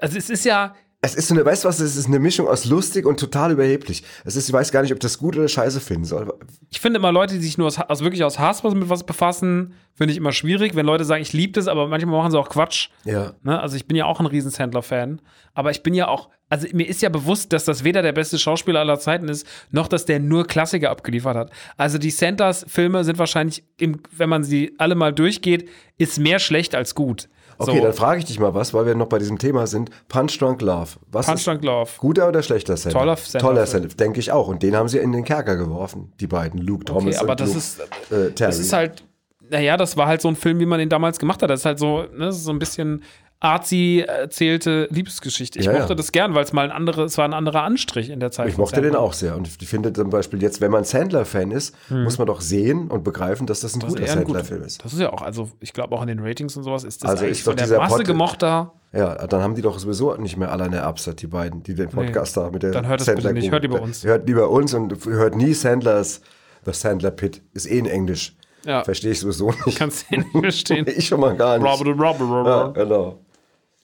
Also, 0.00 0.18
es 0.18 0.30
ist 0.30 0.44
ja, 0.44 0.74
Es 1.06 1.14
ist 1.14 1.28
so 1.28 1.34
eine, 1.34 1.44
weißt 1.44 1.62
du 1.62 1.68
was, 1.68 1.78
es 1.78 1.94
ist 1.94 2.08
eine 2.08 2.18
Mischung 2.18 2.48
aus 2.48 2.64
lustig 2.64 3.06
und 3.06 3.20
total 3.20 3.52
überheblich. 3.52 4.02
Es 4.24 4.34
ist, 4.34 4.48
ich 4.48 4.52
weiß 4.52 4.72
gar 4.72 4.82
nicht, 4.82 4.92
ob 4.92 4.98
das 4.98 5.18
gut 5.18 5.36
oder 5.36 5.46
scheiße 5.46 5.80
finden 5.80 6.04
soll. 6.04 6.34
Ich 6.68 6.80
finde 6.80 6.98
immer 6.98 7.12
Leute, 7.12 7.34
die 7.34 7.42
sich 7.42 7.56
nur 7.58 7.68
aus, 7.68 7.78
also 7.78 8.02
wirklich 8.02 8.24
aus 8.24 8.40
Hass 8.40 8.64
mit 8.64 8.88
was 8.88 9.04
befassen, 9.04 9.74
finde 9.94 10.10
ich 10.10 10.18
immer 10.18 10.32
schwierig. 10.32 10.74
Wenn 10.74 10.84
Leute 10.84 11.04
sagen, 11.04 11.22
ich 11.22 11.32
liebe 11.32 11.52
das, 11.52 11.68
aber 11.68 11.86
manchmal 11.86 12.16
machen 12.16 12.32
sie 12.32 12.38
auch 12.40 12.48
Quatsch. 12.48 12.88
Ja. 13.04 13.34
Ne? 13.44 13.60
Also 13.60 13.76
ich 13.76 13.86
bin 13.86 13.96
ja 13.96 14.06
auch 14.06 14.18
ein 14.18 14.26
riesen 14.26 14.50
Sandler-Fan. 14.50 15.22
Aber 15.54 15.70
ich 15.70 15.84
bin 15.84 15.94
ja 15.94 16.08
auch, 16.08 16.28
also 16.48 16.66
mir 16.72 16.88
ist 16.88 17.02
ja 17.02 17.08
bewusst, 17.08 17.52
dass 17.52 17.64
das 17.64 17.84
weder 17.84 18.02
der 18.02 18.12
beste 18.12 18.36
Schauspieler 18.36 18.80
aller 18.80 18.98
Zeiten 18.98 19.28
ist, 19.28 19.46
noch 19.70 19.86
dass 19.86 20.06
der 20.06 20.18
nur 20.18 20.44
Klassiker 20.44 20.90
abgeliefert 20.90 21.36
hat. 21.36 21.52
Also 21.76 21.98
die 21.98 22.10
Sanders-Filme 22.10 23.04
sind 23.04 23.18
wahrscheinlich, 23.20 23.62
im, 23.78 24.00
wenn 24.10 24.28
man 24.28 24.42
sie 24.42 24.74
alle 24.78 24.96
mal 24.96 25.12
durchgeht, 25.12 25.68
ist 25.98 26.18
mehr 26.18 26.40
schlecht 26.40 26.74
als 26.74 26.96
gut. 26.96 27.28
Okay, 27.58 27.78
so. 27.78 27.82
dann 27.82 27.92
frage 27.92 28.18
ich 28.18 28.24
dich 28.26 28.38
mal 28.38 28.54
was, 28.54 28.74
weil 28.74 28.86
wir 28.86 28.94
noch 28.94 29.08
bei 29.08 29.18
diesem 29.18 29.38
Thema 29.38 29.66
sind. 29.66 29.90
Punch 30.08 30.38
Drunk 30.38 30.60
Love. 30.62 30.90
Was 31.10 31.26
Punch 31.26 31.44
Drunk 31.44 31.64
Love. 31.64 31.90
Guter 31.98 32.28
oder 32.28 32.42
schlechter 32.42 32.76
Sender? 32.76 32.98
Toller 32.98 33.16
Sender. 33.16 33.46
Toller 33.46 33.66
Sender, 33.66 33.88
denke 33.88 34.20
ich 34.20 34.32
auch. 34.32 34.48
Und 34.48 34.62
den 34.62 34.76
haben 34.76 34.88
sie 34.88 34.98
in 34.98 35.12
den 35.12 35.24
Kerker 35.24 35.56
geworfen, 35.56 36.12
die 36.20 36.26
beiden, 36.26 36.60
Luke 36.60 36.84
Thomas 36.84 37.16
okay, 37.16 37.24
aber 37.24 37.32
und 37.32 37.40
das 37.40 37.48
Luke, 37.48 37.58
ist, 37.58 37.80
äh, 37.80 38.32
Terry. 38.32 38.50
Das 38.50 38.58
ist 38.58 38.72
halt, 38.72 39.04
naja, 39.50 39.76
das 39.76 39.96
war 39.96 40.06
halt 40.06 40.20
so 40.20 40.28
ein 40.28 40.36
Film, 40.36 40.58
wie 40.60 40.66
man 40.66 40.80
ihn 40.80 40.88
damals 40.88 41.18
gemacht 41.18 41.42
hat. 41.42 41.50
Das 41.50 41.60
ist 41.60 41.66
halt 41.66 41.78
so, 41.78 42.04
ne, 42.14 42.32
so 42.32 42.50
ein 42.50 42.58
bisschen 42.58 43.02
arzi 43.40 44.04
erzählte 44.06 44.88
Liebesgeschichte. 44.90 45.58
Ich 45.58 45.66
ja, 45.66 45.72
mochte 45.72 45.90
ja. 45.90 45.94
das 45.94 46.12
gern, 46.12 46.34
weil 46.34 46.44
es 46.44 46.52
mal 46.52 46.64
ein 46.64 46.70
anderes, 46.70 47.12
es 47.12 47.18
war 47.18 47.26
ein 47.26 47.34
anderer 47.34 47.62
Anstrich 47.62 48.10
in 48.10 48.20
der 48.20 48.30
Zeit. 48.30 48.48
Ich 48.48 48.56
mochte 48.56 48.76
Sandler. 48.76 48.92
den 48.92 48.96
auch 48.96 49.12
sehr. 49.12 49.36
Und 49.36 49.46
ich 49.46 49.68
finde 49.68 49.92
zum 49.92 50.10
Beispiel 50.10 50.42
jetzt, 50.42 50.60
wenn 50.60 50.70
man 50.70 50.84
Sandler-Fan 50.84 51.50
ist, 51.50 51.74
hm. 51.88 52.04
muss 52.04 52.18
man 52.18 52.26
doch 52.26 52.40
sehen 52.40 52.88
und 52.88 53.04
begreifen, 53.04 53.46
dass 53.46 53.60
das 53.60 53.74
ein 53.74 53.80
das 53.80 53.90
guter 53.90 54.06
Sandler-Film 54.06 54.62
ist. 54.62 54.84
Das 54.84 54.92
ist 54.92 55.00
ja 55.00 55.12
auch, 55.12 55.22
also 55.22 55.50
ich 55.60 55.72
glaube 55.72 55.94
auch 55.94 56.02
in 56.02 56.08
den 56.08 56.20
Ratings 56.20 56.56
und 56.56 56.62
sowas 56.62 56.84
ist 56.84 57.04
das 57.04 57.10
also 57.10 57.26
ist 57.26 57.42
von 57.42 57.56
der 57.56 57.68
Masse 57.78 57.96
Pod 57.96 58.06
gemochter. 58.06 58.72
Ja, 58.92 59.26
dann 59.26 59.42
haben 59.42 59.54
die 59.54 59.62
doch 59.62 59.78
sowieso 59.78 60.14
nicht 60.14 60.38
mehr 60.38 60.50
alleine 60.50 60.82
Absat, 60.82 61.20
die 61.20 61.26
beiden, 61.26 61.62
die 61.62 61.74
den 61.74 61.90
Podcast 61.90 62.36
nee, 62.36 62.42
da 62.42 62.50
mit 62.50 62.62
der 62.62 62.70
Dann 62.70 62.86
hört 62.86 63.00
es 63.00 63.06
bitte 63.06 63.32
nicht, 63.32 63.50
hört 63.50 63.62
lieber 63.62 63.82
uns. 63.82 64.04
Hört 64.04 64.26
lieber 64.26 64.48
uns 64.48 64.72
und 64.72 65.04
hört 65.04 65.36
nie 65.36 65.52
Sandlers, 65.52 66.22
The 66.64 66.72
Sandler 66.72 67.10
Pit. 67.10 67.42
Ist 67.52 67.66
eh 67.66 67.78
in 67.78 67.86
Englisch. 67.86 68.34
Ja. 68.64 68.82
Verstehe 68.82 69.12
ich 69.12 69.20
sowieso 69.20 69.52
nicht. 69.64 69.78
Kannst 69.78 70.10
du 70.10 70.16
nicht 70.16 70.30
verstehen. 70.32 70.86
ich 70.96 71.06
schon 71.06 71.20
mal 71.20 71.36
gar 71.36 71.58
nicht. 71.58 71.66
Robert, 71.66 71.88
Robert, 71.88 72.20
Robert. 72.20 72.76
Ja, 72.76 72.84
genau. 72.84 73.20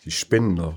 Die 0.05 0.11
spinnen 0.11 0.55
noch. 0.55 0.75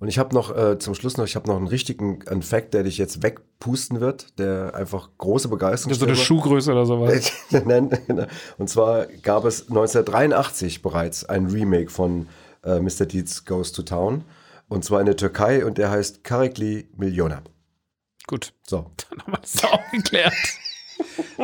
Und 0.00 0.06
ich 0.06 0.18
habe 0.18 0.32
noch 0.32 0.56
äh, 0.56 0.78
zum 0.78 0.94
Schluss 0.94 1.16
noch, 1.16 1.24
ich 1.24 1.34
habe 1.34 1.48
noch 1.48 1.56
einen 1.56 1.66
richtigen 1.66 2.26
einen 2.28 2.42
Fact, 2.42 2.72
der 2.72 2.84
dich 2.84 2.98
jetzt 2.98 3.22
wegpusten 3.22 4.00
wird, 4.00 4.38
der 4.38 4.74
einfach 4.74 5.10
große 5.18 5.48
Begeisterung 5.48 5.94
So 5.94 6.06
eine 6.06 6.14
Schuhgröße 6.14 6.70
oder 6.70 6.86
sowas. 6.86 7.32
Genau. 7.50 8.26
Und 8.58 8.70
zwar 8.70 9.06
gab 9.06 9.44
es 9.44 9.62
1983 9.62 10.82
bereits 10.82 11.24
ein 11.24 11.46
Remake 11.46 11.90
von 11.90 12.28
äh, 12.64 12.78
Mr. 12.78 13.06
Deeds 13.06 13.44
Goes 13.44 13.72
to 13.72 13.82
Town. 13.82 14.24
Und 14.68 14.84
zwar 14.84 15.00
in 15.00 15.06
der 15.06 15.16
Türkei 15.16 15.64
und 15.64 15.78
der 15.78 15.90
heißt 15.90 16.22
Karikli 16.22 16.88
Miljona. 16.96 17.42
Gut. 18.28 18.52
So. 18.66 18.92
Dann 19.10 19.22
haben 19.22 19.32
wir 19.32 19.38
das 19.38 19.64
auch 19.64 19.90
geklärt. 19.90 20.34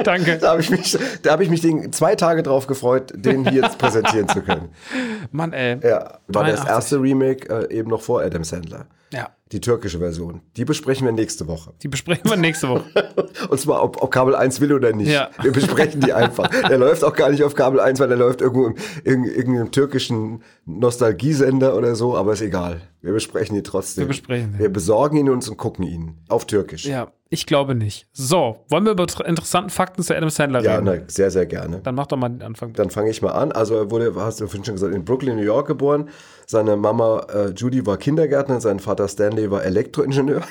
Danke. 0.03 0.39
Da 0.39 0.51
habe 0.51 0.61
ich 0.61 0.71
mich, 0.71 0.99
da 1.23 1.33
habe 1.33 1.45
ich 1.45 1.51
mich 1.51 1.61
den, 1.61 1.93
zwei 1.93 2.17
Tage 2.17 2.43
drauf 2.43 2.67
gefreut, 2.67 3.13
den 3.15 3.49
hier 3.49 3.63
jetzt 3.63 3.79
präsentieren 3.79 4.29
zu 4.29 4.43
können. 4.43 4.71
Mann, 5.31 5.53
ey. 5.53 5.79
Ja, 5.83 6.19
war 6.27 6.45
83. 6.45 6.61
das 6.61 6.69
erste 6.69 7.01
Remake 7.01 7.49
äh, 7.49 7.75
eben 7.75 7.91
noch 7.91 8.03
vor 8.03 8.23
Adam 8.23 8.45
Sandler. 8.45 8.87
Ja. 9.13 9.31
Die 9.55 9.61
türkische 9.61 10.01
Version. 10.01 10.41
Die 10.57 10.65
besprechen 10.65 11.07
wir 11.07 11.13
nächste 11.13 11.47
Woche. 11.47 11.75
Die 11.81 11.87
besprechen 11.87 12.29
wir 12.29 12.37
nächste 12.37 12.69
Woche. 12.69 12.83
Und 13.49 13.61
zwar, 13.61 13.85
ob, 13.85 14.03
ob, 14.03 14.11
Kabel 14.11 14.35
1 14.35 14.61
will 14.61 14.73
oder 14.73 14.93
nicht. 14.93 15.13
Ja. 15.13 15.31
Wir 15.43 15.53
besprechen 15.53 16.01
die 16.01 16.13
einfach. 16.13 16.49
der 16.49 16.77
läuft 16.77 17.05
auch 17.05 17.15
gar 17.15 17.31
nicht 17.31 17.45
auf 17.45 17.55
Kabel 17.55 17.79
1, 17.79 18.01
weil 18.01 18.09
der 18.09 18.17
läuft 18.17 18.41
irgendwo 18.41 18.67
im 18.67 18.75
in, 19.05 19.23
irgendeinem 19.23 19.71
türkischen 19.71 20.43
Nostalgiesender 20.67 21.77
oder 21.77 21.95
so, 21.95 22.17
aber 22.17 22.33
ist 22.33 22.41
egal. 22.41 22.81
Wir 23.01 23.13
besprechen 23.13 23.55
ihn 23.55 23.63
trotzdem. 23.63 24.03
Wir 24.03 24.09
besprechen 24.09 24.55
ihn. 24.55 24.59
Wir 24.59 24.73
besorgen 24.73 25.19
ihn 25.19 25.31
uns 25.31 25.49
und 25.49 25.57
gucken 25.57 25.87
ihn. 25.87 26.17
Auf 26.29 26.47
Türkisch. 26.47 26.85
Ja, 26.85 27.13
ich 27.31 27.47
glaube 27.47 27.77
nicht. 27.77 28.09
So, 28.13 28.65
wollen 28.69 28.85
wir 28.85 28.93
über 28.93 29.07
interessanten 29.25 29.71
Fakten 29.71 30.03
zu 30.03 30.17
Adam 30.17 30.31
Sandler 30.31 30.63
ja, 30.63 30.79
reden? 30.79 30.87
Ja, 30.87 31.01
sehr, 31.07 31.31
sehr 31.31 31.47
gerne. 31.47 31.81
Dann 31.83 31.95
mach 31.95 32.07
doch 32.07 32.17
mal 32.17 32.29
den 32.29 32.43
Anfang. 32.43 32.73
Dann 32.73 32.91
fange 32.91 33.11
ich 33.11 33.23
mal 33.23 33.33
an. 33.33 33.53
Also 33.53 33.77
er 33.77 33.91
wurde, 33.91 34.15
hast 34.17 34.41
du 34.41 34.47
vorhin 34.47 34.65
schon 34.65 34.75
gesagt, 34.75 34.95
in 34.95 35.05
Brooklyn, 35.05 35.37
New 35.37 35.43
York 35.43 35.69
geboren. 35.69 36.09
Seine 36.47 36.77
Mama 36.77 37.27
äh, 37.33 37.51
Judy 37.51 37.87
war 37.87 37.97
Kindergärtnerin, 37.97 38.61
sein 38.61 38.79
Vater 38.81 39.09
Stanley 39.09 39.51
war 39.51 39.65
Elektroingenieur. 39.65 40.43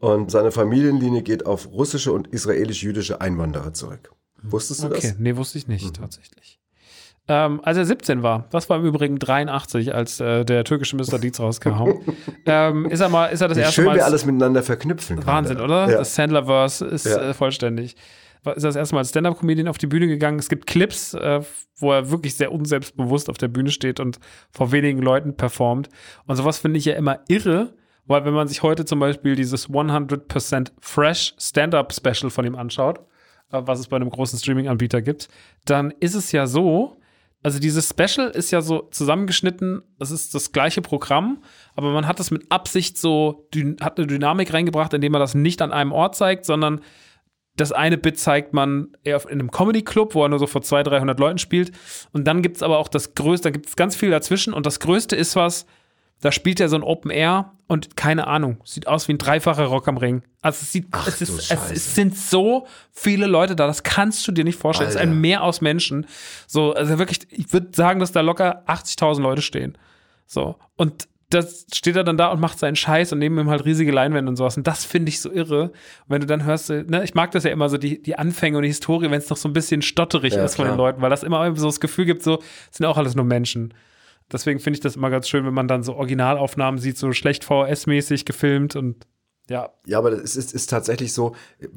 Und 0.00 0.30
seine 0.30 0.52
Familienlinie 0.52 1.22
geht 1.22 1.44
auf 1.46 1.66
russische 1.72 2.12
und 2.12 2.28
israelisch-jüdische 2.28 3.20
Einwanderer 3.20 3.72
zurück. 3.74 4.12
Wusstest 4.42 4.82
du 4.82 4.86
okay. 4.86 4.94
das? 4.96 5.04
Okay, 5.06 5.14
nee, 5.18 5.36
wusste 5.36 5.58
ich 5.58 5.66
nicht, 5.66 5.84
mhm. 5.86 5.92
tatsächlich. 5.94 6.60
Ähm, 7.30 7.60
als 7.62 7.76
er 7.76 7.84
17 7.84 8.22
war, 8.22 8.46
das 8.50 8.70
war 8.70 8.78
im 8.78 8.86
Übrigen 8.86 9.18
83, 9.18 9.94
als 9.94 10.18
äh, 10.18 10.44
der 10.44 10.64
türkische 10.64 10.96
Mr. 10.96 11.18
Deeds 11.18 11.40
rauskam, 11.40 12.00
ähm, 12.46 12.86
ist 12.86 13.00
er 13.00 13.10
mal, 13.10 13.26
ist 13.26 13.42
er 13.42 13.48
das 13.48 13.58
Wie 13.58 13.62
erste 13.62 13.74
schön 13.74 13.84
Mal. 13.84 13.96
wir 13.96 14.04
alles 14.06 14.24
miteinander 14.24 14.62
verknüpfen. 14.62 15.26
Wahnsinn, 15.26 15.58
gerade. 15.58 15.72
oder? 15.72 15.92
Ja. 15.92 15.98
Das 15.98 16.14
Sandlerverse 16.14 16.86
ist 16.86 17.04
Ja. 17.04 17.30
äh, 17.30 17.34
vollständig. 17.34 17.96
Ist 18.54 18.64
das 18.64 18.76
erste 18.76 18.94
Mal 18.94 19.00
als 19.00 19.10
Stand-Up-Comedian 19.10 19.68
auf 19.68 19.78
die 19.78 19.86
Bühne 19.86 20.06
gegangen. 20.06 20.38
Es 20.38 20.48
gibt 20.48 20.66
Clips, 20.66 21.14
äh, 21.14 21.40
wo 21.76 21.92
er 21.92 22.10
wirklich 22.10 22.34
sehr 22.34 22.52
unselbstbewusst 22.52 23.28
auf 23.28 23.38
der 23.38 23.48
Bühne 23.48 23.70
steht 23.70 24.00
und 24.00 24.18
vor 24.50 24.72
wenigen 24.72 25.02
Leuten 25.02 25.36
performt. 25.36 25.88
Und 26.26 26.36
sowas 26.36 26.58
finde 26.58 26.78
ich 26.78 26.84
ja 26.84 26.94
immer 26.94 27.20
irre, 27.28 27.74
weil 28.06 28.24
wenn 28.24 28.34
man 28.34 28.48
sich 28.48 28.62
heute 28.62 28.84
zum 28.84 29.00
Beispiel 29.00 29.36
dieses 29.36 29.68
100% 29.68 30.72
Fresh 30.80 31.34
Stand-Up-Special 31.38 32.30
von 32.30 32.44
ihm 32.46 32.56
anschaut, 32.56 33.00
äh, 33.52 33.60
was 33.64 33.80
es 33.80 33.88
bei 33.88 33.96
einem 33.96 34.10
großen 34.10 34.38
Streaming-Anbieter 34.38 35.02
gibt, 35.02 35.28
dann 35.64 35.92
ist 36.00 36.14
es 36.14 36.32
ja 36.32 36.46
so, 36.46 36.96
also 37.42 37.60
dieses 37.60 37.88
Special 37.88 38.30
ist 38.30 38.50
ja 38.50 38.60
so 38.60 38.88
zusammengeschnitten, 38.90 39.82
es 40.00 40.10
ist 40.10 40.34
das 40.34 40.52
gleiche 40.52 40.82
Programm, 40.82 41.42
aber 41.76 41.92
man 41.92 42.06
hat 42.06 42.18
es 42.18 42.30
mit 42.30 42.50
Absicht 42.50 42.98
so, 42.98 43.48
hat 43.80 43.98
eine 43.98 44.06
Dynamik 44.06 44.52
reingebracht, 44.52 44.92
indem 44.92 45.12
man 45.12 45.20
das 45.20 45.34
nicht 45.34 45.62
an 45.62 45.72
einem 45.72 45.92
Ort 45.92 46.16
zeigt, 46.16 46.46
sondern 46.46 46.80
das 47.60 47.72
eine 47.72 47.98
Bit 47.98 48.18
zeigt 48.18 48.54
man 48.54 48.88
eher 49.04 49.22
in 49.24 49.40
einem 49.40 49.50
Comedy-Club, 49.50 50.14
wo 50.14 50.22
er 50.22 50.28
nur 50.28 50.38
so 50.38 50.46
vor 50.46 50.62
200, 50.62 50.94
300 50.94 51.18
Leuten 51.18 51.38
spielt. 51.38 51.72
Und 52.12 52.24
dann 52.24 52.42
gibt 52.42 52.56
es 52.56 52.62
aber 52.62 52.78
auch 52.78 52.88
das 52.88 53.14
Größte, 53.14 53.48
da 53.48 53.50
gibt 53.50 53.66
es 53.66 53.76
ganz 53.76 53.96
viel 53.96 54.10
dazwischen. 54.10 54.52
Und 54.52 54.66
das 54.66 54.80
Größte 54.80 55.16
ist 55.16 55.36
was, 55.36 55.66
da 56.20 56.32
spielt 56.32 56.60
er 56.60 56.68
so 56.68 56.76
ein 56.76 56.82
Open 56.82 57.10
Air 57.10 57.52
und 57.68 57.96
keine 57.96 58.26
Ahnung, 58.26 58.58
sieht 58.64 58.88
aus 58.88 59.06
wie 59.06 59.12
ein 59.12 59.18
dreifacher 59.18 59.66
Rock 59.66 59.88
am 59.88 59.98
Ring. 59.98 60.22
Also 60.40 60.58
es, 60.62 60.72
sieht, 60.72 60.86
Ach 60.90 61.06
es, 61.06 61.20
ist, 61.20 61.50
es, 61.50 61.70
es 61.70 61.94
sind 61.94 62.16
so 62.16 62.66
viele 62.90 63.26
Leute 63.26 63.54
da, 63.54 63.66
das 63.66 63.82
kannst 63.82 64.26
du 64.26 64.32
dir 64.32 64.44
nicht 64.44 64.58
vorstellen. 64.58 64.88
Es 64.88 64.94
ist 64.94 65.00
Alter. 65.00 65.12
ein 65.12 65.20
Meer 65.20 65.42
aus 65.42 65.60
Menschen. 65.60 66.06
So, 66.46 66.72
also 66.72 66.98
wirklich, 66.98 67.20
ich 67.30 67.52
würde 67.52 67.68
sagen, 67.72 68.00
dass 68.00 68.12
da 68.12 68.20
locker 68.20 68.64
80.000 68.66 69.20
Leute 69.20 69.42
stehen. 69.42 69.76
So, 70.26 70.56
und 70.76 71.08
das 71.30 71.66
steht 71.74 71.96
er 71.96 72.04
dann 72.04 72.16
da 72.16 72.28
und 72.28 72.40
macht 72.40 72.58
seinen 72.58 72.76
Scheiß 72.76 73.12
und 73.12 73.18
neben 73.18 73.38
ihm 73.38 73.50
halt 73.50 73.64
riesige 73.64 73.92
Leinwände 73.92 74.30
und 74.30 74.36
sowas. 74.36 74.56
Und 74.56 74.66
das 74.66 74.84
finde 74.84 75.10
ich 75.10 75.20
so 75.20 75.30
irre. 75.30 75.64
Und 75.64 75.72
wenn 76.08 76.20
du 76.20 76.26
dann 76.26 76.44
hörst, 76.44 76.70
ne, 76.70 77.04
ich 77.04 77.14
mag 77.14 77.32
das 77.32 77.44
ja 77.44 77.50
immer 77.50 77.68
so, 77.68 77.76
die, 77.76 78.00
die 78.00 78.16
Anfänge 78.16 78.56
und 78.56 78.62
die 78.62 78.68
Historie, 78.68 79.10
wenn 79.10 79.18
es 79.18 79.28
noch 79.28 79.36
so 79.36 79.48
ein 79.48 79.52
bisschen 79.52 79.82
stotterig 79.82 80.34
Ja, 80.34 80.44
ist 80.44 80.56
von 80.56 80.64
den 80.64 80.74
klar. 80.74 80.86
Leuten, 80.88 81.02
weil 81.02 81.10
das 81.10 81.22
immer 81.22 81.54
so 81.56 81.66
das 81.66 81.80
Gefühl 81.80 82.06
gibt, 82.06 82.22
so, 82.22 82.42
sind 82.70 82.86
auch 82.86 82.96
alles 82.96 83.14
nur 83.14 83.26
Menschen. 83.26 83.74
Deswegen 84.32 84.58
finde 84.60 84.76
ich 84.76 84.80
das 84.80 84.96
immer 84.96 85.10
ganz 85.10 85.28
schön, 85.28 85.44
wenn 85.44 85.54
man 85.54 85.68
dann 85.68 85.82
so 85.82 85.94
Originalaufnahmen 85.96 86.80
sieht, 86.80 86.96
so 86.98 87.12
schlecht 87.12 87.44
VHS-mäßig 87.44 88.24
gefilmt 88.24 88.76
und 88.76 89.06
ja, 89.50 89.70
Ja, 89.86 89.98
aber 89.98 90.12
es 90.12 90.36
ist, 90.36 90.52
ist 90.52 90.68
tatsächlich 90.68 91.14
so, 91.14 91.34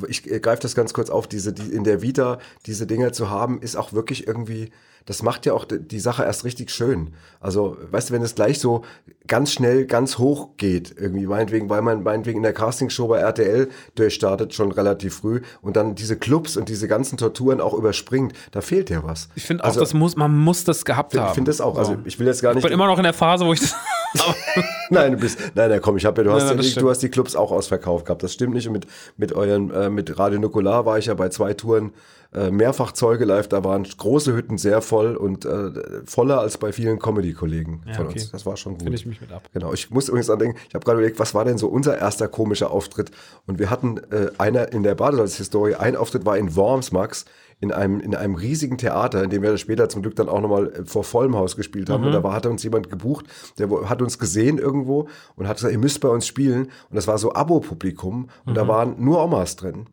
ich 0.09 0.23
greife 0.23 0.61
das 0.61 0.75
ganz 0.75 0.93
kurz 0.93 1.09
auf, 1.09 1.27
diese, 1.27 1.53
die, 1.53 1.73
in 1.73 1.85
der 1.85 2.01
Vita, 2.01 2.39
diese 2.65 2.85
Dinger 2.85 3.13
zu 3.13 3.29
haben, 3.29 3.61
ist 3.61 3.77
auch 3.77 3.93
wirklich 3.93 4.27
irgendwie, 4.27 4.71
das 5.05 5.23
macht 5.23 5.45
ja 5.45 5.53
auch 5.53 5.65
die 5.69 5.99
Sache 5.99 6.23
erst 6.23 6.43
richtig 6.43 6.69
schön. 6.71 7.13
Also, 7.39 7.77
weißt 7.91 8.09
du, 8.09 8.13
wenn 8.13 8.21
es 8.21 8.35
gleich 8.35 8.59
so 8.59 8.83
ganz 9.27 9.51
schnell, 9.51 9.85
ganz 9.85 10.17
hoch 10.17 10.49
geht, 10.57 10.93
irgendwie 10.97 11.25
meinetwegen, 11.25 11.69
weil 11.69 11.81
man 11.81 12.03
meinetwegen 12.03 12.37
in 12.37 12.43
der 12.43 12.53
Castingshow 12.53 13.07
bei 13.07 13.19
RTL 13.19 13.69
durchstartet, 13.95 14.53
schon 14.53 14.71
relativ 14.71 15.15
früh, 15.15 15.41
und 15.61 15.75
dann 15.75 15.95
diese 15.95 16.17
Clubs 16.17 16.57
und 16.57 16.69
diese 16.69 16.87
ganzen 16.87 17.17
Torturen 17.17 17.61
auch 17.61 17.73
überspringt, 17.73 18.33
da 18.51 18.61
fehlt 18.61 18.89
ja 18.89 19.03
was. 19.03 19.29
ich 19.35 19.43
finde 19.45 19.63
auch, 19.63 19.67
Also, 19.67 19.79
das 19.79 19.93
muss, 19.93 20.15
man 20.15 20.35
muss 20.37 20.63
das 20.63 20.85
gehabt 20.85 21.15
haben. 21.17 21.27
Ich 21.29 21.33
finde 21.35 21.49
das 21.49 21.61
auch. 21.61 21.77
Also, 21.77 21.93
So. 21.93 21.97
ich 22.05 22.19
will 22.19 22.27
jetzt 22.27 22.41
gar 22.41 22.51
ich 22.51 22.55
nicht. 22.55 22.63
bin 22.63 22.73
immer 22.73 22.87
noch 22.87 22.97
in 22.97 23.03
der 23.03 23.13
Phase, 23.13 23.45
wo 23.45 23.53
ich 23.53 23.59
das. 23.59 23.75
Nein, 24.89 25.14
du 25.14 25.18
bist, 25.18 25.39
nein, 25.55 25.70
nein, 25.70 25.82
komm, 25.82 25.97
ich 25.97 26.05
habe 26.05 26.22
ja, 26.22 26.26
du 26.26 26.34
hast, 26.34 26.47
Nein, 26.47 26.57
ja 26.57 26.64
stimmt. 26.64 26.84
du 26.84 26.89
hast 26.89 26.99
die 26.99 27.09
Clubs 27.09 27.36
auch 27.36 27.51
ausverkauft 27.51 28.05
gehabt. 28.05 28.24
Das 28.24 28.34
stimmt 28.34 28.53
nicht. 28.53 28.68
Und 28.68 28.74
mit, 28.74 28.88
mit 29.18 29.34
euren, 29.34 29.72
äh, 29.72 29.89
mit 29.89 30.20
Radio 30.20 30.39
Nukular 30.39 30.86
war 30.86 30.97
ich 30.97 31.05
ja 31.05 31.14
bei 31.14 31.30
zwei 31.30 31.53
Touren 31.53 31.93
äh, 32.34 32.51
mehrfach 32.51 32.91
Zeuge 32.91 33.26
live. 33.26 33.47
Da 33.47 33.64
waren 33.64 33.84
große 33.84 34.34
Hütten 34.34 34.57
sehr 34.57 34.82
voll 34.82 35.16
und 35.16 35.45
äh, 35.45 35.72
voller 36.05 36.39
als 36.39 36.57
bei 36.57 36.72
vielen 36.74 36.99
Comedy-Kollegen 36.99 37.84
Ja, 37.88 37.93
von 37.93 38.07
okay. 38.07 38.20
uns. 38.20 38.32
Das 38.32 38.45
war 38.45 38.57
schon 38.57 38.74
gut. 38.74 38.84
Finde 38.84 38.97
ich 38.97 39.05
mich 39.05 39.22
mit 39.22 39.32
ab. 39.32 39.49
Genau, 39.53 39.74
ich 39.74 39.89
muss 39.89 40.09
übrigens 40.09 40.30
andenken, 40.30 40.57
ich 40.68 40.76
habe 40.76 40.84
gerade 40.84 40.97
überlegt, 40.99 41.20
was 41.20 41.34
war 41.34 41.45
denn 41.45 41.57
so 41.57 41.68
unser 41.68 41.97
erster 41.97 42.28
komischer 42.28 42.72
Auftritt? 42.72 43.12
Und 43.47 43.59
wir 43.59 43.70
hatten 43.70 43.97
äh, 44.12 44.32
einer 44.38 44.72
in 44.74 44.84
der 44.84 44.95
Badesalz-Historie, 44.95 45.76
ein 45.76 45.95
Auftritt 45.95 46.26
war 46.26 46.38
in 46.38 46.55
Worms, 46.55 46.91
Max, 46.91 47.26
in 47.62 47.72
einem, 47.72 47.99
in 47.99 48.16
einem 48.16 48.36
riesigen 48.36 48.78
Theater, 48.78 49.24
in 49.24 49.30
dem 49.30 49.43
wir 49.43 49.55
später 49.57 49.88
zum 49.88 50.01
Glück 50.01 50.16
dann 50.16 50.28
auch 50.28 50.41
nochmal 50.41 50.74
äh, 50.74 50.86
vor 50.86 51.03
vollem 51.03 51.36
Haus 51.38 51.55
gespielt 51.55 51.89
haben. 51.89 52.03
Und 52.03 52.12
da 52.12 52.24
war, 52.24 52.34
hat 52.34 52.47
uns 52.47 52.64
jemand 52.64 52.89
gebucht, 52.89 53.26
der 53.59 53.70
hat 53.88 54.01
uns 54.01 54.18
gesehen 54.18 54.57
irgendwo 54.57 55.07
und 55.36 55.47
hat 55.47 55.57
gesagt, 55.57 55.72
ihr 55.72 55.80
müsst 55.80 56.01
bei 56.01 56.09
uns 56.09 56.26
spielen. 56.26 56.64
Und 56.64 56.95
das 56.95 57.07
war 57.07 57.20
so 57.20 57.34
Abo-Publikum 57.34 58.30
und 58.45 58.57
da 58.57 58.68
waren 58.68 58.95
nur 58.97 59.24
Omas 59.24 59.55
drin. 59.55 59.86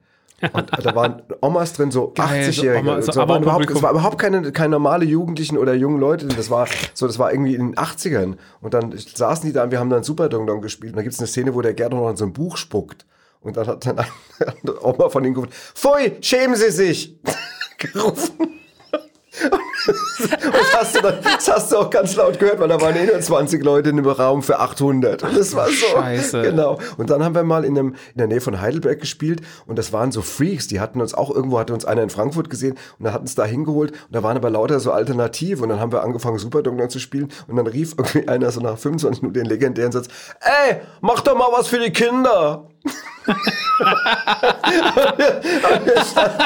Und 0.53 0.71
da 0.85 0.95
waren 0.95 1.23
Omas 1.41 1.75
drin, 1.75 1.91
so 1.91 2.15
80-Jährige. 2.15 3.03
So, 3.03 3.13
so 3.13 3.29
war 3.29 3.41
überhaupt, 3.41 3.71
es 3.71 3.83
war 3.83 3.91
überhaupt 3.91 4.19
keine, 4.19 4.51
keine 4.53 4.71
normale 4.71 5.05
Jugendlichen 5.05 5.59
oder 5.59 5.75
jungen 5.75 5.99
Leute. 5.99 6.27
Das 6.27 6.49
war 6.49 6.69
so, 6.95 7.07
das 7.07 7.19
war 7.19 7.33
irgendwie 7.33 7.55
in 7.55 7.73
den 7.73 7.75
80ern. 7.75 8.37
Und 8.61 8.73
dann 8.73 8.95
saßen 8.97 9.47
die 9.47 9.53
da 9.53 9.65
und 9.65 9.73
wir 9.73 9.81
haben 9.81 9.91
dann 9.91 10.05
Super 10.05 10.29
Dong 10.29 10.47
Dong 10.47 10.63
gespielt. 10.63 10.93
Und 10.93 10.97
da 10.97 11.03
gibt 11.03 11.15
es 11.15 11.21
eine 11.21 11.27
Szene, 11.27 11.55
wo 11.55 11.61
der 11.61 11.75
Gerd 11.75 11.93
noch 11.93 12.09
in 12.09 12.17
so 12.17 12.25
ein 12.25 12.33
Buch 12.33 12.57
spuckt. 12.57 13.05
Und 13.41 13.57
dann 13.57 13.67
hat 13.67 13.85
dann 13.87 13.99
eine 14.63 14.83
Oma 14.83 15.11
von 15.11 15.25
ihnen 15.25 15.35
gerufen, 15.35 15.53
Pfui, 15.75 16.17
schämen 16.21 16.57
Sie 16.57 16.71
sich! 16.71 17.19
Gerufen. 17.79 18.59
das, 19.87 20.75
hast 20.75 20.97
du 20.97 21.01
dann, 21.01 21.19
das 21.23 21.49
hast 21.49 21.73
du 21.73 21.77
auch 21.77 21.91
ganz 21.91 22.17
laut 22.17 22.39
gehört, 22.39 22.59
weil 22.61 22.69
da 22.69 22.81
waren 22.81 22.97
eh 22.97 23.07
nur 23.07 23.21
20 23.21 23.63
Leute 23.63 23.91
in 23.91 23.99
einem 23.99 24.09
Raum 24.09 24.43
für 24.43 24.59
800. 24.59 25.23
Und 25.23 25.37
das 25.37 25.55
war 25.55 25.67
so. 25.69 25.87
Scheiße. 25.95 26.43
Genau. 26.43 26.79
Und 26.97 27.11
dann 27.11 27.23
haben 27.23 27.35
wir 27.35 27.45
mal 27.45 27.65
in, 27.65 27.79
einem, 27.79 27.89
in 28.13 28.19
der 28.19 28.27
Nähe 28.27 28.41
von 28.41 28.61
Heidelberg 28.61 29.01
gespielt 29.01 29.41
und 29.67 29.79
das 29.79 29.93
waren 29.93 30.13
so 30.13 30.23
Freaks, 30.23 30.67
die 30.67 30.81
hatten 30.81 31.01
uns 31.01 31.15
auch, 31.15 31.31
irgendwo 31.31 31.59
hatte 31.59 31.73
uns 31.73 31.85
einer 31.85 32.03
in 32.03 32.11
Frankfurt 32.11 32.51
gesehen 32.51 32.77
und 32.99 33.05
da 33.05 33.13
hatten 33.13 33.25
uns 33.25 33.35
da 33.35 33.45
hingeholt 33.45 33.93
und 33.93 34.15
da 34.15 34.23
waren 34.23 34.37
aber 34.37 34.51
lauter 34.51 34.81
so 34.81 34.93
Alternative 34.93 35.63
und 35.63 35.69
dann 35.69 35.81
haben 35.81 35.93
wir 35.93 36.03
angefangen 36.03 36.39
Superdunk 36.39 36.79
zu 36.91 36.99
spielen 36.99 37.29
und 37.47 37.57
dann 37.57 37.67
rief 37.67 37.95
irgendwie 37.99 38.29
einer 38.29 38.51
so 38.51 38.61
nach 38.61 38.79
25 38.79 39.23
Minuten 39.23 39.41
den 39.41 39.47
legendären 39.47 39.93
Satz, 39.93 40.09
ey, 40.41 40.77
mach 41.01 41.21
doch 41.21 41.37
mal 41.37 41.49
was 41.53 41.69
für 41.69 41.79
die 41.79 41.93
Kinder 41.93 42.69
und, 43.29 43.37
wir, 45.87 46.05
standen, 46.05 46.39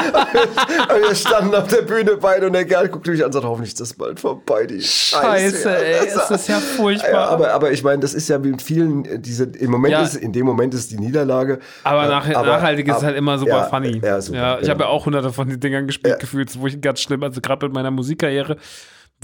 wir, 1.09 1.14
standen, 1.14 1.55
auf 1.55 1.68
der 1.68 1.83
Bühne 1.83 2.16
beide 2.20 2.47
und 2.47 2.53
der 2.55 2.64
Kerl 2.64 2.89
guckte 2.89 3.11
mich 3.11 3.20
an 3.20 3.26
und 3.26 3.33
sagte, 3.33 3.49
hoffentlich 3.49 3.72
ist 3.72 3.80
das 3.80 3.95
bald 3.95 4.18
vorbei, 4.18 4.66
die 4.66 4.80
Scheiße. 4.80 5.62
Scheiße 5.62 5.85
ey, 5.85 6.11
das 6.14 6.30
ist 6.30 6.49
ja 6.49 6.59
furchtbar. 6.59 7.11
Ja, 7.11 7.26
aber, 7.26 7.53
aber 7.53 7.72
ich 7.72 7.83
meine, 7.85 8.01
das 8.01 8.14
ist 8.14 8.28
ja 8.28 8.39
mit 8.39 8.61
vielen, 8.61 9.05
äh, 9.05 9.18
diese, 9.18 9.45
im 9.45 9.70
Moment 9.70 9.93
ja. 9.93 10.03
ist, 10.03 10.16
in 10.16 10.33
dem 10.33 10.47
Moment 10.47 10.74
ist 10.74 10.91
die 10.91 10.99
Niederlage. 10.99 11.61
Aber, 11.85 12.07
nach, 12.07 12.28
aber 12.28 12.47
nachhaltig 12.47 12.89
ist 12.89 12.97
es 12.97 13.03
halt 13.03 13.16
immer 13.16 13.39
super 13.39 13.51
ja, 13.51 13.64
funny. 13.64 14.01
Ja, 14.03 14.20
super, 14.20 14.55
ich 14.55 14.61
genau. 14.61 14.70
habe 14.70 14.85
ja 14.85 14.89
auch 14.91 15.07
hunderte 15.07 15.33
von 15.33 15.49
den 15.49 15.61
Dingern 15.61 15.87
gespielt, 15.87 16.18
gefühlt, 16.18 16.59
wo 16.59 16.66
ich 16.66 16.80
ganz 16.80 17.01
schlimm, 17.01 17.22
also 17.22 17.41
gerade 17.41 17.66
mit 17.66 17.74
meiner 17.74 17.91
Musikkarriere, 17.91 18.57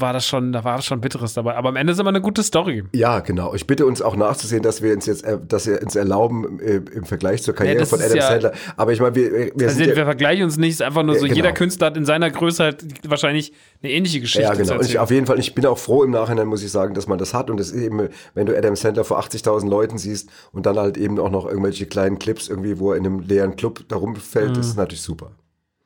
war 0.00 0.12
das 0.12 0.26
schon, 0.26 0.52
da 0.52 0.64
war 0.64 0.76
das 0.76 0.86
schon 0.86 1.00
Bitteres 1.00 1.34
dabei. 1.34 1.54
Aber 1.54 1.70
am 1.70 1.76
Ende 1.76 1.92
ist 1.92 2.00
immer 2.00 2.10
eine 2.10 2.20
gute 2.20 2.42
Story. 2.42 2.84
Ja, 2.92 3.20
genau. 3.20 3.54
Ich 3.54 3.66
bitte 3.66 3.86
uns 3.86 4.02
auch 4.02 4.16
nachzusehen, 4.16 4.62
dass 4.62 4.82
wir 4.82 4.94
uns 4.94 5.06
jetzt, 5.06 5.24
äh, 5.24 5.38
dass 5.46 5.66
wir 5.66 5.82
uns 5.82 5.96
erlauben 5.96 6.60
äh, 6.60 6.80
im 6.92 7.04
Vergleich 7.04 7.42
zur 7.42 7.54
Karriere 7.54 7.80
ja, 7.80 7.84
von 7.86 8.00
Adam 8.00 8.16
ja, 8.16 8.28
Sandler. 8.28 8.52
Aber 8.76 8.92
ich 8.92 9.00
meine, 9.00 9.14
wir, 9.14 9.52
wir, 9.54 9.68
also 9.68 9.78
wir 9.78 9.96
ja, 9.96 10.04
vergleichen 10.04 10.44
uns 10.44 10.56
nicht. 10.56 10.70
Es 10.70 10.76
ist 10.76 10.82
einfach 10.82 11.02
nur 11.02 11.14
so, 11.16 11.22
genau. 11.22 11.34
jeder 11.34 11.52
Künstler 11.52 11.88
hat 11.88 11.96
in 11.96 12.04
seiner 12.04 12.30
Größe 12.30 12.62
halt 12.64 12.84
wahrscheinlich 13.08 13.52
eine 13.82 13.92
ähnliche 13.92 14.20
Geschichte. 14.20 14.42
Ja, 14.42 14.54
genau. 14.54 14.80
Ich, 14.80 14.98
auf 14.98 15.10
jeden 15.10 15.26
Fall, 15.26 15.38
ich 15.38 15.54
bin 15.54 15.66
auch 15.66 15.78
froh 15.78 16.04
im 16.04 16.10
Nachhinein, 16.10 16.46
muss 16.46 16.62
ich 16.62 16.70
sagen, 16.70 16.94
dass 16.94 17.06
man 17.06 17.18
das 17.18 17.34
hat. 17.34 17.50
Und 17.50 17.58
das 17.58 17.70
ist 17.70 17.82
eben, 17.82 18.08
wenn 18.34 18.46
du 18.46 18.56
Adam 18.56 18.76
Sandler 18.76 19.04
vor 19.04 19.20
80.000 19.20 19.68
Leuten 19.68 19.98
siehst 19.98 20.30
und 20.52 20.66
dann 20.66 20.78
halt 20.78 20.96
eben 20.96 21.18
auch 21.18 21.30
noch 21.30 21.46
irgendwelche 21.46 21.86
kleinen 21.86 22.18
Clips 22.18 22.48
irgendwie, 22.48 22.78
wo 22.78 22.92
er 22.92 22.98
in 22.98 23.06
einem 23.06 23.20
leeren 23.20 23.56
Club 23.56 23.84
da 23.88 23.96
rumfällt, 23.96 24.54
mhm. 24.54 24.60
ist 24.60 24.76
natürlich 24.76 25.02
super. 25.02 25.32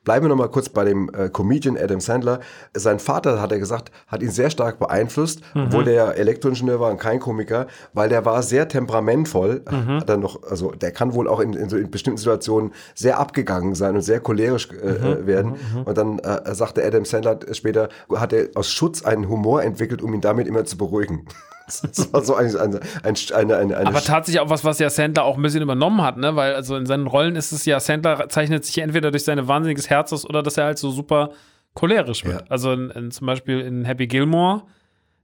Bleiben 0.03 0.25
wir 0.25 0.29
nochmal 0.29 0.49
kurz 0.49 0.69
bei 0.69 0.83
dem 0.83 1.09
äh, 1.13 1.29
Comedian 1.29 1.77
Adam 1.77 1.99
Sandler. 1.99 2.41
Sein 2.73 2.99
Vater, 2.99 3.41
hat 3.41 3.51
er 3.51 3.59
gesagt, 3.59 3.91
hat 4.07 4.21
ihn 4.21 4.31
sehr 4.31 4.49
stark 4.49 4.79
beeinflusst, 4.79 5.41
mhm. 5.53 5.67
obwohl 5.67 5.85
der 5.85 6.17
Elektroingenieur 6.17 6.79
war 6.79 6.91
und 6.91 6.97
kein 6.97 7.19
Komiker, 7.19 7.67
weil 7.93 8.09
der 8.09 8.25
war 8.25 8.43
sehr 8.43 8.67
temperamentvoll. 8.67 9.63
Mhm. 9.69 10.01
Hat 10.01 10.09
er 10.09 10.17
noch, 10.17 10.43
also 10.43 10.71
der 10.71 10.91
kann 10.91 11.13
wohl 11.13 11.27
auch 11.27 11.39
in, 11.39 11.53
in, 11.53 11.69
so 11.69 11.77
in 11.77 11.89
bestimmten 11.89 12.17
Situationen 12.17 12.73
sehr 12.95 13.17
abgegangen 13.19 13.75
sein 13.75 13.95
und 13.95 14.01
sehr 14.01 14.19
cholerisch 14.19 14.69
äh, 14.71 14.91
mhm. 14.91 15.05
Äh, 15.05 15.27
werden. 15.27 15.51
Mhm. 15.51 15.79
Mhm. 15.79 15.83
Und 15.83 15.97
dann 15.97 16.19
äh, 16.19 16.53
sagte 16.53 16.83
Adam 16.83 17.05
Sandler 17.05 17.39
später, 17.53 17.89
hat 18.13 18.33
er 18.33 18.49
aus 18.55 18.69
Schutz 18.69 19.03
einen 19.05 19.29
Humor 19.29 19.63
entwickelt, 19.63 20.01
um 20.01 20.13
ihn 20.13 20.21
damit 20.21 20.47
immer 20.47 20.65
zu 20.65 20.77
beruhigen. 20.77 21.25
Das 21.65 22.13
war 22.13 22.21
so 22.23 22.35
ein, 22.35 22.55
ein, 22.55 22.79
ein, 23.03 23.15
eine, 23.33 23.57
eine, 23.57 23.77
eine 23.77 23.87
Aber 23.87 24.01
tatsächlich 24.01 24.41
auch 24.41 24.49
was, 24.49 24.65
was 24.65 24.79
ja 24.79 24.89
Sandler 24.89 25.23
auch 25.23 25.37
ein 25.37 25.41
bisschen 25.41 25.61
übernommen 25.61 26.01
hat, 26.01 26.17
ne? 26.17 26.35
Weil 26.35 26.55
also 26.55 26.75
in 26.75 26.85
seinen 26.85 27.07
Rollen 27.07 27.35
ist 27.35 27.51
es 27.51 27.65
ja, 27.65 27.79
Sandler 27.79 28.27
zeichnet 28.29 28.65
sich 28.65 28.77
entweder 28.79 29.11
durch 29.11 29.23
seine 29.23 29.47
wahnsinniges 29.47 29.89
Herz 29.89 30.11
aus 30.11 30.25
oder 30.25 30.43
dass 30.43 30.57
er 30.57 30.65
halt 30.65 30.77
so 30.77 30.91
super 30.91 31.31
cholerisch 31.73 32.25
wird. 32.25 32.41
Ja. 32.41 32.47
Also 32.49 32.73
in, 32.73 32.89
in, 32.91 33.11
zum 33.11 33.27
Beispiel 33.27 33.61
in 33.61 33.85
Happy 33.85 34.07
Gilmore, 34.07 34.63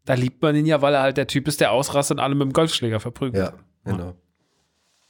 da 0.05 0.13
liebt 0.13 0.41
man 0.41 0.55
ihn 0.55 0.65
ja, 0.65 0.81
weil 0.81 0.93
er 0.93 1.01
halt 1.01 1.17
der 1.17 1.27
Typ 1.27 1.47
ist, 1.47 1.61
der 1.61 1.71
ausrastet 1.71 2.17
und 2.17 2.23
alle 2.23 2.35
mit 2.35 2.45
dem 2.45 2.53
Golfschläger 2.53 2.99
verprügelt. 2.99 3.43
Ja, 3.43 3.53
genau. 3.83 4.05
Ja. 4.05 4.13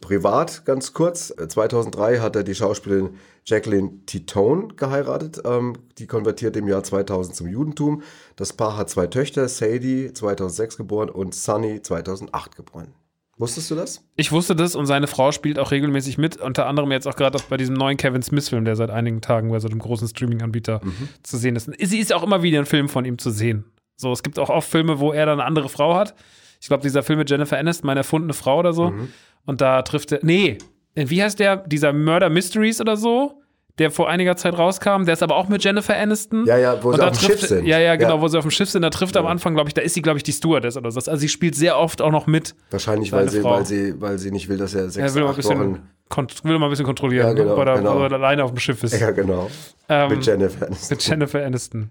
Privat, 0.02 0.64
ganz 0.66 0.94
kurz, 0.94 1.28
2003 1.28 2.20
hat 2.20 2.36
er 2.36 2.44
die 2.44 2.56
Schauspielerin 2.56 3.18
Jacqueline 3.46 4.06
Titone 4.06 4.70
geheiratet. 4.76 5.42
Ähm, 5.44 5.74
die 5.98 6.08
konvertiert 6.08 6.56
im 6.56 6.68
Jahr 6.68 6.84
2000 6.84 7.36
zum 7.36 7.48
Judentum. 7.48 8.04
Das 8.36 8.54
Paar 8.54 8.78
hat 8.78 8.90
zwei 8.90 9.08
Töchter, 9.08 9.50
Sadie 9.50 10.14
2006 10.14 10.78
geboren 10.78 11.10
und 11.10 11.36
Sunny 11.36 11.82
2008 11.82 12.56
geboren. 12.56 12.94
Wusstest 13.38 13.72
du 13.72 13.76
das? 13.76 14.04
Ich 14.18 14.34
wusste 14.34 14.56
das 14.56 14.76
und 14.76 14.86
seine 14.86 15.08
Frau 15.08 15.32
spielt 15.32 15.60
auch 15.60 15.72
regelmäßig 15.72 16.18
mit, 16.18 16.38
unter 16.38 16.66
anderem 16.66 16.92
jetzt 16.92 17.08
auch 17.08 17.16
gerade 17.16 17.40
bei 17.50 17.56
diesem 17.56 17.76
neuen 17.76 17.96
Kevin 17.96 18.22
Smith-Film, 18.22 18.66
der 18.66 18.76
seit 18.76 18.90
einigen 18.90 19.22
Tagen 19.22 19.50
bei 19.50 19.60
so 19.60 19.70
einem 19.70 19.80
großen 19.80 20.10
Streaming-Anbieter 20.10 20.82
mhm. 20.84 21.10
zu 21.24 21.38
sehen 21.38 21.56
ist. 21.56 21.70
Sie 21.80 22.00
ist 22.00 22.14
auch 22.14 22.24
immer 22.24 22.44
wieder 22.44 22.60
ein 22.60 22.66
Film 22.66 22.90
von 22.90 23.06
ihm 23.06 23.18
zu 23.18 23.32
sehen. 23.32 23.64
So, 23.96 24.12
es 24.12 24.24
gibt 24.24 24.40
auch 24.40 24.50
oft 24.50 24.70
Filme, 24.70 25.00
wo 25.00 25.14
er 25.14 25.26
dann 25.26 25.40
eine 25.40 25.48
andere 25.48 25.70
Frau 25.70 25.96
hat. 25.96 26.16
Ich 26.62 26.68
glaube, 26.68 26.84
dieser 26.84 27.02
Film 27.02 27.20
mit 27.20 27.30
Jennifer 27.30 27.58
Aniston, 27.58 27.88
meine 27.88 28.02
erfundene 28.02 28.34
Frau 28.34 28.60
oder 28.60 28.74
so. 28.74 28.92
Mhm. 28.92 29.10
Und 29.46 29.62
da 29.62 29.82
trifft 29.82 30.12
er. 30.12 30.20
Nee, 30.22 30.58
wie 30.96 31.24
heißt 31.24 31.40
der? 31.40 31.58
Dieser 31.58 31.94
Murder 31.94 32.30
Mysteries 32.30 32.82
oder 32.82 32.98
so? 32.98 33.42
Der 33.78 33.92
vor 33.92 34.10
einiger 34.10 34.36
Zeit 34.36 34.58
rauskam. 34.58 35.06
Der 35.06 35.14
ist 35.14 35.24
aber 35.24 35.38
auch 35.38 35.48
mit 35.48 35.64
Jennifer 35.64 35.96
Aniston. 35.96 36.46
Ja, 36.46 36.58
ja, 36.58 36.84
wo 36.84 36.92
sie 36.92 37.02
auf 37.02 37.18
dem 37.18 37.30
Schiff 37.30 37.40
sind. 37.40 37.66
Ja, 37.66 37.80
ja, 37.80 37.96
genau, 37.96 38.16
ja. 38.16 38.22
wo 38.22 38.28
sie 38.28 38.38
auf 38.38 38.44
dem 38.44 38.52
Schiff 38.52 38.70
sind. 38.70 38.82
Da 38.82 38.90
trifft 38.90 39.16
er 39.16 39.22
ja. 39.22 39.26
am 39.26 39.32
Anfang, 39.32 39.54
glaube 39.54 39.70
ich, 39.70 39.74
da 39.74 39.82
ist 39.82 39.94
sie, 39.94 40.02
glaube 40.02 40.18
ich, 40.18 40.24
die 40.24 40.34
Stewardess 40.34 40.76
oder 40.76 40.92
so. 40.92 41.00
Also 41.00 41.16
sie 41.16 41.30
spielt 41.30 41.56
sehr 41.56 41.78
oft 41.78 42.02
auch 42.02 42.12
noch 42.12 42.28
mit. 42.28 42.56
Wahrscheinlich, 42.72 43.14
weil 43.14 43.30
sie, 43.30 43.42
weil, 43.42 43.66
sie, 43.66 44.02
weil 44.02 44.20
sie 44.20 44.32
nicht 44.32 44.50
will, 44.50 44.58
dass 44.58 44.76
er 44.76 44.90
sechs, 44.90 45.12
er 45.12 45.16
will 45.16 45.26
acht 45.26 45.38
bisschen, 45.38 45.80
Wochen... 46.12 46.30
will 46.44 46.60
mal 46.60 46.66
ein 46.66 46.70
bisschen 46.72 46.86
kontrollieren, 46.86 47.28
ja, 47.28 47.34
genau, 47.34 47.52
ne? 47.52 47.58
weil, 47.58 47.68
er, 47.70 47.78
genau. 47.78 48.00
weil 48.02 48.12
er 48.12 48.18
alleine 48.18 48.44
auf 48.44 48.52
dem 48.52 48.60
Schiff 48.60 48.84
ist. 48.84 49.00
Ja, 49.00 49.12
genau. 49.12 49.50
Ähm, 49.88 50.10
mit 50.10 50.26
Jennifer 50.26 50.66
Aniston. 50.68 50.98
Mit 50.98 51.08
Jennifer 51.08 51.46
Aniston. 51.46 51.90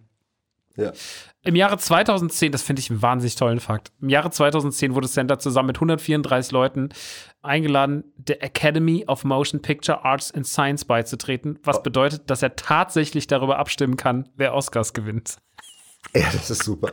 Ja. 0.77 0.93
Im 1.45 1.55
Jahre 1.55 1.79
2010, 1.79 2.51
das 2.51 2.63
finde 2.63 2.81
ich 2.81 2.91
einen 2.91 3.01
wahnsinnig 3.01 3.37
tollen 3.37 3.61
Fakt, 3.61 3.93
im 4.01 4.09
Jahre 4.09 4.31
2010 4.31 4.95
wurde 4.95 5.07
Sender 5.07 5.39
zusammen 5.39 5.69
mit 5.69 5.77
134 5.77 6.53
Leuten 6.53 6.89
eingeladen, 7.43 8.05
der 8.17 8.43
Academy 8.43 9.05
of 9.07 9.25
Motion 9.25 9.63
Picture 9.63 10.05
Arts 10.05 10.33
and 10.33 10.47
Science 10.47 10.85
beizutreten, 10.85 11.59
was 11.63 11.79
oh. 11.79 11.83
bedeutet, 11.83 12.29
dass 12.29 12.43
er 12.43 12.57
tatsächlich 12.57 13.29
darüber 13.29 13.59
abstimmen 13.59 13.97
kann, 13.97 14.29
wer 14.37 14.53
Oscars 14.55 14.93
gewinnt. 14.93 15.39
Ja, 16.15 16.27
das 16.33 16.51
ist 16.51 16.65
super. 16.65 16.93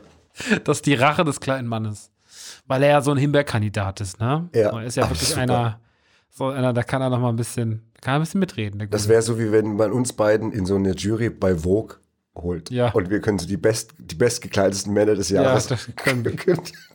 Das 0.64 0.78
ist 0.78 0.86
die 0.86 0.96
Rache 0.96 1.24
des 1.24 1.39
kleinen 1.39 1.68
Mannes. 1.68 2.12
Weil 2.68 2.84
er 2.84 2.89
ja 2.89 3.02
so 3.02 3.12
ein 3.12 3.18
Himbeerkandidat 3.18 4.02
ist, 4.02 4.20
ne? 4.20 4.50
Ja. 4.54 4.78
Er 4.78 4.84
ist 4.84 4.96
ja 4.96 5.10
wirklich 5.10 5.30
super. 5.30 5.41
einer, 5.41 5.80
so 6.30 6.48
einer, 6.48 6.74
da 6.74 6.84
kann 6.84 7.02
er 7.02 7.10
noch 7.10 7.20
mal 7.20 7.30
ein 7.30 7.36
bisschen, 7.36 7.91
kann 8.02 8.16
er 8.16 8.20
ein 8.20 8.22
bisschen 8.22 8.39
mitreden. 8.39 8.88
Das 8.89 9.08
wäre 9.08 9.22
so, 9.22 9.39
wie 9.39 9.52
wenn 9.52 9.76
man 9.76 9.91
uns 9.91 10.14
beiden 10.14 10.52
in 10.52 10.66
so 10.66 10.76
eine 10.76 10.91
Jury 10.91 11.30
bei 11.30 11.56
Vogue 11.56 11.98
holt. 12.36 12.69
Ja. 12.69 12.91
Und 12.91 13.09
wir 13.09 13.21
können 13.21 13.39
so 13.39 13.47
die, 13.47 13.57
best, 13.57 13.91
die 13.97 14.15
bestgekleideten 14.15 14.93
Männer 14.93 15.15
des 15.15 15.29
Jahres. 15.29 15.69
Ja, 15.69 15.75
das 15.75 15.89
können 15.95 16.25
wir. 16.25 16.33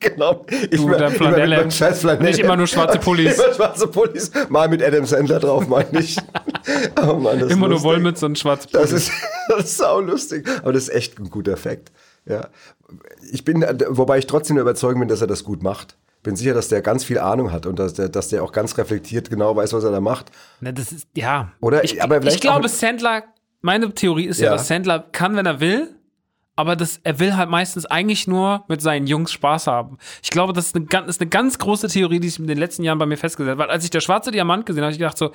genau. 0.01 0.45
Ich 0.70 0.80
du, 0.80 0.91
der 0.91 1.11
Flanelle. 1.11 1.70
Flanelle. 1.70 2.22
Nicht 2.22 2.38
immer 2.38 2.57
nur 2.57 2.66
schwarze 2.66 2.99
Pullis. 3.01 3.38
immer 3.38 3.55
schwarze 3.55 3.86
Pullis. 3.88 4.30
Mal 4.49 4.68
mit 4.68 4.82
Adam 4.82 5.05
Sandler 5.07 5.41
drauf, 5.41 5.66
meine 5.68 6.01
ich. 6.01 6.16
oh 7.03 7.14
Mann, 7.14 7.41
immer 7.49 7.68
nur 7.68 7.82
Wollmütze 7.82 8.26
und 8.26 8.38
schwarze 8.38 8.68
Pullis. 8.68 8.91
Das 8.91 8.93
ist, 8.93 9.12
das 9.49 9.64
ist 9.64 9.76
sau 9.78 10.01
lustig. 10.01 10.49
Aber 10.62 10.72
das 10.72 10.84
ist 10.84 10.95
echt 10.95 11.18
ein 11.18 11.30
guter 11.30 11.53
Effekt. 11.53 11.91
Ja. 12.26 12.49
Ich 13.32 13.45
bin, 13.45 13.64
wobei 13.88 14.18
ich 14.18 14.26
trotzdem 14.26 14.57
der 14.57 14.62
Überzeugung 14.62 15.01
bin, 15.01 15.09
dass 15.09 15.20
er 15.20 15.26
das 15.26 15.45
gut 15.45 15.62
macht 15.62 15.97
bin 16.22 16.36
sicher, 16.36 16.53
dass 16.53 16.68
der 16.68 16.82
ganz 16.82 17.03
viel 17.03 17.18
Ahnung 17.18 17.51
hat 17.51 17.64
und 17.64 17.78
dass 17.78 17.95
der, 17.95 18.11
dass 18.11 18.28
der 18.28 18.43
auch 18.45 18.53
ganz 18.53 18.76
reflektiert 18.76 19.30
genau 19.30 19.57
weiß, 19.57 19.72
was 19.72 19.84
er 19.84 19.91
da 19.91 20.03
macht. 20.03 20.30
Na, 20.61 20.70
das 20.70 20.93
ist, 20.93 21.09
ja. 21.14 21.53
Oder? 21.61 21.82
Ich, 21.82 22.03
aber 22.03 22.22
ich 22.22 22.41
glaube, 22.41 22.68
Sandler 22.68 23.24
meine 23.61 23.93
Theorie 23.93 24.27
ist 24.27 24.41
ja, 24.41 24.47
ja 24.47 24.53
dass 24.53 24.69
Sandler 24.69 25.01
kann, 25.01 25.37
wenn 25.37 25.47
er 25.47 25.61
will, 25.61 25.95
aber 26.57 26.77
das, 26.77 27.01
er 27.05 27.19
will 27.19 27.37
halt 27.37 27.49
meistens 27.49 27.87
eigentlich 27.87 28.27
nur 28.27 28.65
mit 28.69 28.83
seinen 28.83 29.07
Jungs 29.07 29.33
Spaß 29.33 29.67
haben. 29.67 29.99
Ich 30.23 30.31
glaube, 30.31 30.53
das 30.53 30.67
ist 30.67 30.77
eine, 30.77 30.85
das 30.87 31.07
ist 31.07 31.21
eine 31.21 31.31
ganz 31.31 31.59
große 31.59 31.89
Theorie, 31.89 32.21
die 32.21 32.29
sich 32.29 32.39
in 32.39 32.47
den 32.47 32.59
letzten 32.59 32.83
Jahren 32.83 32.99
bei 32.99 33.07
mir 33.07 33.17
festgesetzt 33.17 33.53
hat. 33.53 33.59
Weil 33.59 33.71
als 33.71 33.85
ich 33.85 33.91
der 33.91 34.01
schwarze 34.01 34.31
Diamant 34.31 34.67
gesehen 34.67 34.83
habe, 34.83 34.87
habe 34.89 34.93
ich 34.93 34.99
gedacht 34.99 35.17
so, 35.17 35.33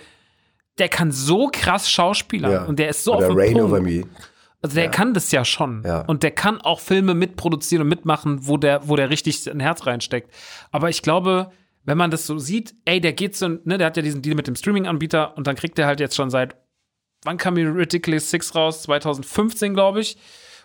der 0.77 0.89
kann 0.89 1.11
so 1.11 1.49
krass 1.51 1.89
Schauspieler 1.89 2.51
ja. 2.51 2.63
und 2.65 2.77
der 2.79 2.89
ist 2.89 3.03
so 3.03 3.15
Oder 3.15 3.29
auf 3.29 3.35
Rain 3.35 3.53
Punkt. 3.53 3.71
Over 3.71 3.81
Me. 3.81 4.03
Also 4.61 4.75
der 4.75 4.85
ja. 4.85 4.91
kann 4.91 5.13
das 5.13 5.31
ja 5.31 5.45
schon. 5.45 5.83
Ja. 5.85 6.01
Und 6.01 6.23
der 6.23 6.31
kann 6.31 6.59
auch 6.61 6.79
Filme 6.79 7.13
mitproduzieren 7.13 7.83
und 7.83 7.87
mitmachen, 7.87 8.47
wo 8.47 8.57
der, 8.57 8.87
wo 8.87 8.95
der 8.95 9.09
richtig 9.09 9.49
ein 9.49 9.59
Herz 9.59 9.85
reinsteckt. 9.85 10.31
Aber 10.71 10.89
ich 10.89 11.01
glaube, 11.01 11.51
wenn 11.85 11.97
man 11.97 12.11
das 12.11 12.25
so 12.25 12.37
sieht, 12.39 12.75
ey, 12.85 12.99
der 12.99 13.13
geht 13.13 13.35
so, 13.35 13.47
ne, 13.47 13.77
der 13.77 13.87
hat 13.87 13.97
ja 13.97 14.03
diesen 14.03 14.21
Deal 14.21 14.35
mit 14.35 14.47
dem 14.47 14.55
Streaming-Anbieter 14.55 15.37
und 15.37 15.47
dann 15.47 15.55
kriegt 15.55 15.77
er 15.79 15.85
halt 15.85 15.99
jetzt 15.99 16.15
schon 16.15 16.29
seit 16.29 16.55
wann 17.25 17.37
kam 17.37 17.55
die 17.55 17.63
Ridiculous 17.63 18.29
Six 18.29 18.55
raus? 18.55 18.83
2015, 18.83 19.73
glaube 19.73 20.01
ich. 20.01 20.17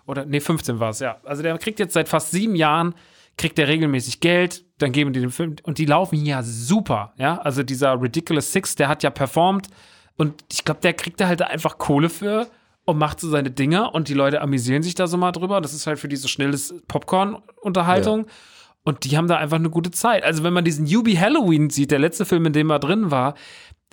Oder, 0.06 0.24
nee, 0.24 0.40
15 0.40 0.80
war 0.80 0.90
es, 0.90 1.00
ja. 1.00 1.20
Also 1.24 1.42
der 1.42 1.56
kriegt 1.58 1.78
jetzt 1.78 1.94
seit 1.94 2.08
fast 2.08 2.30
sieben 2.30 2.54
Jahren, 2.54 2.94
kriegt 3.36 3.58
er 3.58 3.68
regelmäßig 3.68 4.20
Geld, 4.20 4.64
dann 4.78 4.92
geben 4.92 5.12
die 5.12 5.20
den 5.20 5.30
Film, 5.30 5.56
und 5.62 5.78
die 5.78 5.84
laufen 5.86 6.24
ja 6.24 6.42
super, 6.42 7.12
ja. 7.16 7.38
Also 7.38 7.62
dieser 7.62 8.00
Ridiculous 8.00 8.52
Six, 8.52 8.76
der 8.76 8.88
hat 8.88 9.02
ja 9.02 9.10
performt 9.10 9.68
und 10.16 10.44
ich 10.52 10.64
glaube, 10.64 10.80
der 10.80 10.92
kriegt 10.94 11.20
da 11.20 11.28
halt 11.28 11.42
einfach 11.42 11.78
Kohle 11.78 12.10
für 12.10 12.48
und 12.84 12.98
macht 12.98 13.20
so 13.20 13.30
seine 13.30 13.50
Dinger 13.50 13.94
und 13.94 14.08
die 14.08 14.14
Leute 14.14 14.40
amüsieren 14.40 14.82
sich 14.82 14.94
da 14.94 15.06
so 15.06 15.16
mal 15.16 15.32
drüber. 15.32 15.60
Das 15.60 15.72
ist 15.72 15.86
halt 15.86 15.98
für 15.98 16.08
die 16.08 16.16
so 16.16 16.28
schnelles 16.28 16.74
Popcorn-Unterhaltung. 16.88 18.26
Ja. 18.26 18.32
Und 18.82 19.04
die 19.04 19.16
haben 19.16 19.28
da 19.28 19.36
einfach 19.36 19.58
eine 19.58 19.70
gute 19.70 19.90
Zeit. 19.90 20.24
Also, 20.24 20.42
wenn 20.42 20.52
man 20.52 20.64
diesen 20.64 20.86
Yubi 20.86 21.14
Halloween 21.14 21.70
sieht, 21.70 21.90
der 21.90 21.98
letzte 21.98 22.24
Film, 22.24 22.46
in 22.46 22.52
dem 22.52 22.70
er 22.70 22.78
drin 22.78 23.10
war, 23.10 23.34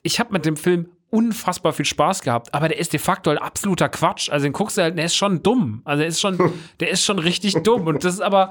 ich 0.01 0.19
habe 0.19 0.33
mit 0.33 0.45
dem 0.45 0.55
Film 0.55 0.89
unfassbar 1.09 1.73
viel 1.73 1.85
Spaß 1.85 2.21
gehabt, 2.21 2.53
aber 2.53 2.67
der 2.67 2.79
ist 2.79 2.93
de 2.93 2.99
facto 2.99 3.29
halt 3.29 3.41
absoluter 3.41 3.89
Quatsch. 3.89 4.29
Also 4.29 4.43
den 4.43 4.53
guckst 4.53 4.77
du 4.77 4.81
halt, 4.81 4.97
der 4.97 5.05
ist 5.05 5.15
schon 5.15 5.41
dumm. 5.41 5.81
Also 5.85 5.99
der 5.99 6.07
ist 6.07 6.19
schon, 6.19 6.53
der 6.79 6.89
ist 6.89 7.05
schon 7.05 7.19
richtig 7.19 7.55
dumm. 7.63 7.87
Und 7.87 8.03
das 8.03 8.15
ist 8.15 8.21
aber, 8.21 8.49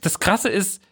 das 0.00 0.18
Krasse 0.18 0.48
ist, 0.48 0.82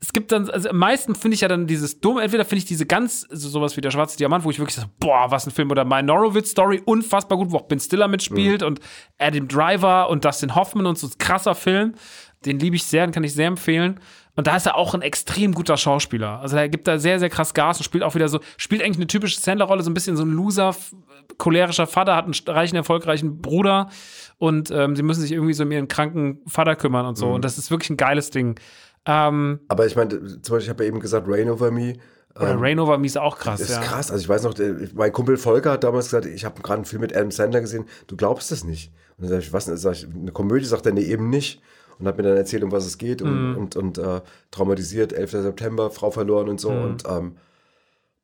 es 0.00 0.12
gibt 0.12 0.32
dann, 0.32 0.50
also 0.50 0.68
am 0.68 0.76
meisten 0.76 1.14
finde 1.14 1.34
ich 1.34 1.40
ja 1.40 1.48
dann 1.48 1.66
dieses 1.66 2.00
Dumme, 2.00 2.22
entweder 2.22 2.44
finde 2.44 2.58
ich 2.58 2.66
diese 2.66 2.84
ganz, 2.84 3.26
also 3.30 3.48
sowas 3.48 3.76
wie 3.76 3.80
der 3.80 3.90
Schwarze 3.90 4.18
Diamant, 4.18 4.44
wo 4.44 4.50
ich 4.50 4.58
wirklich 4.58 4.76
so, 4.76 4.82
boah, 5.00 5.30
was 5.30 5.46
ein 5.46 5.50
Film, 5.50 5.70
oder 5.70 5.84
My 5.84 6.02
Norowitz 6.02 6.50
Story, 6.50 6.82
unfassbar 6.84 7.38
gut, 7.38 7.50
wo 7.50 7.56
auch 7.56 7.68
Ben 7.68 7.80
Stiller 7.80 8.06
mitspielt 8.06 8.60
mhm. 8.60 8.66
und 8.66 8.80
Adam 9.18 9.48
Driver 9.48 10.10
und 10.10 10.24
Dustin 10.24 10.54
Hoffman 10.54 10.86
und 10.86 10.98
so, 10.98 11.06
ein 11.06 11.18
krasser 11.18 11.54
Film. 11.54 11.94
Den 12.44 12.58
liebe 12.58 12.76
ich 12.76 12.84
sehr, 12.84 13.06
den 13.06 13.12
kann 13.12 13.24
ich 13.24 13.34
sehr 13.34 13.48
empfehlen. 13.48 14.00
Und 14.36 14.46
da 14.48 14.56
ist 14.56 14.66
er 14.66 14.76
auch 14.76 14.94
ein 14.94 15.02
extrem 15.02 15.52
guter 15.52 15.76
Schauspieler. 15.76 16.40
Also 16.40 16.56
er 16.56 16.68
gibt 16.68 16.88
da 16.88 16.98
sehr, 16.98 17.20
sehr 17.20 17.30
krass 17.30 17.54
Gas 17.54 17.78
und 17.78 17.84
spielt 17.84 18.02
auch 18.02 18.14
wieder 18.14 18.28
so, 18.28 18.40
spielt 18.56 18.82
eigentlich 18.82 18.96
eine 18.96 19.06
typische 19.06 19.40
Sandler-Rolle, 19.40 19.82
so 19.82 19.90
ein 19.90 19.94
bisschen 19.94 20.16
so 20.16 20.24
ein 20.24 20.30
Loser, 20.30 20.74
cholerischer 21.38 21.86
Vater, 21.86 22.16
hat 22.16 22.24
einen 22.24 22.34
reichen, 22.46 22.76
erfolgreichen 22.76 23.40
Bruder 23.40 23.90
und 24.38 24.70
ähm, 24.72 24.96
sie 24.96 25.02
müssen 25.02 25.20
sich 25.20 25.32
irgendwie 25.32 25.52
so 25.52 25.62
um 25.62 25.70
ihren 25.70 25.86
kranken 25.86 26.40
Vater 26.46 26.74
kümmern 26.74 27.06
und 27.06 27.16
so. 27.16 27.28
Mhm. 27.28 27.34
Und 27.34 27.44
das 27.44 27.58
ist 27.58 27.70
wirklich 27.70 27.90
ein 27.90 27.96
geiles 27.96 28.30
Ding. 28.30 28.58
Ähm, 29.06 29.60
Aber 29.68 29.86
ich 29.86 29.94
meine, 29.94 30.08
zum 30.08 30.40
Beispiel, 30.40 30.58
ich 30.58 30.68
habe 30.68 30.82
ja 30.82 30.88
eben 30.88 30.98
gesagt, 30.98 31.28
Rain 31.28 31.48
Over 31.48 31.70
Me. 31.70 31.94
Oder 32.34 32.52
ähm, 32.52 32.58
Rain 32.60 32.80
Over 32.80 32.98
Me 32.98 33.06
ist 33.06 33.16
auch 33.16 33.38
krass. 33.38 33.60
Ist 33.60 33.70
ja. 33.70 33.80
krass. 33.80 34.10
Also 34.10 34.20
ich 34.20 34.28
weiß 34.28 34.42
noch, 34.42 34.54
mein 34.94 35.12
Kumpel 35.12 35.36
Volker 35.36 35.72
hat 35.72 35.84
damals 35.84 36.06
gesagt, 36.06 36.26
ich 36.26 36.44
habe 36.44 36.60
gerade 36.60 36.78
einen 36.78 36.84
Film 36.86 37.02
mit 37.02 37.14
Adam 37.14 37.30
Sandler 37.30 37.60
gesehen, 37.60 37.84
du 38.08 38.16
glaubst 38.16 38.50
es 38.50 38.64
nicht. 38.64 38.92
Und 39.16 39.24
dann 39.24 39.28
sage 39.28 39.42
ich, 39.42 39.52
was, 39.52 39.66
sag 39.66 39.92
ich, 39.92 40.08
eine 40.12 40.32
Komödie, 40.32 40.64
sagt 40.64 40.86
er, 40.86 40.92
nee, 40.92 41.02
eben 41.02 41.30
nicht 41.30 41.62
und 41.98 42.06
hat 42.06 42.16
mir 42.16 42.22
dann 42.22 42.36
erzählt, 42.36 42.62
um 42.62 42.72
was 42.72 42.86
es 42.86 42.98
geht 42.98 43.22
und, 43.22 43.52
mm. 43.52 43.56
und, 43.56 43.76
und 43.76 43.98
äh, 43.98 44.20
traumatisiert, 44.50 45.12
11. 45.12 45.30
September, 45.30 45.90
Frau 45.90 46.10
verloren 46.10 46.48
und 46.48 46.60
so. 46.60 46.70
Mm. 46.70 46.84
Und 46.84 47.04
ähm, 47.08 47.36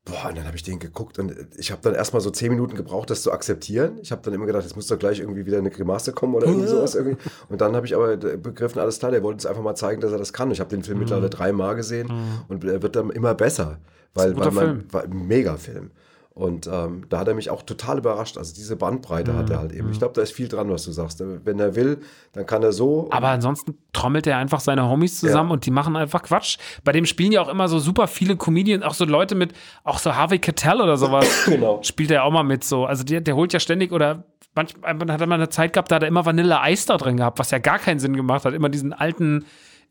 boah, 0.04 0.28
und 0.28 0.38
dann 0.38 0.46
habe 0.46 0.56
ich 0.56 0.62
den 0.62 0.78
geguckt 0.78 1.18
und 1.18 1.34
ich 1.56 1.70
habe 1.70 1.80
dann 1.82 1.94
erstmal 1.94 2.20
so 2.20 2.30
zehn 2.30 2.50
Minuten 2.50 2.76
gebraucht, 2.76 3.10
das 3.10 3.22
zu 3.22 3.32
akzeptieren. 3.32 3.98
Ich 4.02 4.12
habe 4.12 4.22
dann 4.22 4.34
immer 4.34 4.46
gedacht, 4.46 4.64
jetzt 4.64 4.76
muss 4.76 4.86
doch 4.86 4.98
gleich 4.98 5.20
irgendwie 5.20 5.46
wieder 5.46 5.58
eine 5.58 5.70
Grimasse 5.70 6.12
kommen 6.12 6.34
oder 6.34 6.46
irgendwie 6.46 6.68
sowas. 6.68 6.94
Irgendwie. 6.94 7.16
Und 7.48 7.60
dann 7.60 7.76
habe 7.76 7.86
ich 7.86 7.94
aber 7.94 8.16
begriffen, 8.16 8.80
alles 8.80 8.98
klar, 8.98 9.10
der 9.10 9.22
wollte 9.22 9.36
uns 9.36 9.46
einfach 9.46 9.62
mal 9.62 9.74
zeigen, 9.74 10.00
dass 10.00 10.12
er 10.12 10.18
das 10.18 10.32
kann. 10.32 10.50
Ich 10.50 10.60
habe 10.60 10.70
den 10.70 10.82
Film 10.82 10.98
mm. 10.98 11.00
mittlerweile 11.00 11.30
dreimal 11.30 11.76
gesehen 11.76 12.08
mm. 12.08 12.50
und 12.50 12.64
er 12.64 12.82
wird 12.82 12.96
dann 12.96 13.10
immer 13.10 13.34
besser. 13.34 13.78
Weil, 14.14 14.36
weil 14.36 14.50
man, 14.50 14.92
war 14.92 15.04
ein 15.04 15.28
Mega-Film. 15.28 15.92
Und 16.33 16.68
ähm, 16.72 17.05
da 17.09 17.18
hat 17.18 17.28
er 17.28 17.35
mich 17.35 17.51
auch 17.51 17.62
total 17.62 17.99
überrascht. 17.99 18.39
Also 18.39 18.55
diese 18.55 18.76
Bandbreite 18.76 19.33
mhm. 19.33 19.37
hat 19.37 19.51
er 19.51 19.59
halt 19.59 19.72
eben. 19.72 19.91
Ich 19.91 19.99
glaube, 19.99 20.14
da 20.14 20.22
ist 20.22 20.33
viel 20.33 20.49
dran, 20.49 20.70
was 20.70 20.85
du 20.85 20.93
sagst. 20.93 21.22
Wenn 21.45 21.59
er 21.59 21.74
will, 21.74 21.99
dann 22.33 22.47
kann 22.47 22.62
er 22.62 22.72
so. 22.72 23.09
Aber 23.11 23.28
ansonsten 23.28 23.76
trommelt 23.93 24.26
er 24.26 24.39
einfach 24.39 24.61
seine 24.61 24.89
Homies 24.89 25.18
zusammen 25.18 25.51
ja. 25.51 25.55
und 25.55 25.66
die 25.66 25.72
machen 25.72 25.97
einfach 25.97 26.22
Quatsch. 26.22 26.59
Bei 26.85 26.93
dem 26.93 27.05
spielen 27.05 27.33
ja 27.33 27.43
auch 27.43 27.49
immer 27.49 27.68
so 27.68 27.81
super 27.81 28.07
viele 28.07 28.37
Comedians, 28.37 28.85
auch 28.85 28.95
so 28.95 29.05
Leute 29.05 29.35
mit, 29.35 29.53
auch 29.83 29.99
so 29.99 30.14
Harvey 30.14 30.39
Keitel 30.39 30.81
oder 30.81 30.97
sowas. 30.97 31.26
genau. 31.47 31.83
Spielt 31.83 32.12
er 32.12 32.24
auch 32.24 32.31
mal 32.31 32.45
mit 32.45 32.62
so. 32.62 32.87
Also 32.87 33.03
der, 33.03 33.20
der 33.20 33.35
holt 33.35 33.53
ja 33.53 33.59
ständig 33.59 33.91
oder 33.91 34.24
manchmal 34.55 35.12
hat 35.12 35.20
er 35.20 35.26
mal 35.26 35.35
eine 35.35 35.49
Zeit 35.49 35.72
gehabt, 35.72 35.91
da 35.91 35.97
hat 35.97 36.03
er 36.03 36.09
immer 36.09 36.24
Vanilla 36.24 36.62
Eis 36.62 36.87
da 36.87 36.97
drin 36.97 37.16
gehabt, 37.16 37.39
was 37.39 37.51
ja 37.51 37.59
gar 37.59 37.78
keinen 37.78 37.99
Sinn 37.99 38.16
gemacht 38.16 38.45
hat. 38.45 38.55
Immer 38.55 38.68
diesen 38.68 38.93
alten 38.93 39.45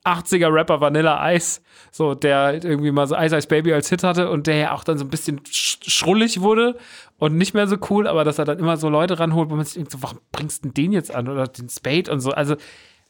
80er 0.06 0.54
Rapper 0.54 0.82
Vanilla 0.82 1.34
Ice, 1.34 1.62
so 1.91 2.16
der 2.16 2.64
irgendwie 2.64 2.91
mal 2.91 3.08
so 3.08 3.16
Ice 3.16 3.36
Ice 3.36 3.47
Baby 3.47 3.74
als 3.74 3.89
Hit 3.89 4.04
hatte 4.04 4.30
und 4.30 4.47
der 4.47 4.56
ja 4.56 4.74
auch 4.74 4.84
dann 4.84 4.97
so 4.97 5.06
ein 5.06 5.10
bisschen 5.10 5.41
schrullig 5.50 6.41
wurde 6.41 6.78
und 7.18 7.36
nicht 7.36 7.54
mehr 7.54 7.68
so 7.68 7.78
cool, 7.89 8.08
aber 8.08 8.24
dass 8.24 8.39
er 8.39 8.45
dann 8.45 8.60
immer 8.60 8.78
so 8.78 8.89
Leute 8.89 9.20
ranholt, 9.20 9.50
wo 9.50 9.56
man 9.56 9.66
sich 9.66 9.76
denkt, 9.76 9.91
so, 9.91 10.02
warum 10.02 10.20
bringst 10.32 10.66
du 10.66 10.70
den 10.70 10.91
jetzt 10.91 11.14
an 11.14 11.28
oder 11.28 11.47
den 11.47 11.70
Spade 11.70 12.12
und 12.12 12.22
so, 12.22 12.32
also 12.32 12.56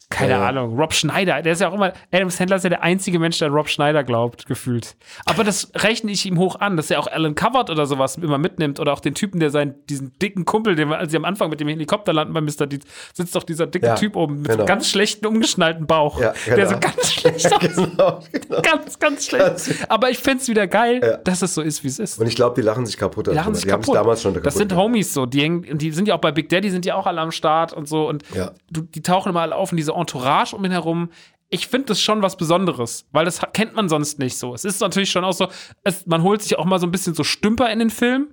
keine 0.09 0.31
ja. 0.31 0.47
Ahnung, 0.47 0.75
Rob 0.75 0.91
Schneider, 0.93 1.43
der 1.43 1.53
ist 1.53 1.61
ja 1.61 1.69
auch 1.69 1.73
immer, 1.73 1.93
Adam 2.11 2.31
Sandler 2.31 2.55
ist 2.55 2.63
ja 2.63 2.69
der 2.69 2.81
einzige 2.81 3.19
Mensch, 3.19 3.37
der 3.37 3.49
Rob 3.49 3.69
Schneider 3.69 4.03
glaubt, 4.03 4.47
gefühlt. 4.47 4.95
Aber 5.25 5.43
das 5.43 5.71
rechne 5.75 6.11
ich 6.11 6.25
ihm 6.25 6.39
hoch 6.39 6.59
an, 6.59 6.77
dass 6.77 6.89
er 6.89 6.99
auch 6.99 7.05
Alan 7.05 7.35
Covert 7.35 7.69
oder 7.69 7.85
sowas 7.85 8.17
immer 8.17 8.39
mitnimmt 8.39 8.79
oder 8.79 8.91
auch 8.91 9.01
den 9.01 9.13
Typen, 9.13 9.39
der 9.39 9.51
seinen, 9.51 9.75
diesen 9.85 10.17
dicken 10.17 10.45
Kumpel, 10.45 10.75
den 10.75 10.89
wir, 10.89 10.97
als 10.97 11.11
sie 11.11 11.17
am 11.17 11.25
Anfang 11.25 11.51
mit 11.51 11.59
dem 11.59 11.67
Helikopter 11.67 12.11
landen 12.11 12.33
bei 12.33 12.41
Mr. 12.41 12.65
Deeds, 12.65 12.87
sitzt 13.13 13.35
doch 13.35 13.43
dieser 13.43 13.67
dicke 13.67 13.85
ja, 13.85 13.95
Typ 13.95 14.15
oben 14.15 14.37
mit 14.37 14.45
genau. 14.45 14.57
einem 14.57 14.65
ganz 14.65 14.89
schlechten, 14.89 15.27
umgeschnallten 15.27 15.85
Bauch, 15.85 16.19
ja, 16.19 16.33
genau. 16.43 16.55
der 16.55 16.67
so 16.67 16.79
ganz 16.79 17.13
schlecht 17.13 17.53
aussieht. 17.53 17.75
genau, 17.75 18.19
genau. 18.31 18.61
Ganz, 18.63 18.97
ganz 18.97 19.25
schlecht. 19.27 19.85
Aber 19.89 20.09
ich 20.09 20.17
finde 20.17 20.41
es 20.41 20.47
wieder 20.47 20.65
geil, 20.65 21.21
dass 21.23 21.43
es 21.43 21.53
so 21.53 21.61
ist, 21.61 21.83
wie 21.83 21.87
es 21.87 21.99
ist. 21.99 22.19
Und 22.19 22.25
ich 22.25 22.35
glaube, 22.35 22.59
die 22.59 22.65
lachen 22.65 22.87
sich 22.87 22.97
kaputt. 22.97 23.27
Die 23.27 23.31
lachen 23.31 23.53
sich 23.53 23.65
die 23.65 23.69
kaputt. 23.69 23.95
damals 23.95 24.23
schon 24.23 24.33
kaputt. 24.33 24.47
Das 24.47 24.55
sind 24.55 24.75
Homies 24.75 25.13
so, 25.13 25.27
die, 25.27 25.61
die 25.75 25.91
sind 25.91 26.07
ja 26.07 26.15
auch 26.15 26.19
bei 26.19 26.31
Big 26.31 26.49
Daddy, 26.49 26.71
sind 26.71 26.87
ja 26.87 26.95
auch 26.95 27.05
alle 27.05 27.21
am 27.21 27.31
Start 27.31 27.73
und 27.73 27.87
so 27.87 28.09
und 28.09 28.23
du, 28.71 28.81
die 28.81 29.03
tauchen 29.03 29.29
immer 29.29 29.41
alle 29.41 29.55
auf 29.55 29.71
in 29.71 29.77
diese 29.77 29.98
Entourage 29.99 30.55
um 30.55 30.63
ihn 30.65 30.71
herum. 30.71 31.09
Ich 31.49 31.67
finde 31.67 31.87
das 31.87 32.01
schon 32.01 32.21
was 32.21 32.37
Besonderes, 32.37 33.07
weil 33.11 33.25
das 33.25 33.41
kennt 33.53 33.75
man 33.75 33.89
sonst 33.89 34.19
nicht 34.19 34.37
so. 34.37 34.53
Es 34.53 34.65
ist 34.65 34.81
natürlich 34.81 35.09
schon 35.09 35.23
auch 35.23 35.33
so, 35.33 35.47
es, 35.83 36.05
man 36.05 36.21
holt 36.21 36.43
sich 36.43 36.57
auch 36.59 36.65
mal 36.65 36.79
so 36.79 36.85
ein 36.85 36.91
bisschen 36.91 37.15
so 37.15 37.23
Stümper 37.23 37.71
in 37.71 37.79
den 37.79 37.89
Film. 37.89 38.29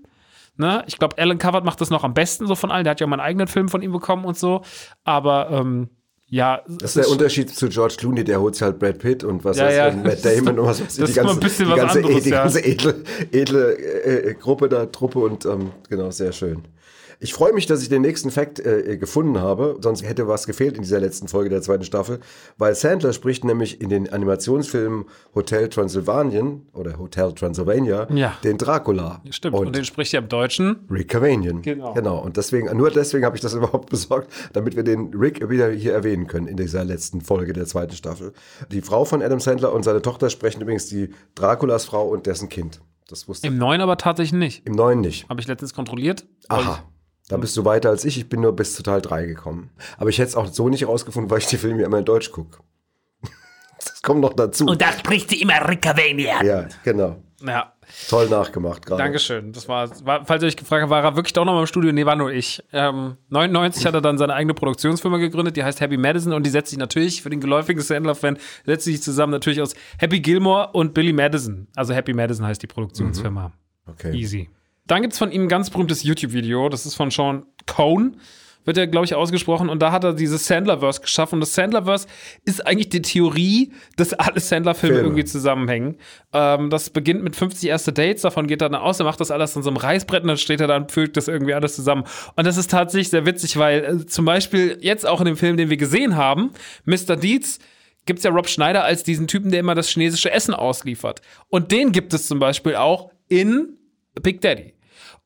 Ne? 0.58 0.84
Ich 0.86 0.98
glaube, 0.98 1.18
Alan 1.18 1.38
Covert 1.38 1.64
macht 1.64 1.80
das 1.80 1.90
noch 1.90 2.04
am 2.04 2.14
besten 2.14 2.46
so 2.46 2.54
von 2.54 2.70
allen. 2.70 2.84
Der 2.84 2.92
hat 2.92 3.00
ja 3.00 3.06
mal 3.06 3.16
einen 3.16 3.26
eigenen 3.26 3.46
Film 3.46 3.68
von 3.68 3.82
ihm 3.82 3.92
bekommen 3.92 4.24
und 4.24 4.38
so. 4.38 4.62
Aber 5.04 5.50
ähm, 5.50 5.90
ja. 6.28 6.62
Das 6.66 6.96
ist 6.96 7.04
der 7.04 7.08
Unterschied 7.08 7.50
zu 7.54 7.68
George 7.68 7.94
Clooney, 7.98 8.24
der 8.24 8.40
holt 8.40 8.54
sich 8.54 8.62
halt 8.62 8.78
Brad 8.78 8.98
Pitt 8.98 9.22
und 9.22 9.44
was 9.44 9.58
ja, 9.58 9.70
ja. 9.70 9.92
Matt 9.92 10.24
Damon 10.24 10.58
und 10.58 10.66
was 10.66 10.82
weiß 10.82 10.94
ich. 10.94 11.00
Das 11.00 11.10
die 11.10 11.16
ganze, 11.16 11.34
ein 11.34 11.40
bisschen 11.40 11.68
die 11.68 11.74
ganze, 11.74 11.98
anderes, 11.98 12.24
die 12.24 12.30
ganze 12.30 12.64
edle, 12.64 13.04
edle 13.32 13.72
äh, 13.74 14.34
Gruppe 14.34 14.68
da, 14.68 14.86
Truppe 14.86 15.20
und 15.20 15.44
ähm, 15.46 15.70
genau, 15.88 16.10
sehr 16.10 16.32
schön. 16.32 16.62
Ich 17.18 17.32
freue 17.32 17.52
mich, 17.52 17.66
dass 17.66 17.82
ich 17.82 17.88
den 17.88 18.02
nächsten 18.02 18.30
Fact 18.30 18.60
äh, 18.60 18.96
gefunden 18.98 19.38
habe, 19.38 19.78
sonst 19.80 20.02
hätte 20.02 20.28
was 20.28 20.46
gefehlt 20.46 20.76
in 20.76 20.82
dieser 20.82 21.00
letzten 21.00 21.28
Folge 21.28 21.48
der 21.48 21.62
zweiten 21.62 21.84
Staffel, 21.84 22.20
weil 22.58 22.74
Sandler 22.74 23.12
spricht 23.12 23.44
nämlich 23.44 23.80
in 23.80 23.88
den 23.88 24.12
Animationsfilmen 24.12 25.06
Hotel 25.34 25.68
Transylvanien 25.68 26.66
oder 26.72 26.98
Hotel 26.98 27.32
Transylvania 27.32 28.06
ja. 28.12 28.36
den 28.44 28.58
Dracula. 28.58 29.22
Stimmt, 29.30 29.56
und, 29.56 29.68
und, 29.68 29.76
den 29.76 29.84
spricht 29.84 30.12
ja 30.12 30.20
im 30.20 30.28
Deutschen 30.28 30.86
Rick 30.90 31.08
Cavanian. 31.08 31.62
Genau. 31.62 31.94
Genau, 31.94 32.18
und 32.18 32.36
deswegen, 32.36 32.74
nur 32.76 32.90
deswegen 32.90 33.24
habe 33.24 33.36
ich 33.36 33.42
das 33.42 33.54
überhaupt 33.54 33.90
besorgt, 33.90 34.30
damit 34.52 34.76
wir 34.76 34.82
den 34.82 35.14
Rick 35.14 35.48
wieder 35.48 35.70
hier 35.70 35.94
erwähnen 35.94 36.26
können 36.26 36.46
in 36.46 36.56
dieser 36.56 36.84
letzten 36.84 37.20
Folge 37.20 37.52
der 37.52 37.66
zweiten 37.66 37.94
Staffel. 37.94 38.32
Die 38.70 38.82
Frau 38.82 39.04
von 39.04 39.22
Adam 39.22 39.40
Sandler 39.40 39.72
und 39.72 39.84
seine 39.84 40.02
Tochter 40.02 40.30
sprechen 40.30 40.60
übrigens 40.60 40.86
die 40.86 41.10
Draculas 41.34 41.84
Frau 41.86 42.08
und 42.08 42.26
dessen 42.26 42.48
Kind. 42.48 42.80
Das 43.08 43.28
wusste 43.28 43.46
Im 43.46 43.56
neuen 43.56 43.80
aber 43.80 43.96
tatsächlich 43.96 44.38
nicht. 44.38 44.66
Im 44.66 44.74
neuen 44.74 45.00
nicht. 45.00 45.28
Habe 45.28 45.40
ich 45.40 45.46
letztens 45.46 45.74
kontrolliert. 45.74 46.26
Aha. 46.48 46.82
Da 47.28 47.36
bist 47.36 47.56
du 47.56 47.64
weiter 47.64 47.90
als 47.90 48.04
ich. 48.04 48.18
Ich 48.18 48.28
bin 48.28 48.40
nur 48.40 48.54
bis 48.54 48.74
zu 48.74 48.82
Teil 48.82 49.02
3 49.02 49.26
gekommen. 49.26 49.70
Aber 49.98 50.10
ich 50.10 50.18
hätte 50.18 50.28
es 50.28 50.36
auch 50.36 50.46
so 50.46 50.68
nicht 50.68 50.86
rausgefunden, 50.86 51.30
weil 51.30 51.38
ich 51.38 51.46
die 51.46 51.58
Filme 51.58 51.82
immer 51.82 51.98
in 51.98 52.04
Deutsch 52.04 52.30
gucke. 52.30 52.58
Das 53.78 54.02
kommt 54.02 54.20
noch 54.20 54.32
dazu. 54.32 54.66
Und 54.66 54.82
da 54.82 54.90
spricht 54.92 55.30
sie 55.30 55.40
immer 55.40 55.68
Rickavania. 55.68 56.42
Ja, 56.42 56.66
genau. 56.82 57.22
Ja. 57.44 57.72
Toll 58.08 58.28
nachgemacht 58.28 58.84
gerade. 58.84 59.02
Dankeschön. 59.02 59.52
Das 59.52 59.68
war, 59.68 59.88
war, 60.04 60.24
falls 60.24 60.42
ihr 60.42 60.48
euch 60.48 60.56
gefragt 60.56 60.82
habt, 60.82 60.90
war 60.90 61.04
er 61.04 61.14
wirklich 61.16 61.34
doch 61.34 61.44
noch 61.44 61.52
mal 61.52 61.60
im 61.60 61.66
Studio? 61.66 61.92
Nee, 61.92 62.06
war 62.06 62.16
nur 62.16 62.32
ich. 62.32 62.62
Ähm, 62.72 63.16
99 63.28 63.86
hat 63.86 63.94
er 63.94 64.00
dann 64.00 64.18
seine 64.18 64.34
eigene 64.34 64.54
Produktionsfirma 64.54 65.18
gegründet, 65.18 65.56
die 65.56 65.62
heißt 65.62 65.80
Happy 65.80 65.96
Madison 65.96 66.32
und 66.32 66.44
die 66.44 66.50
setzt 66.50 66.70
sich 66.70 66.78
natürlich, 66.78 67.22
für 67.22 67.30
den 67.30 67.40
geläufigen 67.40 67.80
Sandler-Fan, 67.80 68.38
setzt 68.64 68.86
sich 68.86 69.02
zusammen 69.02 69.32
natürlich 69.32 69.60
aus 69.60 69.74
Happy 69.98 70.20
Gilmore 70.20 70.70
und 70.72 70.94
Billy 70.94 71.12
Madison. 71.12 71.68
Also 71.76 71.94
Happy 71.94 72.12
Madison 72.12 72.46
heißt 72.46 72.62
die 72.62 72.66
Produktionsfirma. 72.66 73.48
Mhm. 73.48 73.92
Okay. 73.92 74.16
Easy. 74.16 74.50
Dann 74.86 75.02
gibt 75.02 75.12
es 75.12 75.18
von 75.18 75.32
ihm 75.32 75.42
ein 75.42 75.48
ganz 75.48 75.70
berühmtes 75.70 76.02
YouTube-Video, 76.02 76.68
das 76.68 76.86
ist 76.86 76.94
von 76.94 77.10
Sean 77.10 77.44
Cohn, 77.66 78.16
wird 78.66 78.76
er, 78.76 78.86
glaube 78.86 79.06
ich, 79.06 79.14
ausgesprochen. 79.14 79.68
Und 79.68 79.80
da 79.80 79.92
hat 79.92 80.04
er 80.04 80.12
dieses 80.12 80.46
Sandlerverse 80.46 81.00
geschaffen. 81.00 81.36
Und 81.36 81.40
das 81.40 81.54
Sandlerverse 81.54 82.08
ist 82.44 82.66
eigentlich 82.66 82.88
die 82.88 83.00
Theorie, 83.00 83.72
dass 83.96 84.12
alle 84.12 84.40
Sandler-Filme 84.40 84.98
irgendwie 84.98 85.24
zusammenhängen. 85.24 85.96
Ähm, 86.32 86.68
das 86.68 86.90
beginnt 86.90 87.22
mit 87.22 87.36
50 87.36 87.68
erste 87.68 87.92
Dates, 87.92 88.22
davon 88.22 88.46
geht 88.46 88.60
er 88.60 88.68
dann 88.68 88.80
aus, 88.80 88.98
er 88.98 89.06
macht 89.06 89.20
das 89.20 89.30
alles 89.30 89.56
an 89.56 89.62
so 89.62 89.70
einem 89.70 89.76
Reißbrett 89.76 90.22
und 90.22 90.28
dann 90.28 90.36
steht 90.36 90.60
er 90.60 90.66
da 90.66 90.76
und 90.76 90.92
fügt 90.92 91.16
das 91.16 91.28
irgendwie 91.28 91.54
alles 91.54 91.76
zusammen. 91.76 92.04
Und 92.34 92.46
das 92.46 92.56
ist 92.56 92.70
tatsächlich 92.70 93.10
sehr 93.10 93.24
witzig, 93.24 93.56
weil 93.56 93.84
äh, 93.84 94.06
zum 94.06 94.24
Beispiel 94.24 94.78
jetzt 94.80 95.06
auch 95.06 95.20
in 95.20 95.26
dem 95.26 95.36
Film, 95.36 95.56
den 95.56 95.70
wir 95.70 95.76
gesehen 95.76 96.16
haben, 96.16 96.50
Mr. 96.84 97.16
Deeds, 97.16 97.60
gibt 98.04 98.18
es 98.18 98.24
ja 98.24 98.30
Rob 98.30 98.48
Schneider 98.48 98.84
als 98.84 99.02
diesen 99.02 99.26
Typen, 99.26 99.50
der 99.50 99.60
immer 99.60 99.74
das 99.74 99.88
chinesische 99.88 100.30
Essen 100.30 100.54
ausliefert. 100.54 101.22
Und 101.48 101.72
den 101.72 101.92
gibt 101.92 102.14
es 102.14 102.26
zum 102.26 102.38
Beispiel 102.38 102.76
auch 102.76 103.10
in 103.28 103.76
Big 104.22 104.40
Daddy. 104.40 104.75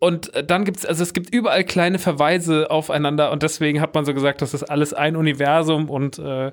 Und 0.01 0.35
äh, 0.35 0.43
dann 0.43 0.65
gibt 0.65 0.79
es, 0.79 0.87
also 0.87 1.03
es 1.03 1.13
gibt 1.13 1.33
überall 1.33 1.63
kleine 1.63 1.99
Verweise 1.99 2.71
aufeinander 2.71 3.31
und 3.31 3.43
deswegen 3.43 3.81
hat 3.81 3.95
man 3.95 4.05
so 4.05 4.15
gesagt, 4.15 4.43
das 4.43 4.55
ist 4.55 4.65
alles 4.65 4.95
ein 4.95 5.15
Universum 5.15 5.89
und 5.91 6.19
äh, 6.19 6.53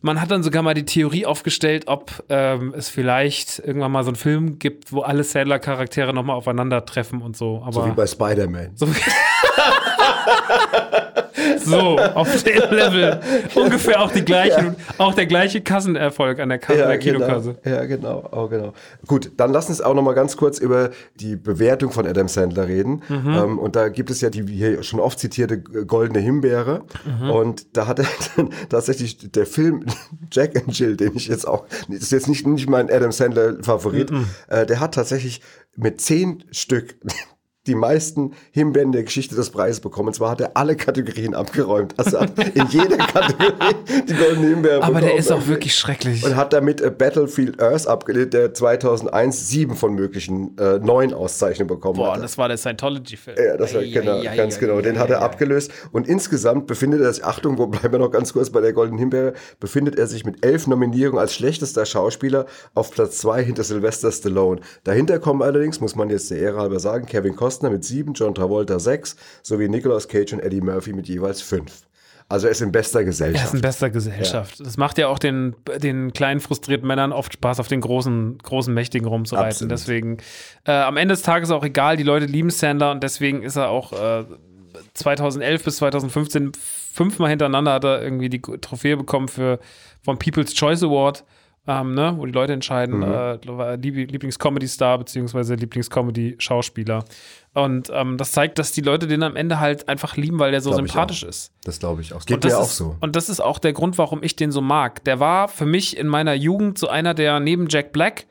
man 0.00 0.20
hat 0.20 0.30
dann 0.30 0.42
sogar 0.42 0.62
mal 0.62 0.74
die 0.74 0.84
Theorie 0.84 1.26
aufgestellt, 1.26 1.84
ob 1.86 2.24
ähm, 2.28 2.74
es 2.76 2.88
vielleicht 2.88 3.60
irgendwann 3.60 3.92
mal 3.92 4.02
so 4.02 4.08
einen 4.08 4.16
Film 4.16 4.58
gibt, 4.58 4.90
wo 4.90 5.02
alle 5.02 5.22
Sandler-Charaktere 5.22 6.12
nochmal 6.12 6.34
aufeinandertreffen 6.34 7.22
und 7.22 7.36
so. 7.36 7.62
Aber 7.62 7.72
so 7.72 7.86
wie 7.86 7.92
bei 7.92 8.06
Spider-Man. 8.06 8.72
So 8.74 8.88
So, 11.64 11.98
auf 11.98 12.42
dem 12.42 12.70
Level. 12.70 13.20
Ungefähr 13.54 14.00
auch 14.00 14.12
die 14.12 14.24
gleichen, 14.24 14.66
ja. 14.66 14.94
auch 14.98 15.14
der 15.14 15.26
gleiche 15.26 15.60
Kassenerfolg 15.60 16.40
an 16.40 16.48
der, 16.48 16.58
Kasse, 16.58 16.78
ja, 16.78 16.86
der 16.88 16.98
genau. 16.98 17.18
Kinokasse. 17.18 17.56
Genau. 17.62 17.76
Ja, 17.76 17.84
genau. 17.84 18.28
Oh, 18.32 18.48
genau. 18.48 18.72
Gut, 19.06 19.32
dann 19.36 19.52
lass 19.52 19.68
uns 19.68 19.80
auch 19.80 19.94
noch 19.94 20.02
mal 20.02 20.14
ganz 20.14 20.36
kurz 20.36 20.58
über 20.58 20.90
die 21.16 21.36
Bewertung 21.36 21.92
von 21.92 22.06
Adam 22.06 22.28
Sandler 22.28 22.68
reden. 22.68 23.02
Mhm. 23.08 23.28
Ähm, 23.28 23.58
und 23.58 23.76
da 23.76 23.88
gibt 23.88 24.10
es 24.10 24.20
ja 24.20 24.30
die 24.30 24.44
hier 24.46 24.82
schon 24.82 25.00
oft 25.00 25.18
zitierte 25.18 25.60
goldene 25.60 26.20
Himbeere. 26.20 26.82
Mhm. 27.04 27.30
Und 27.30 27.76
da 27.76 27.86
hat 27.86 27.98
er 27.98 28.06
tatsächlich 28.68 29.30
der 29.32 29.46
Film 29.46 29.86
Jack 30.30 30.56
and 30.56 30.76
Jill, 30.76 30.96
den 30.96 31.16
ich 31.16 31.28
jetzt 31.28 31.46
auch, 31.46 31.66
das 31.88 32.02
ist 32.02 32.12
jetzt 32.12 32.28
nicht, 32.28 32.46
nicht 32.46 32.68
mein 32.68 32.90
Adam 32.90 33.12
Sandler 33.12 33.62
Favorit, 33.62 34.10
mhm. 34.10 34.26
äh, 34.48 34.66
der 34.66 34.80
hat 34.80 34.94
tatsächlich 34.94 35.40
mit 35.76 36.00
zehn 36.00 36.44
Stück 36.50 36.96
die 37.66 37.76
meisten 37.76 38.32
Himbeeren 38.50 38.90
der 38.90 39.04
Geschichte 39.04 39.36
des 39.36 39.50
Preises 39.50 39.80
bekommen. 39.80 40.08
Und 40.08 40.14
zwar 40.14 40.32
hat 40.32 40.40
er 40.40 40.56
alle 40.56 40.74
Kategorien 40.74 41.34
abgeräumt. 41.34 41.94
Also 41.96 42.20
hat 42.20 42.36
in 42.54 42.66
jeder 42.70 42.96
Kategorie 42.96 43.74
die 44.08 44.14
goldene 44.14 44.48
Himbeere 44.48 44.80
bekommen. 44.80 44.96
Aber 44.96 45.00
der 45.00 45.16
ist 45.16 45.30
auch 45.30 45.46
wirklich 45.46 45.74
schrecklich. 45.76 46.24
Und 46.24 46.34
hat 46.34 46.52
damit 46.52 46.80
äh, 46.80 46.90
Battlefield 46.90 47.62
Earth 47.62 47.86
abgelehnt, 47.86 48.34
der 48.34 48.52
2001 48.52 49.48
sieben 49.48 49.76
von 49.76 49.94
möglichen 49.94 50.58
äh, 50.58 50.80
neun 50.80 51.14
Auszeichnungen 51.14 51.68
bekommen 51.68 51.98
Boah, 51.98 52.12
hatte. 52.12 52.22
das 52.22 52.36
war 52.36 52.48
der 52.48 52.56
Scientology-Film. 52.56 53.36
Ja, 53.38 53.56
das 53.56 53.74
war, 53.74 53.82
genau, 53.82 54.20
ja, 54.22 54.34
ganz 54.34 54.54
ja, 54.54 54.60
genau. 54.60 54.80
Den 54.80 54.98
hat 54.98 55.10
er 55.10 55.22
abgelöst. 55.22 55.70
Und 55.92 56.08
insgesamt 56.08 56.66
befindet 56.66 57.00
er 57.00 57.12
sich, 57.12 57.24
Achtung, 57.24 57.58
wo 57.58 57.68
bleiben 57.68 57.92
wir 57.92 58.00
noch 58.00 58.10
ganz 58.10 58.32
kurz 58.32 58.50
bei 58.50 58.60
der 58.60 58.72
goldenen 58.72 58.98
Himbeere, 58.98 59.34
befindet 59.60 59.96
er 59.98 60.08
sich 60.08 60.24
mit 60.24 60.44
elf 60.44 60.66
Nominierungen 60.66 61.20
als 61.20 61.32
schlechtester 61.32 61.86
Schauspieler 61.86 62.46
auf 62.74 62.90
Platz 62.90 63.18
zwei 63.18 63.44
hinter 63.44 63.62
Sylvester 63.62 64.10
Stallone. 64.10 64.60
Dahinter 64.82 65.20
kommen 65.20 65.42
allerdings, 65.42 65.80
muss 65.80 65.94
man 65.94 66.10
jetzt 66.10 66.28
der 66.32 66.38
Ehre 66.38 66.58
halber 66.58 66.80
sagen, 66.80 67.06
Kevin 67.06 67.36
Costner 67.36 67.51
Costner 67.52 67.70
mit 67.70 67.84
sieben, 67.84 68.14
John 68.14 68.34
Travolta 68.34 68.78
sechs, 68.78 69.16
sowie 69.42 69.68
Nicolas 69.68 70.08
Cage 70.08 70.32
und 70.32 70.40
Eddie 70.40 70.60
Murphy 70.60 70.92
mit 70.92 71.08
jeweils 71.08 71.42
fünf. 71.42 71.82
Also 72.28 72.46
er 72.46 72.52
ist 72.52 72.62
in 72.62 72.72
bester 72.72 73.04
Gesellschaft. 73.04 73.44
Er 73.44 73.48
ist 73.48 73.54
in 73.54 73.60
bester 73.60 73.90
Gesellschaft. 73.90 74.58
Ja. 74.58 74.64
Das 74.64 74.78
macht 74.78 74.96
ja 74.96 75.08
auch 75.08 75.18
den, 75.18 75.54
den 75.82 76.14
kleinen 76.14 76.40
frustrierten 76.40 76.88
Männern 76.88 77.12
oft 77.12 77.34
Spaß, 77.34 77.60
auf 77.60 77.68
den 77.68 77.82
großen, 77.82 78.38
großen 78.38 78.72
Mächtigen 78.72 79.06
rumzureiten. 79.06 79.48
Absolut. 79.48 79.72
Deswegen 79.72 80.16
äh, 80.64 80.72
am 80.72 80.96
Ende 80.96 81.12
des 81.12 81.22
Tages 81.22 81.50
auch 81.50 81.62
egal, 81.62 81.98
die 81.98 82.04
Leute 82.04 82.24
lieben 82.24 82.48
Sandler 82.48 82.90
und 82.92 83.02
deswegen 83.02 83.42
ist 83.42 83.56
er 83.56 83.68
auch 83.68 83.92
äh, 83.92 84.24
2011 84.94 85.64
bis 85.64 85.76
2015 85.76 86.52
fünfmal 86.92 87.30
hintereinander 87.30 87.72
hat 87.72 87.84
er 87.84 88.02
irgendwie 88.02 88.28
die 88.28 88.40
Trophäe 88.40 88.96
bekommen 88.96 89.28
für 89.28 89.58
vom 90.02 90.18
People's 90.18 90.54
Choice 90.54 90.82
Award 90.82 91.24
ähm, 91.66 91.94
ne, 91.94 92.14
wo 92.16 92.26
die 92.26 92.32
Leute 92.32 92.52
entscheiden, 92.52 92.98
mhm. 92.98 93.04
äh, 93.04 93.76
Lieblings-Comedy-Star 93.76 94.98
beziehungsweise 94.98 95.54
Lieblings-Comedy-Schauspieler. 95.54 97.04
Und 97.54 97.90
ähm, 97.92 98.18
das 98.18 98.32
zeigt, 98.32 98.58
dass 98.58 98.72
die 98.72 98.80
Leute 98.80 99.06
den 99.06 99.22
am 99.22 99.36
Ende 99.36 99.60
halt 99.60 99.88
einfach 99.88 100.16
lieben, 100.16 100.38
weil 100.38 100.50
der 100.50 100.60
so 100.60 100.70
glaub 100.70 100.80
sympathisch 100.80 101.22
ist. 101.22 101.52
Das 101.64 101.78
glaube 101.78 102.00
ich 102.00 102.12
auch. 102.12 102.18
Das 102.18 102.26
geht 102.26 102.42
mir 102.42 102.58
auch 102.58 102.64
so. 102.64 102.96
Und 103.00 103.14
das 103.14 103.28
ist 103.28 103.40
auch 103.40 103.58
der 103.58 103.72
Grund, 103.72 103.96
warum 103.98 104.22
ich 104.22 104.34
den 104.34 104.50
so 104.50 104.60
mag. 104.60 105.04
Der 105.04 105.20
war 105.20 105.46
für 105.48 105.66
mich 105.66 105.96
in 105.96 106.08
meiner 106.08 106.34
Jugend 106.34 106.78
so 106.78 106.88
einer, 106.88 107.14
der 107.14 107.38
neben 107.38 107.68
Jack 107.68 107.92
Black 107.92 108.26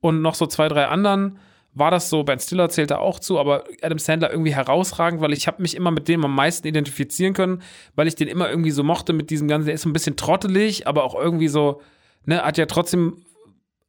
und 0.00 0.20
noch 0.20 0.34
so 0.34 0.46
zwei, 0.46 0.68
drei 0.68 0.86
anderen 0.86 1.38
war 1.74 1.90
das 1.90 2.08
so, 2.08 2.22
Ben 2.22 2.38
Stiller 2.38 2.68
zählt 2.68 2.92
da 2.92 2.98
auch 2.98 3.18
zu, 3.18 3.38
aber 3.38 3.64
Adam 3.82 3.98
Sandler 3.98 4.30
irgendwie 4.30 4.54
herausragend, 4.54 5.20
weil 5.20 5.32
ich 5.32 5.48
habe 5.48 5.60
mich 5.60 5.74
immer 5.74 5.90
mit 5.90 6.06
dem 6.06 6.24
am 6.24 6.34
meisten 6.34 6.66
identifizieren 6.68 7.34
können, 7.34 7.62
weil 7.96 8.06
ich 8.06 8.14
den 8.14 8.28
immer 8.28 8.48
irgendwie 8.48 8.70
so 8.70 8.84
mochte 8.84 9.12
mit 9.12 9.30
diesem 9.30 9.48
ganzen, 9.48 9.66
der 9.66 9.74
ist 9.74 9.82
so 9.82 9.88
ein 9.88 9.92
bisschen 9.92 10.16
trottelig, 10.16 10.86
aber 10.86 11.02
auch 11.02 11.16
irgendwie 11.16 11.48
so, 11.48 11.80
ne, 12.26 12.42
hat 12.42 12.58
ja 12.58 12.66
trotzdem 12.66 13.24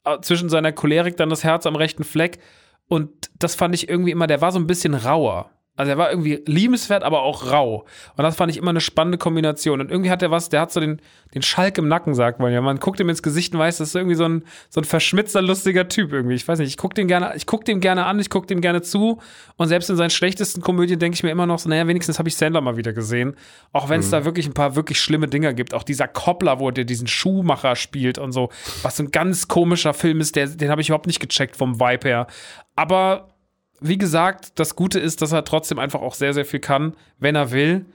äh, 0.03 0.19
zwischen 0.21 0.49
seiner 0.49 0.71
Cholerik 0.71 1.17
dann 1.17 1.29
das 1.29 1.43
Herz 1.43 1.65
am 1.65 1.75
rechten 1.75 2.03
Fleck. 2.03 2.39
Und 2.88 3.31
das 3.39 3.55
fand 3.55 3.73
ich 3.75 3.89
irgendwie 3.89 4.11
immer, 4.11 4.27
der 4.27 4.41
war 4.41 4.51
so 4.51 4.59
ein 4.59 4.67
bisschen 4.67 4.93
rauer. 4.93 5.49
Also 5.78 5.91
er 5.91 5.97
war 5.97 6.09
irgendwie 6.09 6.41
liebenswert, 6.45 7.03
aber 7.03 7.23
auch 7.23 7.51
rau. 7.51 7.86
Und 8.15 8.23
das 8.23 8.38
fand 8.38 8.49
ich 8.49 8.57
immer 8.57 8.69
eine 8.69 8.80
spannende 8.80 9.17
Kombination. 9.17 9.82
Und 9.82 9.91
irgendwie 9.91 10.09
hat 10.09 10.21
er 10.21 10.32
was, 10.32 10.47
der 10.47 10.61
hat 10.61 10.71
so 10.71 10.80
den, 10.80 11.01
den 11.34 11.41
Schalk 11.41 11.78
im 11.78 11.89
Nacken, 11.89 12.13
sagt 12.13 12.39
man 12.39 12.53
ja. 12.53 12.61
Man 12.61 12.80
guckt 12.80 12.99
ihm 13.01 13.09
ins 13.09 13.21
Gesicht 13.21 13.53
und 13.53 13.59
weiß, 13.59 13.80
das 13.80 13.89
ist 13.89 13.95
irgendwie 13.95 14.15
so 14.15 14.23
ein, 14.23 14.45
so 14.69 14.80
ein 14.80 14.86
verschmitzter, 14.86 15.41
lustiger 15.41 15.89
Typ 15.89 16.13
irgendwie. 16.13 16.36
Ich 16.36 16.47
weiß 16.47 16.59
nicht, 16.59 16.69
ich 16.69 16.78
guck 16.78 16.95
den 16.95 17.07
gerne, 17.07 17.34
ich 17.36 17.45
guck 17.45 17.65
dem 17.65 17.82
gerne 17.82 18.05
an, 18.05 18.19
ich 18.19 18.30
guck 18.30 18.47
dem 18.47 18.61
gerne 18.61 18.84
zu. 18.84 19.19
Und 19.57 19.67
selbst 19.67 19.89
in 19.89 19.97
seinen 19.97 20.11
schlechtesten 20.11 20.61
Komödien 20.61 20.97
denke 20.97 21.15
ich 21.15 21.23
mir 21.23 21.32
immer 21.32 21.45
noch 21.45 21.59
so, 21.59 21.67
naja, 21.67 21.86
wenigstens 21.88 22.19
habe 22.19 22.30
ich 22.30 22.38
Sandler 22.38 22.61
mal 22.61 22.78
wieder 22.78 22.93
gesehen. 22.93 23.36
Auch 23.73 23.89
wenn 23.89 23.99
es 23.99 24.07
mhm. 24.07 24.11
da 24.11 24.26
wirklich 24.26 24.47
ein 24.47 24.53
paar 24.53 24.78
wirklich 24.78 25.01
schlimme 25.01 25.28
Dinger 25.28 25.53
gibt. 25.53 25.73
Auch 25.73 25.84
dieser 25.84 26.07
Koppler, 26.07 26.61
wo 26.61 26.71
der 26.71 26.86
diesen 26.86 27.07
Schuhmacher 27.07 27.76
spielt 27.76 28.17
und 28.17 28.32
so. 28.32 28.49
Was 28.82 28.95
so 28.95 29.03
ein 29.03 29.11
ganz 29.11 29.49
komischer 29.49 29.93
Film 29.93 30.21
ist, 30.21 30.38
der, 30.38 30.47
den 30.47 30.69
habe 30.69 30.80
ich 30.80 30.88
überhaupt 30.88 31.07
nicht 31.07 31.19
gecheckt 31.19 31.57
vom 31.57 31.82
Vibe 31.82 32.07
her. 32.07 32.28
Aber 32.78 33.34
wie 33.82 33.97
gesagt, 33.97 34.59
das 34.59 34.76
Gute 34.76 34.99
ist, 34.99 35.21
dass 35.21 35.32
er 35.32 35.43
trotzdem 35.43 35.80
einfach 35.80 36.01
auch 36.01 36.13
sehr, 36.13 36.34
sehr 36.34 36.45
viel 36.45 36.59
kann, 36.59 36.95
wenn 37.19 37.36
er 37.36 37.51
will. 37.51 37.86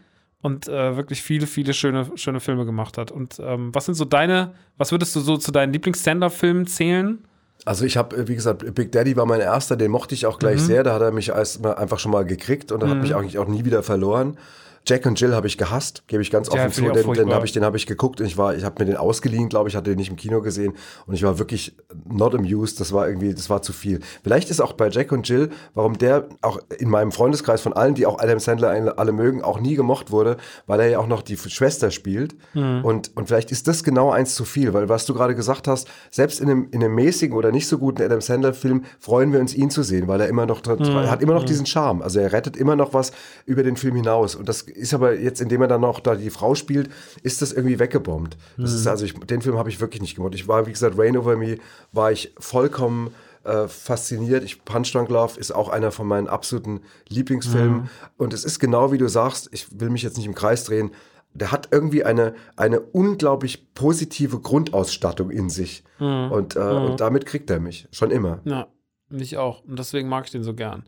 Und 0.43 0.69
äh, 0.69 0.97
wirklich 0.97 1.23
viele, 1.23 1.47
viele 1.47 1.75
schöne, 1.75 2.11
schöne 2.15 2.41
Filme 2.41 2.65
gemacht 2.65 2.97
hat. 2.97 3.11
Und 3.11 3.39
ähm, 3.45 3.75
was 3.75 3.85
sind 3.85 3.95
so 3.95 4.07
deine, 4.07 4.55
was 4.79 4.91
würdest 4.91 5.15
du 5.15 5.21
so 5.21 5.37
zu 5.37 5.53
deinen 5.53 5.73
Lieblings-Sender-Filmen 5.75 6.67
zählen? 6.67 7.19
Also 7.67 7.85
ich 7.85 7.99
habe, 7.99 8.27
wie 8.27 8.35
gesagt, 8.35 8.75
Big 8.75 8.91
Daddy 8.91 9.17
war 9.17 9.27
mein 9.27 9.41
erster, 9.41 9.77
den 9.77 9.91
mochte 9.91 10.15
ich 10.15 10.25
auch 10.25 10.39
gleich 10.39 10.61
mhm. 10.61 10.65
sehr. 10.65 10.83
Da 10.83 10.95
hat 10.95 11.03
er 11.03 11.13
mich 11.13 11.35
als, 11.35 11.63
einfach 11.63 11.99
schon 11.99 12.13
mal 12.13 12.25
gekriegt 12.25 12.73
und 12.73 12.83
mhm. 12.83 12.89
hat 12.89 12.99
mich 13.03 13.15
eigentlich 13.15 13.39
auch 13.39 13.49
nie 13.49 13.67
wieder 13.67 13.83
verloren. 13.83 14.39
Jack 14.87 15.07
und 15.07 15.21
Jill 15.21 15.35
habe 15.35 15.47
ich 15.47 15.59
gehasst, 15.59 16.03
gebe 16.07 16.23
ich 16.23 16.31
ganz 16.31 16.49
offen 16.49 16.59
ja, 16.59 16.71
zu. 16.71 16.83
Den, 16.83 17.13
den 17.13 17.33
habe 17.33 17.45
ich, 17.45 17.53
den 17.53 17.65
hab 17.65 17.75
ich 17.75 17.87
geguckt 17.87 18.21
und 18.21 18.27
ich 18.27 18.39
war, 18.39 18.55
ich 18.55 18.65
habe 18.65 18.83
mir 18.83 18.87
den 18.87 18.97
ausgeliehen, 18.97 19.49
glaube 19.49 19.69
ich, 19.69 19.77
hatte 19.77 19.91
den 19.91 19.99
nicht 19.99 20.11
im 20.11 20.17
Kino 20.17 20.41
gesehen 20.41 20.75
und 21.07 21.15
ich 21.15 21.23
war 21.23 21.39
wirklich 21.39 21.77
not 22.09 22.35
amused. 22.35 22.81
Das 22.81 22.93
war 22.93 23.07
irgendwie, 23.07 23.35
das 23.35 23.51
war 23.51 23.63
zu 23.63 23.73
viel. 23.73 24.01
Vielleicht 24.23 24.51
ist 24.51 24.61
auch 24.61 24.73
bei 24.73 24.89
Jack 24.89 25.13
und 25.13 25.29
Jill, 25.29 25.51
warum 25.75 25.99
der 25.99 26.29
auch 26.41 26.59
in 26.79 26.89
meinem 26.89 27.13
Freundeskreis 27.13 27.61
von 27.61 27.73
allen, 27.73 27.95
die 27.95 28.07
auch 28.07 28.19
Adam 28.19 28.39
Sandler 28.39 28.99
alle 28.99 29.13
mögen, 29.13 29.43
auch 29.43 29.61
nie 29.61 29.75
gemocht 29.75 30.11
wurde, 30.11 30.39
weil 30.67 30.81
er 30.81 30.89
ja 30.89 30.99
auch 30.99 31.07
noch 31.07 31.23
die 31.23 31.37
Schwester 31.37 31.91
spielt. 31.91 32.35
Mhm. 32.55 32.85
Und, 32.85 33.17
und 33.17 33.29
vielleicht 33.29 33.53
ist 33.53 33.69
das 33.69 33.85
genau 33.85 34.11
eins 34.11 34.35
zu 34.35 34.45
viel, 34.45 34.73
weil 34.73 34.89
was 34.89 35.05
du 35.07 35.15
gerade 35.15 35.35
gesagt 35.35 35.69
hast, 35.69 35.89
selbst 36.11 36.41
in 36.41 36.51
einem, 36.51 36.69
in 36.71 36.83
einem 36.83 36.95
mäßigen 36.95 37.37
oder 37.37 37.53
nicht 37.53 37.69
so 37.69 37.79
guten 37.79 38.03
Adam 38.03 38.21
Sandler-Film 38.21 38.85
freuen 38.99 39.33
wir 39.33 39.41
uns, 39.41 39.55
ihn 39.55 39.71
zu 39.71 39.83
sehen, 39.83 40.09
weil 40.09 40.21
er 40.21 40.29
immer 40.29 40.47
noch, 40.47 40.65
mhm. 40.65 40.95
hat 41.11 41.23
immer 41.23 41.35
noch 41.35 41.43
mhm. 41.43 41.47
diesen 41.47 41.67
Charme. 41.67 42.03
Also 42.03 42.19
er 42.19 42.33
rettet 42.33 42.57
immer 42.57 42.77
noch 42.77 42.95
was 42.95 43.13
über 43.47 43.63
den 43.63 43.77
Film 43.77 43.97
hinaus. 43.97 44.35
Und 44.35 44.49
das 44.49 44.65
ist 44.71 44.95
aber 44.95 45.19
jetzt, 45.19 45.41
indem 45.41 45.63
er 45.63 45.69
dann 45.69 45.81
noch 45.81 46.01
da 46.01 46.15
die 46.15 46.31
Frau 46.31 46.55
spielt, 46.55 46.91
ist 47.23 47.43
das 47.43 47.53
irgendwie 47.53 47.79
weggebombt. 47.79 48.37
Das 48.57 48.71
mhm. 48.71 48.77
ist 48.77 48.87
also, 48.87 49.05
ich, 49.05 49.15
den 49.15 49.43
Film 49.43 49.59
habe 49.59 49.69
ich 49.69 49.81
wirklich 49.81 50.01
nicht 50.01 50.17
gemacht. 50.17 50.35
Ich 50.35 50.49
war, 50.49 50.67
wie 50.67 50.73
gesagt, 50.73 50.99
Rain 50.99 51.17
Over 51.17 51.37
Me, 51.37 51.59
war 51.93 52.13
ich 52.13 52.35
vollkommen 52.39 53.13
äh, 53.45 53.69
fasziniert. 53.69 54.45
Ich, 54.45 54.65
Punch 54.65 54.93
Drunk 54.93 55.09
Love 55.09 55.39
ist 55.39 55.53
auch 55.53 55.69
einer 55.69 55.91
von 55.93 56.07
meinen 56.07 56.29
absoluten 56.29 56.81
Lieblingsfilmen. 57.09 57.83
Mhm. 57.83 57.89
Und 58.17 58.33
es 58.33 58.45
ist 58.45 58.59
genau 58.59 58.93
wie 58.93 58.99
du 58.99 59.09
sagst, 59.09 59.49
ich 59.53 59.81
will 59.81 59.91
mich 59.91 60.03
jetzt 60.03 60.17
nicht 60.17 60.27
im 60.27 60.35
Kreis 60.35 60.65
drehen, 60.65 60.91
der 61.33 61.53
hat 61.53 61.69
irgendwie 61.71 62.05
eine, 62.05 62.35
eine 62.57 62.81
unglaublich 62.81 63.73
positive 63.75 64.41
Grundausstattung 64.41 65.31
in 65.31 65.49
sich. 65.49 65.85
Mhm. 65.99 66.33
Und, 66.33 66.57
äh, 66.57 66.61
mhm. 66.61 66.85
und 66.85 67.01
damit 67.01 67.27
kriegt 67.27 67.51
er 67.51 67.61
mich. 67.61 67.89
Schon 67.93 68.11
immer. 68.11 68.41
Ja, 68.45 68.69
mich 69.09 69.37
auch. 69.37 69.63
Und 69.65 69.79
deswegen 69.79 70.09
mag 70.09 70.27
ich 70.27 70.33
den 70.33 70.43
so 70.43 70.55
gern. 70.55 70.85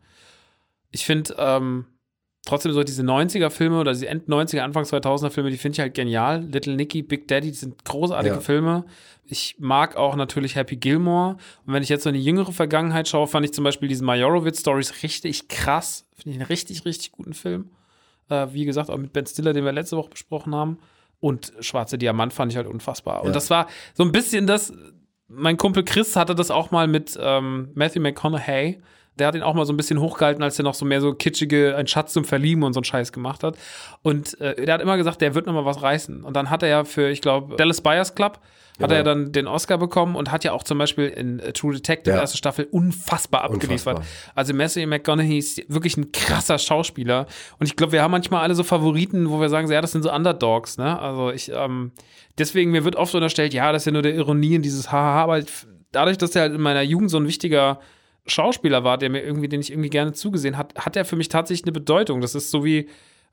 Ich 0.90 1.06
finde, 1.06 1.34
ähm, 1.38 1.86
trotzdem 2.44 2.72
so 2.72 2.82
diese 2.82 3.02
90er-Filme 3.02 3.78
oder 3.78 3.92
diese 3.92 4.08
End-90er, 4.08 4.60
Anfang 4.60 4.84
2000er-Filme, 4.84 5.50
die 5.50 5.56
finde 5.56 5.74
ich 5.74 5.80
halt 5.80 5.94
genial. 5.94 6.42
Little 6.42 6.74
Nicky, 6.74 7.02
Big 7.02 7.28
Daddy, 7.28 7.50
die 7.50 7.56
sind 7.56 7.84
großartige 7.84 8.36
ja. 8.36 8.40
Filme. 8.40 8.84
Ich 9.24 9.56
mag 9.58 9.96
auch 9.96 10.16
natürlich 10.16 10.56
Happy 10.56 10.76
Gilmore. 10.76 11.36
Und 11.66 11.72
wenn 11.72 11.82
ich 11.82 11.88
jetzt 11.88 12.02
so 12.02 12.10
in 12.10 12.14
die 12.14 12.24
jüngere 12.24 12.52
Vergangenheit 12.52 13.08
schaue, 13.08 13.28
fand 13.28 13.46
ich 13.46 13.52
zum 13.52 13.64
Beispiel 13.64 13.88
diesen 13.88 14.06
Majorowitz-Stories 14.06 15.02
richtig 15.02 15.48
krass. 15.48 16.06
Finde 16.16 16.30
ich 16.30 16.36
einen 16.40 16.48
richtig, 16.48 16.84
richtig 16.84 17.12
guten 17.12 17.32
Film. 17.32 17.70
Äh, 18.28 18.48
wie 18.52 18.64
gesagt, 18.64 18.90
auch 18.90 18.98
mit 18.98 19.12
Ben 19.12 19.26
Stiller, 19.26 19.52
den 19.52 19.64
wir 19.64 19.72
letzte 19.72 19.96
Woche 19.96 20.10
besprochen 20.10 20.54
haben. 20.54 20.78
Und 21.20 21.52
Schwarze 21.60 21.98
Diamant 21.98 22.32
fand 22.32 22.50
ich 22.50 22.56
halt 22.56 22.66
unfassbar. 22.66 23.20
Ja. 23.20 23.20
Und 23.20 23.36
das 23.36 23.48
war 23.48 23.68
so 23.94 24.02
ein 24.02 24.10
bisschen 24.10 24.48
das, 24.48 24.72
mein 25.28 25.56
Kumpel 25.56 25.84
Chris 25.84 26.16
hatte 26.16 26.34
das 26.34 26.50
auch 26.50 26.72
mal 26.72 26.88
mit 26.88 27.16
ähm, 27.20 27.70
Matthew 27.74 28.00
McConaughey 28.00 28.80
der 29.22 29.28
hat 29.28 29.36
ihn 29.36 29.42
auch 29.42 29.54
mal 29.54 29.64
so 29.64 29.72
ein 29.72 29.76
bisschen 29.76 30.00
hochgehalten, 30.00 30.42
als 30.42 30.58
er 30.58 30.64
noch 30.64 30.74
so 30.74 30.84
mehr 30.84 31.00
so 31.00 31.14
kitschige, 31.14 31.76
ein 31.76 31.86
Schatz 31.86 32.12
zum 32.12 32.24
Verlieben 32.24 32.64
und 32.64 32.72
so 32.72 32.80
einen 32.80 32.84
Scheiß 32.84 33.12
gemacht 33.12 33.44
hat. 33.44 33.56
Und 34.02 34.40
äh, 34.40 34.66
der 34.66 34.74
hat 34.74 34.80
immer 34.80 34.96
gesagt, 34.96 35.20
der 35.20 35.36
wird 35.36 35.46
noch 35.46 35.52
mal 35.52 35.64
was 35.64 35.80
reißen. 35.80 36.24
Und 36.24 36.34
dann 36.34 36.50
hat 36.50 36.64
er 36.64 36.68
ja 36.68 36.84
für, 36.84 37.08
ich 37.08 37.20
glaube, 37.20 37.54
Dallas 37.54 37.80
Buyers 37.80 38.16
Club, 38.16 38.40
hat 38.80 38.90
ja. 38.90 38.96
er 38.96 39.04
dann 39.04 39.30
den 39.30 39.46
Oscar 39.46 39.78
bekommen 39.78 40.16
und 40.16 40.32
hat 40.32 40.42
ja 40.42 40.50
auch 40.50 40.64
zum 40.64 40.78
Beispiel 40.78 41.06
in 41.06 41.38
äh, 41.38 41.52
True 41.52 41.72
Detective, 41.72 42.16
ja. 42.16 42.20
erste 42.20 42.36
Staffel, 42.36 42.66
unfassbar 42.72 43.44
abgeliefert. 43.44 43.98
Unfassbar. 43.98 44.32
Also 44.34 44.54
Matthew 44.54 44.88
McConaughey 44.88 45.38
ist 45.38 45.62
wirklich 45.72 45.96
ein 45.96 46.10
krasser 46.10 46.58
Schauspieler. 46.58 47.26
Und 47.60 47.66
ich 47.66 47.76
glaube, 47.76 47.92
wir 47.92 48.02
haben 48.02 48.10
manchmal 48.10 48.42
alle 48.42 48.56
so 48.56 48.64
Favoriten, 48.64 49.30
wo 49.30 49.40
wir 49.40 49.50
sagen, 49.50 49.70
ja, 49.70 49.80
das 49.80 49.92
sind 49.92 50.02
so 50.02 50.12
Underdogs, 50.12 50.78
ne? 50.78 50.98
Also 50.98 51.30
ich, 51.30 51.52
ähm, 51.54 51.92
deswegen, 52.38 52.72
mir 52.72 52.84
wird 52.84 52.96
oft 52.96 53.14
unterstellt, 53.14 53.54
ja, 53.54 53.70
das 53.70 53.82
ist 53.82 53.86
ja 53.86 53.92
nur 53.92 54.02
der 54.02 54.16
Ironie 54.16 54.56
in 54.56 54.62
dieses 54.62 54.90
Haha, 54.90 55.22
aber 55.22 55.42
dadurch, 55.92 56.18
dass 56.18 56.34
er 56.34 56.42
halt 56.42 56.54
in 56.54 56.60
meiner 56.60 56.82
Jugend 56.82 57.10
so 57.10 57.18
ein 57.18 57.28
wichtiger 57.28 57.78
Schauspieler 58.26 58.84
war, 58.84 58.98
der 58.98 59.10
mir 59.10 59.22
irgendwie, 59.22 59.48
den 59.48 59.60
ich 59.60 59.70
irgendwie 59.70 59.90
gerne 59.90 60.12
zugesehen 60.12 60.56
hat, 60.56 60.74
hat 60.76 60.96
er 60.96 61.04
für 61.04 61.16
mich 61.16 61.28
tatsächlich 61.28 61.64
eine 61.64 61.72
Bedeutung. 61.72 62.20
Das 62.20 62.34
ist 62.34 62.50
so 62.50 62.64
wie 62.64 62.88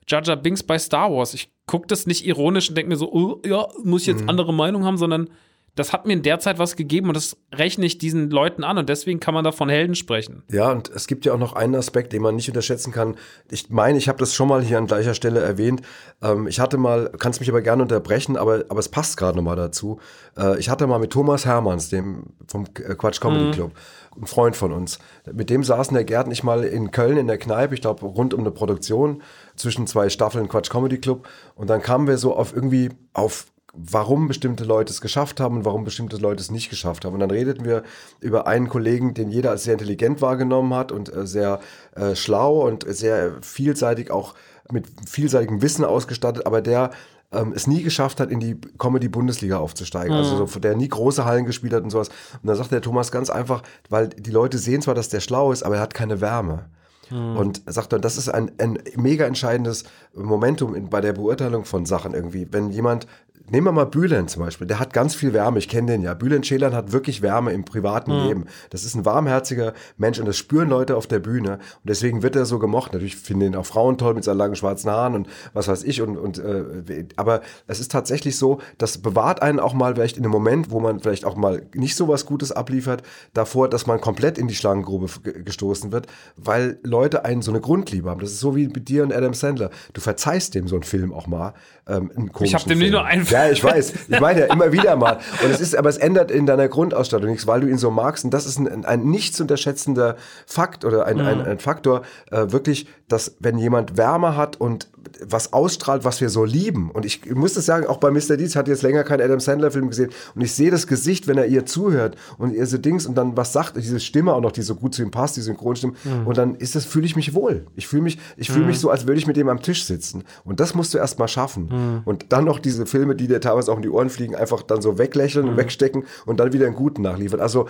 Jaja 0.07 0.35
Binks 0.35 0.63
bei 0.63 0.79
Star 0.79 1.11
Wars. 1.11 1.33
Ich 1.33 1.51
gucke 1.67 1.87
das 1.87 2.07
nicht 2.07 2.25
ironisch 2.25 2.69
und 2.69 2.75
denke 2.75 2.89
mir 2.89 2.97
so, 2.97 3.11
oh, 3.11 3.41
ja, 3.45 3.67
muss 3.83 4.01
ich 4.01 4.07
jetzt 4.07 4.23
mhm. 4.23 4.29
andere 4.29 4.53
Meinung 4.53 4.85
haben, 4.85 4.97
sondern 4.97 5.29
das 5.75 5.93
hat 5.93 6.05
mir 6.05 6.13
in 6.13 6.23
der 6.23 6.39
Zeit 6.39 6.59
was 6.59 6.75
gegeben 6.75 7.07
und 7.07 7.15
das 7.15 7.37
rechne 7.53 7.85
ich 7.85 7.97
diesen 7.97 8.29
Leuten 8.29 8.63
an 8.63 8.77
und 8.77 8.89
deswegen 8.89 9.19
kann 9.19 9.33
man 9.33 9.43
da 9.43 9.51
von 9.51 9.69
Helden 9.69 9.95
sprechen. 9.95 10.43
Ja, 10.51 10.71
und 10.71 10.89
es 10.89 11.07
gibt 11.07 11.25
ja 11.25 11.33
auch 11.33 11.37
noch 11.37 11.53
einen 11.53 11.75
Aspekt, 11.75 12.11
den 12.11 12.21
man 12.21 12.35
nicht 12.35 12.49
unterschätzen 12.49 12.91
kann. 12.91 13.15
Ich 13.49 13.69
meine, 13.69 13.97
ich 13.97 14.09
habe 14.09 14.17
das 14.17 14.33
schon 14.33 14.49
mal 14.49 14.61
hier 14.61 14.77
an 14.77 14.87
gleicher 14.87 15.13
Stelle 15.13 15.39
erwähnt. 15.39 15.81
Ähm, 16.21 16.47
ich 16.47 16.59
hatte 16.59 16.77
mal, 16.77 17.11
kannst 17.17 17.39
mich 17.39 17.49
aber 17.49 17.61
gerne 17.61 17.83
unterbrechen, 17.83 18.35
aber, 18.35 18.65
aber 18.67 18.79
es 18.79 18.89
passt 18.89 19.15
gerade 19.15 19.37
nochmal 19.37 19.55
dazu. 19.55 19.99
Äh, 20.37 20.59
ich 20.59 20.69
hatte 20.69 20.85
mal 20.85 20.99
mit 20.99 21.11
Thomas 21.11 21.45
Hermanns, 21.45 21.89
dem 21.89 22.25
vom 22.47 22.65
Quatsch 22.73 23.21
Comedy 23.21 23.45
mhm. 23.45 23.71
Ein 24.19 24.25
Freund 24.25 24.55
von 24.55 24.73
uns. 24.73 24.99
Mit 25.31 25.49
dem 25.49 25.63
saßen 25.63 25.93
der 25.93 26.03
Gerd 26.03 26.27
nicht 26.27 26.43
mal 26.43 26.63
in 26.63 26.91
Köln 26.91 27.17
in 27.17 27.27
der 27.27 27.37
Kneipe, 27.37 27.73
ich 27.73 27.81
glaube 27.81 28.05
rund 28.05 28.33
um 28.33 28.41
eine 28.41 28.51
Produktion 28.51 29.21
zwischen 29.55 29.87
zwei 29.87 30.09
Staffeln 30.09 30.49
Quatsch 30.49 30.69
Comedy 30.69 30.97
Club. 30.97 31.27
Und 31.55 31.69
dann 31.69 31.81
kamen 31.81 32.07
wir 32.07 32.17
so 32.17 32.35
auf 32.35 32.53
irgendwie 32.53 32.89
auf 33.13 33.47
warum 33.73 34.27
bestimmte 34.27 34.63
Leute 34.63 34.91
es 34.91 34.99
geschafft 34.99 35.39
haben 35.39 35.57
und 35.57 35.65
warum 35.65 35.83
bestimmte 35.83 36.17
Leute 36.17 36.41
es 36.41 36.51
nicht 36.51 36.69
geschafft 36.69 37.05
haben. 37.05 37.13
Und 37.13 37.19
dann 37.19 37.31
redeten 37.31 37.65
wir 37.65 37.83
über 38.19 38.47
einen 38.47 38.67
Kollegen, 38.67 39.13
den 39.13 39.29
jeder 39.29 39.51
als 39.51 39.63
sehr 39.63 39.73
intelligent 39.73 40.21
wahrgenommen 40.21 40.73
hat 40.73 40.91
und 40.91 41.13
äh, 41.13 41.25
sehr 41.25 41.59
äh, 41.95 42.15
schlau 42.15 42.67
und 42.67 42.85
sehr 42.87 43.33
vielseitig 43.41 44.11
auch 44.11 44.35
mit 44.71 44.87
vielseitigem 45.07 45.61
Wissen 45.61 45.85
ausgestattet, 45.85 46.45
aber 46.45 46.61
der 46.61 46.91
ähm, 47.31 47.53
es 47.55 47.67
nie 47.67 47.83
geschafft 47.83 48.19
hat, 48.19 48.31
in 48.31 48.39
die 48.39 48.59
Comedy-Bundesliga 48.77 49.57
aufzusteigen. 49.57 50.13
Also 50.13 50.35
mhm. 50.35 50.41
Also 50.41 50.53
so, 50.53 50.59
der 50.59 50.75
nie 50.75 50.89
große 50.89 51.25
Hallen 51.25 51.45
gespielt 51.45 51.73
hat 51.73 51.83
und 51.83 51.89
sowas. 51.89 52.09
Und 52.41 52.47
dann 52.47 52.55
sagt 52.55 52.71
der 52.71 52.81
Thomas 52.81 53.11
ganz 53.11 53.29
einfach, 53.29 53.63
weil 53.89 54.09
die 54.09 54.31
Leute 54.31 54.57
sehen 54.57 54.81
zwar, 54.81 54.95
dass 54.95 55.09
der 55.09 55.19
schlau 55.19 55.51
ist, 55.51 55.63
aber 55.63 55.75
er 55.75 55.81
hat 55.81 55.93
keine 55.93 56.21
Wärme. 56.21 56.65
Mhm. 57.09 57.37
Und 57.37 57.61
sagt 57.65 57.93
dann, 57.93 58.01
das 58.01 58.17
ist 58.17 58.29
ein, 58.29 58.51
ein 58.57 58.79
mega 58.95 59.25
entscheidendes 59.25 59.83
Momentum 60.13 60.75
in, 60.75 60.89
bei 60.89 61.01
der 61.01 61.13
Beurteilung 61.13 61.65
von 61.65 61.85
Sachen 61.85 62.13
irgendwie. 62.13 62.47
Wenn 62.51 62.71
jemand 62.71 63.07
Nehmen 63.49 63.67
wir 63.67 63.71
mal 63.71 63.85
Bülent 63.85 64.29
zum 64.29 64.43
Beispiel. 64.43 64.67
Der 64.67 64.79
hat 64.79 64.93
ganz 64.93 65.15
viel 65.15 65.33
Wärme. 65.33 65.59
Ich 65.59 65.67
kenne 65.67 65.91
den 65.91 66.01
ja. 66.01 66.13
Bülent 66.13 66.45
Schelan 66.45 66.73
hat 66.73 66.91
wirklich 66.91 67.21
Wärme 67.21 67.51
im 67.51 67.65
privaten 67.65 68.11
mhm. 68.11 68.27
Leben. 68.27 68.45
Das 68.69 68.83
ist 68.83 68.95
ein 68.95 69.05
warmherziger 69.05 69.73
Mensch 69.97 70.19
und 70.19 70.25
das 70.25 70.37
spüren 70.37 70.69
Leute 70.69 70.95
auf 70.95 71.07
der 71.07 71.19
Bühne. 71.19 71.53
Und 71.53 71.89
deswegen 71.89 72.21
wird 72.23 72.35
er 72.35 72.45
so 72.45 72.59
gemocht. 72.59 72.93
Natürlich 72.93 73.15
finden 73.15 73.47
ihn 73.47 73.55
auch 73.55 73.65
Frauen 73.65 73.97
toll 73.97 74.13
mit 74.13 74.23
seinen 74.23 74.37
langen 74.37 74.55
schwarzen 74.55 74.91
Haaren 74.91 75.15
und 75.15 75.27
was 75.53 75.67
weiß 75.67 75.83
ich. 75.83 76.01
Und, 76.01 76.17
und 76.17 76.37
äh, 76.39 77.05
aber 77.15 77.41
es 77.67 77.79
ist 77.79 77.91
tatsächlich 77.91 78.37
so, 78.37 78.59
das 78.77 78.99
bewahrt 78.99 79.41
einen 79.41 79.59
auch 79.59 79.73
mal 79.73 79.95
vielleicht 79.95 80.17
in 80.17 80.23
einem 80.23 80.31
Moment, 80.31 80.71
wo 80.71 80.79
man 80.79 80.99
vielleicht 80.99 81.25
auch 81.25 81.35
mal 81.35 81.63
nicht 81.73 81.95
so 81.95 82.07
was 82.07 82.25
Gutes 82.25 82.51
abliefert, 82.51 83.03
davor, 83.33 83.69
dass 83.69 83.87
man 83.87 84.01
komplett 84.01 84.37
in 84.37 84.47
die 84.47 84.55
Schlangengrube 84.55 85.07
gestoßen 85.43 85.91
wird, 85.91 86.07
weil 86.35 86.79
Leute 86.83 87.25
einen 87.25 87.41
so 87.41 87.51
eine 87.51 87.61
Grundliebe 87.61 88.09
haben. 88.09 88.19
Das 88.19 88.31
ist 88.31 88.39
so 88.39 88.55
wie 88.55 88.67
mit 88.67 88.89
dir 88.89 89.03
und 89.03 89.13
Adam 89.13 89.33
Sandler. 89.33 89.69
Du 89.93 90.01
verzeihst 90.01 90.55
dem 90.55 90.67
so 90.67 90.75
einen 90.75 90.83
Film 90.83 91.13
auch 91.13 91.27
mal. 91.27 91.53
Ähm, 91.89 92.29
ich 92.41 92.53
habe 92.53 92.65
dem 92.65 92.79
nicht 92.79 92.91
nur 92.91 93.03
einen 93.03 93.25
ja, 93.25 93.49
ich 93.49 93.63
weiß. 93.63 93.93
Ich 94.07 94.19
meine 94.19 94.41
ja 94.41 94.53
immer 94.53 94.71
wieder 94.71 94.95
mal. 94.95 95.19
Und 95.43 95.51
es 95.51 95.59
ist, 95.59 95.75
aber 95.75 95.89
es 95.89 95.97
ändert 95.97 96.29
in 96.31 96.45
deiner 96.45 96.67
Grundausstattung 96.67 97.29
nichts, 97.29 97.47
weil 97.47 97.61
du 97.61 97.67
ihn 97.67 97.77
so 97.77 97.89
magst. 97.89 98.23
Und 98.23 98.33
das 98.33 98.45
ist 98.45 98.59
ein, 98.59 98.85
ein 98.85 99.03
nicht 99.03 99.35
zu 99.35 99.43
unterschätzender 99.43 100.15
Fakt 100.45 100.85
oder 100.85 101.05
ein, 101.05 101.17
mhm. 101.17 101.25
ein, 101.25 101.41
ein 101.45 101.59
Faktor, 101.59 102.03
äh, 102.31 102.51
wirklich, 102.51 102.87
dass 103.07 103.35
wenn 103.39 103.57
jemand 103.57 103.97
Wärme 103.97 104.37
hat 104.37 104.57
und 104.57 104.87
was 105.21 105.53
ausstrahlt, 105.53 106.03
was 106.03 106.21
wir 106.21 106.29
so 106.29 106.45
lieben. 106.45 106.91
Und 106.91 107.05
ich, 107.05 107.25
ich 107.25 107.35
muss 107.35 107.53
das 107.53 107.65
sagen, 107.65 107.87
auch 107.87 107.97
bei 107.97 108.11
Mr. 108.11 108.37
Deeds 108.37 108.55
hat 108.55 108.67
jetzt 108.67 108.83
länger 108.83 109.03
keinen 109.03 109.21
Adam 109.21 109.39
Sandler-Film 109.39 109.89
gesehen. 109.89 110.11
Und 110.35 110.41
ich 110.41 110.53
sehe 110.53 110.71
das 110.71 110.87
Gesicht, 110.87 111.27
wenn 111.27 111.37
er 111.37 111.47
ihr 111.47 111.65
zuhört 111.65 112.15
und 112.37 112.53
ihr 112.53 112.65
so 112.65 112.77
Dings 112.77 113.05
und 113.05 113.15
dann 113.15 113.35
was 113.35 113.53
sagt, 113.53 113.77
diese 113.77 113.99
Stimme 113.99 114.33
auch 114.33 114.41
noch, 114.41 114.51
die 114.51 114.61
so 114.61 114.75
gut 114.75 114.93
zu 114.93 115.01
ihm 115.01 115.11
passt, 115.11 115.37
die 115.37 115.41
Synchronstimme. 115.41 115.93
Mhm. 116.03 116.27
Und 116.27 116.37
dann 116.37 116.55
ist 116.55 116.75
das, 116.75 116.85
fühle 116.85 117.05
ich 117.05 117.15
mich 117.15 117.33
wohl. 117.33 117.65
Ich 117.75 117.87
fühle 117.87 118.03
mich, 118.03 118.19
ich 118.37 118.49
fühle 118.49 118.61
mhm. 118.61 118.67
mich 118.67 118.79
so, 118.79 118.89
als 118.89 119.07
würde 119.07 119.19
ich 119.19 119.27
mit 119.27 119.37
dem 119.37 119.49
am 119.49 119.61
Tisch 119.61 119.85
sitzen. 119.85 120.23
Und 120.43 120.59
das 120.59 120.75
musst 120.75 120.93
du 120.93 120.97
erst 120.97 121.19
mal 121.19 121.27
schaffen. 121.27 121.69
Mhm. 121.79 122.01
Und 122.05 122.31
dann 122.31 122.45
noch 122.45 122.59
diese 122.59 122.85
Filme, 122.85 123.15
die 123.15 123.27
dir 123.27 123.41
teilweise 123.41 123.71
auch 123.71 123.77
in 123.77 123.81
die 123.81 123.89
Ohren 123.89 124.09
fliegen, 124.09 124.35
einfach 124.35 124.63
dann 124.63 124.81
so 124.81 124.97
weglächeln 124.97 125.47
und 125.47 125.53
mhm. 125.53 125.57
wegstecken 125.57 126.05
und 126.25 126.39
dann 126.39 126.53
wieder 126.53 126.65
einen 126.65 126.75
guten 126.75 127.01
nachliefern. 127.01 127.39
Also 127.39 127.67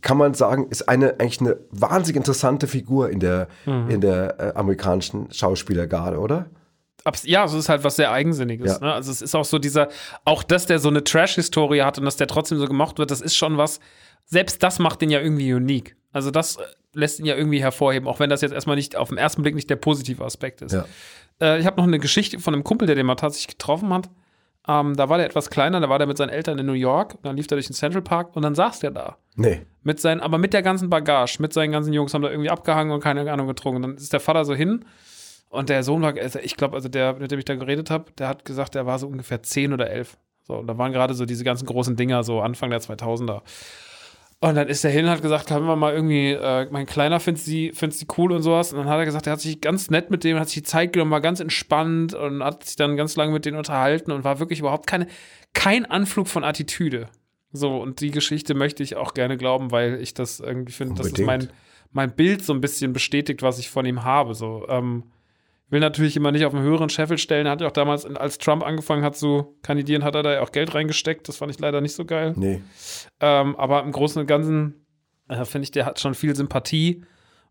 kann 0.00 0.16
man 0.16 0.34
sagen, 0.34 0.68
ist 0.70 0.88
eine 0.88 1.20
eigentlich 1.20 1.40
eine 1.40 1.58
wahnsinnig 1.70 2.16
interessante 2.16 2.66
Figur 2.66 3.10
in 3.10 3.20
der, 3.20 3.48
mhm. 3.66 3.90
in 3.90 4.00
der 4.00 4.40
äh, 4.40 4.52
amerikanischen 4.54 5.30
Schauspielergarde, 5.32 6.18
oder? 6.18 6.46
ja, 7.22 7.44
es 7.44 7.54
ist 7.54 7.68
halt 7.68 7.84
was 7.84 7.96
sehr 7.96 8.12
Eigensinniges. 8.12 8.72
Ja. 8.72 8.86
Ne? 8.86 8.92
Also 8.92 9.10
es 9.10 9.22
ist 9.22 9.34
auch 9.34 9.44
so 9.44 9.58
dieser, 9.58 9.88
auch 10.24 10.42
dass 10.42 10.66
der 10.66 10.78
so 10.78 10.88
eine 10.88 11.02
Trash-Historie 11.02 11.82
hat 11.82 11.98
und 11.98 12.04
dass 12.04 12.16
der 12.16 12.26
trotzdem 12.26 12.58
so 12.58 12.66
gemocht 12.66 12.98
wird, 12.98 13.10
das 13.10 13.20
ist 13.20 13.36
schon 13.36 13.56
was, 13.56 13.80
selbst 14.26 14.62
das 14.62 14.78
macht 14.78 15.00
den 15.00 15.10
ja 15.10 15.20
irgendwie 15.20 15.52
unique. 15.52 15.96
Also 16.12 16.30
das 16.30 16.56
äh, 16.56 16.62
lässt 16.92 17.20
ihn 17.20 17.26
ja 17.26 17.36
irgendwie 17.36 17.62
hervorheben, 17.62 18.08
auch 18.08 18.20
wenn 18.20 18.30
das 18.30 18.40
jetzt 18.40 18.52
erstmal 18.52 18.76
nicht 18.76 18.96
auf 18.96 19.08
den 19.08 19.18
ersten 19.18 19.42
Blick 19.42 19.54
nicht 19.54 19.70
der 19.70 19.76
positive 19.76 20.24
Aspekt 20.24 20.62
ist. 20.62 20.72
Ja. 20.72 20.84
Äh, 21.40 21.60
ich 21.60 21.66
habe 21.66 21.76
noch 21.76 21.86
eine 21.86 21.98
Geschichte 21.98 22.38
von 22.38 22.54
einem 22.54 22.64
Kumpel, 22.64 22.86
der 22.86 22.96
den 22.96 23.06
mal 23.06 23.14
tatsächlich 23.16 23.58
getroffen 23.58 23.92
hat. 23.92 24.10
Ähm, 24.68 24.94
da 24.96 25.08
war 25.08 25.16
der 25.16 25.26
etwas 25.26 25.50
kleiner, 25.50 25.80
da 25.80 25.88
war 25.88 25.98
der 25.98 26.06
mit 26.06 26.16
seinen 26.16 26.28
Eltern 26.28 26.58
in 26.58 26.66
New 26.66 26.74
York, 26.74 27.16
dann 27.22 27.36
lief 27.36 27.46
er 27.46 27.56
durch 27.56 27.66
den 27.66 27.74
Central 27.74 28.02
Park 28.02 28.36
und 28.36 28.42
dann 28.42 28.54
saß 28.54 28.80
der 28.80 28.90
da. 28.90 29.16
Nee. 29.34 29.62
Mit 29.82 30.00
seinen, 30.00 30.20
aber 30.20 30.36
mit 30.36 30.52
der 30.52 30.62
ganzen 30.62 30.90
Bagage, 30.90 31.38
mit 31.40 31.52
seinen 31.52 31.72
ganzen 31.72 31.92
Jungs 31.94 32.12
haben 32.12 32.22
da 32.22 32.30
irgendwie 32.30 32.50
abgehangen 32.50 32.92
und 32.92 33.00
keine 33.00 33.30
Ahnung 33.32 33.46
getrunken. 33.46 33.82
Dann 33.82 33.94
ist 33.96 34.12
der 34.12 34.20
Vater 34.20 34.44
so 34.44 34.54
hin 34.54 34.84
und 35.48 35.70
der 35.70 35.82
Sohn 35.82 36.02
war, 36.02 36.14
also 36.16 36.38
ich 36.38 36.56
glaube, 36.56 36.76
also 36.76 36.88
der, 36.88 37.14
mit 37.14 37.30
dem 37.30 37.38
ich 37.38 37.46
da 37.46 37.54
geredet 37.54 37.90
habe, 37.90 38.12
der 38.18 38.28
hat 38.28 38.44
gesagt, 38.44 38.74
der 38.74 38.84
war 38.86 38.98
so 38.98 39.06
ungefähr 39.06 39.42
zehn 39.42 39.72
oder 39.72 39.90
elf. 39.90 40.18
So, 40.46 40.56
und 40.58 40.66
da 40.66 40.76
waren 40.76 40.92
gerade 40.92 41.14
so 41.14 41.24
diese 41.24 41.44
ganzen 41.44 41.66
großen 41.66 41.96
Dinger, 41.96 42.22
so 42.22 42.40
Anfang 42.40 42.70
der 42.70 42.80
2000er. 42.80 43.40
Und 44.42 44.54
dann 44.54 44.68
ist 44.68 44.84
er 44.84 44.90
hin 44.90 45.04
und 45.04 45.10
hat 45.10 45.20
gesagt, 45.20 45.48
können 45.48 45.66
wir 45.66 45.76
mal 45.76 45.92
irgendwie, 45.92 46.30
äh, 46.30 46.66
mein 46.70 46.86
Kleiner 46.86 47.20
findet 47.20 47.44
sie, 47.44 47.72
findet 47.72 47.98
sie 47.98 48.06
cool 48.16 48.32
und 48.32 48.42
sowas. 48.42 48.72
Und 48.72 48.78
dann 48.78 48.88
hat 48.88 48.98
er 48.98 49.04
gesagt, 49.04 49.26
er 49.26 49.34
hat 49.34 49.40
sich 49.40 49.60
ganz 49.60 49.90
nett 49.90 50.10
mit 50.10 50.24
dem, 50.24 50.38
hat 50.38 50.48
sich 50.48 50.62
die 50.62 50.68
Zeit 50.68 50.94
genommen, 50.94 51.10
war 51.10 51.20
ganz 51.20 51.40
entspannt 51.40 52.14
und 52.14 52.42
hat 52.42 52.64
sich 52.64 52.76
dann 52.76 52.96
ganz 52.96 53.16
lange 53.16 53.32
mit 53.32 53.44
denen 53.44 53.58
unterhalten 53.58 54.12
und 54.12 54.24
war 54.24 54.38
wirklich 54.38 54.60
überhaupt 54.60 54.86
keine, 54.86 55.08
kein 55.52 55.84
Anflug 55.84 56.26
von 56.26 56.42
Attitüde. 56.42 57.10
So, 57.52 57.76
und 57.76 58.00
die 58.00 58.12
Geschichte 58.12 58.54
möchte 58.54 58.82
ich 58.82 58.96
auch 58.96 59.12
gerne 59.12 59.36
glauben, 59.36 59.72
weil 59.72 60.00
ich 60.00 60.14
das 60.14 60.40
irgendwie 60.40 60.72
finde, 60.72 60.94
dass 60.94 61.12
es 61.12 61.18
mein, 61.18 61.50
mein 61.92 62.14
Bild 62.14 62.42
so 62.42 62.54
ein 62.54 62.62
bisschen 62.62 62.94
bestätigt, 62.94 63.42
was 63.42 63.58
ich 63.58 63.68
von 63.68 63.84
ihm 63.84 64.04
habe. 64.04 64.34
So, 64.34 64.66
ähm, 64.70 65.04
will 65.70 65.80
natürlich 65.80 66.16
immer 66.16 66.32
nicht 66.32 66.44
auf 66.44 66.54
einen 66.54 66.64
höheren 66.64 66.90
Scheffel 66.90 67.18
stellen. 67.18 67.46
Er 67.46 67.52
hat 67.52 67.60
ja 67.60 67.68
auch 67.68 67.72
damals, 67.72 68.04
als 68.04 68.38
Trump 68.38 68.64
angefangen 68.64 69.04
hat 69.04 69.16
zu 69.16 69.56
kandidieren, 69.62 70.04
hat 70.04 70.14
er 70.14 70.22
da 70.22 70.32
ja 70.34 70.40
auch 70.42 70.52
Geld 70.52 70.74
reingesteckt. 70.74 71.28
Das 71.28 71.36
fand 71.36 71.52
ich 71.52 71.60
leider 71.60 71.80
nicht 71.80 71.94
so 71.94 72.04
geil. 72.04 72.34
Nee. 72.36 72.60
Ähm, 73.20 73.56
aber 73.56 73.82
im 73.82 73.92
Großen 73.92 74.20
und 74.20 74.26
Ganzen 74.26 74.86
äh, 75.28 75.44
finde 75.44 75.64
ich, 75.64 75.70
der 75.70 75.86
hat 75.86 76.00
schon 76.00 76.14
viel 76.14 76.34
Sympathie. 76.34 77.04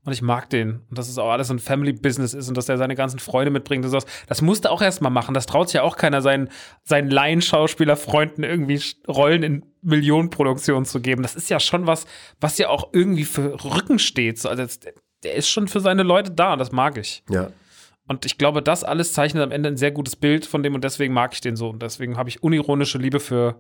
Und 0.06 0.14
ich 0.14 0.22
mag 0.22 0.50
den. 0.50 0.82
Und 0.90 0.98
dass 0.98 1.10
es 1.10 1.18
auch 1.18 1.30
alles 1.30 1.52
ein 1.52 1.60
Family-Business 1.60 2.34
ist 2.34 2.48
und 2.48 2.56
dass 2.56 2.70
er 2.70 2.78
seine 2.78 2.96
ganzen 2.96 3.20
Freunde 3.20 3.52
mitbringt. 3.52 3.84
Und 3.84 3.92
sowas. 3.92 4.06
Das 4.28 4.42
musste 4.42 4.72
auch 4.72 4.82
erstmal 4.82 5.12
machen. 5.12 5.34
Das 5.34 5.46
traut 5.46 5.68
sich 5.68 5.76
ja 5.76 5.84
auch 5.84 5.98
keiner, 5.98 6.22
seinen, 6.22 6.50
seinen 6.84 7.10
Laienschauspielerfreunden 7.10 8.46
irgendwie 8.46 8.82
Rollen 9.10 9.44
in 9.44 9.66
Millionenproduktionen 9.82 10.86
zu 10.86 11.02
geben. 11.02 11.22
Das 11.22 11.36
ist 11.36 11.50
ja 11.50 11.60
schon 11.60 11.86
was, 11.86 12.06
was 12.40 12.58
ja 12.58 12.70
auch 12.70 12.90
irgendwie 12.94 13.26
für 13.26 13.62
Rücken 13.64 14.00
steht. 14.00 14.44
Also 14.46 14.80
der 15.24 15.36
ist 15.36 15.50
schon 15.50 15.68
für 15.68 15.82
seine 15.82 16.04
Leute 16.04 16.32
da. 16.32 16.56
Das 16.56 16.72
mag 16.72 16.98
ich. 16.98 17.24
Ja. 17.30 17.50
Und 18.10 18.26
ich 18.26 18.40
glaube, 18.40 18.64
das 18.64 18.84
alles 18.84 19.14
zeichnet 19.14 19.44
am 19.44 19.52
Ende 19.52 19.70
ein 19.70 19.78
sehr 19.78 19.92
gutes 19.92 20.16
Bild 20.16 20.48
von 20.48 20.64
dem 20.64 20.74
und 20.74 20.84
deswegen 20.84 21.14
mag 21.14 21.32
ich 21.34 21.42
den 21.42 21.56
so. 21.56 21.70
Und 21.70 21.84
deswegen 21.84 22.18
habe 22.18 22.28
ich 22.28 22.42
unironische 22.42 22.98
Liebe 22.98 23.20
für 23.20 23.56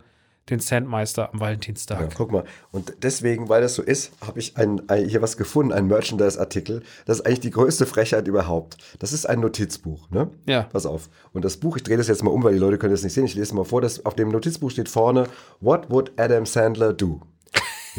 den 0.49 0.59
Sandmeister 0.59 1.31
am 1.31 1.39
Valentinstag. 1.39 1.99
Ja, 1.99 2.07
guck 2.17 2.31
mal. 2.31 2.43
Und 2.71 2.95
deswegen, 3.03 3.47
weil 3.47 3.61
das 3.61 3.75
so 3.75 3.83
ist, 3.83 4.11
habe 4.25 4.39
ich 4.39 4.57
ein, 4.57 4.81
ein, 4.89 5.05
hier 5.05 5.21
was 5.21 5.37
gefunden, 5.37 5.71
ein 5.71 5.85
Merchandise-Artikel. 5.85 6.81
Das 7.05 7.19
ist 7.19 7.27
eigentlich 7.27 7.41
die 7.41 7.51
größte 7.51 7.85
Frechheit 7.85 8.27
überhaupt. 8.27 8.77
Das 8.97 9.13
ist 9.13 9.27
ein 9.27 9.39
Notizbuch, 9.39 10.09
ne? 10.09 10.31
Ja. 10.47 10.63
Pass 10.63 10.87
auf. 10.87 11.09
Und 11.31 11.45
das 11.45 11.57
Buch, 11.57 11.77
ich 11.77 11.83
drehe 11.83 11.97
das 11.97 12.07
jetzt 12.07 12.23
mal 12.23 12.31
um, 12.31 12.43
weil 12.43 12.53
die 12.53 12.59
Leute 12.59 12.79
können 12.79 12.93
das 12.93 13.03
nicht 13.03 13.13
sehen. 13.13 13.25
Ich 13.25 13.35
lese 13.35 13.53
mal 13.53 13.65
vor. 13.65 13.81
Das, 13.81 14.03
auf 14.03 14.15
dem 14.15 14.29
Notizbuch 14.29 14.71
steht 14.71 14.89
vorne, 14.89 15.27
What 15.59 15.91
would 15.91 16.13
Adam 16.19 16.47
Sandler 16.47 16.93
do? 16.93 17.21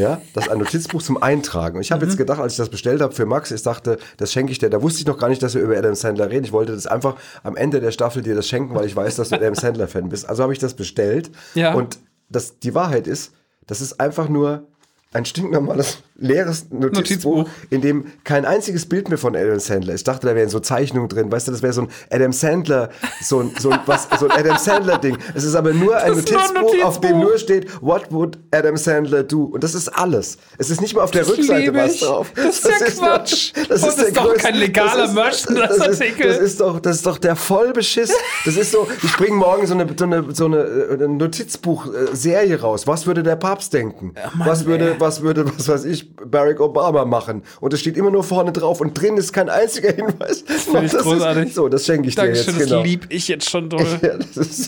Ja, 0.00 0.20
das 0.34 0.46
ist 0.46 0.50
ein 0.50 0.58
Notizbuch 0.58 1.02
zum 1.02 1.22
Eintragen. 1.22 1.76
Und 1.76 1.82
ich 1.82 1.92
habe 1.92 2.04
mhm. 2.04 2.10
jetzt 2.10 2.18
gedacht, 2.18 2.40
als 2.40 2.54
ich 2.54 2.56
das 2.56 2.68
bestellt 2.68 3.00
habe 3.00 3.14
für 3.14 3.26
Max, 3.26 3.50
ich 3.50 3.62
dachte, 3.62 3.98
das 4.16 4.32
schenke 4.32 4.52
ich 4.52 4.58
dir. 4.58 4.70
Da 4.70 4.82
wusste 4.82 5.00
ich 5.00 5.06
noch 5.06 5.18
gar 5.18 5.28
nicht, 5.28 5.42
dass 5.42 5.54
wir 5.54 5.62
über 5.62 5.76
Adam 5.76 5.94
Sandler 5.94 6.30
reden. 6.30 6.44
Ich 6.44 6.52
wollte 6.52 6.72
das 6.72 6.86
einfach 6.86 7.16
am 7.42 7.56
Ende 7.56 7.80
der 7.80 7.90
Staffel 7.90 8.22
dir 8.22 8.34
das 8.34 8.48
schenken, 8.48 8.74
weil 8.74 8.86
ich 8.86 8.96
weiß, 8.96 9.16
dass 9.16 9.28
du 9.28 9.36
Adam 9.36 9.54
Sandler-Fan 9.54 10.08
bist. 10.08 10.28
Also 10.28 10.42
habe 10.42 10.52
ich 10.52 10.58
das 10.58 10.74
bestellt. 10.74 11.30
Ja. 11.54 11.74
Und 11.74 11.98
das, 12.28 12.58
die 12.58 12.74
Wahrheit 12.74 13.06
ist, 13.06 13.32
das 13.66 13.80
ist 13.80 14.00
einfach 14.00 14.28
nur 14.28 14.66
ein 15.12 15.24
stinknormales 15.24 15.98
leeres 16.14 16.66
Notizbuch, 16.70 17.38
Notizbuch, 17.38 17.48
in 17.70 17.80
dem 17.80 18.04
kein 18.22 18.44
einziges 18.44 18.86
Bild 18.86 19.08
mehr 19.08 19.18
von 19.18 19.34
Adam 19.34 19.58
Sandler 19.58 19.94
ist. 19.94 20.00
Ich 20.00 20.04
dachte, 20.04 20.26
da 20.26 20.36
wären 20.36 20.48
so 20.48 20.60
Zeichnungen 20.60 21.08
drin. 21.08 21.32
Weißt 21.32 21.48
du, 21.48 21.52
das 21.52 21.62
wäre 21.62 21.72
so 21.72 21.82
ein 21.82 21.88
Adam 22.10 22.32
Sandler, 22.32 22.90
so 23.20 23.40
ein, 23.40 23.52
so 23.58 23.70
ein, 23.70 23.80
was, 23.86 24.06
so 24.20 24.28
ein 24.28 24.38
Adam 24.38 24.56
Sandler 24.58 24.98
Ding. 24.98 25.18
Es 25.34 25.42
ist 25.42 25.56
aber 25.56 25.72
nur 25.72 25.96
ein 25.96 26.12
Notizbuch, 26.12 26.40
ein 26.40 26.54
Notizbuch, 26.54 26.84
auf 26.84 27.00
dem 27.00 27.18
nur 27.18 27.38
steht, 27.38 27.82
what 27.82 28.12
would 28.12 28.38
Adam 28.52 28.76
Sandler 28.76 29.24
do? 29.24 29.44
Und 29.44 29.64
das 29.64 29.74
ist 29.74 29.88
alles. 29.88 30.38
Es 30.58 30.70
ist 30.70 30.80
nicht 30.80 30.94
mal 30.94 31.02
auf 31.02 31.10
der 31.10 31.22
das 31.22 31.30
Rückseite 31.36 31.74
was 31.74 31.98
drauf. 31.98 32.32
Das 32.36 32.58
ist 32.58 32.64
ja 32.64 32.86
Quatsch. 32.86 33.52
Doch, 33.56 33.66
das, 33.66 33.82
ist, 33.82 33.98
das 33.98 34.06
ist 34.06 34.16
doch 34.16 34.36
kein 34.36 34.54
legaler 34.56 35.12
Merchandise-Artikel. 35.12 36.28
Das, 36.28 36.38
ist 36.38 36.60
doch, 36.60 36.78
das 36.78 36.96
ist 36.96 37.06
doch 37.06 37.18
der 37.18 37.34
Vollbeschiss. 37.34 38.12
Das 38.44 38.56
ist 38.56 38.70
so, 38.70 38.86
ich 39.02 39.16
bringe 39.16 39.36
morgen 39.36 39.66
so 39.66 39.74
eine, 39.74 39.86
so 39.96 40.04
eine, 40.04 40.24
so 40.34 40.44
eine, 40.44 40.58
äh, 40.58 41.08
Notizbuch-Serie 41.08 42.60
raus. 42.60 42.86
Was 42.86 43.06
würde 43.06 43.22
der 43.22 43.36
Papst 43.36 43.72
denken? 43.72 44.14
Oh 44.14 44.36
Mann, 44.36 44.48
was 44.48 44.66
würde. 44.66 44.99
Was 45.00 45.22
würde, 45.22 45.46
was 45.46 45.68
weiß 45.68 45.84
ich, 45.84 46.14
Barack 46.16 46.60
Obama 46.60 47.04
machen. 47.04 47.42
Und 47.60 47.72
es 47.72 47.80
steht 47.80 47.96
immer 47.96 48.10
nur 48.10 48.22
vorne 48.22 48.52
drauf 48.52 48.80
und 48.80 48.94
drin 48.94 49.16
ist 49.16 49.32
kein 49.32 49.48
einziger 49.48 49.92
Hinweis. 49.94 50.44
Das 50.44 50.64
finde 50.64 50.86
ich 50.86 50.92
großartig. 50.92 51.48
Ist, 51.48 51.54
so, 51.54 51.68
das 51.68 51.86
schenke 51.86 52.08
ich 52.08 52.14
Dankeschön, 52.14 52.54
dir 52.54 52.60
jetzt. 52.60 52.68
Genau. 52.68 52.80
Das 52.82 52.90
lieb 52.90 53.06
ich 53.08 53.28
jetzt 53.28 53.50
schon 53.50 53.68
doll. 53.68 53.80
Ja, 54.00 54.14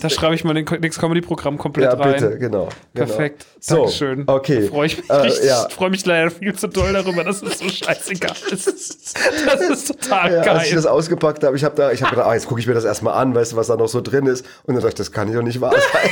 da 0.01 0.09
schreibe 0.09 0.35
ich 0.35 0.43
mal 0.43 0.53
den 0.53 0.65
Nix 0.81 0.99
Comedy 0.99 1.21
Programm 1.21 1.57
komplett 1.57 1.93
rein. 1.93 1.99
Ja, 1.99 2.13
bitte, 2.13 2.37
genau. 2.37 2.69
genau. 2.93 3.05
Perfekt. 3.05 3.45
So, 3.59 3.77
Dankeschön. 3.77 4.23
Okay. 4.27 4.67
Freue 4.67 4.87
ich 4.87 4.97
mich 4.97 5.09
äh, 5.09 5.47
ja. 5.47 5.67
freue 5.69 5.89
mich 5.89 6.05
leider 6.05 6.29
viel 6.29 6.53
zu 6.53 6.67
doll 6.67 6.93
darüber, 6.93 7.23
dass 7.23 7.41
es 7.41 7.59
so 7.59 7.69
scheißegal 7.69 8.35
ist. 8.51 9.13
Das 9.45 9.61
ist 9.61 9.87
total 9.87 10.33
ja, 10.33 10.43
geil. 10.43 10.57
Als 10.57 10.67
ich 10.67 10.73
das 10.73 10.85
ausgepackt 10.85 11.43
habe, 11.43 11.55
ich 11.55 11.63
habe 11.63 11.75
da, 11.75 11.91
ich 11.91 12.01
habe 12.01 12.11
gedacht, 12.11 12.27
ah, 12.27 12.33
jetzt 12.33 12.47
gucke 12.47 12.59
ich 12.59 12.67
mir 12.67 12.73
das 12.73 12.85
erstmal 12.85 13.15
an, 13.15 13.35
weißt 13.35 13.53
du, 13.53 13.55
was 13.55 13.67
da 13.67 13.75
noch 13.75 13.87
so 13.87 14.01
drin 14.01 14.25
ist. 14.25 14.45
Und 14.63 14.75
dann 14.75 14.83
dachte 14.83 14.89
ich, 14.89 14.95
das 14.95 15.11
kann 15.11 15.27
ich 15.27 15.35
doch 15.35 15.41
nicht 15.41 15.61
wahr 15.61 15.71
sein. 15.71 16.09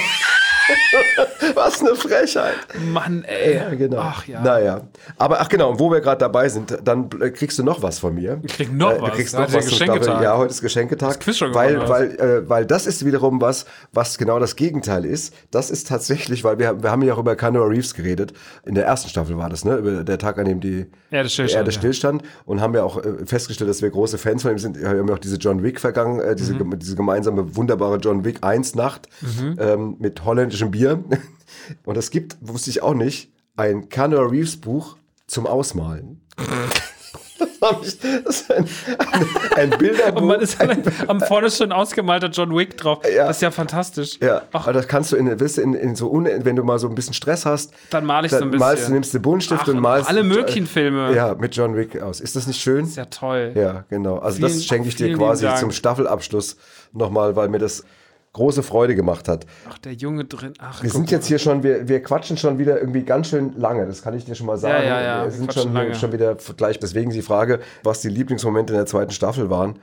Was 1.55 1.81
eine 1.81 1.95
Frechheit. 1.95 2.55
Mann, 2.91 3.23
ey. 3.23 3.55
Ja, 3.55 3.69
genau. 3.73 3.97
Ach 3.99 4.27
ja. 4.27 4.41
Naja. 4.41 4.81
Aber 5.17 5.41
ach 5.41 5.49
genau, 5.49 5.79
wo 5.79 5.91
wir 5.91 6.01
gerade 6.01 6.19
dabei 6.19 6.49
sind, 6.49 6.77
dann 6.83 7.09
kriegst 7.09 7.57
du 7.59 7.63
noch 7.63 7.81
was 7.81 7.99
von 7.99 8.13
mir. 8.13 8.39
Ich 8.43 8.53
krieg 8.53 8.71
noch 8.71 8.91
äh, 8.91 9.01
was. 9.01 9.11
Kriegst 9.11 9.33
noch 9.33 9.51
was 9.51 9.65
Geschenketag. 9.65 10.21
Ja, 10.21 10.37
heute 10.37 10.51
ist 10.51 10.61
Geschenketag. 10.61 11.09
Das 11.09 11.19
Quiz 11.19 11.37
schon 11.37 11.53
weil, 11.53 11.87
weil, 11.89 12.19
äh, 12.19 12.49
weil 12.49 12.65
das 12.65 12.85
ist 12.87 13.05
wiederum 13.05 13.41
was, 13.41 13.65
was 13.91 14.17
genau 14.17 14.39
das 14.39 14.55
Gegenteil 14.55 15.05
ist. 15.05 15.33
Das 15.51 15.69
ist 15.71 15.87
tatsächlich, 15.87 16.43
weil 16.43 16.59
wir, 16.59 16.81
wir 16.83 16.91
haben 16.91 17.01
ja 17.01 17.13
auch 17.13 17.19
über 17.19 17.35
Canoa 17.35 17.65
Reeves 17.65 17.93
geredet. 17.93 18.33
In 18.65 18.75
der 18.75 18.85
ersten 18.85 19.09
Staffel 19.09 19.37
war 19.37 19.49
das, 19.49 19.65
ne? 19.65 19.75
Über 19.75 20.03
der 20.03 20.17
Tag, 20.17 20.37
an 20.37 20.45
dem 20.45 20.59
die 20.59 20.85
Erde 21.09 21.29
stillstand. 21.29 21.57
Erde 21.59 21.71
stillstand. 21.71 22.21
Ja. 22.21 22.27
Und 22.45 22.61
haben 22.61 22.73
ja 22.73 22.83
auch 22.83 23.03
äh, 23.03 23.25
festgestellt, 23.25 23.69
dass 23.69 23.81
wir 23.81 23.89
große 23.89 24.17
Fans 24.17 24.43
von 24.43 24.51
ihm 24.51 24.59
sind. 24.59 24.79
Wir 24.79 24.89
haben 24.89 25.07
ja 25.07 25.13
auch 25.13 25.19
diese 25.19 25.37
John 25.37 25.63
Wick 25.63 25.79
vergangen, 25.79 26.19
äh, 26.19 26.35
diese, 26.35 26.53
mhm. 26.53 26.77
diese 26.79 26.95
gemeinsame 26.95 27.55
wunderbare 27.55 27.97
John 27.97 28.23
Wick 28.23 28.39
1 28.41 28.75
Nacht 28.75 29.07
mhm. 29.21 29.55
ähm, 29.59 29.95
mit 29.99 30.23
holländischem 30.61 30.71
Bier. 30.71 31.03
Und 31.85 31.97
es 31.97 32.09
gibt, 32.11 32.37
wusste 32.41 32.69
ich 32.69 32.81
auch 32.81 32.93
nicht, 32.93 33.31
ein 33.55 33.89
Canoa 33.89 34.27
Reeves 34.27 34.57
Buch 34.57 34.97
zum 35.27 35.45
Ausmalen. 35.47 36.21
das 37.59 37.93
ist 37.93 38.51
ein, 38.51 38.67
ein, 38.97 39.27
ein 39.55 39.77
Bilderbuch. 39.77 40.21
Und 40.21 40.27
man 40.27 40.39
ist 40.39 40.59
ein, 40.59 40.81
am 41.07 41.19
vorne 41.19 41.51
schon 41.51 41.71
ausgemalter 41.71 42.29
John 42.29 42.55
Wick 42.55 42.77
drauf. 42.77 42.99
Ja. 43.03 43.27
Das 43.27 43.37
ist 43.37 43.41
ja 43.41 43.51
fantastisch. 43.51 44.17
Ja, 44.19 44.43
Ach. 44.51 44.63
aber 44.63 44.73
das 44.73 44.87
kannst 44.87 45.11
du 45.11 45.15
in, 45.15 45.39
weißt 45.39 45.57
du, 45.57 45.61
in, 45.61 45.73
in 45.75 45.95
so 45.95 46.11
wenn 46.11 46.55
du 46.55 46.63
mal 46.63 46.79
so 46.79 46.87
ein 46.87 46.95
bisschen 46.95 47.13
Stress 47.13 47.45
hast, 47.45 47.71
dann 47.91 48.05
mal 48.05 48.25
ich 48.25 48.31
so 48.31 48.37
ein 48.37 48.49
bisschen. 48.49 48.59
Malst, 48.59 48.87
du 48.87 48.93
nimmst 48.93 49.13
den 49.13 49.21
Buntstift 49.21 49.63
Ach, 49.65 49.67
und 49.67 49.79
malst 49.79 50.09
alle 50.09 50.23
möglichen 50.23 50.65
Filme. 50.65 51.13
Ja, 51.13 51.35
mit 51.35 51.55
John 51.55 51.75
Wick 51.75 52.01
aus. 52.01 52.19
Ist 52.19 52.35
das 52.35 52.47
nicht 52.47 52.61
schön? 52.61 52.81
Das 52.81 52.89
ist 52.89 52.97
ja 52.97 53.05
toll. 53.05 53.51
Ja, 53.55 53.83
genau. 53.89 54.17
Also 54.17 54.37
vielen, 54.37 54.53
das 54.53 54.65
schenke 54.65 54.87
ich 54.87 54.95
dir 54.95 55.15
quasi 55.15 55.47
zum 55.59 55.71
Staffelabschluss 55.71 56.57
nochmal, 56.93 57.35
weil 57.35 57.49
mir 57.49 57.59
das 57.59 57.83
große 58.33 58.63
Freude 58.63 58.95
gemacht 58.95 59.27
hat. 59.27 59.45
Ach, 59.69 59.77
der 59.79 59.93
Junge 59.93 60.25
drin. 60.25 60.53
Ach, 60.59 60.81
wir 60.81 60.89
sind 60.89 61.11
jetzt 61.11 61.27
hier 61.27 61.39
schon, 61.39 61.63
wir, 61.63 61.87
wir 61.87 62.01
quatschen 62.01 62.37
schon 62.37 62.57
wieder 62.59 62.79
irgendwie 62.79 63.03
ganz 63.03 63.27
schön 63.27 63.53
lange, 63.57 63.85
das 63.85 64.01
kann 64.01 64.13
ich 64.13 64.25
dir 64.25 64.35
schon 64.35 64.47
mal 64.47 64.57
sagen. 64.57 64.85
Ja, 64.85 65.01
ja, 65.01 65.17
ja, 65.17 65.23
wir 65.25 65.31
sind 65.31 65.53
schon, 65.53 65.95
schon 65.95 66.11
wieder 66.13 66.35
gleich, 66.55 66.79
deswegen 66.79 67.11
die 67.11 67.21
Frage, 67.21 67.59
was 67.83 68.01
die 68.01 68.09
Lieblingsmomente 68.09 68.73
in 68.73 68.77
der 68.77 68.85
zweiten 68.85 69.11
Staffel 69.11 69.49
waren. 69.49 69.79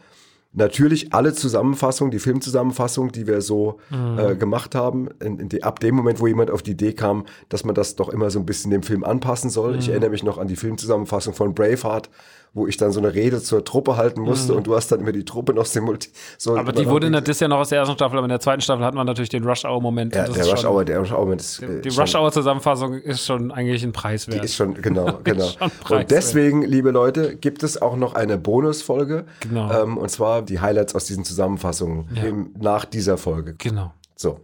Natürlich 0.55 1.13
alle 1.13 1.35
Zusammenfassungen, 1.35 2.11
die 2.11 2.19
Filmzusammenfassung, 2.19 3.13
die 3.13 3.27
wir 3.27 3.43
so 3.43 3.81
mhm. 3.91 4.19
äh, 4.19 4.35
gemacht 4.35 4.75
haben, 4.75 5.11
in, 5.23 5.39
in 5.39 5.51
die, 5.51 5.63
ab 5.63 5.79
dem 5.81 5.95
Moment, 5.95 6.21
wo 6.21 6.27
jemand 6.27 6.51
auf 6.51 6.63
die 6.63 6.71
Idee 6.71 6.95
kam, 6.95 7.27
dass 7.51 7.65
man 7.65 7.75
das 7.75 7.97
doch 7.97 8.09
immer 8.09 8.31
so 8.31 8.39
ein 8.39 8.47
bisschen 8.47 8.71
dem 8.71 8.83
Film 8.83 9.05
anpassen 9.05 9.51
soll. 9.51 9.75
Mhm. 9.75 9.79
Ich 9.81 9.91
erinnere 9.91 10.09
mich 10.09 10.23
noch 10.23 10.39
an 10.39 10.49
die 10.49 10.57
Filmzusammenfassung 10.57 11.35
von 11.35 11.55
Braveheart, 11.55 12.09
wo 12.55 12.67
ich 12.67 12.77
dann 12.77 12.93
so 12.93 13.01
eine 13.01 13.15
Rede 13.15 13.43
zur 13.43 13.65
Truppe 13.65 13.97
halten 13.97 14.21
musste 14.21 14.53
mhm. 14.53 14.59
und 14.59 14.67
du 14.67 14.75
hast 14.75 14.91
dann 14.91 15.01
immer 15.01 15.13
die 15.13 15.25
Truppe 15.25 15.55
noch 15.55 15.67
simultiert. 15.67 16.15
So 16.39 16.57
aber 16.57 16.73
die 16.73 16.87
wurde 16.87 17.07
in 17.07 17.13
der, 17.13 17.23
das 17.23 17.41
ja 17.41 17.49
noch 17.49 17.59
aus 17.59 17.69
der 17.69 17.79
ersten 17.79 17.95
Staffel, 17.95 18.17
aber 18.17 18.25
in 18.25 18.31
der 18.31 18.41
zweiten 18.41 18.61
Staffel 18.61 18.85
hat 18.85 18.95
man 18.95 19.07
natürlich 19.07 19.29
den 19.29 19.45
Rush-Hour-Moment. 19.45 20.15
Ja, 20.15 20.29
der 20.29 20.47
Rush-Hour, 20.47 20.85
der 20.85 20.99
Rush-Hour-Moment 21.01 21.41
ist. 21.41 21.61
Die, 21.61 21.81
die 21.83 21.89
Rush-Hour-Zusammenfassung 21.89 22.95
ist 22.95 23.25
schon 23.25 23.51
eigentlich 23.51 23.83
ein 23.85 23.93
Preis 23.93 24.29
wert. 24.29 24.41
Die 24.41 24.45
ist 24.45 24.57
schon, 24.57 24.75
genau, 24.75 25.21
genau. 25.25 25.47
schon 25.47 25.71
und 25.99 26.11
deswegen, 26.11 26.63
liebe 26.63 26.91
Leute, 26.91 27.37
gibt 27.37 27.63
es 27.63 27.81
auch 27.81 27.97
noch 27.97 28.15
eine 28.15 28.39
Bonusfolge. 28.39 29.25
Genau. 29.41 29.71
Ähm, 29.73 29.99
und 29.99 30.11
zwar 30.11 30.43
die 30.43 30.61
Highlights 30.61 30.95
aus 30.95 31.05
diesen 31.05 31.25
Zusammenfassungen 31.25 32.09
ja. 32.15 32.23
nach 32.59 32.85
dieser 32.85 33.19
Folge. 33.19 33.55
Genau. 33.59 33.93
So. 34.17 34.41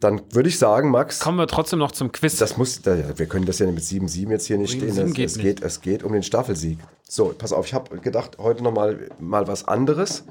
Dann 0.00 0.20
würde 0.30 0.48
ich 0.48 0.58
sagen, 0.58 0.90
Max. 0.90 1.20
Kommen 1.20 1.38
wir 1.38 1.46
trotzdem 1.46 1.78
noch 1.78 1.90
zum 1.90 2.12
Quiz. 2.12 2.36
Das 2.36 2.58
muss, 2.58 2.84
wir 2.84 3.26
können 3.26 3.46
das 3.46 3.58
ja 3.60 3.66
mit 3.66 3.82
7-7 3.82 4.30
jetzt 4.30 4.46
hier 4.46 4.58
nicht 4.58 4.72
stehen. 4.72 4.94
Das, 4.94 5.12
geht 5.14 5.26
es, 5.26 5.36
nicht. 5.36 5.44
Geht, 5.44 5.62
es 5.62 5.80
geht 5.80 6.02
um 6.02 6.12
den 6.12 6.22
Staffelsieg. 6.22 6.78
So, 7.08 7.34
pass 7.36 7.52
auf, 7.52 7.66
ich 7.66 7.72
habe 7.72 7.98
gedacht, 7.98 8.36
heute 8.38 8.62
noch 8.62 8.72
mal, 8.72 9.08
mal 9.18 9.48
was 9.48 9.66
anderes 9.66 10.24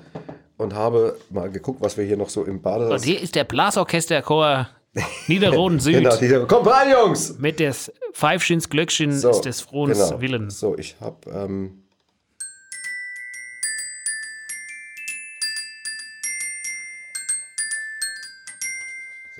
und 0.57 0.75
habe 0.75 1.17
mal 1.31 1.49
geguckt, 1.49 1.81
was 1.81 1.97
wir 1.97 2.05
hier 2.05 2.17
noch 2.17 2.29
so 2.29 2.43
im 2.43 2.61
Bade. 2.61 2.89
Und 2.89 3.03
hier 3.03 3.19
ist 3.19 3.33
der 3.33 3.43
Blasorchesterchor 3.43 4.69
Niederroden 5.27 5.79
Süd. 5.79 5.95
genau, 5.95 6.15
Nieder 6.19 6.45
Komm 6.45 6.67
rein, 6.67 6.91
Jungs! 6.91 7.37
Mit 7.39 7.59
des 7.59 7.91
Pfeifchens 8.13 8.69
Glöckchen 8.69 9.17
so, 9.17 9.29
ist 9.29 9.41
des 9.41 9.61
Frohens 9.61 9.97
genau. 9.97 10.21
Willen. 10.21 10.49
So, 10.49 10.77
ich 10.77 10.95
habe. 11.01 11.17
Ähm, 11.31 11.84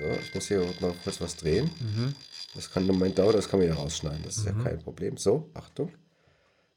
So, 0.06 0.12
ich 0.20 0.34
muss 0.34 0.46
hier 0.46 0.60
mal 0.80 0.94
kurz 1.02 1.20
was 1.20 1.36
drehen. 1.36 1.68
Mhm. 1.80 2.14
Das 2.54 2.70
kann 2.70 2.84
einen 2.84 2.92
Moment 2.92 3.18
dauern, 3.18 3.32
das 3.32 3.48
kann 3.48 3.58
man 3.58 3.68
ja 3.68 3.74
rausschneiden. 3.74 4.22
Das 4.22 4.36
ist 4.36 4.44
mhm. 4.46 4.58
ja 4.58 4.64
kein 4.64 4.78
Problem. 4.78 5.16
So, 5.16 5.50
Achtung. 5.52 5.92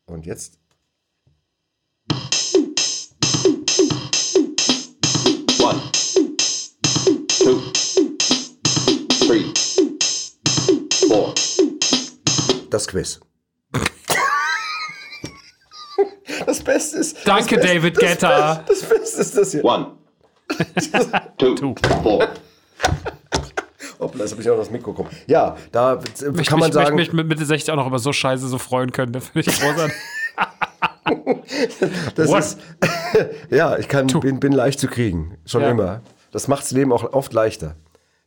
Und 0.06 0.26
jetzt. 0.26 0.58
One, 5.60 5.80
two, 7.28 7.62
three, 9.28 9.54
four. 11.08 11.36
Das 12.70 12.88
Quiz. 12.88 13.20
Das 16.46 16.64
Beste 16.64 16.98
ist. 16.98 17.28
Danke, 17.28 17.58
Beste, 17.58 17.74
David 17.76 17.98
Guetta. 17.98 18.64
Das, 18.68 18.80
das 18.80 18.90
Beste 18.90 19.22
ist 19.22 19.38
das 19.38 19.52
hier. 19.52 19.66
One, 19.66 19.98
two, 21.38 21.54
two. 21.54 21.76
four. 22.02 22.28
Hoppla, 24.00 24.24
das 24.24 24.32
habe 24.32 24.42
ich 24.42 24.50
auch 24.50 24.58
das 24.58 24.72
Mikro 24.72 24.92
gekommen. 24.92 25.10
Ja, 25.28 25.58
da 25.72 26.00
kann 26.22 26.60
man 26.60 26.70
mich, 26.70 26.74
sagen. 26.74 26.98
Ich 26.98 27.08
mich 27.08 27.14
mit 27.14 27.28
Mitte 27.28 27.46
60 27.46 27.72
auch 27.72 27.76
noch 27.76 27.88
über 27.88 28.00
so 28.00 28.14
Scheiße 28.14 28.48
so 28.48 28.58
freuen 28.58 28.92
können. 28.92 29.12
Das 29.12 29.28
finde 29.28 29.50
ich 29.50 29.60
großartig. 29.60 29.96
das 32.16 32.30
What? 32.30 32.40
ist, 32.40 32.60
ja, 33.50 33.78
ich 33.78 33.88
kann, 33.88 34.08
bin, 34.08 34.40
bin 34.40 34.54
leicht 34.54 34.80
zu 34.80 34.88
kriegen. 34.88 35.38
Schon 35.46 35.62
ja. 35.62 35.72
immer. 35.72 36.02
Das 36.32 36.48
macht 36.48 36.64
das 36.64 36.72
Leben 36.72 36.94
auch 36.94 37.12
oft 37.14 37.34
leichter. 37.34 37.76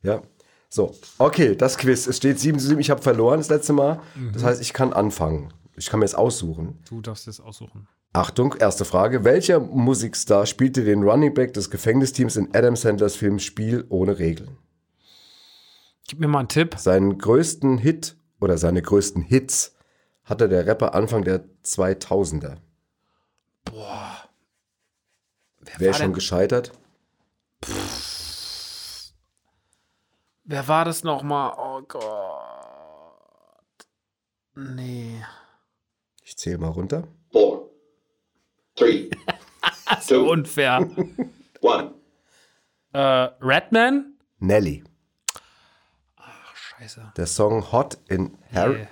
Ja. 0.02 0.20
So, 0.68 0.94
okay, 1.18 1.54
das 1.54 1.78
Quiz. 1.78 2.06
Es 2.06 2.18
steht 2.18 2.38
7 2.38 2.58
zu 2.58 2.68
7. 2.68 2.80
Ich 2.80 2.90
habe 2.90 3.02
verloren 3.02 3.38
das 3.38 3.48
letzte 3.48 3.72
Mal. 3.72 4.00
Mhm. 4.14 4.32
Das 4.32 4.44
heißt, 4.44 4.60
ich 4.60 4.72
kann 4.72 4.92
anfangen. 4.92 5.52
Ich 5.76 5.88
kann 5.88 6.00
mir 6.00 6.06
jetzt 6.06 6.16
aussuchen. 6.16 6.78
Du 6.88 7.00
darfst 7.00 7.28
es 7.28 7.40
aussuchen. 7.40 7.88
Achtung, 8.12 8.54
erste 8.58 8.84
Frage. 8.84 9.24
Welcher 9.24 9.58
Musikstar 9.58 10.44
spielte 10.44 10.84
den 10.84 11.02
Running 11.02 11.32
Back 11.32 11.54
des 11.54 11.70
Gefängnisteams 11.70 12.36
in 12.36 12.54
Adam 12.54 12.76
Sandlers 12.76 13.16
Film 13.16 13.38
Spiel 13.38 13.86
ohne 13.88 14.18
Regeln? 14.18 14.58
Gib 16.12 16.20
mir 16.20 16.28
mal 16.28 16.40
einen 16.40 16.48
Tipp. 16.48 16.74
Seinen 16.76 17.16
größten 17.16 17.78
Hit 17.78 18.18
oder 18.38 18.58
seine 18.58 18.82
größten 18.82 19.22
Hits 19.22 19.74
hatte 20.24 20.46
der 20.46 20.66
Rapper 20.66 20.94
Anfang 20.94 21.24
der 21.24 21.42
2000er. 21.64 22.58
Boah. 23.64 24.18
Wer, 25.60 25.74
Wer 25.78 25.94
schon 25.94 26.02
denn? 26.08 26.12
gescheitert? 26.12 26.72
Pff. 27.64 29.14
Wer 30.44 30.68
war 30.68 30.84
das 30.84 31.02
nochmal? 31.02 31.54
Oh 31.56 31.80
Gott. 31.88 32.02
Nee. 34.54 35.24
Ich 36.24 36.36
zähle 36.36 36.58
mal 36.58 36.68
runter. 36.68 37.08
Four. 37.30 37.70
Three. 38.76 39.08
so 40.02 40.30
unfair. 40.30 40.86
One. 41.62 41.94
Äh, 42.92 42.98
Redman? 43.40 44.18
Nelly. 44.40 44.84
Scheiße. 46.82 47.12
Der 47.16 47.26
Song 47.26 47.70
Hot 47.72 47.98
in 48.08 48.32
Harry 48.52 48.78
yeah. 48.78 48.88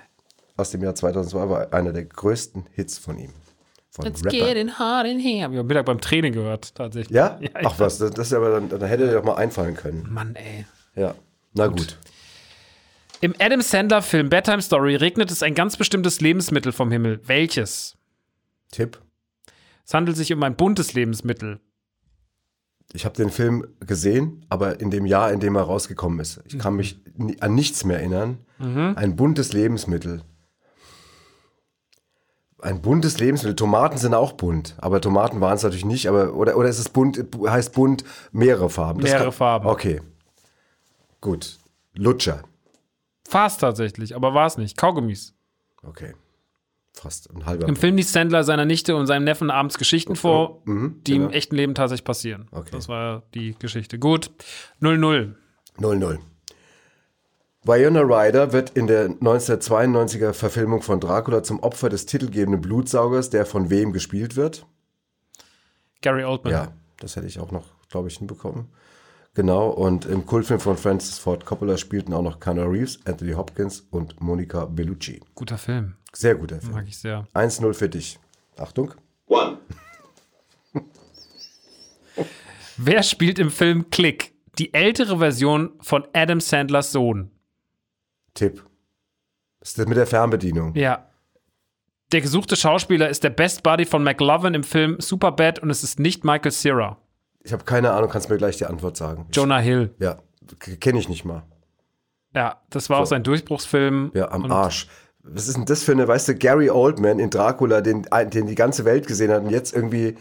aus 0.55 0.71
dem 0.71 0.81
Jahr 0.83 0.95
2002 0.95 1.49
war 1.49 1.73
einer 1.73 1.91
der 1.91 2.05
größten 2.05 2.65
Hits 2.71 2.97
von 2.97 3.17
ihm. 3.17 3.33
Von 3.89 4.05
It's 4.05 4.23
Rapper. 4.23 4.37
getting 4.37 4.79
hot 4.79 5.05
in 5.05 5.19
here. 5.19 5.43
Hab 5.43 5.51
ich 5.51 5.59
am 5.59 5.67
Mittag 5.67 5.85
beim 5.85 5.99
Training 5.99 6.31
gehört, 6.31 6.73
tatsächlich. 6.75 7.13
Ja? 7.15 7.37
ja 7.41 7.49
Ach 7.65 7.77
was, 7.79 7.97
das, 7.97 8.11
das 8.11 8.31
aber 8.33 8.51
dann, 8.51 8.69
dann 8.69 8.81
hätte 8.83 9.07
dir 9.07 9.13
doch 9.13 9.23
mal 9.23 9.35
einfallen 9.35 9.75
können. 9.75 10.07
Mann, 10.09 10.35
ey. 10.35 10.65
Ja, 10.95 11.15
na 11.53 11.67
gut. 11.67 11.77
gut. 11.77 11.97
Im 13.19 13.35
Adam 13.39 13.61
Sandler-Film 13.61 14.29
Bedtime 14.29 14.61
Story 14.61 14.95
regnet 14.95 15.29
es 15.29 15.43
ein 15.43 15.53
ganz 15.53 15.77
bestimmtes 15.77 16.21
Lebensmittel 16.21 16.71
vom 16.71 16.91
Himmel. 16.91 17.19
Welches? 17.27 17.97
Tipp. 18.71 18.99
Es 19.85 19.93
handelt 19.93 20.15
sich 20.15 20.31
um 20.31 20.41
ein 20.41 20.55
buntes 20.55 20.93
Lebensmittel 20.93 21.59
ich 22.93 23.05
habe 23.05 23.15
den 23.15 23.29
Film 23.29 23.67
gesehen, 23.79 24.45
aber 24.49 24.79
in 24.79 24.91
dem 24.91 25.05
Jahr, 25.05 25.31
in 25.31 25.39
dem 25.39 25.55
er 25.55 25.63
rausgekommen 25.63 26.19
ist. 26.19 26.41
Ich 26.45 26.59
kann 26.59 26.75
mich 26.75 26.99
an 27.39 27.55
nichts 27.55 27.85
mehr 27.85 27.99
erinnern. 27.99 28.39
Mhm. 28.59 28.93
Ein 28.95 29.15
buntes 29.15 29.53
Lebensmittel. 29.53 30.23
Ein 32.61 32.81
buntes 32.81 33.19
Lebensmittel. 33.19 33.55
Tomaten 33.55 33.97
sind 33.97 34.13
auch 34.13 34.33
bunt, 34.33 34.75
aber 34.77 35.01
Tomaten 35.01 35.41
waren 35.41 35.55
es 35.55 35.63
natürlich 35.63 35.85
nicht. 35.85 36.07
Aber 36.07 36.35
oder 36.35 36.57
oder 36.57 36.69
ist 36.69 36.79
es 36.79 36.89
bunt? 36.89 37.23
Heißt 37.47 37.73
bunt 37.73 38.03
mehrere 38.31 38.69
Farben? 38.69 39.01
Das 39.01 39.09
mehrere 39.09 39.25
kann, 39.25 39.33
Farben. 39.33 39.67
Okay, 39.67 40.01
gut. 41.21 41.57
Lutscher. 41.93 42.43
Fast 43.27 43.61
tatsächlich, 43.61 44.15
aber 44.15 44.33
war 44.33 44.47
es 44.47 44.57
nicht. 44.57 44.77
Kaugummis. 44.77 45.33
Okay 45.81 46.13
fast 46.93 47.29
ein 47.33 47.45
halber. 47.45 47.67
Im 47.67 47.75
Film 47.75 47.95
liest 47.97 48.13
Sandler 48.13 48.43
seiner 48.43 48.65
Nichte 48.65 48.95
und 48.95 49.07
seinem 49.07 49.23
Neffen 49.23 49.49
abends 49.49 49.77
Geschichten 49.77 50.15
vor, 50.15 50.61
mhm, 50.65 51.01
die 51.05 51.13
genau. 51.13 51.27
im 51.27 51.31
echten 51.31 51.55
Leben 51.55 51.75
tatsächlich 51.75 52.05
passieren. 52.05 52.47
Okay. 52.51 52.69
Das 52.71 52.89
war 52.89 53.23
die 53.33 53.55
Geschichte. 53.57 53.99
Gut. 53.99 54.31
0-0. 54.81 55.33
0-0. 55.77 56.19
Viola 57.63 58.01
Ryder 58.01 58.53
wird 58.53 58.71
in 58.71 58.87
der 58.87 59.09
1992er 59.09 60.33
Verfilmung 60.33 60.81
von 60.81 60.99
Dracula 60.99 61.43
zum 61.43 61.59
Opfer 61.59 61.89
des 61.89 62.07
titelgebenden 62.07 62.59
Blutsaugers, 62.59 63.29
der 63.29 63.45
von 63.45 63.69
wem 63.69 63.93
gespielt 63.93 64.35
wird? 64.35 64.65
Gary 66.01 66.23
Oldman. 66.23 66.51
Ja, 66.51 66.73
das 66.99 67.15
hätte 67.15 67.27
ich 67.27 67.39
auch 67.39 67.51
noch, 67.51 67.65
glaube 67.89 68.07
ich, 68.07 68.17
hinbekommen. 68.17 68.69
Genau, 69.35 69.69
und 69.69 70.05
im 70.05 70.25
Kultfilm 70.25 70.59
von 70.59 70.75
Francis 70.75 71.19
Ford 71.19 71.45
Coppola 71.45 71.77
spielten 71.77 72.13
auch 72.13 72.23
noch 72.23 72.39
Keanu 72.39 72.63
Reeves, 72.63 72.99
Anthony 73.05 73.33
Hopkins 73.33 73.81
und 73.91 74.19
Monica 74.19 74.65
Bellucci. 74.65 75.21
Guter 75.35 75.59
Film. 75.59 75.95
Sehr 76.13 76.35
guter 76.35 76.59
Film. 76.59 76.73
Mag 76.73 76.87
ich 76.87 76.97
sehr. 76.97 77.27
1-0 77.33 77.73
für 77.73 77.89
dich. 77.89 78.19
Achtung. 78.57 78.93
One. 79.27 79.57
Wer 82.77 83.03
spielt 83.03 83.39
im 83.39 83.49
Film 83.49 83.89
Click? 83.89 84.33
Die 84.59 84.73
ältere 84.73 85.19
Version 85.19 85.71
von 85.79 86.05
Adam 86.13 86.41
Sandlers 86.41 86.91
Sohn. 86.91 87.31
Tipp. 88.33 88.63
ist 89.61 89.77
das 89.77 89.87
mit 89.87 89.97
der 89.97 90.07
Fernbedienung? 90.07 90.75
Ja. 90.75 91.07
Der 92.11 92.21
gesuchte 92.21 92.57
Schauspieler 92.57 93.07
ist 93.07 93.23
der 93.23 93.29
Best 93.29 93.63
Buddy 93.63 93.85
von 93.85 94.03
McLovin 94.03 94.53
im 94.53 94.63
Film 94.63 94.99
Superbad 94.99 95.59
und 95.59 95.69
es 95.69 95.83
ist 95.83 95.99
nicht 95.99 96.25
Michael 96.25 96.51
Cera. 96.51 96.97
Ich 97.43 97.53
habe 97.53 97.63
keine 97.63 97.91
Ahnung, 97.91 98.09
kannst 98.09 98.29
mir 98.29 98.37
gleich 98.37 98.57
die 98.57 98.65
Antwort 98.65 98.97
sagen. 98.97 99.27
Jonah 99.31 99.59
Hill. 99.59 99.95
Ja, 99.99 100.19
kenne 100.59 100.99
ich 100.99 101.07
nicht 101.07 101.23
mal. 101.23 101.43
Ja, 102.35 102.61
das 102.69 102.89
war 102.89 102.97
so. 102.97 103.03
auch 103.03 103.07
sein 103.07 103.23
Durchbruchsfilm. 103.23 104.11
Ja, 104.13 104.29
am 104.31 104.51
Arsch. 104.51 104.87
Was 105.23 105.47
ist 105.47 105.57
denn 105.57 105.65
das 105.65 105.83
für 105.83 105.91
eine, 105.91 106.07
weißt 106.07 106.29
du, 106.29 106.35
Gary 106.35 106.69
Oldman 106.69 107.19
in 107.19 107.29
Dracula, 107.29 107.81
den, 107.81 108.07
den 108.33 108.47
die 108.47 108.55
ganze 108.55 108.85
Welt 108.85 109.07
gesehen 109.07 109.31
hat 109.31 109.43
und 109.43 109.49
jetzt 109.49 109.73
irgendwie 109.75 110.15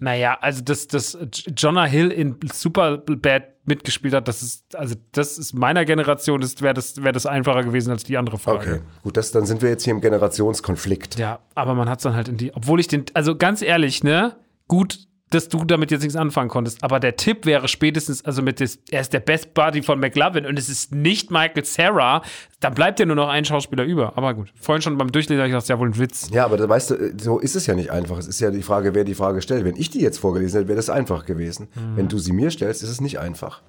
naja, 0.00 0.38
also 0.40 0.62
dass 0.62 0.88
das 0.88 1.16
Jonah 1.54 1.84
Hill 1.84 2.10
in 2.10 2.36
Superbad 2.50 3.66
mitgespielt 3.66 4.14
hat, 4.14 4.28
das 4.28 4.42
ist, 4.42 4.74
also 4.74 4.94
das 5.12 5.36
ist 5.36 5.52
meiner 5.52 5.84
Generation, 5.84 6.40
das 6.40 6.60
wäre 6.62 6.72
das, 6.72 7.02
wär 7.02 7.12
das 7.12 7.26
einfacher 7.26 7.62
gewesen 7.62 7.90
als 7.90 8.02
die 8.02 8.16
andere 8.16 8.38
Frage. 8.38 8.58
Okay, 8.58 8.80
gut, 9.02 9.18
das, 9.18 9.30
dann 9.30 9.44
sind 9.44 9.60
wir 9.60 9.68
jetzt 9.68 9.84
hier 9.84 9.92
im 9.92 10.00
Generationskonflikt. 10.00 11.18
Ja, 11.18 11.40
aber 11.54 11.74
man 11.74 11.90
hat 11.90 11.98
es 11.98 12.04
dann 12.04 12.14
halt 12.14 12.28
in 12.28 12.38
die, 12.38 12.54
obwohl 12.54 12.80
ich 12.80 12.88
den, 12.88 13.04
also 13.12 13.36
ganz 13.36 13.60
ehrlich, 13.60 14.02
ne, 14.02 14.36
gut, 14.68 15.06
dass 15.30 15.48
du 15.48 15.64
damit 15.64 15.92
jetzt 15.92 16.02
nichts 16.02 16.16
anfangen 16.16 16.50
konntest. 16.50 16.82
Aber 16.82 16.98
der 16.98 17.16
Tipp 17.16 17.46
wäre 17.46 17.68
spätestens, 17.68 18.24
also 18.24 18.42
mit 18.42 18.60
des, 18.60 18.80
er 18.90 19.00
ist 19.00 19.12
der 19.12 19.20
Best 19.20 19.54
Buddy 19.54 19.82
von 19.82 20.00
McLovin 20.00 20.44
und 20.44 20.58
es 20.58 20.68
ist 20.68 20.92
nicht 20.92 21.30
Michael 21.30 21.64
Sarah, 21.64 22.22
dann 22.58 22.74
bleibt 22.74 22.98
ja 22.98 23.06
nur 23.06 23.16
noch 23.16 23.28
ein 23.28 23.44
Schauspieler 23.44 23.84
über. 23.84 24.18
Aber 24.18 24.34
gut, 24.34 24.52
vorhin 24.60 24.82
schon 24.82 24.98
beim 24.98 25.12
Durchlesen 25.12 25.38
habe 25.38 25.48
ich 25.48 25.52
gedacht, 25.52 25.68
ja 25.68 25.78
wohl 25.78 25.88
ein 25.88 25.98
Witz. 25.98 26.28
Ja, 26.32 26.44
aber 26.44 26.68
weißt 26.68 26.90
du, 26.90 27.14
so 27.18 27.38
ist 27.38 27.54
es 27.54 27.66
ja 27.66 27.74
nicht 27.74 27.90
einfach. 27.90 28.18
Es 28.18 28.26
ist 28.26 28.40
ja 28.40 28.50
die 28.50 28.62
Frage, 28.62 28.94
wer 28.94 29.04
die 29.04 29.14
Frage 29.14 29.40
stellt. 29.40 29.64
Wenn 29.64 29.76
ich 29.76 29.88
die 29.90 30.00
jetzt 30.00 30.18
vorgelesen 30.18 30.58
hätte, 30.58 30.68
wäre 30.68 30.76
das 30.76 30.90
einfach 30.90 31.24
gewesen. 31.24 31.68
Mhm. 31.74 31.96
Wenn 31.96 32.08
du 32.08 32.18
sie 32.18 32.32
mir 32.32 32.50
stellst, 32.50 32.82
ist 32.82 32.90
es 32.90 33.00
nicht 33.00 33.20
einfach. 33.20 33.62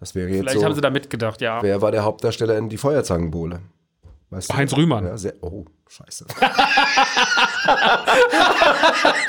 Das 0.00 0.14
wäre 0.14 0.28
jetzt 0.28 0.40
Vielleicht 0.40 0.58
so, 0.58 0.64
haben 0.64 0.74
sie 0.74 0.80
da 0.80 0.90
mitgedacht, 0.90 1.40
ja. 1.40 1.62
Wer 1.62 1.82
war 1.82 1.92
der 1.92 2.04
Hauptdarsteller 2.04 2.56
in 2.56 2.68
Die 2.68 2.78
Feuerzangenbowle? 2.78 3.60
Weißt 4.30 4.50
du? 4.50 4.56
Heinz 4.56 4.74
Rühmann. 4.76 5.04
Ja, 5.04 5.16
sehr, 5.16 5.34
oh, 5.42 5.64
scheiße. 5.86 6.26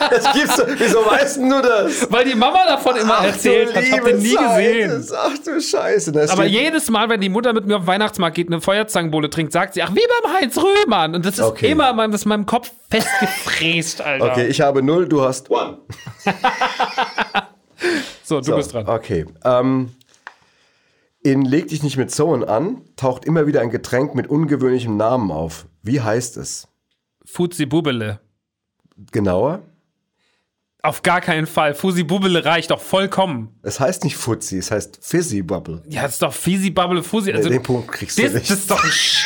das 0.10 0.34
gibt's 0.34 0.62
Wieso 0.78 1.06
weißt 1.06 1.38
du 1.38 1.62
das? 1.62 2.12
Weil 2.12 2.26
die 2.26 2.36
Mama 2.36 2.66
davon 2.66 2.96
immer 2.98 3.18
ach, 3.20 3.26
erzählt 3.26 3.76
hat. 3.76 3.84
Ich 3.84 3.92
hab 3.92 4.04
den 4.04 4.20
nie 4.20 4.36
Zeit. 4.36 4.58
gesehen. 4.58 5.06
Ach 5.16 5.38
du 5.44 5.62
Scheiße. 5.62 6.12
Das 6.12 6.32
Aber 6.32 6.46
jedes 6.46 6.90
Mal, 6.90 7.10
wenn 7.10 7.22
die 7.22 7.30
Mutter 7.30 7.54
mit 7.54 7.66
mir 7.66 7.78
auf 7.78 7.84
den 7.84 7.88
Weihnachtsmarkt 7.88 8.36
geht, 8.36 8.48
eine 8.48 8.62
Feuerzangenbowle 8.62 9.30
trinkt, 9.30 9.54
sagt 9.54 9.74
sie, 9.76 9.84
ach, 9.84 9.92
wie 9.92 10.04
beim 10.24 10.34
Heinz 10.34 10.58
Rühmann. 10.58 11.16
Und 11.16 11.26
das 11.26 11.36
ist 11.36 11.46
okay. 11.46 11.72
immer 11.72 11.94
das 12.08 12.22
ist 12.22 12.26
in 12.26 12.30
meinem 12.30 12.46
Kopf 12.46 12.72
festgefräst, 12.90 14.02
Alter. 14.02 14.32
Okay, 14.32 14.48
ich 14.48 14.62
habe 14.62 14.82
null, 14.84 15.08
du 15.08 15.22
hast. 15.22 15.50
One. 15.50 15.80
so, 18.24 18.40
du 18.40 18.46
so, 18.46 18.56
bist 18.56 18.74
dran. 18.74 18.88
Okay. 18.88 19.26
Ähm, 19.44 19.92
in 21.24 21.42
Leg 21.42 21.70
dich 21.70 21.82
nicht 21.82 21.98
mit 21.98 22.12
Zoen 22.12 22.44
an 22.44 22.82
taucht 22.96 23.26
immer 23.26 23.48
wieder 23.48 23.62
ein 23.62 23.72
Getränk 23.72 24.14
mit 24.14 24.28
ungewöhnlichem 24.28 24.96
Namen 24.96 25.32
auf. 25.32 25.66
Wie 25.82 26.00
heißt 26.02 26.38
es? 26.38 26.68
Fuzzi 27.26 27.66
Bubele. 27.66 28.20
Genauer? 29.12 29.62
Auf 30.86 31.02
gar 31.02 31.20
keinen 31.20 31.48
Fall. 31.48 31.74
Fuzzi 31.74 32.04
Bubble 32.04 32.46
reicht 32.46 32.70
doch 32.70 32.80
vollkommen. 32.80 33.58
Es 33.64 33.80
heißt 33.80 34.04
nicht 34.04 34.18
Fuzzi, 34.18 34.60
es 34.60 34.70
heißt 34.70 35.00
Fizzy 35.02 35.42
Bubble. 35.42 35.82
Ja, 35.90 36.06
es 36.06 36.14
ist 36.14 36.22
doch 36.22 36.32
Fizzy 36.32 36.70
Bubble 36.70 37.02
Fuzzi. 37.02 37.34
Also, 37.34 37.50
den 37.50 37.64
Punkt 37.64 37.92
kriegst 37.92 38.20
du 38.20 38.22
nicht. 38.22 38.52
Ist 38.52 38.70
doch, 38.70 38.80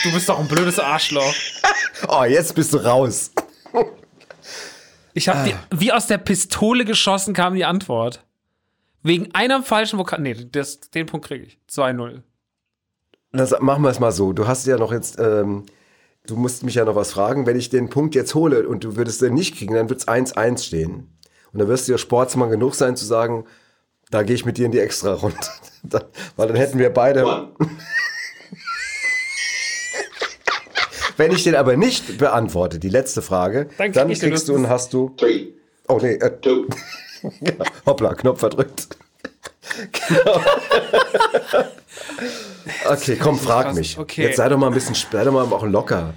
du 0.04 0.14
bist 0.14 0.30
doch 0.30 0.40
ein 0.40 0.48
blödes 0.48 0.80
Arschloch. 0.80 1.34
oh, 2.08 2.24
jetzt 2.24 2.56
bist 2.56 2.74
du 2.74 2.78
raus. 2.78 3.32
ich 5.14 5.28
habe 5.28 5.54
ah. 5.54 5.76
wie 5.76 5.92
aus 5.92 6.08
der 6.08 6.18
Pistole 6.18 6.86
geschossen 6.86 7.34
kam 7.34 7.56
die 7.56 7.66
Antwort. 7.66 8.24
Wegen 9.04 9.36
einem 9.36 9.64
falschen 9.64 10.00
Vokal. 10.00 10.22
Nee, 10.22 10.36
das, 10.50 10.80
den 10.80 11.08
Punkt 11.08 11.28
kriege 11.28 11.44
ich. 11.44 11.60
2-0. 11.70 12.22
Machen 13.60 13.84
wir 13.84 13.90
es 13.90 14.00
mal 14.00 14.14
so. 14.14 14.32
Du 14.32 14.48
hast 14.48 14.66
ja 14.66 14.78
noch 14.78 14.94
jetzt, 14.94 15.20
ähm, 15.20 15.66
du 16.26 16.36
musst 16.36 16.64
mich 16.64 16.76
ja 16.76 16.86
noch 16.86 16.96
was 16.96 17.12
fragen. 17.12 17.46
Wenn 17.46 17.58
ich 17.58 17.70
den 17.70 17.90
Punkt 17.90 18.16
jetzt 18.16 18.36
hole 18.36 18.68
und 18.68 18.84
du 18.84 18.96
würdest 18.96 19.22
den 19.22 19.34
nicht 19.34 19.58
kriegen, 19.58 19.74
dann 19.74 19.90
wird 19.90 20.00
es 20.02 20.08
1-1 20.08 20.64
stehen. 20.64 21.18
Und 21.52 21.60
dann 21.60 21.68
wirst 21.68 21.88
du 21.88 21.94
ja 21.94 21.98
Sportsmann 21.98 22.50
genug 22.50 22.76
sein 22.76 22.96
zu 22.96 23.06
sagen, 23.06 23.46
da 24.12 24.24
gehe 24.24 24.36
ich 24.36 24.46
mit 24.46 24.58
dir 24.58 24.66
in 24.66 24.72
die 24.72 24.80
Extra-Runde. 24.80 25.38
Weil 26.36 26.48
dann 26.48 26.58
hätten 26.58 26.80
wir 26.80 26.90
beide. 26.90 27.50
Wenn 31.18 31.32
ich 31.34 31.44
den 31.44 31.56
aber 31.56 31.76
nicht 31.76 32.18
beantworte, 32.18 32.80
die 32.80 32.90
letzte 32.90 33.22
Frage, 33.22 33.68
dann, 33.78 33.92
dann 33.92 34.14
kriegst 34.14 34.48
du 34.48 34.56
und 34.56 34.70
hast 34.70 34.94
du. 34.94 35.10
Three. 35.18 35.50
Oh 35.88 36.00
nee. 36.02 36.14
Äh, 36.14 36.40
two. 36.40 36.66
Hoppla, 37.86 38.14
Knopf 38.14 38.40
verdrückt. 38.40 38.88
Genau. 39.92 40.42
okay, 42.90 43.18
komm, 43.18 43.40
frag 43.40 43.74
mich. 43.74 43.98
Okay. 43.98 44.24
Jetzt 44.24 44.38
sei 44.38 44.50
doch 44.50 44.58
mal 44.58 44.68
ein 44.68 44.74
bisschen, 44.74 44.96
sei 44.96 45.24
doch 45.24 45.32
mal 45.32 45.44
auch 45.46 45.66
locker. 45.66 46.14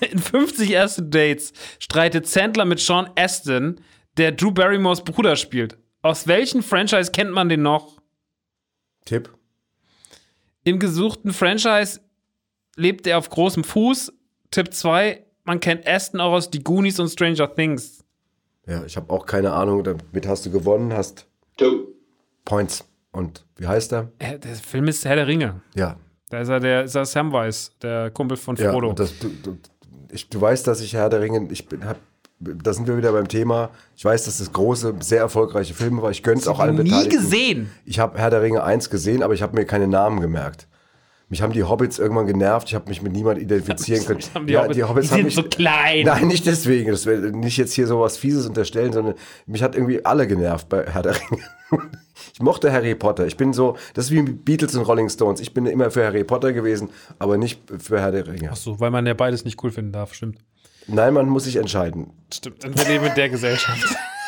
In 0.00 0.18
50 0.18 0.70
ersten 0.70 1.10
Dates 1.10 1.52
streitet 1.78 2.26
Sandler 2.26 2.64
mit 2.64 2.80
Sean 2.80 3.10
Aston, 3.16 3.80
der 4.16 4.32
Drew 4.32 4.50
Barrymores 4.50 5.04
Bruder 5.04 5.36
spielt. 5.36 5.76
Aus 6.02 6.26
welchem 6.26 6.62
Franchise 6.62 7.10
kennt 7.10 7.32
man 7.32 7.48
den 7.48 7.62
noch? 7.62 7.98
Tipp. 9.04 9.30
Im 10.64 10.78
gesuchten 10.78 11.32
Franchise 11.32 12.00
lebt 12.76 13.06
er 13.06 13.18
auf 13.18 13.28
großem 13.28 13.64
Fuß. 13.64 14.12
Tipp 14.50 14.72
2, 14.72 15.24
man 15.44 15.60
kennt 15.60 15.86
Aston 15.86 16.20
auch 16.20 16.32
aus 16.32 16.50
Die 16.50 16.64
Goonies 16.64 16.98
und 16.98 17.08
Stranger 17.08 17.54
Things. 17.54 18.04
Ja, 18.66 18.84
ich 18.84 18.96
habe 18.96 19.12
auch 19.12 19.26
keine 19.26 19.52
Ahnung. 19.52 19.84
Damit 19.84 20.26
hast 20.26 20.46
du 20.46 20.50
gewonnen, 20.50 20.92
hast 20.92 21.26
Two. 21.56 21.89
Points. 22.44 22.84
Und 23.12 23.44
wie 23.56 23.66
heißt 23.66 23.92
er? 23.92 24.10
Der 24.20 24.54
Film 24.54 24.88
ist 24.88 25.04
Herr 25.04 25.16
der 25.16 25.26
Ringe. 25.26 25.60
Ja. 25.74 25.96
Da 26.30 26.40
ist 26.40 26.48
er 26.48 26.60
der, 26.60 26.84
ist 26.84 26.94
er 26.94 27.04
Samwise, 27.04 27.72
der 27.82 28.10
Kumpel 28.10 28.36
von 28.36 28.56
Frodo. 28.56 28.88
Ja, 28.88 28.94
das, 28.94 29.18
du, 29.18 29.28
du, 29.42 29.58
ich, 30.10 30.28
du 30.28 30.40
weißt, 30.40 30.66
dass 30.66 30.80
ich 30.80 30.94
Herr 30.94 31.08
der 31.08 31.20
Ringe, 31.20 31.48
ich 31.50 31.66
bin, 31.66 31.84
hab, 31.84 31.98
da 32.38 32.72
sind 32.72 32.86
wir 32.86 32.96
wieder 32.96 33.12
beim 33.12 33.26
Thema. 33.26 33.70
Ich 33.96 34.04
weiß, 34.04 34.24
dass 34.24 34.38
das 34.38 34.52
große, 34.52 34.94
sehr 35.00 35.20
erfolgreiche 35.20 35.74
Filme 35.74 36.02
war. 36.02 36.10
Ich 36.10 36.22
gönne 36.22 36.38
es 36.38 36.46
auch 36.46 36.60
allen 36.60 36.76
nie 36.76 37.08
gesehen. 37.08 37.70
Ich 37.84 37.98
habe 37.98 38.16
Herr 38.18 38.30
der 38.30 38.42
Ringe 38.42 38.62
1 38.62 38.90
gesehen, 38.90 39.22
aber 39.22 39.34
ich 39.34 39.42
habe 39.42 39.56
mir 39.56 39.64
keine 39.64 39.88
Namen 39.88 40.20
gemerkt. 40.20 40.68
Mich 41.30 41.42
haben 41.42 41.52
die 41.52 41.62
Hobbits 41.62 42.00
irgendwann 42.00 42.26
genervt. 42.26 42.68
Ich 42.68 42.74
habe 42.74 42.88
mich 42.88 43.02
mit 43.02 43.12
niemandem 43.12 43.44
identifizieren 43.44 44.04
können. 44.32 44.46
Die, 44.46 44.52
ja, 44.52 44.62
Hobbits, 44.64 44.76
die 44.76 44.84
Hobbits 44.84 45.08
die 45.08 45.14
sind 45.14 45.24
mich, 45.24 45.34
so 45.36 45.44
klein. 45.44 46.04
Nein, 46.04 46.26
nicht 46.26 46.44
deswegen. 46.44 46.90
Das 46.90 47.06
will 47.06 47.30
nicht 47.30 47.56
jetzt 47.56 47.72
hier 47.72 47.86
so 47.86 48.00
was 48.00 48.18
Fieses 48.18 48.46
unterstellen, 48.46 48.92
sondern 48.92 49.14
mich 49.46 49.62
hat 49.62 49.76
irgendwie 49.76 50.04
alle 50.04 50.26
genervt 50.26 50.68
bei 50.68 50.84
Herr 50.84 51.02
der 51.02 51.14
Ringe. 51.14 51.42
Ich 52.34 52.42
mochte 52.42 52.70
Harry 52.70 52.94
Potter. 52.94 53.26
Ich 53.26 53.36
bin 53.36 53.54
so, 53.54 53.76
das 53.94 54.06
ist 54.06 54.10
wie 54.10 54.22
Beatles 54.22 54.74
und 54.74 54.82
Rolling 54.82 55.08
Stones. 55.08 55.40
Ich 55.40 55.54
bin 55.54 55.64
immer 55.64 55.90
für 55.90 56.04
Harry 56.04 56.22
Potter 56.22 56.52
gewesen, 56.52 56.90
aber 57.18 57.38
nicht 57.38 57.60
für 57.78 57.98
Herr 57.98 58.12
der 58.12 58.26
Ringe. 58.26 58.50
Ach 58.52 58.56
so, 58.56 58.78
weil 58.78 58.90
man 58.90 59.06
ja 59.06 59.14
beides 59.14 59.44
nicht 59.44 59.62
cool 59.62 59.70
finden 59.70 59.92
darf, 59.92 60.12
stimmt. 60.12 60.38
Nein, 60.86 61.14
man 61.14 61.28
muss 61.28 61.44
sich 61.44 61.56
entscheiden. 61.56 62.10
Stimmt, 62.32 62.64
und 62.64 62.78
wir 62.78 62.86
leben 62.86 63.06
in 63.06 63.14
der 63.14 63.28
Gesellschaft. 63.30 63.96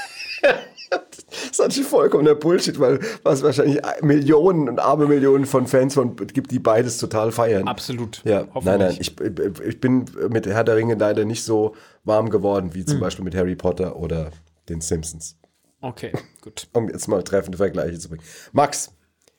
Das 1.32 1.50
ist 1.52 1.60
natürlich 1.60 1.88
vollkommener 1.88 2.34
Bullshit, 2.34 2.78
weil 2.78 3.00
es 3.24 3.42
wahrscheinlich 3.42 3.80
Millionen 4.02 4.68
und 4.68 4.78
arme 4.78 5.06
Millionen 5.06 5.46
von 5.46 5.66
Fans 5.66 5.94
von 5.94 6.16
gibt, 6.16 6.50
die 6.50 6.58
beides 6.58 6.98
total 6.98 7.32
feiern. 7.32 7.66
Absolut. 7.68 8.22
Ja, 8.24 8.46
nein, 8.62 8.78
nein. 8.78 8.96
Ich, 8.98 9.14
ich 9.20 9.80
bin 9.80 10.04
mit 10.28 10.46
Herr 10.46 10.64
der 10.64 10.76
Ringe 10.76 10.94
leider 10.94 11.24
nicht 11.24 11.44
so 11.44 11.74
warm 12.04 12.30
geworden 12.30 12.74
wie 12.74 12.84
zum 12.84 12.98
mhm. 12.98 13.02
Beispiel 13.02 13.24
mit 13.24 13.34
Harry 13.34 13.56
Potter 13.56 13.96
oder 13.96 14.30
den 14.68 14.80
Simpsons. 14.80 15.36
Okay, 15.80 16.12
gut. 16.40 16.68
Um 16.72 16.88
jetzt 16.88 17.08
mal 17.08 17.22
treffende 17.22 17.58
Vergleiche 17.58 17.98
zu 17.98 18.08
bringen. 18.08 18.22
Max. 18.52 18.94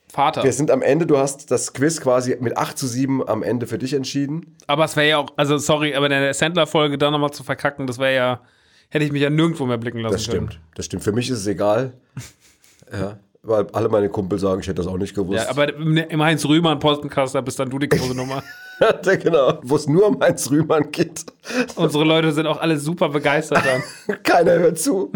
Vater. 0.08 0.44
Wir 0.44 0.54
sind 0.54 0.70
am 0.70 0.84
Ende, 0.84 1.08
du 1.08 1.18
hast 1.18 1.50
das 1.50 1.74
Quiz 1.74 2.00
quasi 2.00 2.38
mit 2.40 2.56
8 2.56 2.78
zu 2.78 2.86
7 2.86 3.28
am 3.28 3.42
Ende 3.42 3.66
für 3.66 3.80
dich 3.80 3.94
entschieden. 3.94 4.58
Aber 4.68 4.86
es 4.86 4.96
wäre 4.96 5.10
ja 5.10 5.18
auch, 5.18 5.30
also 5.38 5.58
sorry, 5.58 5.96
aber 5.96 6.06
in 6.06 6.12
der 6.12 6.36
Sandler-Folge 6.36 7.00
da 7.00 7.10
nochmal 7.10 7.32
zu 7.32 7.44
verkacken, 7.44 7.88
das 7.88 7.98
wäre 7.98 8.14
ja 8.14 8.42
hätte 8.94 9.06
ich 9.06 9.12
mich 9.12 9.24
ja 9.24 9.30
nirgendwo 9.32 9.66
mehr 9.66 9.80
blicken 9.80 10.00
lassen 10.00 10.14
Das 10.14 10.24
stimmt, 10.24 10.52
können. 10.52 10.62
das 10.76 10.86
stimmt. 10.86 11.04
Für 11.04 11.12
mich 11.12 11.28
ist 11.28 11.40
es 11.40 11.48
egal. 11.48 11.94
ja, 12.94 13.18
weil 13.42 13.66
alle 13.74 13.90
meine 13.90 14.08
Kumpel 14.08 14.38
sagen, 14.38 14.62
ich 14.62 14.68
hätte 14.68 14.76
das 14.76 14.88
auch 14.88 14.98
nicht 14.98 15.16
gewusst. 15.16 15.44
Ja, 15.44 15.50
aber 15.50 15.74
im 15.74 16.22
Heinz 16.22 16.46
Rühmann 16.46 16.80
da 16.80 17.42
bist 17.42 17.60
dann 17.60 17.72
du 17.72 17.80
die 17.80 17.90
große 17.90 18.16
Nummer. 18.16 18.44
genau, 19.04 19.60
wo 19.64 19.78
es 19.78 19.88
nur 19.88 20.06
um 20.08 20.22
Heinz 20.22 20.52
Rühmann 20.52 20.92
geht. 20.92 21.26
Unsere 21.76 22.04
Leute 22.04 22.32
sind 22.34 22.46
auch 22.46 22.62
alle 22.62 22.78
super 22.78 23.10
begeistert 23.10 23.64
dann. 23.66 24.18
Keiner 24.24 24.60
hört 24.60 24.78
zu. 24.78 25.12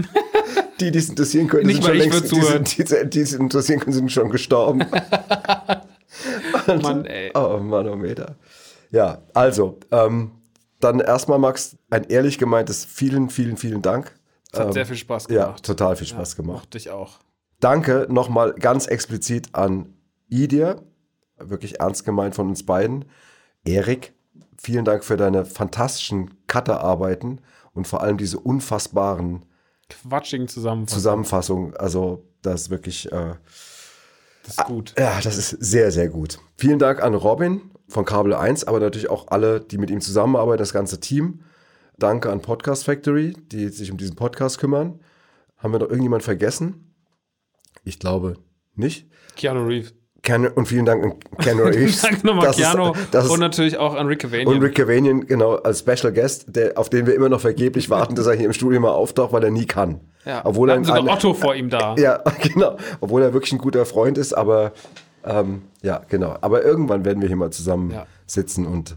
Die, 0.79 0.89
die 0.89 0.97
es 0.97 1.09
interessieren 1.09 1.47
können, 1.47 1.67
nicht 1.67 1.83
sind 1.83 1.85
schon 1.85 1.97
längst, 1.97 2.31
die, 2.31 2.41
sind, 2.41 2.77
die, 2.77 3.09
die 3.11 3.19
es 3.21 3.33
interessieren 3.33 3.79
können, 3.79 3.93
sind 3.93 4.11
schon 4.11 4.29
gestorben. 4.31 4.85
Und, 6.65 6.81
Mann, 6.81 7.05
ey. 7.05 7.31
Oh, 7.35 7.59
Manometer. 7.59 8.35
Ja, 8.89 9.19
also, 9.33 9.77
ähm, 9.91 10.31
dann 10.79 10.99
erstmal, 10.99 11.39
Max, 11.39 11.77
ein 11.89 12.03
ehrlich 12.05 12.37
gemeintes 12.37 12.85
vielen, 12.85 13.29
vielen, 13.29 13.57
vielen 13.57 13.81
Dank. 13.81 14.13
Es 14.51 14.59
hat 14.59 14.67
ähm, 14.67 14.73
sehr 14.73 14.85
viel 14.85 14.97
Spaß 14.97 15.27
gemacht. 15.27 15.47
Ja, 15.47 15.53
total 15.63 15.95
viel 15.95 16.07
Spaß 16.07 16.33
ja, 16.33 16.43
gemacht. 16.43 16.63
Mochte 16.63 16.77
ich 16.77 16.89
auch. 16.89 17.19
danke 17.59 18.07
nochmal 18.09 18.53
ganz 18.53 18.87
explizit 18.87 19.49
an 19.53 19.93
Idir, 20.29 20.83
wirklich 21.37 21.79
ernst 21.79 22.05
gemeint 22.05 22.35
von 22.35 22.47
uns 22.47 22.65
beiden. 22.65 23.05
Erik, 23.65 24.13
vielen 24.57 24.85
Dank 24.85 25.03
für 25.03 25.17
deine 25.17 25.45
fantastischen 25.45 26.45
Cutterarbeiten 26.47 27.41
und 27.73 27.87
vor 27.87 28.01
allem 28.01 28.17
diese 28.17 28.39
unfassbaren 28.39 29.45
quatschigen 29.89 30.47
Zusammenfassungen. 30.47 31.01
Zusammenfassung. 31.01 31.73
Also, 31.75 32.25
das 32.41 32.63
ist 32.63 32.69
wirklich. 32.69 33.11
Äh, 33.11 33.35
das 34.43 34.57
ist 34.57 34.65
gut. 34.65 34.95
Ja, 34.97 35.19
das 35.21 35.37
ist 35.37 35.49
sehr, 35.49 35.91
sehr 35.91 36.07
gut. 36.07 36.39
Vielen 36.55 36.79
Dank 36.79 37.03
an 37.03 37.13
Robin 37.13 37.69
von 37.87 38.05
Kabel 38.05 38.33
1, 38.33 38.65
aber 38.65 38.79
natürlich 38.79 39.09
auch 39.09 39.27
alle, 39.29 39.61
die 39.61 39.77
mit 39.77 39.89
ihm 39.89 40.01
zusammenarbeiten, 40.01 40.59
das 40.59 40.73
ganze 40.73 40.99
Team. 40.99 41.41
Danke 41.97 42.31
an 42.31 42.41
Podcast 42.41 42.83
Factory, 42.83 43.33
die 43.51 43.69
sich 43.69 43.91
um 43.91 43.97
diesen 43.97 44.15
Podcast 44.15 44.59
kümmern. 44.59 44.99
Haben 45.57 45.73
wir 45.73 45.79
noch 45.79 45.89
irgendjemand 45.89 46.23
vergessen? 46.23 46.93
Ich 47.83 47.99
glaube 47.99 48.35
nicht. 48.75 49.07
Keanu 49.35 49.65
Reeves. 49.65 49.93
Und 50.55 50.67
vielen 50.67 50.85
Dank 50.85 51.03
an 51.03 51.13
Ken 51.41 51.59
Reeves. 51.59 52.01
Danke 52.01 52.27
nochmal, 52.27 52.51
Keanu. 52.51 52.91
Ist, 52.91 53.29
und 53.29 53.39
natürlich 53.39 53.77
auch 53.77 53.95
an 53.95 54.07
Rick 54.07 54.19
Cavanian. 54.19 54.47
Und 54.47 54.61
Rick 54.61 54.75
Cavanian, 54.75 55.25
genau, 55.25 55.55
als 55.55 55.79
Special 55.79 56.11
Guest, 56.11 56.53
der, 56.53 56.77
auf 56.77 56.89
den 56.89 57.07
wir 57.07 57.15
immer 57.15 57.29
noch 57.29 57.39
vergeblich 57.39 57.89
warten, 57.89 58.15
dass 58.15 58.27
er 58.27 58.33
hier 58.33 58.45
im 58.45 58.53
Studio 58.53 58.79
mal 58.81 58.91
auftaucht, 58.91 59.31
weil 59.31 59.43
er 59.43 59.51
nie 59.51 59.65
kann. 59.65 60.01
Ja, 60.25 60.41
obwohl 60.43 60.69
er 60.69 60.83
sogar 60.83 61.05
Otto 61.05 61.33
vor 61.33 61.55
ihm 61.55 61.69
da. 61.69 61.95
Ja, 61.97 62.21
genau. 62.41 62.75
Obwohl 62.99 63.21
er 63.21 63.33
wirklich 63.33 63.53
ein 63.53 63.59
guter 63.59 63.85
Freund 63.85 64.17
ist, 64.17 64.33
aber 64.33 64.73
ähm, 65.27 65.61
ja, 65.81 66.01
genau. 66.07 66.37
Aber 66.41 66.63
irgendwann 66.63 67.05
werden 67.05 67.21
wir 67.21 67.27
hier 67.27 67.37
mal 67.37 67.51
zusammen 67.51 67.91
ja. 67.91 68.05
sitzen 68.25 68.65
und 68.65 68.95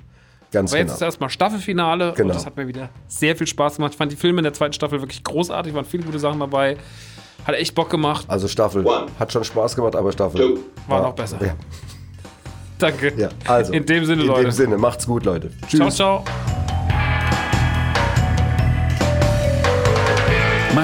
ganz 0.52 0.72
Aber 0.72 0.78
jetzt 0.78 0.88
genau. 0.88 0.96
ist 0.96 1.02
erstmal 1.02 1.30
Staffelfinale 1.30 2.12
genau. 2.16 2.28
und 2.28 2.34
das 2.34 2.46
hat 2.46 2.56
mir 2.56 2.66
wieder 2.66 2.88
sehr 3.08 3.36
viel 3.36 3.46
Spaß 3.46 3.76
gemacht. 3.76 3.92
Ich 3.92 3.98
fand 3.98 4.12
die 4.12 4.16
Filme 4.16 4.38
in 4.38 4.44
der 4.44 4.52
zweiten 4.52 4.72
Staffel 4.72 5.00
wirklich 5.00 5.22
großartig, 5.24 5.74
waren 5.74 5.84
viele 5.84 6.04
gute 6.04 6.18
Sachen 6.18 6.40
dabei. 6.40 6.76
Hat 7.46 7.54
echt 7.54 7.74
Bock 7.74 7.88
gemacht. 7.90 8.26
Also 8.28 8.48
Staffel 8.48 8.84
One. 8.84 9.06
hat 9.18 9.32
schon 9.32 9.44
Spaß 9.44 9.74
gemacht, 9.74 9.96
aber 9.96 10.12
Staffel 10.12 10.40
Two. 10.40 10.60
war 10.88 11.02
noch 11.02 11.14
besser. 11.14 11.38
Ja. 11.40 11.54
Danke. 12.78 13.12
Ja, 13.16 13.28
also. 13.46 13.72
In 13.72 13.84
dem 13.84 14.04
Sinne, 14.04 14.22
in 14.22 14.28
Leute. 14.28 14.40
In 14.40 14.46
dem 14.46 14.52
Sinne, 14.52 14.78
macht's 14.78 15.06
gut, 15.06 15.24
Leute. 15.24 15.50
Tschüss. 15.68 15.94
Ciao, 15.94 16.22
ciao. 16.22 16.79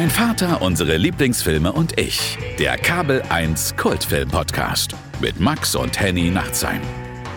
Mein 0.06 0.12
Vater, 0.12 0.62
unsere 0.62 0.98
Lieblingsfilme 0.98 1.72
und 1.72 1.98
ich. 1.98 2.38
Der 2.60 2.78
Kabel 2.78 3.22
1 3.28 3.74
Kultfilm 3.76 4.28
Podcast 4.28 4.94
mit 5.20 5.40
Max 5.40 5.74
und 5.74 5.98
Henny 5.98 6.30
Nachtsheim. 6.30 6.80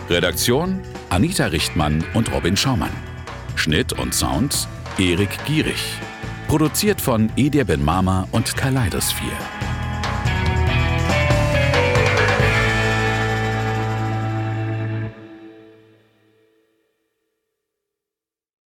Redaktion 0.08 0.80
Anita 1.08 1.46
Richtmann 1.46 2.04
und 2.14 2.32
Robin 2.32 2.56
Schaumann. 2.56 2.92
Schnitt 3.56 3.92
und 3.94 4.14
Sound 4.14 4.68
Erik 4.98 5.30
Gierig. 5.46 5.82
Produziert 6.46 7.00
von 7.00 7.28
Edir 7.34 7.64
Ben 7.64 7.84
Mama 7.84 8.28
und 8.30 8.56
Kaleidosphere. 8.56 9.59